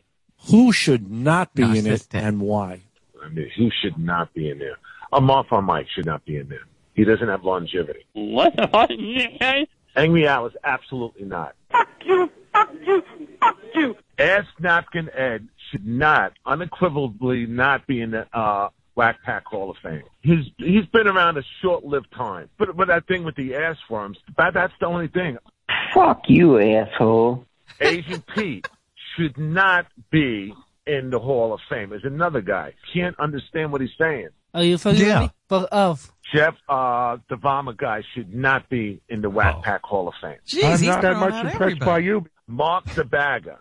[0.49, 2.83] Who should not be in it and why?
[3.21, 4.77] I mean, who should not be in there?
[5.11, 6.63] A Martha Mike should not be in there.
[6.93, 8.05] He doesn't have longevity.
[8.13, 9.67] What the
[9.97, 10.21] fuck did you say?
[10.21, 11.55] Angry Alice, absolutely not.
[11.71, 13.03] Fuck you, fuck you,
[13.39, 13.95] fuck you.
[14.19, 19.77] Ass Napkin Ed should not, unequivocally, not be in the uh, Wack Pack Hall of
[19.83, 20.03] Fame.
[20.21, 22.49] He's he's been around a short-lived time.
[22.57, 25.37] But but that thing with the ass worms, that that's the only thing.
[25.93, 27.45] Fuck you, asshole.
[27.79, 28.67] Asian Pete
[29.15, 30.53] should not be
[30.87, 31.93] in the Hall of Fame.
[31.93, 34.29] Is another guy can't understand what he's saying.
[34.53, 36.11] Are you familiar with for of?
[36.33, 40.37] Jeff uh, the Vama guy should not be in the Wack Pack Hall of Fame.
[40.63, 42.25] I'm not that much impressed by you.
[42.47, 43.59] Mark the Bagger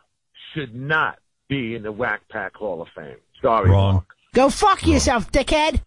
[0.54, 3.16] should not be in the Wack Pack Hall of Fame.
[3.42, 3.94] Sorry, Wrong.
[3.94, 4.04] Mark.
[4.34, 5.80] Go fuck yourself, dickhead.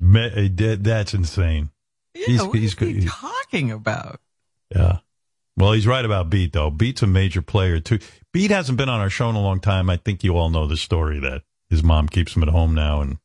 [0.00, 1.70] Me- uh, that- That's insane.
[2.14, 4.20] Yeah, what is he talking about?
[4.74, 4.98] Yeah.
[5.56, 6.70] Well, he's right about Beat though.
[6.70, 7.98] Beat's a major player too.
[8.32, 9.88] Beat hasn't been on our show in a long time.
[9.88, 13.00] I think you all know the story that his mom keeps him at home now,
[13.00, 13.18] and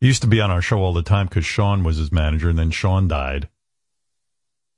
[0.00, 2.48] he used to be on our show all the time because Sean was his manager,
[2.48, 3.48] and then Sean died.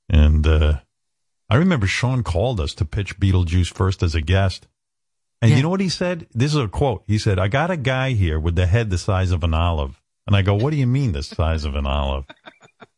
[0.09, 0.81] And uh,
[1.51, 4.67] I remember Sean called us to pitch Beetlejuice first as a guest.
[5.43, 6.27] And you know what he said?
[6.33, 7.05] This is a quote.
[7.07, 10.01] He said, I got a guy here with the head the size of an olive.
[10.27, 12.25] And I go, What do you mean the size of an olive?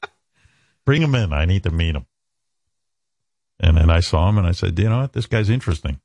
[0.86, 1.32] Bring him in.
[1.32, 2.06] I need to meet him.
[3.60, 5.12] And then I saw him and I said, You know what?
[5.12, 6.00] This guy's interesting.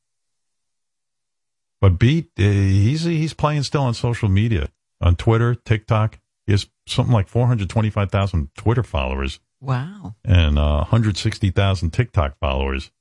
[1.82, 4.70] But Beat, uh, he's he's playing still on social media,
[5.02, 6.20] on Twitter, TikTok.
[6.46, 10.16] He has something like 425,000 Twitter followers Wow.
[10.26, 12.92] and uh, 160,000 TikTok followers.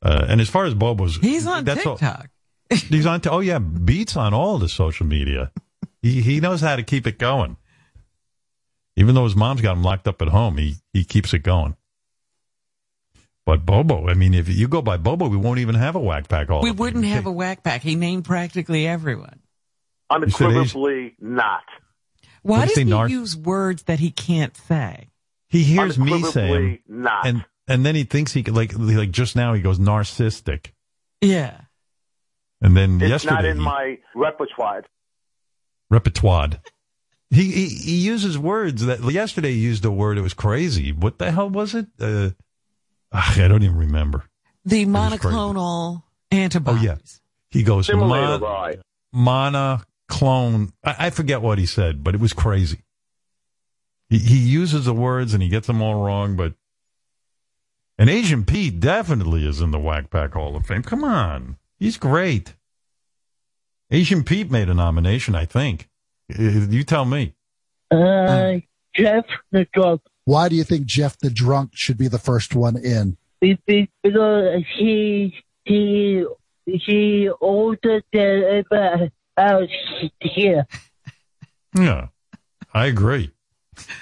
[0.00, 2.30] Uh, and as far as Bob was, He's on that's all- TikTok.
[2.70, 3.20] he's on.
[3.20, 5.52] T- oh yeah, Beats on all the social media.
[6.00, 7.56] He he knows how to keep it going.
[8.96, 11.76] Even though his mom's got him locked up at home, he he keeps it going.
[13.44, 16.28] But Bobo, I mean, if you go by Bobo, we won't even have a wack
[16.28, 16.62] pack all.
[16.62, 17.10] We of wouldn't them.
[17.12, 17.82] have a wack pack.
[17.82, 19.40] He named practically everyone.
[20.10, 21.62] Unequivocally not.
[22.42, 25.08] Why What does is he, he nar- use words that he can't say?
[25.48, 27.26] He hears me say 'em, Unequivocally not.
[27.26, 30.72] and and then he thinks he could like like just now he goes narcissistic,
[31.20, 31.60] Yeah.
[32.60, 34.82] and then It's yesterday not in he- my repertoire.
[35.90, 36.50] repertoire.
[37.30, 40.18] He, he he uses words that yesterday he used a word.
[40.18, 40.92] It was crazy.
[40.92, 41.86] What the hell was it?
[41.98, 42.30] Uh,
[43.12, 44.24] ugh, I don't even remember.
[44.64, 46.80] The monoclonal antibodies.
[46.80, 46.96] Oh yeah,
[47.50, 48.78] he goes Simulator, mon- right.
[49.14, 50.72] monoclone.
[50.84, 52.84] I, I forget what he said, but it was crazy.
[54.08, 56.36] He he uses the words and he gets them all wrong.
[56.36, 56.54] But
[57.98, 60.82] and Asian Pete definitely is in the Wack Pack Hall of Fame.
[60.82, 62.54] Come on, he's great.
[63.90, 65.88] Asian Pete made a nomination, I think.
[66.28, 67.34] You tell me.
[67.90, 68.54] Uh,
[68.94, 70.00] Jeff the drunk.
[70.24, 73.16] Why do you think Jeff the drunk should be the first one in?
[73.40, 75.34] Be- be- Because he
[75.64, 76.24] he
[76.66, 79.70] he older than everybody else
[80.20, 80.66] here.
[81.74, 82.08] Yeah,
[82.72, 83.32] I agree.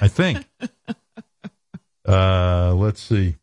[0.00, 0.44] I think.
[2.06, 3.36] uh, let's see.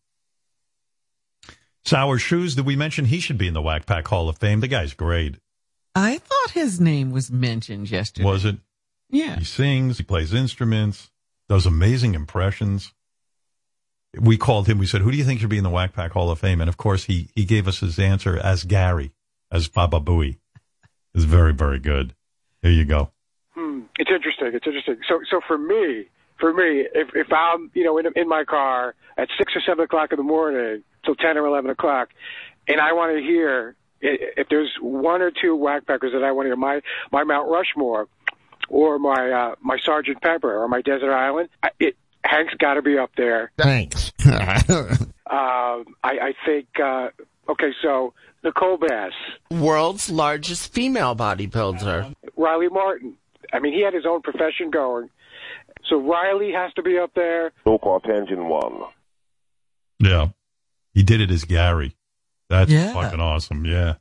[1.86, 4.60] Sour Shoes, did we mention he should be in the Wack Pack Hall of Fame?
[4.60, 5.38] The guy's great.
[5.96, 8.26] I thought his name was mentioned yesterday.
[8.28, 8.58] Was it?
[9.10, 9.38] Yeah.
[9.40, 11.10] He sings, he plays instruments,
[11.50, 12.94] does amazing impressions.
[14.20, 16.12] We called him, we said, Who do you think should be in the Wack Pack
[16.12, 16.62] Hall of Fame?
[16.62, 19.12] And of course, he, he gave us his answer as Gary,
[19.52, 20.38] as Baba Booey.
[21.14, 22.16] It's very, very good.
[22.62, 23.12] Here you go.
[23.52, 23.82] Hmm.
[23.98, 24.52] It's interesting.
[24.54, 24.98] It's interesting.
[25.08, 26.06] So, so for me,
[26.40, 29.84] for me, if if I'm you know in in my car at six or seven
[29.84, 32.10] o'clock in the morning till ten or eleven o'clock,
[32.68, 36.46] and I want to hear if there's one or two wack packers that I want
[36.46, 38.08] to hear, my my Mount Rushmore,
[38.70, 42.82] or my uh, my Sergeant Pepper, or my Desert Island, I- it Hank's got to
[42.82, 43.52] be up there.
[43.58, 44.12] Thanks.
[45.30, 46.68] Um, I, I think.
[46.82, 47.10] Uh,
[47.50, 48.14] okay, so
[48.46, 49.12] Nicole Bass,
[49.52, 52.14] World's largest female bodybuilder.
[52.38, 53.18] Riley Martin.
[53.52, 55.10] I mean, he had his own profession going.
[55.90, 57.52] So Riley has to be up there.
[57.66, 58.84] So-called Engine One.
[60.00, 60.28] Yeah.
[60.94, 61.94] He did it as Gary.
[62.50, 62.94] That's Yeah.
[62.94, 63.66] fucking awesome.
[63.66, 63.96] Yeah.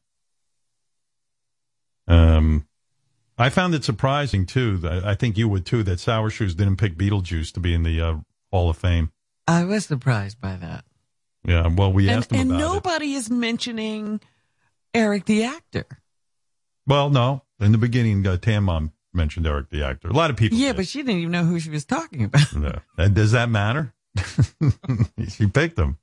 [2.06, 2.66] Um,
[3.38, 4.78] I found it surprising too.
[4.78, 5.82] That I think you would too.
[5.82, 8.16] That Sour Shoes didn't pick Beetlejuice to be in the uh,
[8.50, 9.12] Hall of Fame.
[9.46, 10.84] I was surprised by that.
[11.44, 11.68] Yeah.
[11.68, 12.62] Well, we and asked him and about it.
[12.62, 14.20] nobody is mentioning
[14.94, 15.86] Eric the actor.
[16.86, 17.42] Well, no.
[17.60, 20.08] In the beginning, uh, Tan Mom mentioned Eric the actor.
[20.08, 20.58] A lot of people.
[20.58, 22.52] Yeah, but she didn't even know who she was talking about.
[22.56, 22.78] No.
[22.96, 23.92] And does that matter?
[25.28, 25.98] she picked him.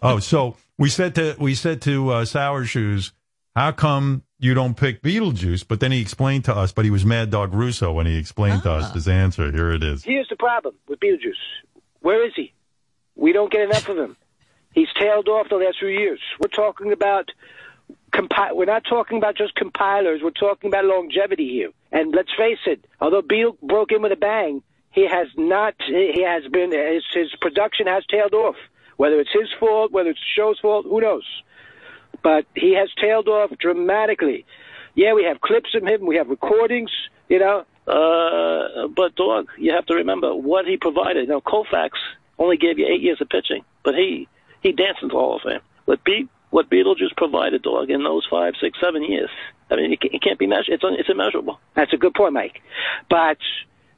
[0.00, 3.12] Oh, so we said to we said to uh, Sour Shoes,
[3.56, 5.66] how come you don't pick Beetlejuice?
[5.66, 8.62] But then he explained to us, but he was Mad Dog Russo when he explained
[8.64, 8.94] to us ah.
[8.94, 9.50] his answer.
[9.50, 10.04] Here it is.
[10.04, 11.32] Here's the problem with Beetlejuice.
[12.00, 12.52] Where is he?
[13.16, 14.16] We don't get enough of him.
[14.74, 16.20] He's tailed off the last few years.
[16.40, 17.30] We're talking about
[18.12, 20.20] compi- We're not talking about just compilers.
[20.22, 21.70] We're talking about longevity here.
[21.92, 25.74] And let's face it, although Beetle broke in with a bang, he has not.
[25.86, 26.72] He has been.
[26.72, 28.56] His, his production has tailed off.
[28.96, 31.24] Whether it's his fault, whether it's the show's fault, who knows?
[32.24, 34.44] But he has tailed off dramatically.
[34.96, 36.06] Yeah, we have clips of him.
[36.06, 36.90] We have recordings.
[37.28, 37.64] You know.
[37.86, 41.28] Uh, but dog, you have to remember what he provided.
[41.28, 41.90] Now, Koufax
[42.38, 44.26] only gave you eight years of pitching, but he
[44.62, 45.60] he danced into the Hall of Fame.
[45.84, 49.28] What Be what Beetlejuice provided, dog, in those five, six, seven years.
[49.70, 50.74] I mean, it, it can't be measured.
[50.74, 51.58] It's un, it's immeasurable.
[51.74, 52.62] That's a good point, Mike.
[53.10, 53.38] But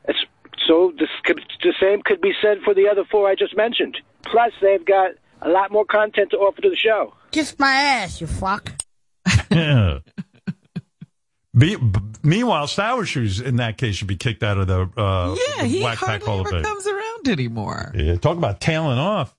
[0.09, 0.19] it's,
[0.67, 3.99] so this could, the same could be said for the other four I just mentioned.
[4.23, 5.11] Plus, they've got
[5.43, 7.13] a lot more content to offer to the show.
[7.37, 8.73] Kiss my ass, you fuck.
[9.51, 9.99] Yeah.
[11.55, 15.37] Be, b- meanwhile, Sour Shoes in that case should be kicked out of the uh,
[15.59, 16.65] yeah, he Wack Pack hardly Hall of ever Fame.
[16.65, 17.93] comes around anymore.
[17.95, 19.37] Yeah, talk about tailing off.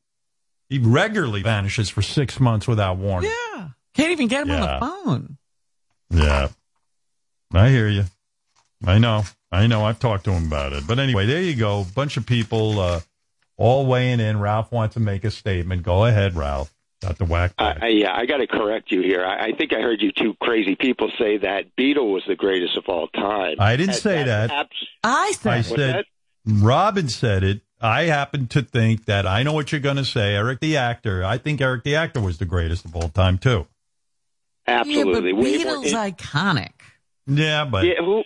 [0.69, 3.31] He regularly vanishes for six months without warning.
[3.55, 4.63] Yeah, can't even get him Yeah.
[4.63, 5.37] on the phone.
[6.11, 6.47] Yeah.
[7.51, 8.03] I hear you.
[8.85, 9.23] I know.
[9.51, 9.85] I know.
[9.85, 10.83] I've talked to him about it.
[10.87, 11.83] But anyway, there you go.
[11.95, 12.99] Bunch of people uh,
[13.57, 14.39] all weighing in.
[14.39, 15.81] Ralph wants to make a statement.
[15.81, 16.71] Go ahead, Ralph.
[17.01, 17.53] Got the whack.
[17.59, 19.23] I, I, yeah, I got to correct you here.
[19.23, 22.75] I, I think I heard you two crazy people say that Beatle was the greatest
[22.75, 23.57] of all time.
[23.59, 24.59] I didn't That- say that's that.
[24.59, 26.05] abs- I said, I said, that?
[26.45, 27.61] Robin said it.
[27.79, 30.33] I happen to think that I know what you're going to say.
[30.35, 31.23] Eric the actor.
[31.23, 33.67] I think Eric the actor was the greatest of all time, too.
[34.67, 35.29] absolutely.
[35.29, 36.71] yeah, but Way more Beatles iconic.
[37.27, 38.23] Yeah, but yeah, who,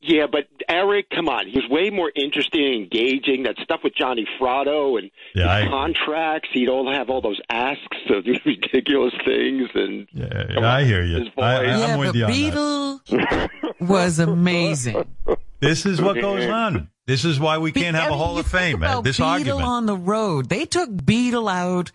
[0.00, 3.42] yeah, but Eric, come on, he was way more interesting and engaging.
[3.44, 5.70] That stuff with Johnny Fratto and Yeah, his agree.
[5.70, 6.48] contracts.
[6.52, 11.18] He'd all have all those asks of ridiculous things, and yeah, I hear you.
[11.18, 11.44] His voice.
[11.44, 13.48] I, I'm yeah, with but you on that.
[13.80, 15.04] Beatle was amazing.
[15.60, 16.90] This is what goes on.
[17.06, 18.74] This is why we can't have I a mean, Hall of Fame.
[18.78, 19.62] about This Beatle argument.
[19.62, 20.48] on the road.
[20.48, 21.92] They took Beatle out.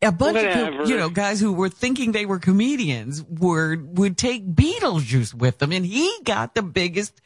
[0.00, 4.46] A bunch of you know guys who were thinking they were comedians were would take
[4.46, 7.20] Beetlejuice with them, and he got the biggest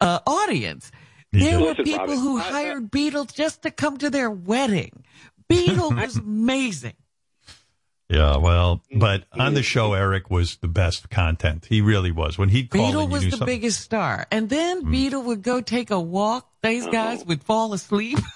[0.00, 0.90] uh, audience.
[1.32, 1.60] There did.
[1.60, 5.02] were Listen, people Robin, who I- hired Beatles just to come to their wedding.
[5.50, 6.92] Beatle was amazing.
[8.10, 11.64] Yeah, well, but on the show, Eric was the best content.
[11.70, 12.36] He really was.
[12.36, 13.56] When he'd call in, Beatle you was knew the something.
[13.56, 14.92] biggest star, and then Mm.
[14.92, 16.46] Beatle would go take a walk.
[16.62, 18.18] These guys would fall asleep.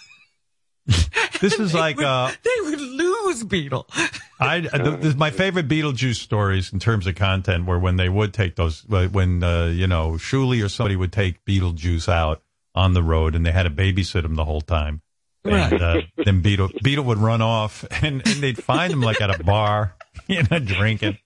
[1.40, 3.86] This is like uh, they would lose Beatle.
[4.40, 8.56] I the, my favorite Beetlejuice stories in terms of content were when they would take
[8.56, 12.42] those uh, when uh, you know Shuli or somebody would take Beetlejuice out
[12.74, 15.00] on the road and they had to babysit him the whole time.
[15.44, 19.30] And uh, then Beetle Beetle would run off and, and they'd find him like at
[19.30, 19.94] a bar,
[20.26, 21.18] you know, drinking.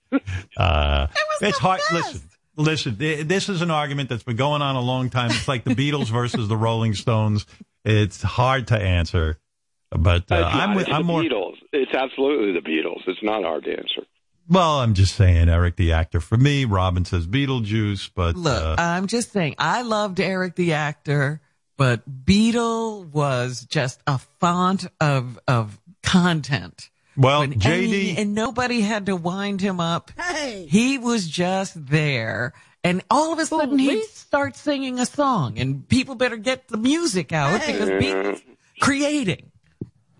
[0.56, 1.06] Uh,
[1.40, 1.80] it's hard.
[1.92, 2.20] Listen,
[2.56, 2.96] listen.
[2.98, 5.30] This is an argument that's been going on a long time.
[5.30, 7.46] It's like the Beatles versus the Rolling Stones.
[7.84, 9.38] It's hard to answer,
[9.96, 11.22] but uh, It's I'm with, It's I'm the more.
[11.22, 11.54] Beatles.
[11.72, 13.00] It's absolutely the Beatles.
[13.06, 14.02] It's not hard to answer.
[14.48, 16.20] Well, I'm just saying, Eric the actor.
[16.20, 20.72] For me, Robin says Beetlejuice, but Look, uh, I'm just saying, I loved Eric the
[20.74, 21.40] actor,
[21.76, 26.90] but Beetle was just a font of of content.
[27.16, 27.86] well, When- and, JD.
[27.86, 30.10] he- and nobody had to wind him up.
[30.18, 30.66] Hey.
[30.68, 32.52] He was just there.
[32.84, 36.76] And all of a sudden he starts singing a song and people better get the
[36.76, 38.42] music out because Beatles
[38.80, 39.51] creating.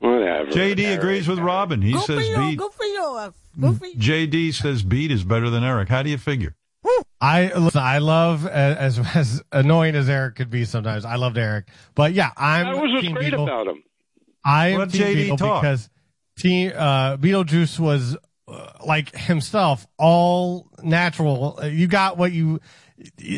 [0.02, 0.50] Whatever.
[0.50, 1.80] JD agrees with Robin.
[1.80, 2.36] He Go says you.
[2.36, 2.58] Beat.
[2.58, 3.86] Go for uh, Go for.
[3.86, 5.88] JD says Beat is better than Eric.
[5.88, 6.56] How do you figure?
[7.20, 7.80] I listen.
[7.80, 11.04] I love as as annoying as Eric could be sometimes.
[11.04, 13.44] I loved Eric, but yeah, I'm That was Team great Beatle.
[13.44, 13.82] about him.
[14.44, 15.62] I am Let Team JD Beatle talk.
[15.62, 15.88] because
[16.36, 18.16] Team uh, Beetlejuice was
[18.48, 21.60] uh, like himself, all natural.
[21.62, 22.58] Uh, You got what you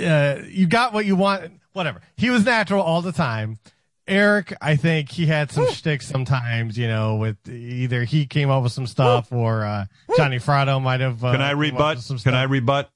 [0.03, 1.53] uh, you got what you want.
[1.75, 2.01] Whatever.
[2.17, 3.59] He was natural all the time.
[4.07, 8.63] Eric, I think he had some shtick sometimes, you know, with either he came up
[8.63, 11.25] with some stuff or uh, Johnny Fratto might have.
[11.25, 11.97] Uh, Can I rebut?
[11.97, 12.91] with some Can I rebut?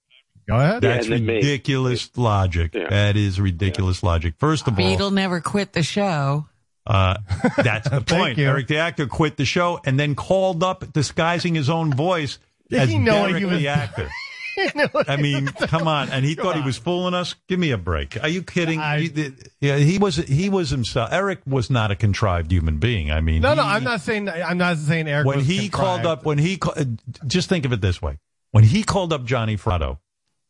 [0.46, 0.82] Go ahead.
[0.82, 1.34] Yeah, That's and then me.
[1.36, 2.74] ridiculous logic.
[2.74, 2.88] Yeah.
[2.90, 4.34] That is ridiculous logic.
[4.38, 6.46] First of all, Beatle never quit the show.
[6.86, 7.18] Uh,
[7.58, 8.38] that's the point.
[8.38, 8.46] you.
[8.46, 12.38] Eric the actor quit the show and then called up disguising his own voice
[12.70, 14.08] Did as he know Derek he was- the actor.
[15.08, 17.34] I mean, come on, and he thought he was fooling us.
[17.48, 18.22] Give me a break.
[18.22, 18.80] Are you kidding?
[18.80, 20.16] He- yeah, he was.
[20.16, 21.10] He was himself.
[21.12, 23.10] Eric was not a contrived human being.
[23.10, 24.28] I mean, No, no, I'm not saying.
[24.28, 25.26] I'm not saying Eric.
[25.26, 25.72] when was he contrived.
[25.72, 26.58] called up, when he
[27.26, 28.18] just think of it this way:
[28.50, 29.98] when he called up Johnny Fratto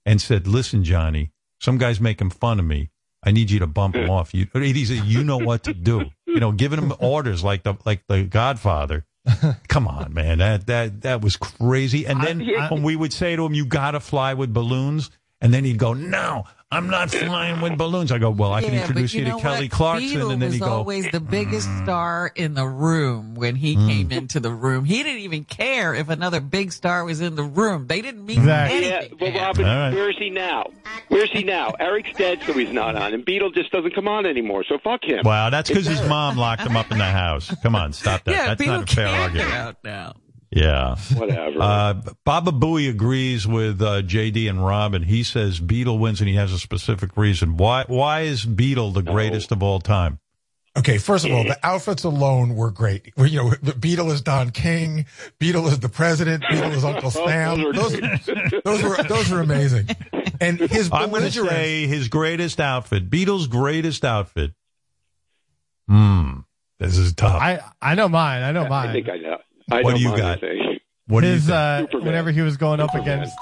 [0.06, 2.90] and said, "Listen, Johnny, some guy's making fun of me.
[3.22, 6.10] I need you to bump him off." You, he said, "You know what to do."
[6.26, 9.04] You know, giving him orders like the like the Godfather.
[9.68, 12.06] Come on, man, that that that was crazy.
[12.06, 15.10] And then I- when we would say to him, "You got to fly with balloons,"
[15.40, 18.74] and then he'd go, "No, I'm not flying with balloons." I go, "Well, I can
[18.74, 19.70] introduce but you, know to Kelly what?
[19.70, 23.56] Clarkson," Beetle and then was he'd go, always the biggest star in the room when
[23.56, 23.88] he Mm.
[23.88, 24.84] came into the room.
[24.84, 27.86] He didn't even care if another big star was in the room.
[27.86, 29.16] They didn't mean Yeah, anything.
[29.18, 29.94] but Robin, All right.
[29.94, 30.66] where is he now?
[31.08, 31.70] Where's he now?
[31.80, 34.62] Eric's dead, so he's not on, and Beetle just doesn't come on anymore.
[34.68, 35.22] So fuck him.
[35.24, 37.54] Wow, that's because his mom locked him up in the house.
[37.62, 38.32] Come on, stop that.
[38.38, 39.48] Yeah, that's Beetle not a fair can't argument.
[39.48, 40.12] get out now.
[40.50, 40.96] Yeah.
[41.14, 41.60] Whatever.
[41.60, 41.94] Uh,
[42.24, 45.02] Baba Booey agrees with uh, JD and Robin.
[45.02, 47.56] He says Beetle wins, and he has a specific reason.
[47.56, 47.84] Why?
[47.86, 50.20] Why is Beetle the greatest of all time?
[50.76, 53.12] Okay, first of all, the outfits alone were great.
[53.16, 55.06] You know, Beetle is Don King,
[55.40, 57.72] Beetle is the president, Beetle is Uncle Sam.
[57.72, 57.98] Those,
[58.64, 59.88] those were those were amazing.
[60.40, 63.10] And his I'm going to say his greatest outfit.
[63.10, 64.52] Beetle's greatest outfit.
[65.88, 66.40] Hmm.
[66.78, 67.42] This is tough.
[67.42, 68.44] I I know mine.
[68.44, 68.90] I know mine.
[68.90, 69.38] I think I know.
[69.70, 70.38] I What do you got?
[70.38, 70.82] I think.
[71.06, 73.20] What do you His uh, whenever he was going up Superman.
[73.20, 73.36] against.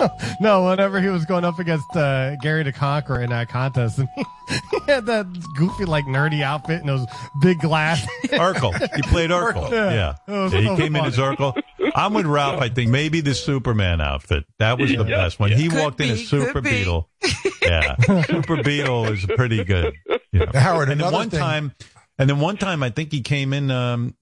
[0.40, 4.08] no, whenever he was going up against uh, Gary the Conqueror in that contest, and
[4.16, 7.06] he, had that goofy, like nerdy outfit and those
[7.40, 8.08] big glasses.
[8.24, 8.72] Urkel.
[8.96, 9.70] He played Urkel.
[9.70, 9.92] Yeah.
[9.92, 10.14] Yeah.
[10.26, 11.60] Yeah, he so came in as Urkel.
[11.94, 12.60] I'm with Ralph.
[12.60, 14.44] I think maybe the Superman outfit.
[14.58, 15.38] That was the best.
[15.38, 16.70] When he Could walked in be, as Super be.
[16.70, 17.08] Beetle.
[17.62, 17.94] Yeah.
[18.24, 19.94] Super Beetle is pretty good.
[20.32, 20.52] You know.
[20.54, 21.72] Howard, and then another one thing- time,
[22.18, 24.16] and then one time I think he came in, um,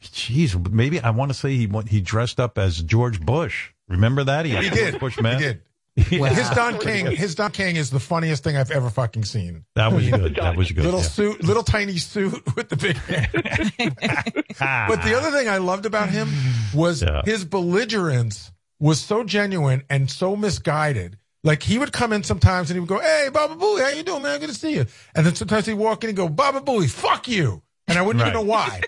[0.00, 3.70] geez, maybe I want to say he went, he dressed up as George Bush.
[3.88, 4.46] Remember that?
[4.46, 4.90] had He did.
[4.92, 5.38] George Bush man.
[5.38, 5.62] He did.
[6.10, 6.28] Yeah.
[6.30, 9.64] His Don King, his Don King is the funniest thing I've ever fucking seen.
[9.74, 10.36] That was good.
[10.36, 10.84] That was good.
[10.84, 11.06] Little yeah.
[11.06, 13.28] suit, little tiny suit with the big hair.
[14.88, 16.28] but the other thing I loved about him
[16.72, 17.22] was Yeah.
[17.24, 21.18] his belligerence was so genuine and so misguided.
[21.42, 24.02] Like he would come in sometimes and he would go, "Hey, Baba Booey, how you
[24.02, 24.40] doing, man?
[24.40, 27.28] Good to see you." And then sometimes he'd walk in and go, "Baba Booey, fuck
[27.28, 28.30] you," and I wouldn't Right.
[28.32, 28.80] even know why.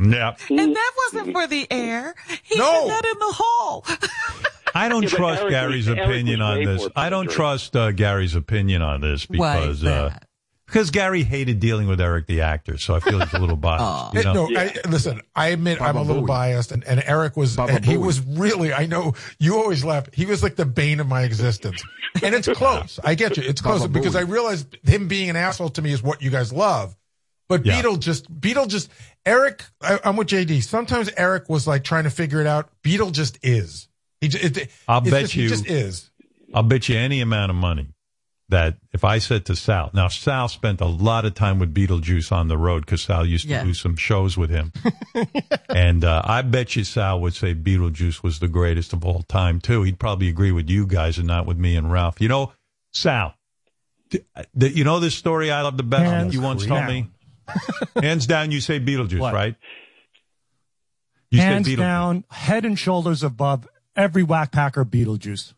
[0.00, 0.36] Yeah.
[0.50, 2.14] And that wasn't for the air.
[2.42, 2.82] He No.
[2.82, 3.86] did that in the hall.
[4.74, 6.86] I don't Yeah, trust Eric Gary's Eric opinion on this.
[6.94, 10.16] I don't trust uh, Gary's opinion on this because uh,
[10.66, 14.14] because Gary hated dealing with Eric the actor, so I feel he's a little biased.
[14.14, 14.46] you know?
[14.48, 16.26] no, I, listen, I admit I'm a little Booey.
[16.28, 20.12] biased, and, and Eric was, Baba and he was really, I know you always laugh.
[20.12, 21.82] He was like the bane of my existence.
[22.22, 23.00] And it's close.
[23.02, 23.44] I get you.
[23.44, 24.18] It's close Baba because Booey.
[24.18, 26.94] I realize him being an asshole to me is what you guys love.
[27.48, 27.76] But Yeah.
[27.76, 28.90] Beetle just, Beetle just,
[29.28, 30.62] Eric, I, I'm with JD.
[30.62, 32.70] Sometimes Eric was like trying to figure it out.
[32.82, 33.88] Beetle just is.
[34.20, 36.10] He just, it, I'll bet just, you- He just is.
[36.54, 37.88] I'll bet you any amount of money
[38.48, 42.32] that if I said to Sal, now Sal spent a lot of time with Beetlejuice
[42.32, 43.64] on the road because Sal used to Yeah.
[43.64, 44.72] do some shows with him,
[45.68, 49.60] and uh, I bet you Sal would say Beetlejuice was the greatest of all time
[49.60, 49.82] too.
[49.82, 52.18] He'd probably agree with you guys and not with me and Ralph.
[52.22, 52.52] You know,
[52.94, 53.34] Sal,
[54.08, 54.24] th-
[54.58, 56.88] th- you know this story I love the best that you once told down.
[56.88, 57.06] me.
[58.02, 59.34] Hands down, you say Beetlejuice, What?
[59.34, 59.54] right?
[61.30, 65.52] You Hands down, head and shoulders above every wack packer Beetlejuice.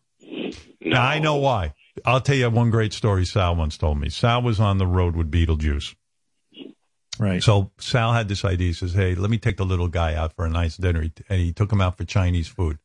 [0.81, 1.75] Now I know why.
[2.05, 4.09] I'll tell you one great story Sal once told me.
[4.09, 5.95] Sal was on the road with Beetlejuice.
[7.19, 7.43] Right.
[7.43, 8.69] So Sal had this idea.
[8.69, 11.13] He says, "Hey, let me take the little guy out for a nice dinner." He-
[11.29, 12.79] And he took him out for Chinese food.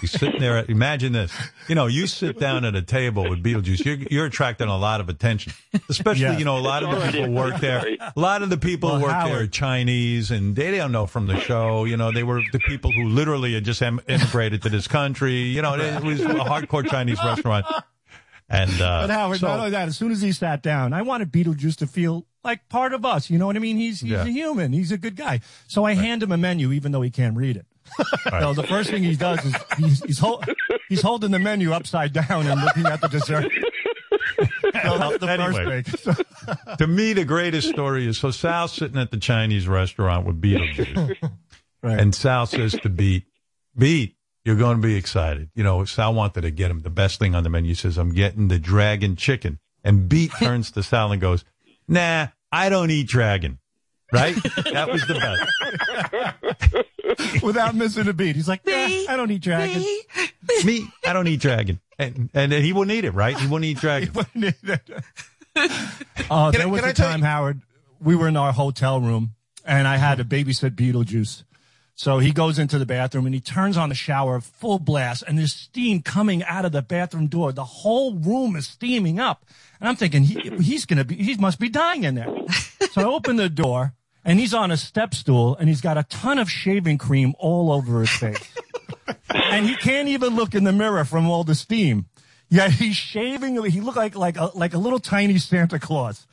[0.00, 0.64] He's sitting there.
[0.68, 1.32] Imagine this.
[1.68, 3.84] You know, you sit down at a table with Beetlejuice.
[3.84, 5.52] You're, you're attracting a lot of attention,
[5.88, 6.38] especially Yeah.
[6.38, 7.84] you know a lot of the people work there.
[8.00, 11.06] A lot of the people Well, who work there are Chinese, and they don't know
[11.06, 11.84] from the show.
[11.84, 15.34] You know, they were the people who literally had just em- immigrated to this country.
[15.42, 17.66] You know, it was a hardcore Chinese restaurant.
[18.48, 21.02] And uh, But Howard, so- not only that, as soon as he sat down, I
[21.02, 23.30] wanted Beetlejuice to feel like part of us.
[23.30, 23.76] You know what I mean?
[23.76, 24.22] He's he's Yeah.
[24.22, 24.72] a human.
[24.72, 25.40] He's a good guy.
[25.68, 27.66] So I hand him a menu, even though he can't read it.
[28.40, 30.42] So the first thing he does is he's he's, hol-
[30.88, 33.50] he's holding the menu upside down and looking at the dessert.
[34.82, 35.82] So the Anyway.
[35.82, 36.56] first thing.
[36.78, 41.16] to me, the greatest story is so Sal's sitting at the Chinese restaurant with Beetlejuice.
[41.82, 41.98] Right.
[42.00, 43.24] And Sal says to Beat,
[43.76, 45.50] Beat, you're going to be excited.
[45.54, 47.70] You know, Sal wanted to get him the best thing on the menu.
[47.70, 49.58] He says, I'm getting the dragon chicken.
[49.84, 51.44] And Beat turns to Sal and goes,
[51.86, 53.58] Nah, I don't eat dragon.
[54.12, 54.34] Right?
[54.72, 56.86] That was the best.
[57.42, 58.36] Without missing a beat.
[58.36, 59.82] He's like, "Nah, I don't eat dragon.
[60.64, 61.80] Me, I don't eat dragon.
[61.98, 63.38] And, and he wouldn't eat it, right?
[63.38, 64.10] He wouldn't eat dragon.
[65.54, 67.60] Uh, Can there I- was can tell time, you- Howard,
[68.00, 69.34] we were in our hotel room
[69.64, 71.44] and I had to babysit Beetlejuice.
[71.94, 75.38] So he goes into the bathroom and he turns on the shower full blast and
[75.38, 77.52] there's steam coming out of the bathroom door.
[77.52, 79.44] The whole room is steaming up.
[79.80, 82.34] And I'm thinking he, he's going to be, he must be dying in there.
[82.92, 83.92] so I open the door
[84.24, 87.72] and he's on a step stool and he's got a ton of shaving cream all
[87.72, 88.54] over his face.
[89.34, 92.06] and he can't even look in the mirror from all the steam.
[92.52, 93.62] Yeah, he's shaving.
[93.70, 96.26] He looked like like a, like a little tiny Santa Claus,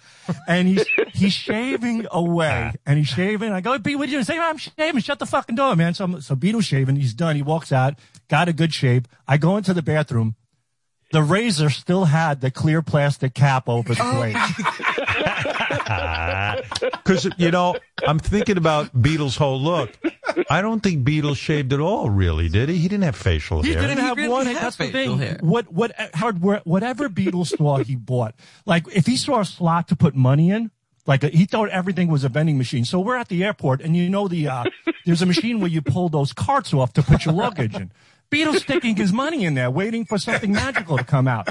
[0.48, 0.84] and he's
[1.14, 3.52] he's shaving away, and he's shaving.
[3.52, 5.94] I go, "Be with you." Say, "I'm shaving." Shut the fucking door, man.
[5.94, 6.96] So I'm- so Beetle's shaving.
[6.96, 7.36] He's done.
[7.36, 8.00] He walks out,
[8.30, 9.08] got a good shape.
[9.28, 10.36] I go into the bathroom.
[11.12, 14.36] The razor still had the clear plastic cap over the blade.
[16.92, 19.92] Because you know, I'm thinking about Beatles' whole look.
[20.50, 22.10] I don't think Beatles shaved at all.
[22.10, 22.78] Really, did he?
[22.78, 23.72] He didn't have facial hair.
[23.72, 23.88] He hair.
[23.88, 24.46] didn't have one.
[24.54, 25.20] That's the thing.
[25.42, 26.42] What what Howard?
[26.42, 30.52] where- Whatever Beatles store he bought, like if he saw a slot to put money
[30.52, 30.72] in,
[31.06, 32.84] like he thought everything was a vending machine.
[32.86, 34.66] So we're at the airport, and you know the uh,
[35.06, 37.92] there's a machine where you pull those carts off to put your luggage in.
[38.32, 41.48] Beatles sticking his money in there, waiting for something magical to come out.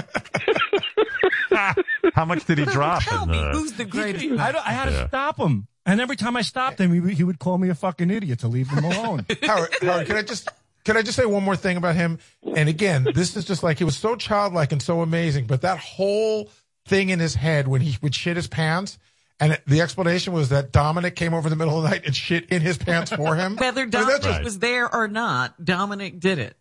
[2.13, 3.01] How much did he drop?
[3.11, 4.25] in, uh, Who's the greatest?
[4.25, 5.07] I, don't- I had to Yeah.
[5.07, 7.75] stop him, and every time I stopped him, he, would- he would call me a
[7.75, 9.25] fucking idiot to leave him alone.
[9.43, 10.49] Howard, Howard, can I just
[10.83, 12.19] can I just say one more thing about him?
[12.55, 15.79] And again, this is just like he was so childlike and so amazing, but that
[15.79, 16.49] whole
[16.85, 18.97] thing in his head when he would shit his pants.
[19.39, 22.15] And the explanation was that Dominic came over in the middle of the night and
[22.15, 23.55] shit in his pants for him.
[23.59, 26.55] Whether I mean, that's Dominic just- was there or not, Dominic did it.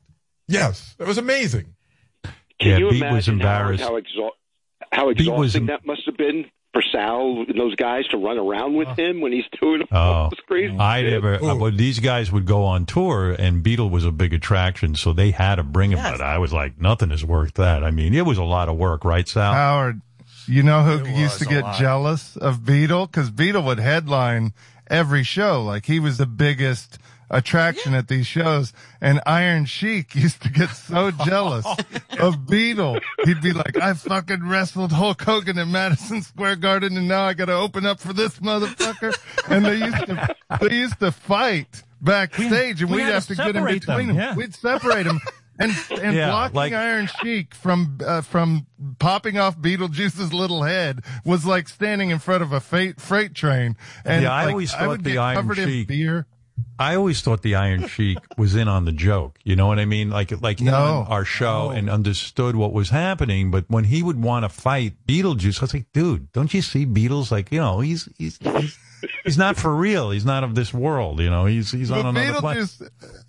[0.48, 1.74] Yes, it was amazing.
[2.24, 2.32] Can
[2.70, 3.82] Yeah, you Beat was imagine Howard, embarrassed.
[3.82, 4.30] how, exha-
[4.92, 8.16] how Beat was exhausting em- that must have been for Sal and those guys to
[8.18, 11.12] run around with him when he's doing Oh, all this crazy I shit?
[11.12, 11.34] never.
[11.36, 15.12] uh, well, these guys would go on tour, and Beatle was a big attraction, so
[15.12, 15.98] they had to bring him.
[16.02, 17.82] But I was like, nothing is worth that.
[17.84, 19.52] I mean, it was a lot of work, right, Sal?
[19.54, 20.00] Howard,
[20.46, 21.78] you know who It used to get lot.
[21.78, 23.06] jealous of Beetle?
[23.06, 24.52] Because Beetle would headline
[24.88, 25.62] every show.
[25.62, 26.98] Like he was the biggest
[27.30, 28.72] attraction at these shows.
[29.00, 31.66] And Iron Sheik used to get so jealous
[32.20, 32.98] of Beetle.
[33.24, 37.34] He'd be like, I fucking wrestled Hulk Hogan in Madison Square Garden and now I
[37.34, 39.14] got to open up for this motherfucker.
[39.48, 43.34] And they used to, they used to fight backstage and we we'd had have to
[43.34, 44.16] get in separate between them, them.
[44.16, 44.34] yeah.
[44.36, 45.20] We'd separate them.
[45.58, 45.72] And,
[46.02, 48.66] and Yeah, blocking like- Iron Sheik from uh, from
[48.98, 53.76] popping off Beetlejuice's little head was like standing in front of a freight freight train.
[54.04, 55.88] And yeah, I like, always I thought would the Iron covered in Sheik.
[55.88, 56.26] beer.
[56.78, 59.38] I always thought the Iron Sheik was in on the joke.
[59.44, 60.10] You know what I mean?
[60.10, 60.74] Like, like in No.
[60.74, 63.50] on our show and understood what was happening.
[63.50, 66.86] But when he would want to fight Beetlejuice, I was like, dude, don't you see
[66.86, 67.30] Beatles?
[67.30, 68.78] Like, you know, he's he's he's,
[69.24, 70.10] he's not for real.
[70.10, 71.20] He's not of this world.
[71.20, 72.70] You know, he's he's on another planet.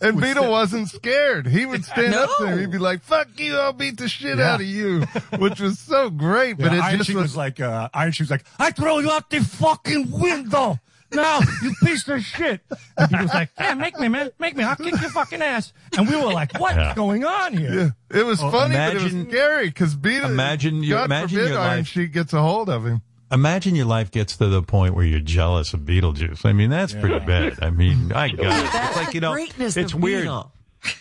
[0.01, 1.47] And Beetle wasn't scared.
[1.47, 2.57] He would stand up there.
[2.57, 3.57] He'd be like, "Fuck you!
[3.57, 4.53] I'll beat the shit Yeah.
[4.53, 5.01] out of you,"
[5.38, 6.57] which was so great.
[6.57, 8.99] But it Iron just Sheik was, was like, uh, Iron Sheik was like, I throw
[8.99, 10.80] you out the fucking window.
[11.11, 12.61] Now, you piece of shit.
[12.98, 14.30] And Beetle was like, yeah, make me, man.
[14.40, 14.64] Make me.
[14.64, 15.72] I'll kick your fucking ass.
[15.98, 16.94] And we were like, what's Yeah.
[16.95, 17.95] going on here?
[18.11, 20.30] Yeah, it was Well, funny, but it was scary because Beetle.
[20.30, 23.02] imagine your- God imagine forbid your Iron life- Sheik gets a hold of him.
[23.32, 26.45] Imagine your life gets to the point where you're jealous of Beetlejuice.
[26.45, 27.60] I mean, that's pretty bad.
[27.61, 28.69] I mean, I got it.
[28.74, 30.30] It's like, you know, greatness it's weird.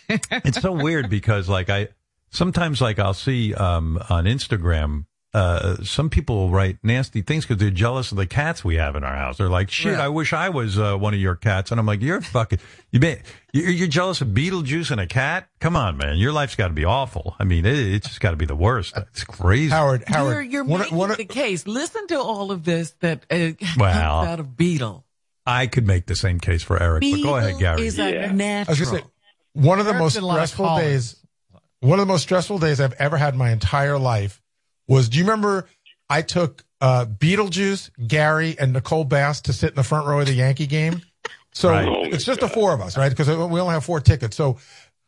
[0.08, 1.88] It's so weird because like I
[2.30, 5.04] sometimes like I'll see um on Instagram
[5.36, 8.96] uh some people will write nasty things because they're jealous of the cats we have
[8.96, 9.36] in our house.
[9.36, 10.04] They're like, "Shit, Right.
[10.04, 12.58] I wish I was uh, one of your cats." And I'm like, "You're fucking
[12.90, 13.20] you may,
[13.52, 15.48] you're, you're jealous of Beetlejuice and a cat?
[15.60, 16.16] Come on, man.
[16.16, 17.36] Your life's got to be awful.
[17.38, 18.96] I mean, it, it's just got to be the worst.
[18.96, 21.66] It's crazy." Howard, You're, Howard, you're one- making one- the case.
[21.66, 23.36] Listen to all of this that uh,
[23.78, 25.04] Well, comes out of Beetle.
[25.44, 27.86] I could make the same case for Eric, but go ahead, Gary.
[27.86, 28.26] is a Yeah.
[28.30, 28.72] I natural.
[28.78, 29.06] was gonna say
[29.52, 31.16] one of the Eric most did a lot of stressful days.
[31.80, 34.40] One of the most stressful days I've ever had in my entire life
[34.88, 35.08] was.
[35.08, 35.68] Do you remember?
[36.08, 40.26] I took uh, Beetlejuice, Gary, and Nicole Bass to sit in the front row of
[40.26, 41.02] the Yankee game.
[41.52, 42.12] So Right.
[42.12, 43.08] it's just the four of us, right?
[43.08, 44.36] Because we only have four tickets.
[44.36, 44.58] So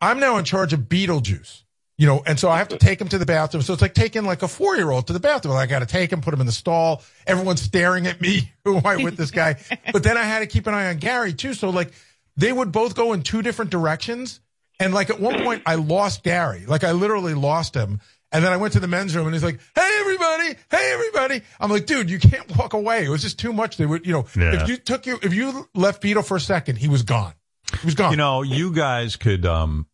[0.01, 1.63] I'm now in charge of Beetlejuice.
[1.97, 3.61] You know, and so I have to take him to the bathroom.
[3.61, 5.57] So it's like taking like a four year old to the bathroom.
[5.57, 7.03] I got to take him, put him in the stall.
[7.27, 8.53] Everyone's staring at me.
[8.63, 9.57] Who am I with this guy?
[9.91, 11.53] But then I had to keep an eye on Gary too.
[11.53, 11.91] So like
[12.37, 14.39] they would both go in two different directions.
[14.79, 16.65] And like at one point I lost Gary.
[16.65, 17.99] Like I literally lost him.
[18.31, 20.55] And then I went to the men's room and he's like, Hey everybody.
[20.69, 21.41] Hey everybody.
[21.59, 23.05] I'm like, dude, you can't walk away.
[23.05, 23.77] It was just too much.
[23.77, 24.61] They would, you know, Yeah.
[24.61, 27.33] if you took you, if you left Beetle for a second, he was gone.
[27.81, 28.11] He was gone.
[28.11, 29.87] You know, you guys could um,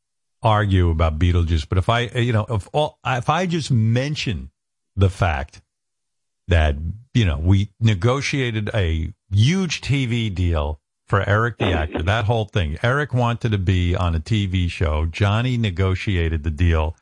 [0.44, 4.52] argue about Beetlejuice, but if I, you know, if all, if I just mention
[4.96, 5.62] the fact
[6.48, 6.76] that
[7.14, 12.78] you know we negotiated a huge TV deal for Eric the actor, that whole thing.
[12.84, 15.06] Eric wanted to be on a TV show.
[15.06, 16.96] Johnny negotiated the deal,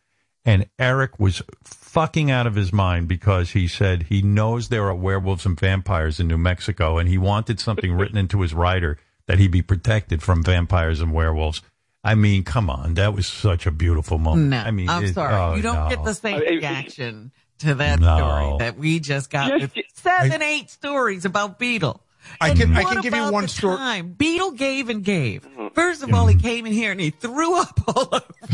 [0.46, 4.96] and Eric was fucking out of his mind because he said he knows there are
[4.96, 8.98] werewolves and vampires in New Mexico, and he wanted something written into his rider
[9.28, 11.62] that he'd be protected from vampires and werewolves.
[12.04, 14.50] I mean, come on, that was such a beautiful moment.
[14.50, 15.34] No, I mean, I'm it- sorry.
[15.34, 15.90] oh, you don't no.
[15.90, 18.18] get the same uh, reaction to that No.
[18.18, 22.04] story that we just got with seven, eight stories about Beetle.
[22.42, 24.10] I And can- I can give you about one the story- time?
[24.14, 25.48] Beetle gave and gave.
[25.74, 28.24] First of all, he came in here and he threw up all over.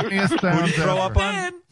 [0.00, 0.26] Who'd he
[0.72, 1.34] throw up on?
[1.34, 1.62] Then,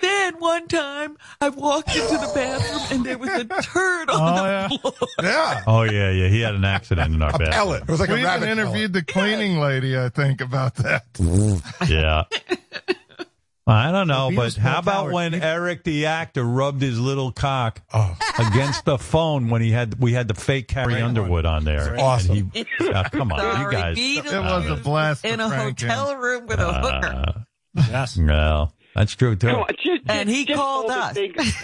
[0.00, 4.68] then one time I walked into the bathroom and there was a turd on oh,
[4.68, 5.08] the floor.
[5.22, 5.62] Yeah.
[5.66, 6.28] Oh yeah, yeah.
[6.28, 7.50] He had an accident in our bathroom.
[7.50, 7.82] pellet.
[7.82, 11.04] It was like we a even rabbit interviewed the cleaning lady, I think, about that.
[11.88, 12.24] Yeah.
[13.66, 17.80] I don't know, but how smell about when Eric the actor rubbed his little cock
[17.94, 18.14] Oh.
[18.38, 21.98] against the phone when he had we had the fake Carrie Underwood on there?
[21.98, 22.50] Awesome.
[22.52, 23.94] He- uh, come on, you guys.
[23.96, 27.06] Beetle It was a blast in a Frank hotel room with a hooker.
[27.06, 27.32] Uh,
[27.76, 28.16] Yes.
[28.18, 29.48] no, that's true too.
[29.48, 31.12] Come on, just, And he called all the us.
[31.14, 31.54] Things,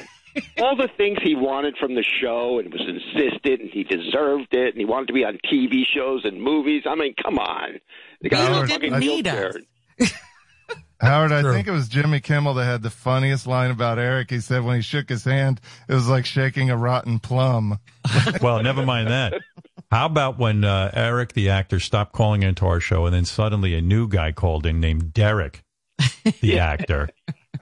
[0.59, 4.69] all the things he wanted from the show and was insistent and he deserved it
[4.69, 6.85] and he wanted to be on TV shows and movies.
[6.89, 7.79] I mean, come on.
[8.23, 9.57] The guy didn't need guilt
[10.01, 10.13] us.
[11.01, 11.11] there.
[11.11, 14.31] Howard, I think it was Jimmy Kimmel that had the funniest line about Eric.
[14.31, 17.79] He said when he shook his hand, it was like shaking a rotten plum.
[18.43, 19.35] well, never mind that.
[19.91, 23.75] How about when uh, Eric the actor stopped calling into our show, and then suddenly
[23.75, 25.63] a new guy called in named Derek,
[26.41, 27.09] the actor,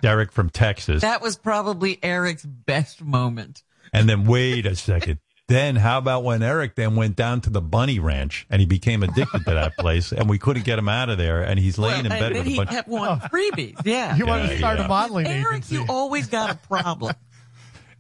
[0.02, 3.62] Derek from Texas, That was probably Eric's best moment.
[3.92, 5.18] and then wait a second.
[5.49, 9.02] Then how about when Eric then went down to the Bunny Ranch and he became
[9.02, 12.05] addicted to that place, and we couldn't get him out of there, and he's laying
[12.05, 12.70] in bed then with a he bunch.
[12.70, 13.28] kept wanting oh.
[13.28, 13.81] freebies.
[13.85, 14.15] Yeah.
[14.17, 14.85] He wanted to start yeah.
[14.85, 15.77] a modeling Eric, agency.
[15.77, 17.15] you always got a problem.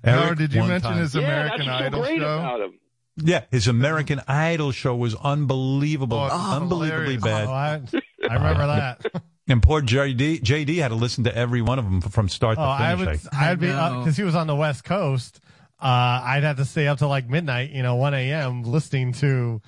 [0.04, 2.38] Eric, Howard, did you mention time- his Yeah, American that's what's so Idol great show?
[2.38, 2.78] about him.
[3.20, 7.22] Yeah, his American Idol show was unbelievable, Oh, unbelievably hilarious.
[7.24, 7.48] bad.
[7.48, 9.22] Oh, I, I remember that.
[9.48, 12.62] And poor JD, JD had to listen to every one of them from start Oh,
[12.62, 13.24] to I finish.
[13.24, 13.98] would, I'd be, uh, know.
[14.00, 15.40] because he was on the West Coast.
[15.80, 18.62] Uh, I'd have to stay up till like midnight, you know, 1 a.m.
[18.64, 19.62] listening to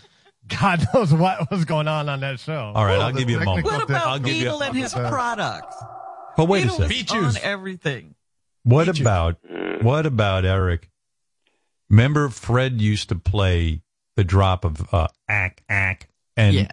[0.49, 2.73] God knows what was going on on that show.
[2.75, 3.65] All right, Oh, I'll give you a moment.
[3.65, 5.77] What I'll about give Beetle and his products?
[6.37, 7.07] But wait Beetle was second.
[7.07, 8.15] Beet on everything.
[8.65, 9.01] What Beet juice.
[9.03, 9.37] about
[9.83, 10.91] what about Eric?
[11.89, 13.83] Remember, Fred used to play
[14.17, 16.09] the drop of uh, ack ack,
[16.41, 16.71] and Yes.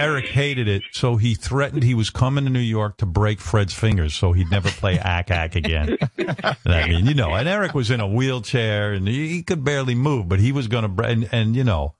[0.00, 3.72] Eric hated it, so he threatened he was coming to New York to break Fred's
[3.74, 5.96] fingers, so he'd never play ack ack again.
[6.66, 9.94] I mean, you know, and Eric was in a wheelchair and he, he could barely
[9.94, 11.94] move, but he was going to, bre- and, and you know,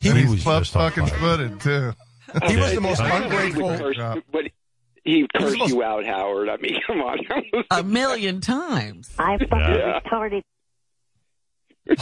[0.00, 1.92] he, And he's was just fucking footed too.
[2.46, 3.68] He was the most ungrateful.
[3.68, 4.44] Would But
[5.02, 6.48] he cursed you out, Howard.
[6.50, 7.18] I mean, come on.
[7.70, 9.10] A million times.
[9.18, 10.00] I fucking Yeah.
[10.00, 10.42] retarded.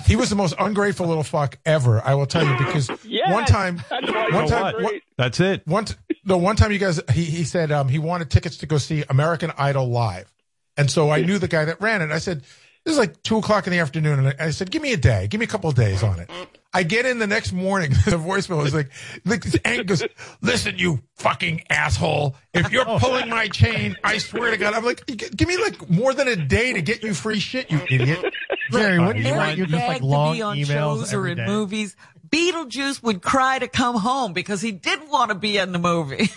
[0.06, 2.00] He was the most ungrateful little fuck ever.
[2.04, 5.66] I will tell you because Yes, one time, that's one time, one, That's it.
[5.66, 5.94] one t-
[6.24, 9.02] no, one time you guys, he, he said um, he wanted tickets to go see
[9.10, 10.32] American Idol live,
[10.76, 12.12] and so I knew the guy that ran it.
[12.12, 12.42] I said,
[12.84, 14.96] "This is like two o'clock in the afternoon," and I, I said, "Give me a
[14.96, 16.30] day, give me a couple of days on it."
[16.74, 17.90] I get in the next morning.
[18.12, 18.90] The voicemail is like,
[19.24, 20.02] like this Hank goes,
[20.42, 22.36] "Listen, you fucking asshole!
[22.52, 22.98] If you're oh.
[22.98, 26.36] pulling my chain, I swear to God, I'm like, give me like more than a
[26.36, 28.34] day to get you free shit, you idiot."
[28.70, 31.26] Jerry, wouldn't you Eric want you just like long to be on emails shows or
[31.26, 31.46] in day?
[31.46, 31.96] movies.
[32.28, 36.30] Beetlejuice would cry to come home because he didn't want to be in the movie.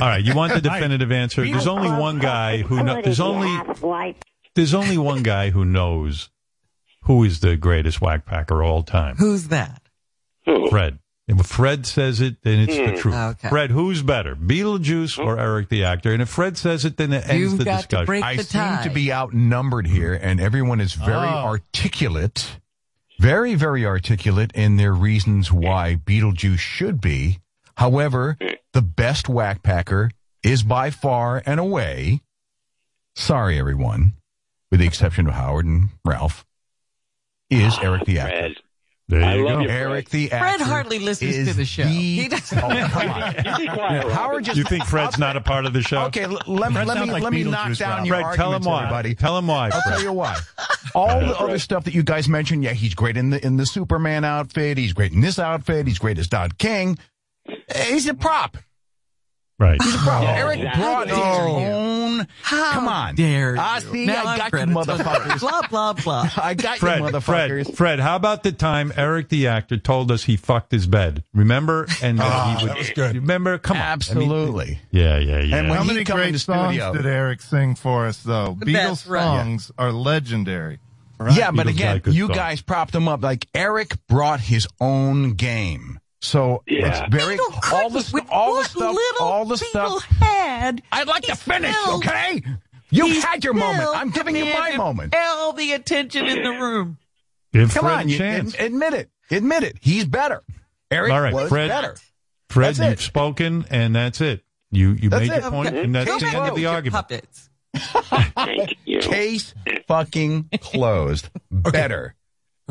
[0.00, 1.44] All right, you want the definitive answer?
[1.44, 3.04] There's only one guy who knows.
[3.04, 4.16] There's only
[4.54, 6.30] there's only one guy who knows
[7.10, 9.16] who is the greatest wack packer all time.
[9.16, 9.82] Who's that?
[10.44, 10.98] Fred.
[11.26, 12.96] And if Fred says it, then it's the Hmm.
[12.96, 13.14] truth.
[13.14, 13.48] Okay.
[13.48, 16.12] Fred, who's better, Beetlejuice or Eric the actor?
[16.12, 18.06] And if Fred says it, then it ends You've the got to discussion.
[18.06, 21.44] break I the seem to be outnumbered here, and everyone is very Oh.
[21.46, 22.58] articulate,
[23.18, 27.38] very, very articulate in their reasons why Beetlejuice should be.
[27.76, 28.36] However,
[28.72, 30.10] the best wack packer
[30.42, 32.20] is by far and away.
[33.14, 34.14] Sorry, everyone,
[34.70, 36.44] with the exception of Howard and Ralph,
[37.50, 38.36] is Eric the actor.
[38.38, 38.52] Fred.
[39.08, 39.60] there I you love go.
[39.62, 40.58] you, Eric the actor.
[40.58, 41.82] Fred hardly listens is to the show.
[41.84, 42.58] the- He doesn't.
[42.58, 43.32] Oh, come on.
[43.58, 46.02] Be quiet, Howard just You think Fred's not a part of the show?
[46.04, 48.06] Okay, l- let me let me like let me knock down Rob.
[48.06, 48.82] your Fred, tell him why.
[48.84, 49.14] everybody.
[49.14, 49.70] Tell him why.
[49.72, 49.92] I'll Fred.
[49.94, 50.36] tell you why.
[50.94, 53.66] All the other stuff that you guys mentioned, yeah, he's great in the in the
[53.66, 54.78] Superman outfit.
[54.78, 55.86] He's great in this outfit.
[55.86, 56.98] He's great as Don King.
[57.68, 58.56] Eh, He's a prop.
[59.60, 59.80] Right.
[59.82, 60.22] He's a prop.
[60.22, 60.82] Yeah, Eric exactly.
[60.82, 61.66] brought his How dare you.
[61.74, 62.26] own.
[62.42, 63.14] How Come on.
[63.14, 63.60] dare you?
[63.60, 65.40] Ah, see, Now I I'm got you, motherfuckers.
[65.40, 66.30] Blah, blah, blah.
[66.42, 67.64] I got you, motherfuckers.
[67.66, 71.24] Fred, Fred, how about the time Eric the actor told us he fucked his bed?
[71.34, 71.86] Remember?
[72.02, 73.16] And that Ah, he would, that was good.
[73.16, 73.58] Remember?
[73.58, 73.82] Come on.
[73.82, 74.78] I mean, Absolutely.
[74.90, 75.56] yeah, yeah, yeah.
[75.58, 78.56] And when How many come great songs studio- did Eric sing for us, though?
[78.58, 79.22] Beatles That's right.
[79.22, 80.78] songs are legendary.
[81.34, 82.36] Yeah, but Beatles again, you songs.
[82.38, 83.22] guys propped him up.
[83.22, 85.99] Like Eric brought his own game.
[86.22, 87.04] So Yeah.
[87.04, 90.04] it's very all the couldn't stu- with all the stuff little all the Beetle stuff
[90.20, 90.82] had.
[90.92, 92.42] I'd like to finish, still- okay?
[92.90, 93.88] You had your moment.
[93.94, 95.14] I'm giving you my commanded moment.
[95.16, 96.98] All the attention in the room.
[97.52, 98.54] Give Come Fred on, a you, chance.
[98.54, 99.10] ad- admit it.
[99.30, 99.76] Admit it.
[99.80, 100.42] He's better.
[100.90, 101.68] Eric All right, was Fred.
[101.68, 101.96] better.
[102.48, 103.00] Fred, That's you've it.
[103.00, 104.42] spoken, and that's it.
[104.72, 105.42] You you That's made it.
[105.42, 105.82] your point, Okay.
[105.84, 106.94] and that's Go the back end of the argument.
[107.08, 107.50] Puppets.
[108.34, 108.98] Thank you.
[109.00, 109.54] Case
[109.86, 111.28] fucking closed.
[111.50, 112.14] Better.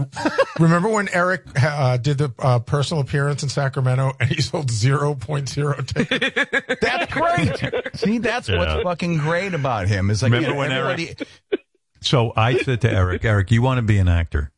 [0.60, 5.88] Remember when Eric uh, did the uh, personal appearance in Sacramento and he sold 0.0
[5.88, 6.78] tickets?
[6.82, 7.96] That's great.
[7.96, 8.58] See, that's Yeah.
[8.58, 10.10] what's fucking great about him.
[10.10, 11.16] Is like Remember you know, when everybody-
[12.02, 14.52] So I said to Eric, Eric, you want to be an actor?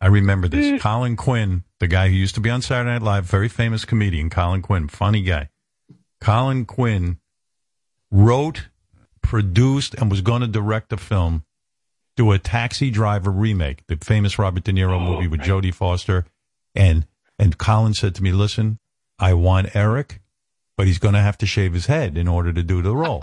[0.00, 0.80] I remember this.
[0.82, 4.30] Colin Quinn, the guy who used to be on Saturday Night Live, very famous comedian,
[4.30, 5.48] Colin Quinn, funny guy.
[6.20, 7.18] Colin Quinn
[8.10, 8.68] wrote,
[9.22, 11.44] produced, and was going to direct a film,
[12.16, 16.24] do a Taxi Driver remake, the famous Robert De Niro movie with oh, Jodie Foster.
[16.74, 17.06] And
[17.38, 18.78] and Colin said to me, "Listen,
[19.18, 20.20] I want Eric,
[20.76, 23.22] but he's going to have to shave his head in order to do the role."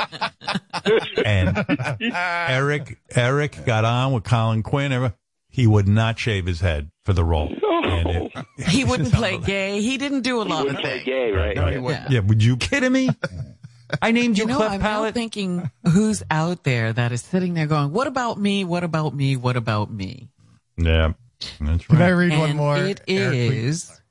[1.26, 1.66] and
[2.14, 5.14] Eric Eric got on with Colin Quinn.
[5.50, 7.54] He would not shave his head for the role.
[7.86, 9.82] And it- He wouldn't play gay.
[9.82, 11.06] He didn't do a lot of Play things.
[11.06, 11.56] gay, right?
[11.56, 12.10] No, he wouldn't.
[12.10, 13.10] Yeah, would you kidding me?
[14.02, 15.14] I named you, You know, Clef I'm now Palate.
[15.14, 18.64] thinking who's out there that is sitting there going, "What about me?
[18.64, 19.36] What about me?
[19.36, 20.30] What about me?"
[20.78, 21.14] Yeah,
[21.60, 21.88] that's right.
[21.88, 22.18] Can I right.
[22.32, 22.78] read one more?
[22.78, 23.66] It Eric, please?
[23.66, 24.02] is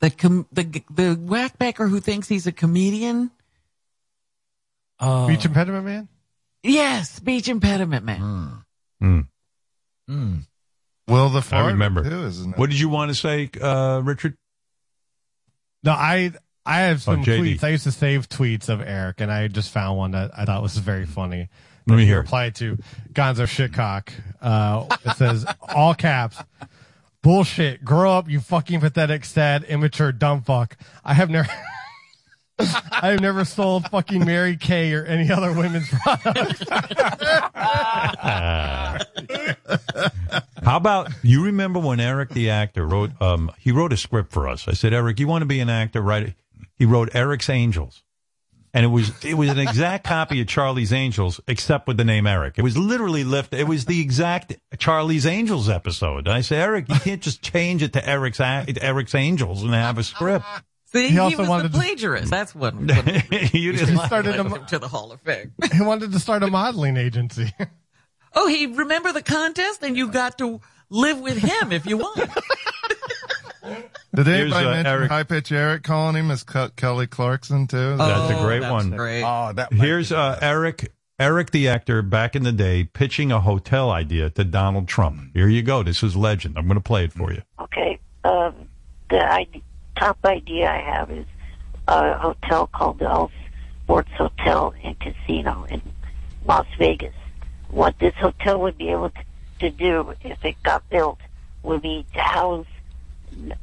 [0.00, 3.30] the com- the the wack packer who thinks he's a comedian.
[5.00, 5.28] Oh.
[5.28, 6.08] Beach impediment man.
[6.62, 8.64] Yes, speech impediment man.
[9.00, 9.20] Hmm.
[11.06, 12.02] Will the I remember.
[12.02, 12.58] too, isn't it?
[12.58, 14.36] What did you want to say, uh, Richard?
[15.82, 16.32] No, I
[16.66, 17.62] I have some Oh, tweets.
[17.62, 20.62] I used to save tweets of Eric, and I just found one that I thought
[20.62, 21.48] was very funny.
[21.86, 22.16] Let me hear.
[22.16, 22.20] it.
[22.22, 22.78] replied to
[23.12, 24.08] Gonzo Shitcock.
[24.40, 26.38] Uh, it says all caps.
[27.22, 27.84] Bullshit.
[27.84, 30.76] Grow up, you fucking pathetic, sad, immature, dumb fuck.
[31.04, 31.48] I have never.
[32.58, 36.62] I have never sold fucking Mary Kay or any other women's products.
[40.62, 44.48] How about you remember when Eric the actor wrote um he wrote a script for
[44.48, 44.66] us.
[44.68, 46.34] I said, Eric, you want to be an actor, right?
[46.76, 48.02] He wrote Eric's Angels.
[48.76, 52.26] And it was it was an exact copy of Charlie's Angels, except with the name
[52.26, 52.54] Eric.
[52.58, 53.60] It was literally lifted.
[53.60, 56.26] It was the exact Charlie's Angels episode.
[56.26, 60.02] I said, Eric, you can't just change it to Eric's Eric's Angels and have a
[60.02, 60.44] script.
[60.86, 62.30] See, He he, also was wanted the to- plagiarist.
[62.30, 62.74] That's what.
[62.80, 65.52] what you He didn't like started led a, him to the Hall of Fame.
[65.72, 67.52] he wanted to start a modeling agency.
[68.34, 72.28] Oh, he remember the contest, and you got to live with him if you want.
[74.14, 77.66] Did Here's, anybody uh, mention Eric- High Pitch Eric calling him as Ke- Kelly Clarkson
[77.66, 77.96] too?
[77.96, 78.90] That's a Oh, great that's one.
[78.90, 79.22] Great.
[79.22, 83.90] Oh, that Here's uh, Eric Eric the actor back in the day pitching a hotel
[83.90, 85.30] idea to Donald Trump.
[85.32, 85.82] Here you go.
[85.82, 86.58] This is legend.
[86.58, 87.42] I'm going to play it for you.
[87.60, 87.98] Okay.
[88.24, 88.54] Um,
[89.10, 89.46] the I-
[89.96, 91.26] top idea I have is
[91.86, 93.30] a hotel called the Elf
[93.84, 95.80] Sports Hotel and Casino in
[96.46, 97.14] Las Vegas.
[97.68, 99.24] What this hotel would be able to,
[99.60, 101.18] to do if it got built
[101.62, 102.66] would be to house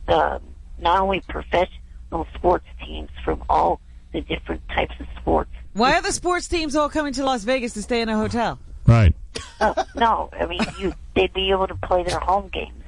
[0.07, 0.39] uh,
[0.79, 3.79] not only professional sports teams from all
[4.13, 5.51] the different types of sports.
[5.73, 8.59] Why are the sports teams all coming to Las Vegas to stay in a hotel?
[8.85, 9.15] Right.
[9.59, 12.83] Uh, no, I mean you, they'd be able to play their home games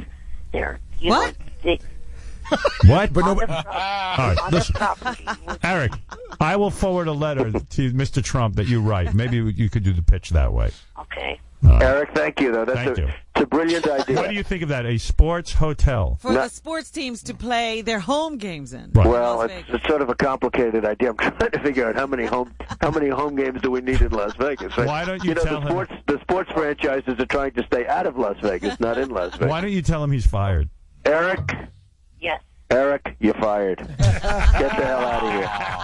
[0.51, 0.79] there.
[0.99, 1.37] You What?
[1.39, 1.79] Know, they,
[2.85, 3.15] What?
[3.17, 5.57] on the, pro- right, on the listen.
[5.63, 5.91] Eric,
[6.39, 8.23] I will forward a letter to Mr.
[8.23, 9.13] Trump that you write.
[9.13, 10.71] Maybe you could do the pitch that way.
[10.99, 11.39] Okay.
[11.65, 12.51] Eric, thank you.
[12.51, 13.07] Though that's Thank a, you.
[13.07, 14.17] it's a brilliant idea.
[14.17, 14.85] What do you think of that?
[14.85, 16.17] A sports hotel.
[16.19, 16.41] For No.
[16.41, 18.91] the sports teams to play their home games in.
[18.91, 19.07] Right.
[19.07, 21.11] well, it's, it's sort of a complicated idea.
[21.11, 24.01] I'm trying to figure out how many home how many home games do we need
[24.01, 24.75] in Las Vegas.
[24.75, 28.07] Why don't you know tell the him- the sports franchises are trying to stay out
[28.07, 29.47] of Las Vegas, not in Las Vegas.
[29.47, 30.67] Why don't you tell him he's fired?
[31.05, 31.49] Eric,
[32.23, 32.41] Yes.
[32.71, 33.79] Eric, you're fired.
[33.79, 35.31] Get the hell out of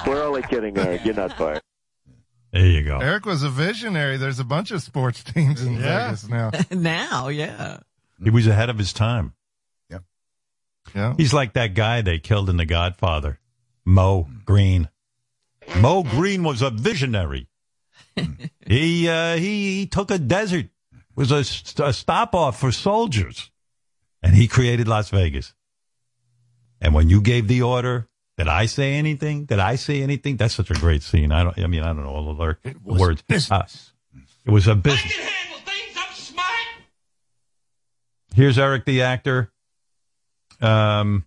[0.06, 0.14] here.
[0.14, 1.06] We're only kidding, Eric.
[1.06, 1.62] You're not fired.
[2.52, 2.98] There you go.
[2.98, 4.18] Eric was a visionary.
[4.18, 6.06] There's a bunch of sports teams in Yeah.
[6.06, 6.52] Vegas now.
[6.72, 7.80] now, yeah.
[8.24, 9.34] He was ahead of his time.
[9.92, 10.04] Yep.
[10.96, 11.14] Yeah.
[11.18, 13.40] He's like that guy they killed in The Godfather,
[13.86, 14.90] Moe Greene.
[15.78, 17.48] Moe Greene was a visionary.
[18.66, 20.68] he, uh, he he took a desert,
[21.16, 23.52] was a, a stop off for soldiers,
[24.24, 25.54] and he created Las Vegas.
[26.82, 29.46] And when you gave the order, did I say anything?
[29.46, 30.38] Did I say anything?
[30.38, 31.32] That's such a great scene.
[31.32, 31.60] I don't.
[31.60, 33.24] I mean, I don't know all the lyric- was words.
[33.52, 33.64] Uh,
[34.46, 35.14] it was a business.
[35.14, 36.34] Things,
[38.34, 39.52] Here's Eric the actor.
[40.62, 41.26] Um,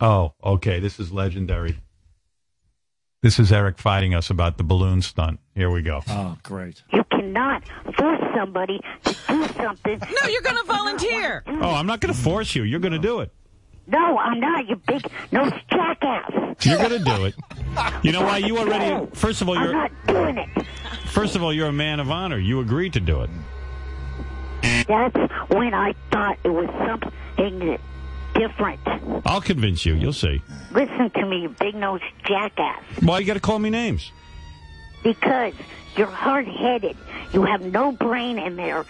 [0.00, 0.80] oh, okay.
[0.80, 1.78] This is legendary.
[3.22, 5.40] This is Eric fighting us about the balloon stunt.
[5.54, 6.02] Here we go.
[6.08, 6.82] Oh, great.
[6.92, 7.62] You cannot
[7.96, 9.98] force somebody to do something.
[9.98, 11.42] No, you're going to volunteer.
[11.46, 12.62] Oh, I'm not going to force you.
[12.62, 13.32] You're going to do it.
[13.88, 14.68] No, I'm not.
[14.68, 15.02] You big
[15.32, 16.30] nose jackass.
[16.64, 17.34] You're going to do it.
[18.02, 18.38] You know why?
[18.38, 19.06] You already.
[19.14, 19.72] First of all, I'm you're.
[19.72, 20.48] not doing it.
[21.10, 22.38] First of all, you're a man of honor.
[22.38, 23.30] You agreed to do it.
[24.86, 25.16] That's
[25.50, 27.78] when I thought it was something
[28.34, 28.80] different.
[29.24, 29.94] I'll convince you.
[29.94, 30.42] You'll see.
[30.72, 32.82] Listen to me, you big nose jackass.
[33.00, 34.12] Why you got to call me names?
[35.02, 35.54] Because
[35.96, 36.96] you're hard headed.
[37.32, 38.84] You have no brain in there.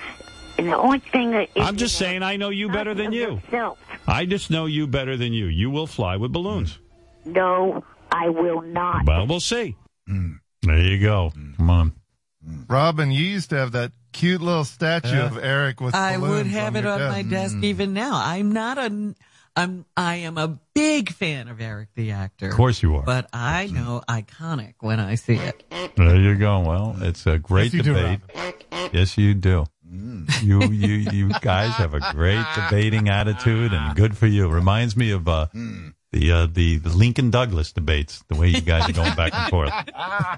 [0.56, 3.40] And the only thing that is I'm just saying I know you better than you.
[3.44, 3.78] yourself.
[4.08, 5.46] I just know you better than you.
[5.46, 6.78] You will fly with balloons.
[7.24, 9.04] No, I will not.
[9.06, 9.76] Well, we'll see.
[10.06, 11.32] There you go.
[11.56, 11.92] Come on.
[12.68, 15.26] Robin, you used to have that cute little statue Yeah.
[15.26, 17.12] of Eric with I would have on it on desk.
[17.14, 17.64] my desk mm.
[17.64, 18.12] even now.
[18.14, 19.14] I'm not a.
[19.54, 19.84] I'm.
[19.96, 22.48] I am a big fan of Eric the actor.
[22.48, 23.02] Of course you are.
[23.02, 25.64] But I know iconic when I see it.
[25.96, 26.60] There you go.
[26.60, 28.64] Well, it's a great Yes, you do, debate.
[28.92, 29.66] yes, you do.
[29.90, 34.48] You you you guys have a great debating attitude, and good for you.
[34.48, 35.46] Reminds me of uh,
[36.12, 38.22] the uh, the the Lincoln Douglas debates.
[38.28, 39.72] The way you guys are going back and forth.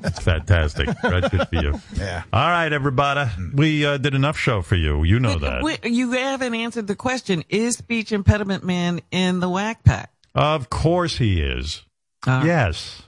[0.05, 0.89] It's fantastic.
[1.03, 1.81] Right, good for you.
[1.97, 2.23] Yeah.
[2.33, 3.31] All right, everybody.
[3.55, 5.03] We uh, did enough show for you.
[5.05, 5.63] You know that.
[5.63, 10.13] Wait, you haven't answered the question: Is speech impediment man in the wack pack?
[10.35, 11.83] Of course he is.
[12.27, 13.03] Uh, yes.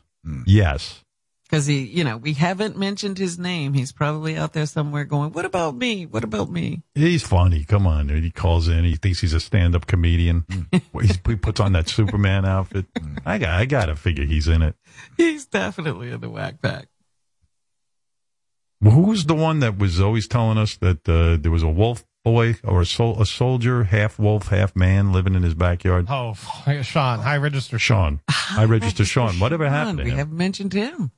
[0.46, 1.01] Yes.
[1.52, 3.74] Because he, you know, we haven't mentioned his name.
[3.74, 6.06] He's probably out there somewhere going, "What about me?
[6.06, 7.64] What about me?" He's funny.
[7.64, 8.08] Come on.
[8.08, 8.84] He calls in.
[8.84, 10.46] He thinks he's a stand-up comedian.
[10.72, 12.86] He's- he puts on that Superman outfit.
[13.26, 13.50] I got.
[13.50, 14.76] I got to figure he's in it.
[15.18, 16.88] He's definitely in the wack pack.
[18.80, 21.68] Well, who was the one that was always telling us that uh, there was a
[21.68, 26.06] wolf boy or a, sol- a soldier, half wolf, half man, living in his backyard?
[26.08, 26.32] Oh,
[26.80, 27.78] Sean, high register.
[27.78, 28.20] Sean.
[28.56, 29.34] I register Sean.
[29.38, 31.12] Whatever happened to we haven't mentioned him.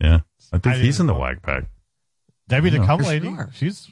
[0.00, 0.20] Yeah,
[0.52, 1.64] I think I he's in the wack pack.
[2.48, 3.28] Debbie the No, cum lady.
[3.28, 3.50] sure.
[3.54, 3.90] She's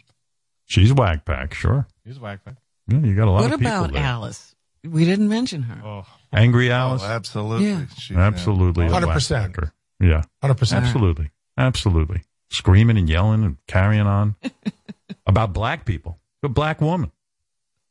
[0.67, 1.87] She's wack pack, sure.
[2.07, 2.57] she's wack pack.
[2.89, 4.03] Yeah, you got a lot What of people What about there.
[4.03, 4.55] Alice?
[4.85, 5.81] We didn't mention her.
[5.87, 7.03] Oh, Angry oh, Alice.
[7.05, 7.69] Oh, absolutely.
[7.69, 7.87] Yeah.
[7.97, 8.87] She- Absolutely.
[8.89, 9.07] 100%.
[9.07, 9.73] wack packer.
[10.01, 10.23] Yeah.
[10.43, 10.77] 100%.
[10.83, 11.31] Absolutely.
[11.57, 12.23] Absolutely.
[12.51, 14.35] Screaming and yelling and carrying on
[15.27, 16.19] about black people.
[16.43, 17.13] A black woman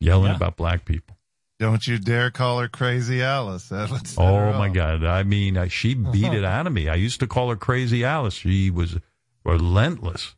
[0.01, 0.35] yelling Yeah.
[0.35, 1.15] about black people.
[1.61, 3.69] Don't you dare call her Crazy Alice.
[3.69, 4.73] That Oh her my off.
[4.73, 5.03] God.
[5.03, 6.89] I mean, uh, she beat it out of me.
[6.89, 8.33] I used to call her Crazy Alice.
[8.33, 8.97] She was
[9.45, 10.33] relentless.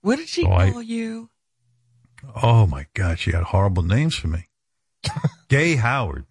[0.00, 1.30] What did she I- call you?
[2.42, 3.20] Oh my God.
[3.20, 4.48] She had horrible names for me.
[5.48, 6.26] Gay Howard.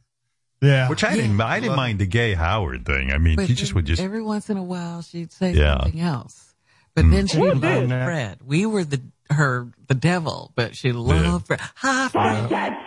[0.62, 0.90] Yeah.
[0.90, 3.12] Which I didn't, I didn't mind the Gay Howard thing.
[3.14, 5.82] I mean, But she just would just, every once in a while she'd say Yeah.
[5.84, 6.54] something else.
[6.96, 7.62] But then she Mm.
[7.62, 8.06] loved Yeah.
[8.06, 8.40] Fred.
[8.44, 11.62] We were the her the devil, but she loved Fred.
[11.76, 12.78] Hi, Fred.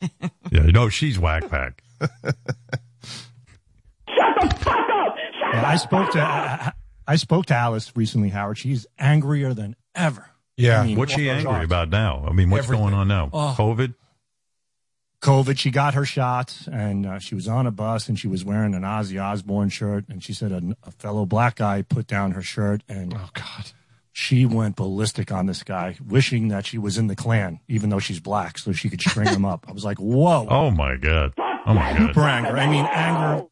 [0.50, 1.82] yeah, no, she's wack pack.
[2.00, 2.10] Shut
[4.40, 5.16] the fuck
[5.52, 6.72] Yeah, I spoke to I,
[7.06, 8.58] I spoke to Alice recently, Howard.
[8.58, 10.26] She's angrier than ever.
[10.56, 10.80] Yeah.
[10.80, 11.64] I mean, What's she angry God.
[11.64, 12.24] about now?
[12.28, 12.84] I mean, what's Everything.
[12.84, 13.30] going on now?
[13.32, 13.54] Oh.
[13.58, 13.94] COVID?
[15.20, 15.58] COVID.
[15.58, 18.74] She got her shots, and uh, she was on a bus, and she was wearing
[18.74, 22.42] an Ozzy Osbourne shirt, and she said a, a fellow black guy put down her
[22.42, 23.72] shirt, and oh God.
[24.12, 27.98] She went ballistic on this guy, wishing that she was in the Klan, even though
[27.98, 29.64] she's black, so she could string him up.
[29.68, 31.32] I was like, whoa, Oh my God.
[31.38, 32.28] Oh my super God.
[32.28, 32.56] anger.
[32.58, 33.46] I mean, anger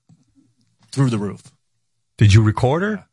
[0.92, 1.42] through the roof.
[2.18, 3.06] Did you record her?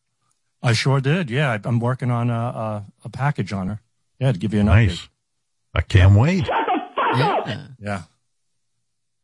[0.61, 1.29] I sure did.
[1.29, 3.79] Yeah, I- I'm working on a, a, a package on her.
[4.19, 5.07] Yeah, to give you an Nice.
[5.73, 6.43] I can't wait.
[6.45, 7.75] update.
[7.79, 8.01] Yeah.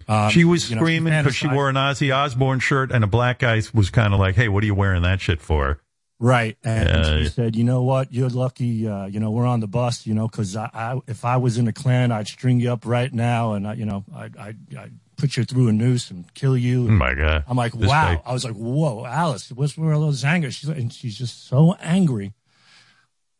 [0.07, 3.07] Um, she was you know, screaming because she wore an Ozzy Osbourne shirt, and a
[3.07, 5.79] black guy was kind of like, "Hey, what are you wearing that shit for?"
[6.23, 6.57] Right.
[6.63, 7.17] And Yeah.
[7.23, 8.13] she said, you know what?
[8.13, 8.87] You're lucky.
[8.87, 11.57] Uh, you know, we're on the bus, you know, cause I, I, if I was
[11.57, 13.53] in the Klan, I'd string you up right now.
[13.53, 16.85] And I, you know, I'd, I'd, I'd put you through a noose and kill you.
[16.87, 17.43] Oh my God.
[17.45, 18.15] I'm like, This wow.
[18.15, 20.49] guy- I was like, whoa, Alice, what's where all those anger?
[20.49, 22.31] She's like, and she's just so angry.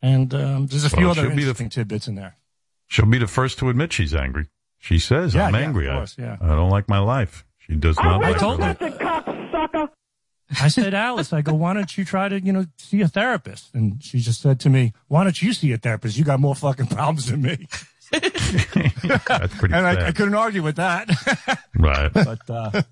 [0.01, 2.35] And, um, there's a few Well, other she'll be the- interesting tidbits in there.
[2.87, 4.47] She'll be the first to admit she's angry.
[4.77, 5.87] She says, Yeah, "I'm yeah, angry.
[5.87, 6.35] of I- course, yeah.
[6.41, 8.89] I, don't like my life." She does not I like told her her.
[8.89, 8.99] life.
[10.61, 13.73] I said, Alice, I go, why don't you try to, you know, see a therapist?
[13.73, 16.17] And she just said to me, why don't you see a therapist?
[16.17, 17.67] You got more fucking problems than me.
[18.11, 20.07] That's pretty and I.
[20.07, 21.09] I couldn't argue with that.
[21.80, 22.14] right.
[22.14, 22.83] but uh,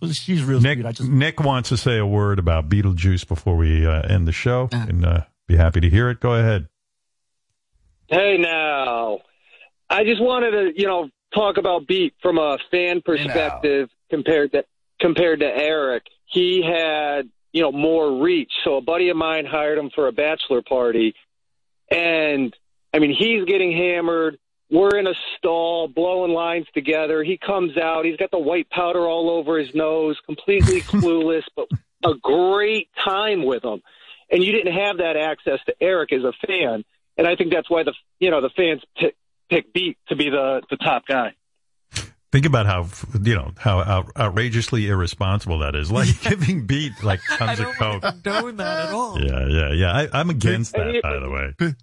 [0.00, 0.86] well, she's real Nick, sweet.
[0.86, 4.32] I just Nick wants to say a word about Beetlejuice before we uh, end the
[4.32, 6.20] show, and uh, be happy to hear it.
[6.20, 6.68] Go ahead.
[8.06, 9.18] Hey now,
[9.90, 14.64] I just wanted to, you know, talk about Beat from a fan perspective compared to
[15.00, 16.04] compared to Eric.
[16.36, 18.52] He had, you know, more reach.
[18.62, 21.14] So a buddy of mine hired him for a bachelor party,
[21.90, 22.54] and
[22.92, 24.36] I mean, he's getting hammered.
[24.70, 27.24] We're in a stall, blowing lines together.
[27.24, 28.04] He comes out.
[28.04, 31.68] He's got the white powder all over his nose, completely clueless, but
[32.04, 33.80] a great time with him.
[34.30, 36.84] And you didn't have that access to Eric as a fan.
[37.16, 39.16] And I think that's why the you know the fans pick,
[39.48, 41.32] pick Beat to be the the top guy.
[42.32, 42.88] Think about how
[43.22, 45.90] you know how out, outrageously irresponsible that is.
[45.90, 48.02] Like giving Beat like tons of coke.
[48.02, 49.20] condone that at all.
[49.20, 49.92] Yeah, yeah, yeah.
[49.92, 51.74] I, I'm against that, by the way.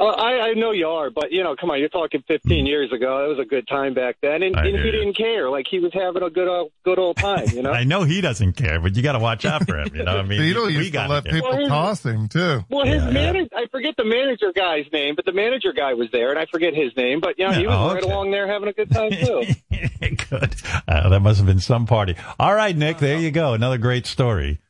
[0.00, 2.90] Uh, I, I know you are, but you know, come on, you're talking 15 years
[2.90, 3.20] ago.
[3.20, 4.90] That was a good time back then, and, I and he you.
[4.90, 5.50] didn't care.
[5.50, 7.46] Like he was having a good old, good old time.
[7.50, 7.70] You know.
[7.72, 9.94] I know he doesn't care, but you got to watch out for him.
[9.94, 11.34] You know, what I mean, Beetle we used to gotta let care.
[11.34, 12.64] people Well, his- toss him too.
[12.70, 13.10] Well, his Yeah.
[13.10, 16.46] manager, I forget the manager guy's name, but the manager guy was there, and I
[16.50, 18.90] forget his name, but you know, he was Oh, right along there having a good
[18.90, 19.44] time too.
[20.30, 20.54] Good.
[20.88, 22.16] Uh, that must have been some party.
[22.38, 23.52] All right, Nick, there you go.
[23.52, 24.60] Another great story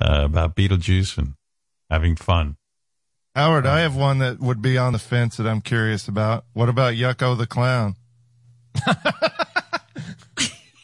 [0.00, 1.34] uh, about Beetlejuice and
[1.90, 2.56] having fun.
[3.34, 6.44] Howard, I have one that would be on the fence that I'm curious about.
[6.54, 7.94] What about Yucko the clown?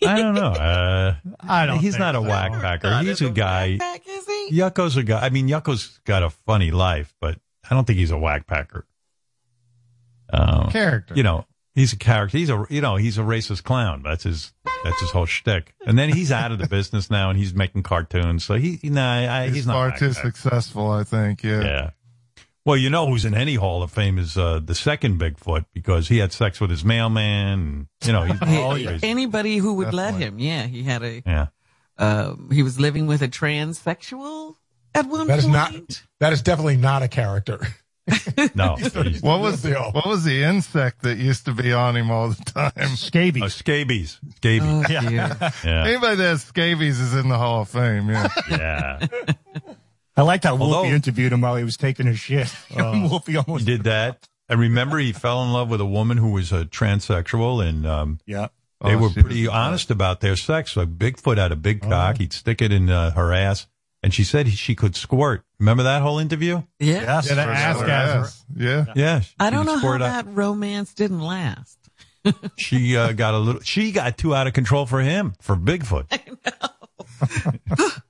[0.06, 0.52] I don't know.
[0.52, 2.28] Uh, I don't He's think not a so.
[2.28, 2.98] wack packer.
[2.98, 3.78] He's a guy.
[4.50, 5.20] Yucko's a guy.
[5.20, 8.86] I mean, Yucko's got a funny life, but I don't think he's a wack packer.
[10.32, 11.14] Um, Character.
[11.14, 12.36] You know, he's a character.
[12.38, 14.02] He's a you know he's a racist clown.
[14.04, 14.52] That's his
[14.84, 15.74] that's his whole shtick.
[15.86, 18.44] And then he's out of the business now, and he's making cartoons.
[18.44, 20.32] So he nah, I, He's, he's, not far too packer.
[20.32, 21.42] successful, I think.
[21.42, 21.62] Yeah.
[21.62, 21.90] Yeah.
[22.64, 26.08] Well, you know who's in any Hall of Fame is uh, the second Bigfoot because
[26.08, 27.58] he had sex with his mailman.
[27.58, 29.06] And, you know, he's He- all crazy.
[29.06, 30.26] Anybody who would let Definitely.
[30.26, 31.22] him, yeah, he had a.
[31.26, 31.46] Yeah.
[31.98, 34.56] Um, he was living with a transsexual
[34.94, 35.54] at one That is point.
[35.54, 36.02] not.
[36.20, 37.60] That is definitely not a character.
[38.54, 38.76] No.
[39.22, 39.90] What was Deal.
[39.92, 42.88] what was the insect that used to be on him all the time?
[42.96, 43.42] Scabies.
[43.42, 44.20] Oh, scabies.
[44.36, 44.68] Scabies.
[44.68, 45.50] Oh, Yeah.
[45.64, 45.84] Yeah.
[45.86, 48.10] Anybody that has scabies is in the Hall of Fame.
[48.10, 48.28] Yeah.
[48.50, 49.06] Yeah.
[50.16, 52.54] I liked how Although- Wolfie interviewed him while he was taking his shit.
[52.76, 54.28] Wolfie He almost did that.
[54.48, 58.20] And remember, he fell in love with a woman who was a transsexual, and um,
[58.26, 58.48] Yeah.
[58.82, 60.72] they Oh, were she was pretty the honest about their sex.
[60.72, 62.18] So Bigfoot had a big cock.
[62.18, 63.66] He'd stick it in uh, her ass,
[64.02, 65.42] and she said she could squirt.
[65.58, 66.62] Remember that whole interview?
[66.78, 67.00] Yeah.
[67.00, 67.28] Yes.
[67.28, 67.88] Yeah, that for ass sure.
[67.88, 68.44] gasm.
[68.56, 68.92] Yeah.
[68.94, 69.20] Yeah.
[69.40, 71.78] I don't know how squirt out- that romance didn't last.
[72.58, 73.60] She uh, got a little.
[73.62, 76.06] She got too out of control for him for Bigfoot.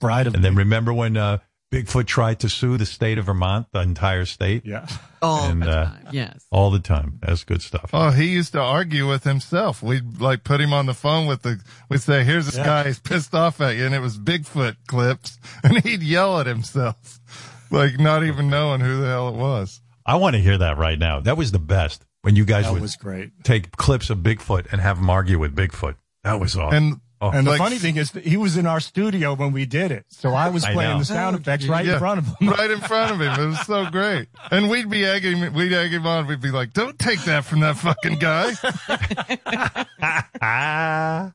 [0.00, 1.38] Bride of And then remember when uh,
[1.72, 4.86] Bigfoot tried to sue the state of Vermont, the entire state, Yeah.
[5.22, 6.06] All And, the uh, time.
[6.12, 6.46] Yes.
[6.50, 7.18] all the time.
[7.22, 7.90] That's good stuff.
[7.92, 9.82] Oh, he used to argue with himself.
[9.82, 12.64] We'd like put him on the phone with the, we'd say, here's this Yeah.
[12.64, 13.84] guy, he's pissed off at you.
[13.84, 15.38] And it was Bigfoot clips.
[15.62, 17.20] And he'd yell at himself,
[17.70, 19.80] like not even knowing who the hell it was.
[20.06, 21.20] I want to hear that right now.
[21.20, 23.30] That was the best when you guys That would was great.
[23.44, 25.96] take clips of Bigfoot and have them argue with Bigfoot.
[26.24, 26.76] That was awesome.
[26.76, 27.30] And, Oh.
[27.30, 29.92] And the Like- funny thing is, that he was in our studio when we did
[29.92, 30.98] it, so I was playing know.
[31.00, 31.92] the sound Oh, effects right Yeah.
[31.94, 32.48] in front of him.
[32.48, 33.32] right in front of him.
[33.38, 34.28] It was so great.
[34.50, 36.26] And we'd be egging, we'd egg him on.
[36.26, 38.54] We'd be like, don't take that from that fucking guy.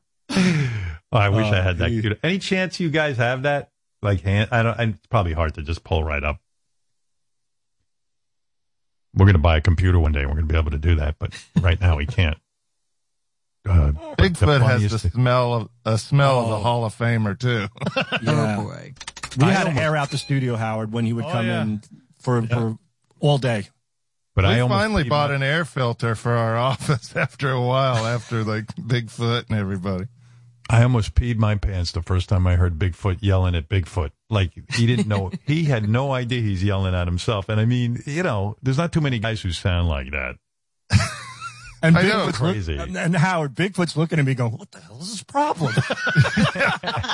[1.12, 1.84] Oh, I wish I had that.
[1.84, 2.18] Oh, he- computer.
[2.24, 3.70] Any chance you guys have that?
[4.02, 4.48] Like hand?
[4.52, 4.78] I don't.
[4.80, 6.40] It's probably hard to just pull right up.
[9.14, 10.20] We're gonna buy a computer one day.
[10.20, 12.36] and We're gonna be able to do that, but right now we can't.
[13.68, 16.54] Uh, but the Bigfoot has funniest the thing- smell of a smell of Oh.
[16.54, 17.66] a Hall of Famer too.
[18.22, 18.56] Yeah.
[18.58, 18.94] Oh boy.
[19.38, 21.62] We I had to air out the studio, Howard, when he would Oh, come yeah.
[21.62, 21.82] in
[22.20, 22.78] for, for
[23.20, 23.68] all day.
[24.34, 28.06] But we I finally bought my- an air filter for our office after a while,
[28.06, 30.06] after like Bigfoot and everybody.
[30.68, 34.10] I almost peed my pants the first time I heard Bigfoot yelling at Bigfoot.
[34.30, 35.30] Like he didn't know.
[35.46, 37.48] he had no idea he's yelling at himself.
[37.48, 40.36] And I mean, you know, there's not too many guys who sound like that.
[41.82, 42.76] And I know, crazy.
[42.76, 45.74] Look, and, and Howard, Bigfoot's looking at me going, what the hell is his problem?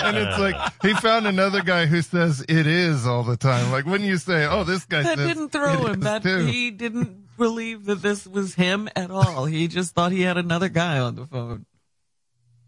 [0.05, 3.70] And it's like he found another guy who says it is all the time.
[3.70, 6.00] Like when you say, "Oh, this guy," That says didn't throw it him.
[6.00, 6.44] That too.
[6.44, 9.44] he didn't believe that this was him at all.
[9.44, 11.66] He just thought he had another guy on the phone.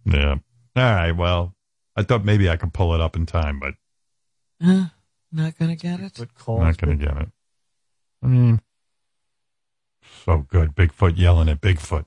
[0.07, 0.37] Yeah.
[0.77, 1.13] All right.
[1.13, 1.55] Well,
[1.97, 3.75] I thought maybe I could pull it up in time, but
[4.63, 4.87] Huh?
[5.33, 6.19] Not gonna get it.
[6.21, 7.29] I'm not going to get it.
[8.23, 8.61] I mean,
[10.25, 10.75] so good.
[10.75, 12.05] Bigfoot yelling at Bigfoot.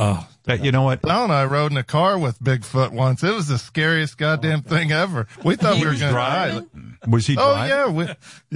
[0.00, 1.00] Oh, That, you know what?
[1.04, 3.24] Sal and I rode in a car with Bigfoot once.
[3.24, 5.26] It was the scariest goddamn thing ever.
[5.44, 7.08] We thought He we were was going to die.
[7.08, 7.68] Was he Oh driving?
[7.68, 8.06] yeah, we,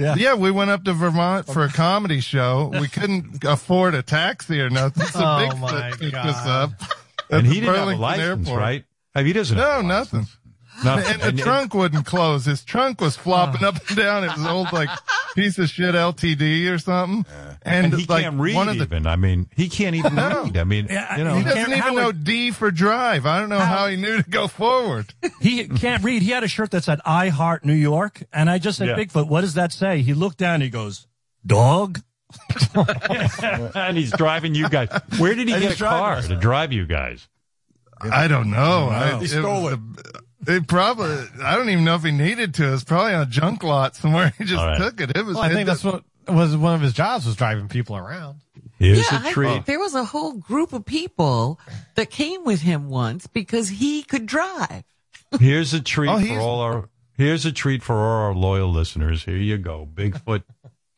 [0.01, 0.15] Yeah.
[0.17, 2.71] yeah, We went up to Vermont for a comedy show.
[2.79, 6.27] We couldn't afford a taxi or nothing, so Oh, Bigfoot my picked God.
[6.27, 6.71] us up.
[7.29, 8.59] And he didn't have a Burlington license, Airport.
[8.61, 8.85] right?
[9.13, 9.57] Uh, He doesn't.
[9.57, 10.27] No, have a nothing.
[10.83, 11.13] Nothing.
[11.13, 12.45] And the And- trunk wouldn't close.
[12.45, 14.23] His trunk was flopping up and down.
[14.23, 14.89] It was old like
[15.35, 17.25] piece of shit LTD or something.
[17.65, 19.07] And, And, he like can't read one of the even.
[19.07, 20.43] I mean, he can't even No.
[20.43, 20.57] read.
[20.57, 23.25] I mean, Yeah, you know, he he doesn't can't- even Howard- know D for drive.
[23.25, 25.13] I don't know how he knew to go forward.
[25.41, 26.21] he can't read.
[26.21, 28.95] He had a shirt that said "I Heart New York," and I just said, Yeah.
[28.95, 30.61] "Bigfoot, what does that say?" He looked down.
[30.61, 31.07] He goes,
[31.45, 31.99] "Dog."
[33.75, 34.89] and he's driving you guys.
[35.17, 36.27] Where did he And get a car us.
[36.27, 37.27] to drive you guys?
[38.01, 38.89] I don't know.
[38.89, 39.17] I I, don't know.
[39.17, 39.79] it He stole was it.
[39.79, 41.15] a- it probably.
[41.41, 42.73] I don't even know if he needed to.
[42.73, 44.33] It's probably on a junk lot somewhere.
[44.37, 44.77] He just All right.
[44.77, 45.15] took it.
[45.15, 45.35] It was.
[45.35, 48.39] Well, I think that's what was one of his jobs was driving people around.
[48.79, 49.47] Here's yeah, a I treat.
[49.47, 51.59] think there was a whole group of people
[51.95, 54.83] that came with him once because he could drive.
[55.39, 56.89] Here's a treat Oh, for all our.
[57.17, 59.23] Here's a treat for all our loyal listeners.
[59.23, 60.43] Here you go, Bigfoot.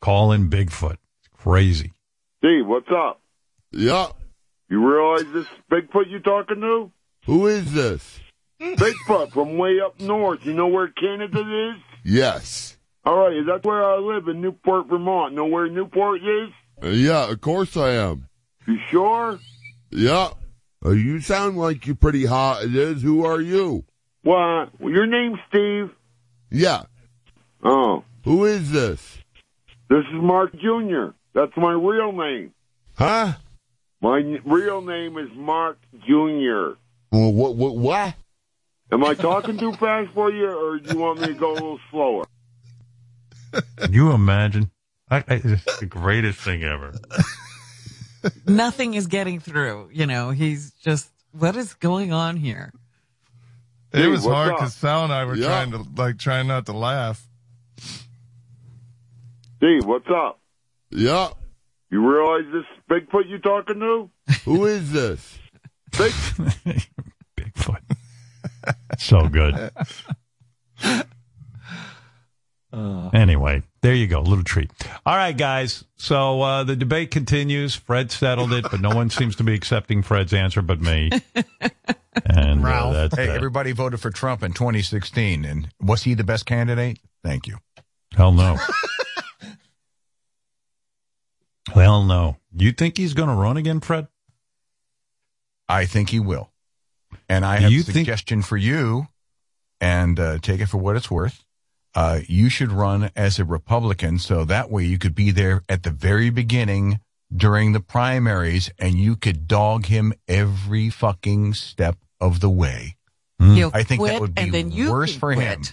[0.00, 0.96] Call in Bigfoot.
[1.36, 1.92] crazy.
[2.38, 3.20] Steve, what's up?
[3.72, 4.08] Yeah.
[4.68, 6.90] You realize this Bigfoot you're talking to?
[7.26, 8.20] Who is this?
[8.60, 10.44] Bigfoot from way up north.
[10.46, 11.40] You know where Canada
[11.70, 11.76] is?
[12.04, 12.75] Yes.
[13.06, 15.32] All right, is that where I live in Newport, Vermont?
[15.32, 16.48] Know where Newport is?
[16.82, 18.26] Uh, yeah, of course I am.
[18.66, 19.38] You sure?
[19.92, 20.30] Yeah.
[20.84, 22.64] Uh, you sound like you're pretty hot.
[22.64, 23.02] It is.
[23.02, 23.84] Who are you?
[24.24, 24.80] What?
[24.80, 25.90] Well, your name's Steve?
[26.50, 26.82] Yeah.
[27.62, 28.02] Oh.
[28.24, 29.18] Who is this?
[29.88, 31.10] This is Mark Jr.
[31.32, 32.52] That's my real name.
[32.94, 33.34] Huh?
[34.00, 35.78] My n- real name is Mark
[36.08, 36.70] Jr.
[37.10, 38.14] What, what, what?
[38.90, 41.54] Am I talking too fast for you, or do you want me to go a
[41.54, 42.24] little slower?
[43.52, 44.70] Can you imagine?
[45.10, 46.92] I, I, it's the greatest thing ever.
[48.46, 49.90] Nothing is getting through.
[49.92, 52.72] You know, he's just, what is going on here?
[53.92, 55.46] It Hey, was hard because Sal and I were Yeah.
[55.46, 57.26] trying to like trying not to laugh.
[59.58, 60.40] Steve, what's up?
[60.90, 61.28] Yeah.
[61.90, 64.10] You realize this Bigfoot you talking to?
[64.44, 65.38] Who is this?
[65.96, 66.12] Big.
[67.36, 67.80] Bigfoot.
[68.98, 69.70] So good.
[73.14, 74.20] Anyway, there you go.
[74.20, 74.70] Little treat.
[75.06, 75.84] All right, guys.
[75.96, 77.74] So uh, the debate continues.
[77.74, 81.10] Fred settled it, but no one seems to be accepting Fred's answer but me.
[82.24, 82.94] And uh, Ralph.
[82.94, 83.36] that's hey, that.
[83.36, 86.98] everybody voted for Trump in 2016, and was he the best candidate?
[87.22, 87.58] Thank you.
[88.16, 88.56] Hell no.
[91.74, 92.36] Hell no.
[92.56, 94.06] You think he's going to run again, Fred?
[95.68, 96.50] I think he will.
[97.28, 99.08] And I Do have you a think- suggestion for you,
[99.80, 101.44] and uh, take it for what it's worth.
[101.96, 105.82] Uh, you should run as a Republican, so that way you could be there at
[105.82, 107.00] the very beginning
[107.34, 112.96] during the primaries, and you could dog him every fucking step of the way.
[113.40, 115.72] He'll I think quit, that would be and then you worse for quit.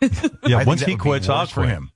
[0.00, 0.10] him.
[0.46, 1.90] Yeah, I once he quits, I'll worse for him.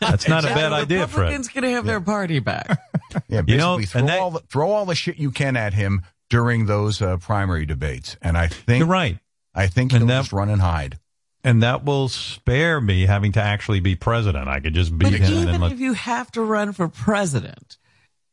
[0.00, 1.20] That's not a Yeah, bad the idea, Fred.
[1.22, 2.80] Republicans can have their party back.
[3.28, 5.56] Yeah, You know, basically and throw that- all the, throw all the shit you can
[5.56, 9.18] at him during those uh, primary debates, and I think You're right.
[9.54, 10.98] I think And he'll that- just run and hide.
[11.46, 14.48] And that will spare me having to actually be president.
[14.48, 15.04] I could just be.
[15.04, 17.76] But him even let if you have to run for president,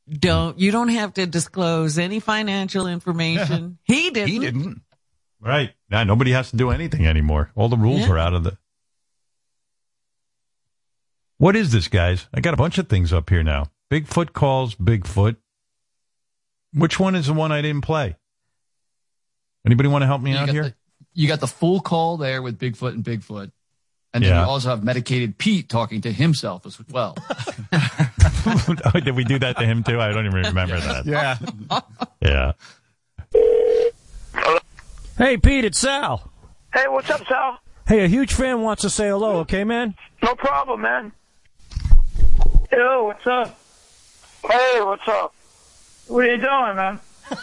[0.10, 3.78] don't you don't have to disclose any financial information.
[3.84, 4.30] He didn't.
[4.30, 4.82] He didn't.
[5.42, 5.74] Right.
[5.90, 7.52] Now nobody has to do anything anymore.
[7.56, 8.12] All the rules Yeah.
[8.12, 8.58] are out of the.
[11.38, 12.28] What is this, guys?
[12.34, 13.66] I got a bunch of things up here now.
[13.92, 15.38] Bigfoot calls Bigfoot.
[16.74, 18.16] Which one is the one I didn't play?
[19.66, 20.64] Anybody want to help me You out here?
[20.64, 20.76] the-
[21.14, 23.52] you got the full call there with Bigfoot and Bigfoot.
[24.14, 24.42] And then Yeah.
[24.44, 27.16] you also have medicated Pete talking to himself as well.
[27.72, 30.02] oh, did we do that to him too?
[30.02, 31.06] I don't even remember that.
[31.06, 31.38] Yeah.
[32.22, 32.52] Yeah.
[35.18, 36.32] Hey, Pete, it's Sal.
[36.74, 37.60] Hey, what's up, Sal?
[37.88, 39.96] Hey, a huge fan wants to say hello, okay, man?
[40.24, 41.12] No problem, man.
[42.72, 43.60] Yo, what's up?
[44.50, 45.34] Hey, what's up?
[46.08, 47.00] What are you doing, man?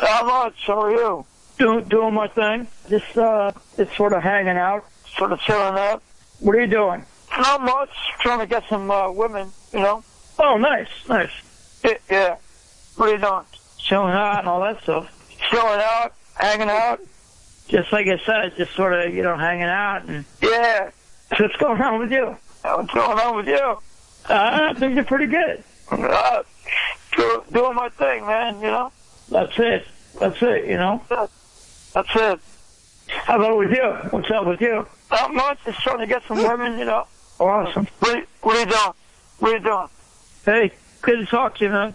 [0.00, 0.54] How much.
[0.66, 1.26] How are you?
[1.58, 2.66] Doing doing my thing.
[2.88, 4.84] Just uh, just sort of hanging out,
[5.16, 6.02] sort of chilling out.
[6.40, 7.04] What are you doing?
[7.36, 7.90] Not much.
[8.20, 10.04] Trying to get some uh, women, you know.
[10.38, 11.30] Oh, nice, nice.
[11.82, 12.36] Yeah, yeah.
[12.96, 13.44] What are you doing?
[13.78, 15.10] Chilling out and all that stuff.
[15.50, 17.00] Chilling out, hanging out.
[17.68, 20.24] Just like I said, just sort of, you know, hanging out and.
[20.42, 20.90] Yeah.
[21.36, 22.36] So what's going on with you?
[22.62, 23.78] What's going on with you?
[24.28, 25.64] Uh, things are pretty good.
[25.90, 26.42] Uh,
[27.16, 28.56] do, doing my thing, man.
[28.56, 28.92] You know.
[29.30, 29.86] That's it.
[30.20, 30.66] That's it.
[30.66, 31.02] You know.
[31.96, 32.40] That's it.
[33.08, 33.90] How about with you?
[34.10, 34.86] What's up with you?
[35.10, 35.58] Not much.
[35.64, 36.78] Just trying to get some women.
[36.78, 37.06] You know.
[37.40, 37.88] Awesome.
[38.00, 38.92] What, are- what are you doing?
[39.38, 39.88] What are you doing?
[40.44, 41.94] Hey, good to talk to you, man.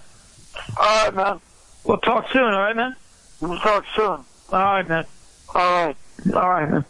[0.76, 1.40] All right, man.
[1.84, 2.42] We'll talk soon.
[2.42, 2.96] All right, man.
[3.42, 4.06] We'll talk soon.
[4.08, 5.06] All right, man.
[5.54, 5.96] All right.
[6.34, 6.86] All right, man.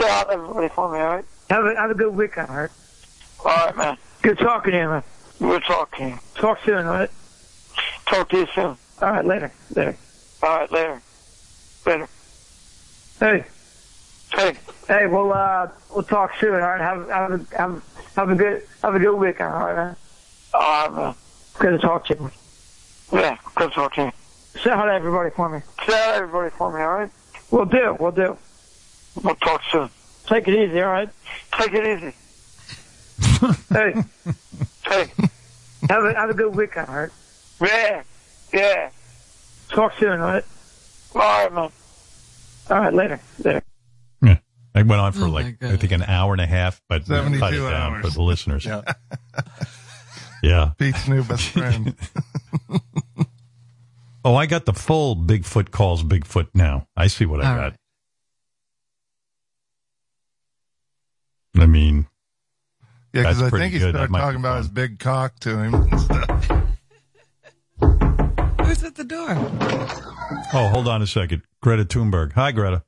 [0.00, 1.24] Say out everybody for me, all right?
[1.50, 2.70] Have a, have a good weekend, all right?
[3.44, 3.96] All right, man.
[4.22, 5.02] Good talking to you, man.
[5.38, 6.18] Good talking.
[6.36, 7.10] Talk soon, all right?
[8.06, 8.76] Talk to you soon.
[9.02, 9.52] All right, later.
[9.76, 9.96] Later.
[10.42, 11.02] All right, later.
[11.86, 12.08] Later.
[13.20, 13.44] Hey.
[14.32, 14.56] Hey.
[14.86, 16.80] Hey, we'll uh we'll talk soon, all right?
[16.80, 17.82] Have have a have,
[18.14, 19.96] have a good have a good weekend, all right, man.
[20.54, 21.14] All right, man.
[21.58, 22.30] Good to talk to you.
[23.12, 24.12] Yeah, good to talk to you.
[24.62, 25.60] Say hi to everybody for me.
[25.86, 27.10] Say hi to everybody for me, all right?
[27.50, 28.36] We'll do, we'll do.
[29.22, 29.90] We'll talk soon.
[30.26, 31.08] Take it easy, all right?
[31.58, 32.14] Take it easy.
[33.72, 33.94] hey.
[34.84, 35.12] Hey.
[35.88, 37.10] Have a have a good weekend, all right?
[37.60, 38.02] Yeah.
[38.52, 38.90] Yeah.
[39.70, 40.44] Talk soon, all right?
[41.14, 41.70] All right, man.
[42.70, 43.20] All right, later.
[43.42, 43.62] Later.
[44.22, 44.38] Yeah.
[44.74, 47.38] I went on for Oh, like, I think an hour and a half, but we
[47.38, 48.04] cut it down hours.
[48.06, 48.64] for the listeners.
[48.64, 48.82] Yeah.
[50.40, 50.70] Yeah.
[50.78, 51.96] Pete's new best friend.
[54.24, 56.86] Oh, I got the full Bigfoot calls Bigfoot now.
[56.96, 57.62] I see what I All got.
[57.62, 57.74] right.
[61.62, 62.06] I mean,
[63.12, 63.94] Yeah, because I think he good.
[63.94, 66.07] Started talking be about his big cock to him and stuff.
[68.78, 69.30] Who's at the door?
[70.54, 71.42] Oh, hold on a second.
[71.60, 72.34] Greta Thunberg.
[72.34, 72.84] Hi, Greta.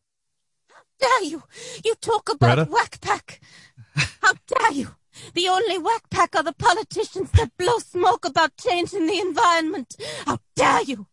[0.69, 1.43] How dare you?
[1.85, 2.71] You talk about Greta?
[2.71, 3.41] wack pack.
[4.23, 4.95] How dare you?
[5.35, 9.97] The only wack pack are the politicians that blow smoke about changing the environment.
[10.27, 11.09] How dare you?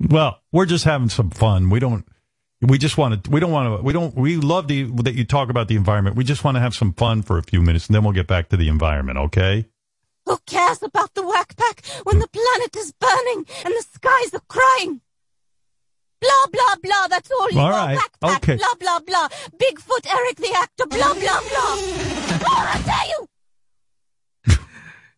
[0.00, 1.68] Well, we're just having some fun.
[1.68, 2.06] We don't.
[2.62, 3.30] We just want to.
[3.30, 3.84] We don't want to.
[3.84, 4.14] We don't.
[4.14, 6.16] We love the, that you talk about the environment.
[6.16, 8.26] We just want to have some fun for a few minutes, and then we'll get
[8.26, 9.18] back to the environment.
[9.18, 9.66] Okay?
[10.28, 14.42] Who cares about the wack pack when the planet is burning and the skies are
[14.48, 15.00] crying?
[16.20, 17.06] Blah blah blah.
[17.08, 17.72] That's all you All are.
[17.72, 18.36] right, Wack pack.
[18.42, 18.56] okay.
[18.56, 19.28] Blah blah blah.
[19.56, 20.86] Bigfoot Eric the actor.
[20.86, 21.74] Blah blah blah.
[22.50, 23.28] oh, I dare you.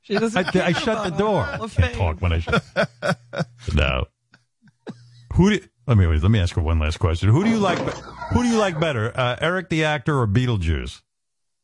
[0.02, 1.42] She doesn't I, I shut the door.
[1.42, 2.62] I can't talk when I shut.
[3.74, 4.06] no.
[5.34, 5.64] Who do?
[5.86, 6.22] Let me wait.
[6.22, 7.30] Let me ask her one last question.
[7.30, 7.78] Who do you like?
[7.84, 7.92] be-
[8.34, 11.00] Who do you like better, uh, Eric the actor or Beetlejuice?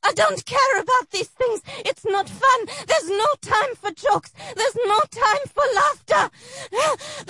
[0.09, 1.61] I don't care about these things.
[1.91, 2.61] It's not fun.
[2.87, 4.33] There's no time for jokes.
[4.55, 6.31] There's no time for laughter.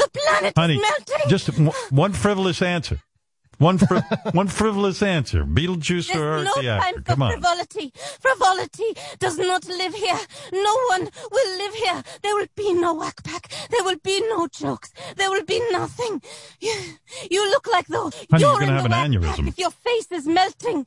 [0.00, 1.28] The planet Honey, is melting.
[1.28, 3.00] just w- one frivolous answer.
[3.58, 4.00] One fri-
[4.32, 5.44] one frivolous answer.
[5.44, 7.32] Beetlejuice or There's Eric no the time for Come on.
[7.32, 7.92] frivolity.
[8.20, 10.18] Frivolity does not live here.
[10.52, 12.02] No one will live here.
[12.22, 13.48] There will be no wack pack.
[13.70, 14.92] There will be no jokes.
[15.16, 16.20] There will be nothing.
[16.60, 16.74] You,
[17.30, 19.36] you look like though Honey, you're you're gonna in have the an whack aneurysm.
[19.36, 20.86] pack if your face is melting.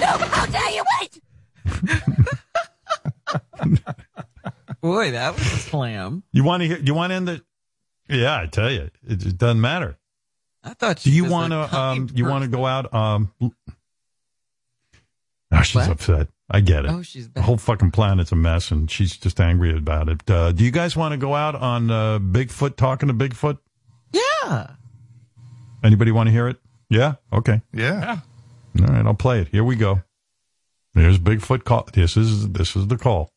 [0.00, 1.20] no, how dare you wait?
[4.80, 6.24] Boy, that was a slam.
[6.32, 6.78] You want to hear?
[6.78, 7.44] You want to end the?
[8.08, 9.96] Yeah, I tell you, it, it doesn't matter.
[10.64, 11.76] I thought Do you want to?
[11.76, 12.92] Um, you want to go out?
[12.94, 13.52] Um, oh,
[15.62, 16.28] she's upset.
[16.50, 16.90] I get it.
[16.90, 20.28] Oh, she's the whole fucking planet's a mess, and she's just angry about it.
[20.30, 23.58] Uh, do you guys want to go out on uh, Bigfoot talking to Bigfoot?
[24.12, 24.72] Yeah.
[25.82, 26.58] Anybody want to hear it?
[26.90, 27.14] Yeah.
[27.32, 27.62] Okay.
[27.72, 28.18] Yeah.
[28.80, 29.48] All right, I'll play it.
[29.48, 30.02] Here we go.
[30.94, 31.88] There's Bigfoot call.
[31.92, 33.30] This is this is the call.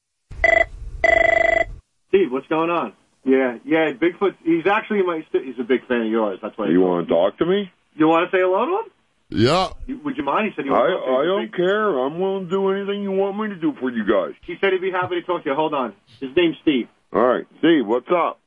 [2.09, 2.93] Steve, what's going on?
[3.25, 4.35] Yeah, yeah, Bigfoot.
[4.43, 5.25] He's actually my.
[5.31, 6.39] He's a big fan of yours.
[6.41, 6.67] That's why.
[6.67, 7.71] You want to talk to me?
[7.95, 8.91] You want to say hello to him?
[9.29, 9.69] Yeah.
[10.03, 10.49] Would you mind?
[10.49, 11.19] He said he I, would talk to you.
[11.21, 11.99] I don't care.
[12.05, 14.35] I'm willing to do anything you want me to do for you guys.
[14.45, 15.55] He said he'd be happy to talk to you.
[15.55, 15.93] Hold on.
[16.19, 16.87] His name's Steve.
[17.11, 17.45] All right.
[17.59, 18.39] Steve, what's up?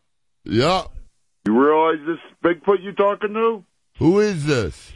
[0.45, 0.85] Yeah.
[1.45, 3.65] You realize this Bigfoot you're talking to?
[3.99, 4.93] Who is this?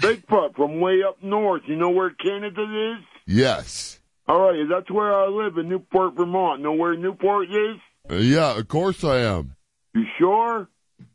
[0.00, 1.62] Bigfoot from way up north.
[1.66, 3.04] You know where Canada is?
[3.26, 3.98] Yes.
[4.26, 4.64] All right.
[4.68, 6.62] That's where I live in Newport, Vermont.
[6.62, 7.76] Know where Newport is?
[8.10, 9.54] Yeah, of course I am.
[9.94, 10.68] You sure?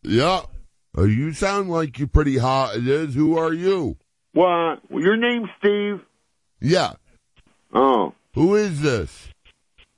[0.04, 0.42] Yeah.
[0.98, 2.76] Uh, you sound like you're pretty hot.
[2.76, 3.16] It is.
[3.16, 3.98] Who are you?
[4.34, 4.80] What?
[4.90, 6.02] Well, your name's Steve.
[6.62, 6.94] Yeah.
[7.74, 8.14] Oh.
[8.36, 9.28] Who is this?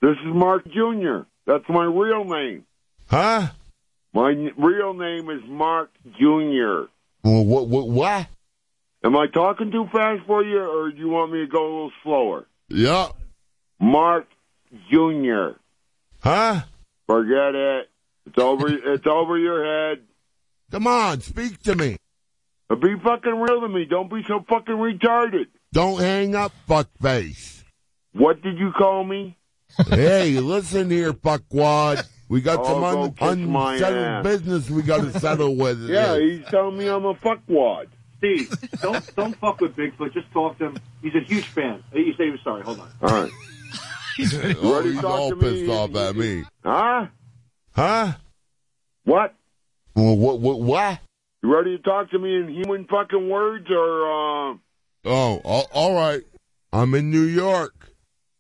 [0.02, 1.22] This is Mark Jr.
[1.46, 2.66] That's my real name.
[3.08, 3.48] Huh?
[4.14, 6.86] My n- real name is Mark Jr.
[7.24, 7.68] Well, what?
[7.68, 7.90] What?
[7.90, 8.28] What?
[9.04, 11.72] Am I talking too fast for you, or do you want me to go a
[11.72, 12.48] little slower?
[12.70, 13.10] Yeah.
[13.80, 14.28] Mark
[14.90, 15.58] Jr.
[16.22, 16.62] Huh?
[17.08, 17.90] Forget it.
[18.28, 18.68] It's over.
[18.94, 20.04] it's over your head.
[20.72, 21.98] Come on, speak to me.
[22.70, 23.86] Be fucking real to me.
[23.86, 25.46] Don't be so fucking retarded.
[25.72, 27.64] Don't hang up, fuckface.
[28.14, 29.38] What did you call me?
[29.90, 32.08] hey, listen here, fuckwad.
[32.28, 34.24] We got Oh, some go un- kiss my unsettled ass.
[34.24, 35.80] business we got to settle with.
[35.88, 37.88] Yeah, he's telling me I'm a fuckwad.
[38.18, 38.50] Steve,
[38.82, 40.14] don't don't fuck with Bigfoot.
[40.14, 40.78] Just talk to him.
[41.04, 41.84] He's a huge fan.
[41.94, 42.64] He said he was sorry.
[42.64, 42.90] Hold on.
[43.04, 43.32] All right.
[44.20, 45.42] oh, Ready to he's talk all to me?
[45.42, 46.44] pissed off at me.
[46.64, 47.08] Huh?
[47.72, 48.14] Huh?
[49.04, 49.36] What?
[49.96, 50.40] Well, what?
[50.40, 50.60] What?
[50.62, 51.00] What?
[51.44, 54.56] You ready to talk to me in human fucking words, or uh?
[55.06, 56.24] Oh, all, all right.
[56.74, 57.90] I'm in New York.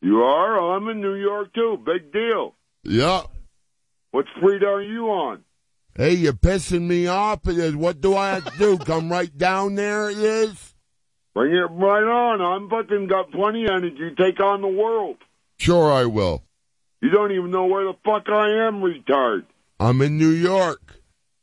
[0.01, 0.75] You are?
[0.75, 1.77] I'm in New York too.
[1.85, 2.55] Big deal.
[2.83, 3.23] Yeah.
[4.11, 5.43] What street are you on?
[5.95, 7.39] Hey, you're pissing me off.
[7.45, 8.77] What do I have to do?
[8.85, 10.09] Come right down there.
[10.09, 10.73] It is.
[11.33, 12.41] Bring it right on.
[12.41, 15.17] I'm fucking got plenty of energy to take on the world.
[15.57, 16.43] Sure, I will.
[17.01, 19.45] You don't even know where the fuck I am, retard.
[19.79, 20.81] I'm in New York.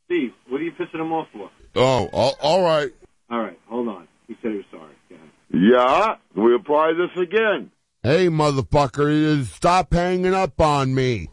[0.05, 1.49] Steve, what are you pissing him off for?
[1.75, 2.91] Oh, all, all right.
[3.29, 4.07] All right, hold on.
[4.27, 4.93] He said he was sorry.
[5.09, 5.29] Go ahead.
[5.71, 7.71] Yeah, we'll apply this again.
[8.03, 9.51] Hey, motherfucker, it is.
[9.51, 11.29] Stop hanging up on me.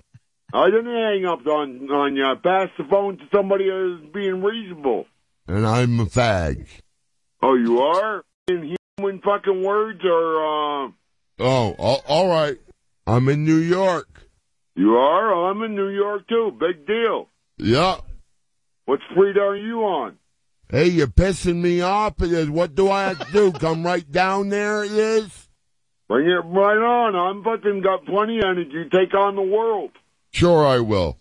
[0.53, 2.25] I didn't hang up on on you.
[2.25, 5.07] I passed the phone to somebody who's being reasonable.
[5.47, 6.67] And I'm a fag.
[7.43, 10.37] Oh, you are in human fucking words, or
[10.87, 10.89] uh?
[11.39, 12.59] Oh, all, all right.
[13.07, 14.09] I'm in New York.
[14.75, 15.33] You are?
[15.33, 16.57] Oh, I'm in New York too.
[16.59, 17.29] Big deal.
[17.59, 17.97] Yeah.
[18.87, 20.17] What street are you on?
[20.71, 22.23] Hey, you're pissing me off.
[22.23, 22.49] It is.
[22.49, 23.53] What do I have to do?
[23.59, 24.85] Come right down there.
[24.85, 25.49] It is.
[26.09, 27.15] Bring it right on.
[27.15, 29.91] I'm fucking got plenty of energy take on the world.
[30.33, 31.19] Sure, I will.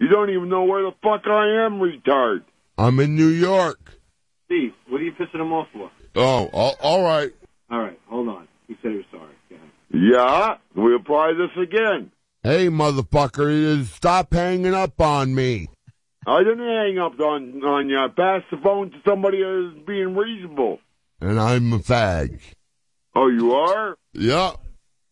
[0.00, 2.42] You don't even know where the fuck I am, retard.
[2.76, 3.92] I'm in New York.
[4.46, 5.90] Steve, what are you pissing him off for?
[6.16, 7.32] Oh, all, all right.
[7.70, 8.48] All right, hold on.
[8.66, 9.12] He said he was sorry.
[9.12, 9.13] Go ahead.
[9.94, 12.10] Yeah, we apply this again.
[12.42, 15.68] Hey, motherfucker, is stop hanging up on me.
[16.26, 17.98] I didn't hang up on on you.
[17.98, 20.80] I passed the phone to somebody who's being reasonable.
[21.20, 22.40] And I'm a fag.
[23.14, 23.96] Oh, you are?
[24.12, 24.52] Yeah.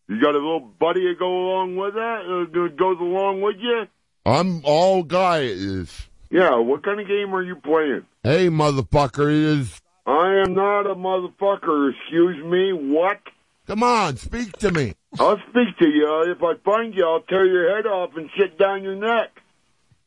[0.08, 2.22] You got a little buddy to go along with that?
[2.26, 3.84] Uh, that goes along with you?
[4.26, 6.08] I'm all guy is.
[6.28, 6.56] Yeah.
[6.56, 8.04] What kind of game are you playing?
[8.24, 9.80] Hey, motherfucker, is.
[10.06, 11.92] I am not a motherfucker.
[11.92, 12.72] Excuse me.
[12.72, 13.20] What?
[13.66, 14.94] Come on, speak to me.
[15.18, 16.32] I'll speak to you.
[16.32, 19.30] If I find you, I'll tear your head off and shit down your neck.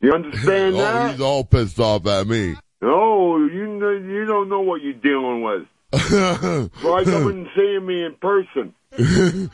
[0.01, 1.11] You understand oh, that?
[1.11, 2.55] he's all pissed off at me.
[2.81, 5.63] No, you kn- you don't know what you're dealing with.
[5.93, 8.73] Try coming and seeing me in person.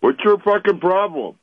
[0.00, 1.36] What's your fucking problem?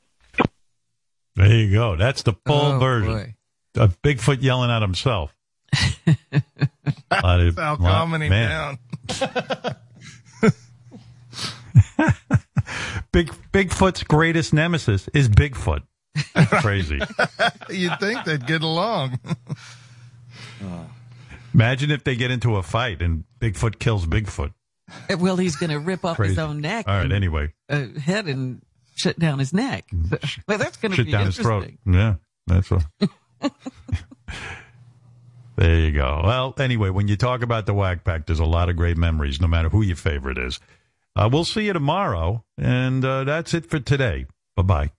[1.36, 1.96] There you go.
[1.96, 3.36] That's the full Oh, version
[3.76, 5.34] of Bigfoot yelling at himself.
[7.12, 8.30] Lot of- Sal, lot- man.
[8.30, 8.78] down.
[13.12, 15.84] Big Bigfoot's greatest nemesis is Bigfoot.
[16.34, 17.00] That's crazy.
[17.70, 19.20] You'd think they'd get along.
[21.54, 24.54] Imagine if they get into a fight and Bigfoot kills Bigfoot.
[25.20, 26.88] Well, he's going to rip off his own neck.
[26.88, 27.06] All right.
[27.06, 28.62] and, Anyway, uh, head and
[28.96, 29.86] shut down his neck.
[30.48, 31.64] well, that's going to shit be down his throat.
[31.64, 31.94] interesting.
[31.94, 32.16] Yeah,
[32.48, 32.86] that's what.
[35.56, 36.22] there you go.
[36.24, 39.40] Well, anyway, when you talk about the Wack Pack, there's a lot of great memories,
[39.42, 40.60] no matter who your favorite is.
[41.16, 44.26] Uh, we'll see you tomorrow, and uh, that's it for today.
[44.56, 44.92] Bye bye.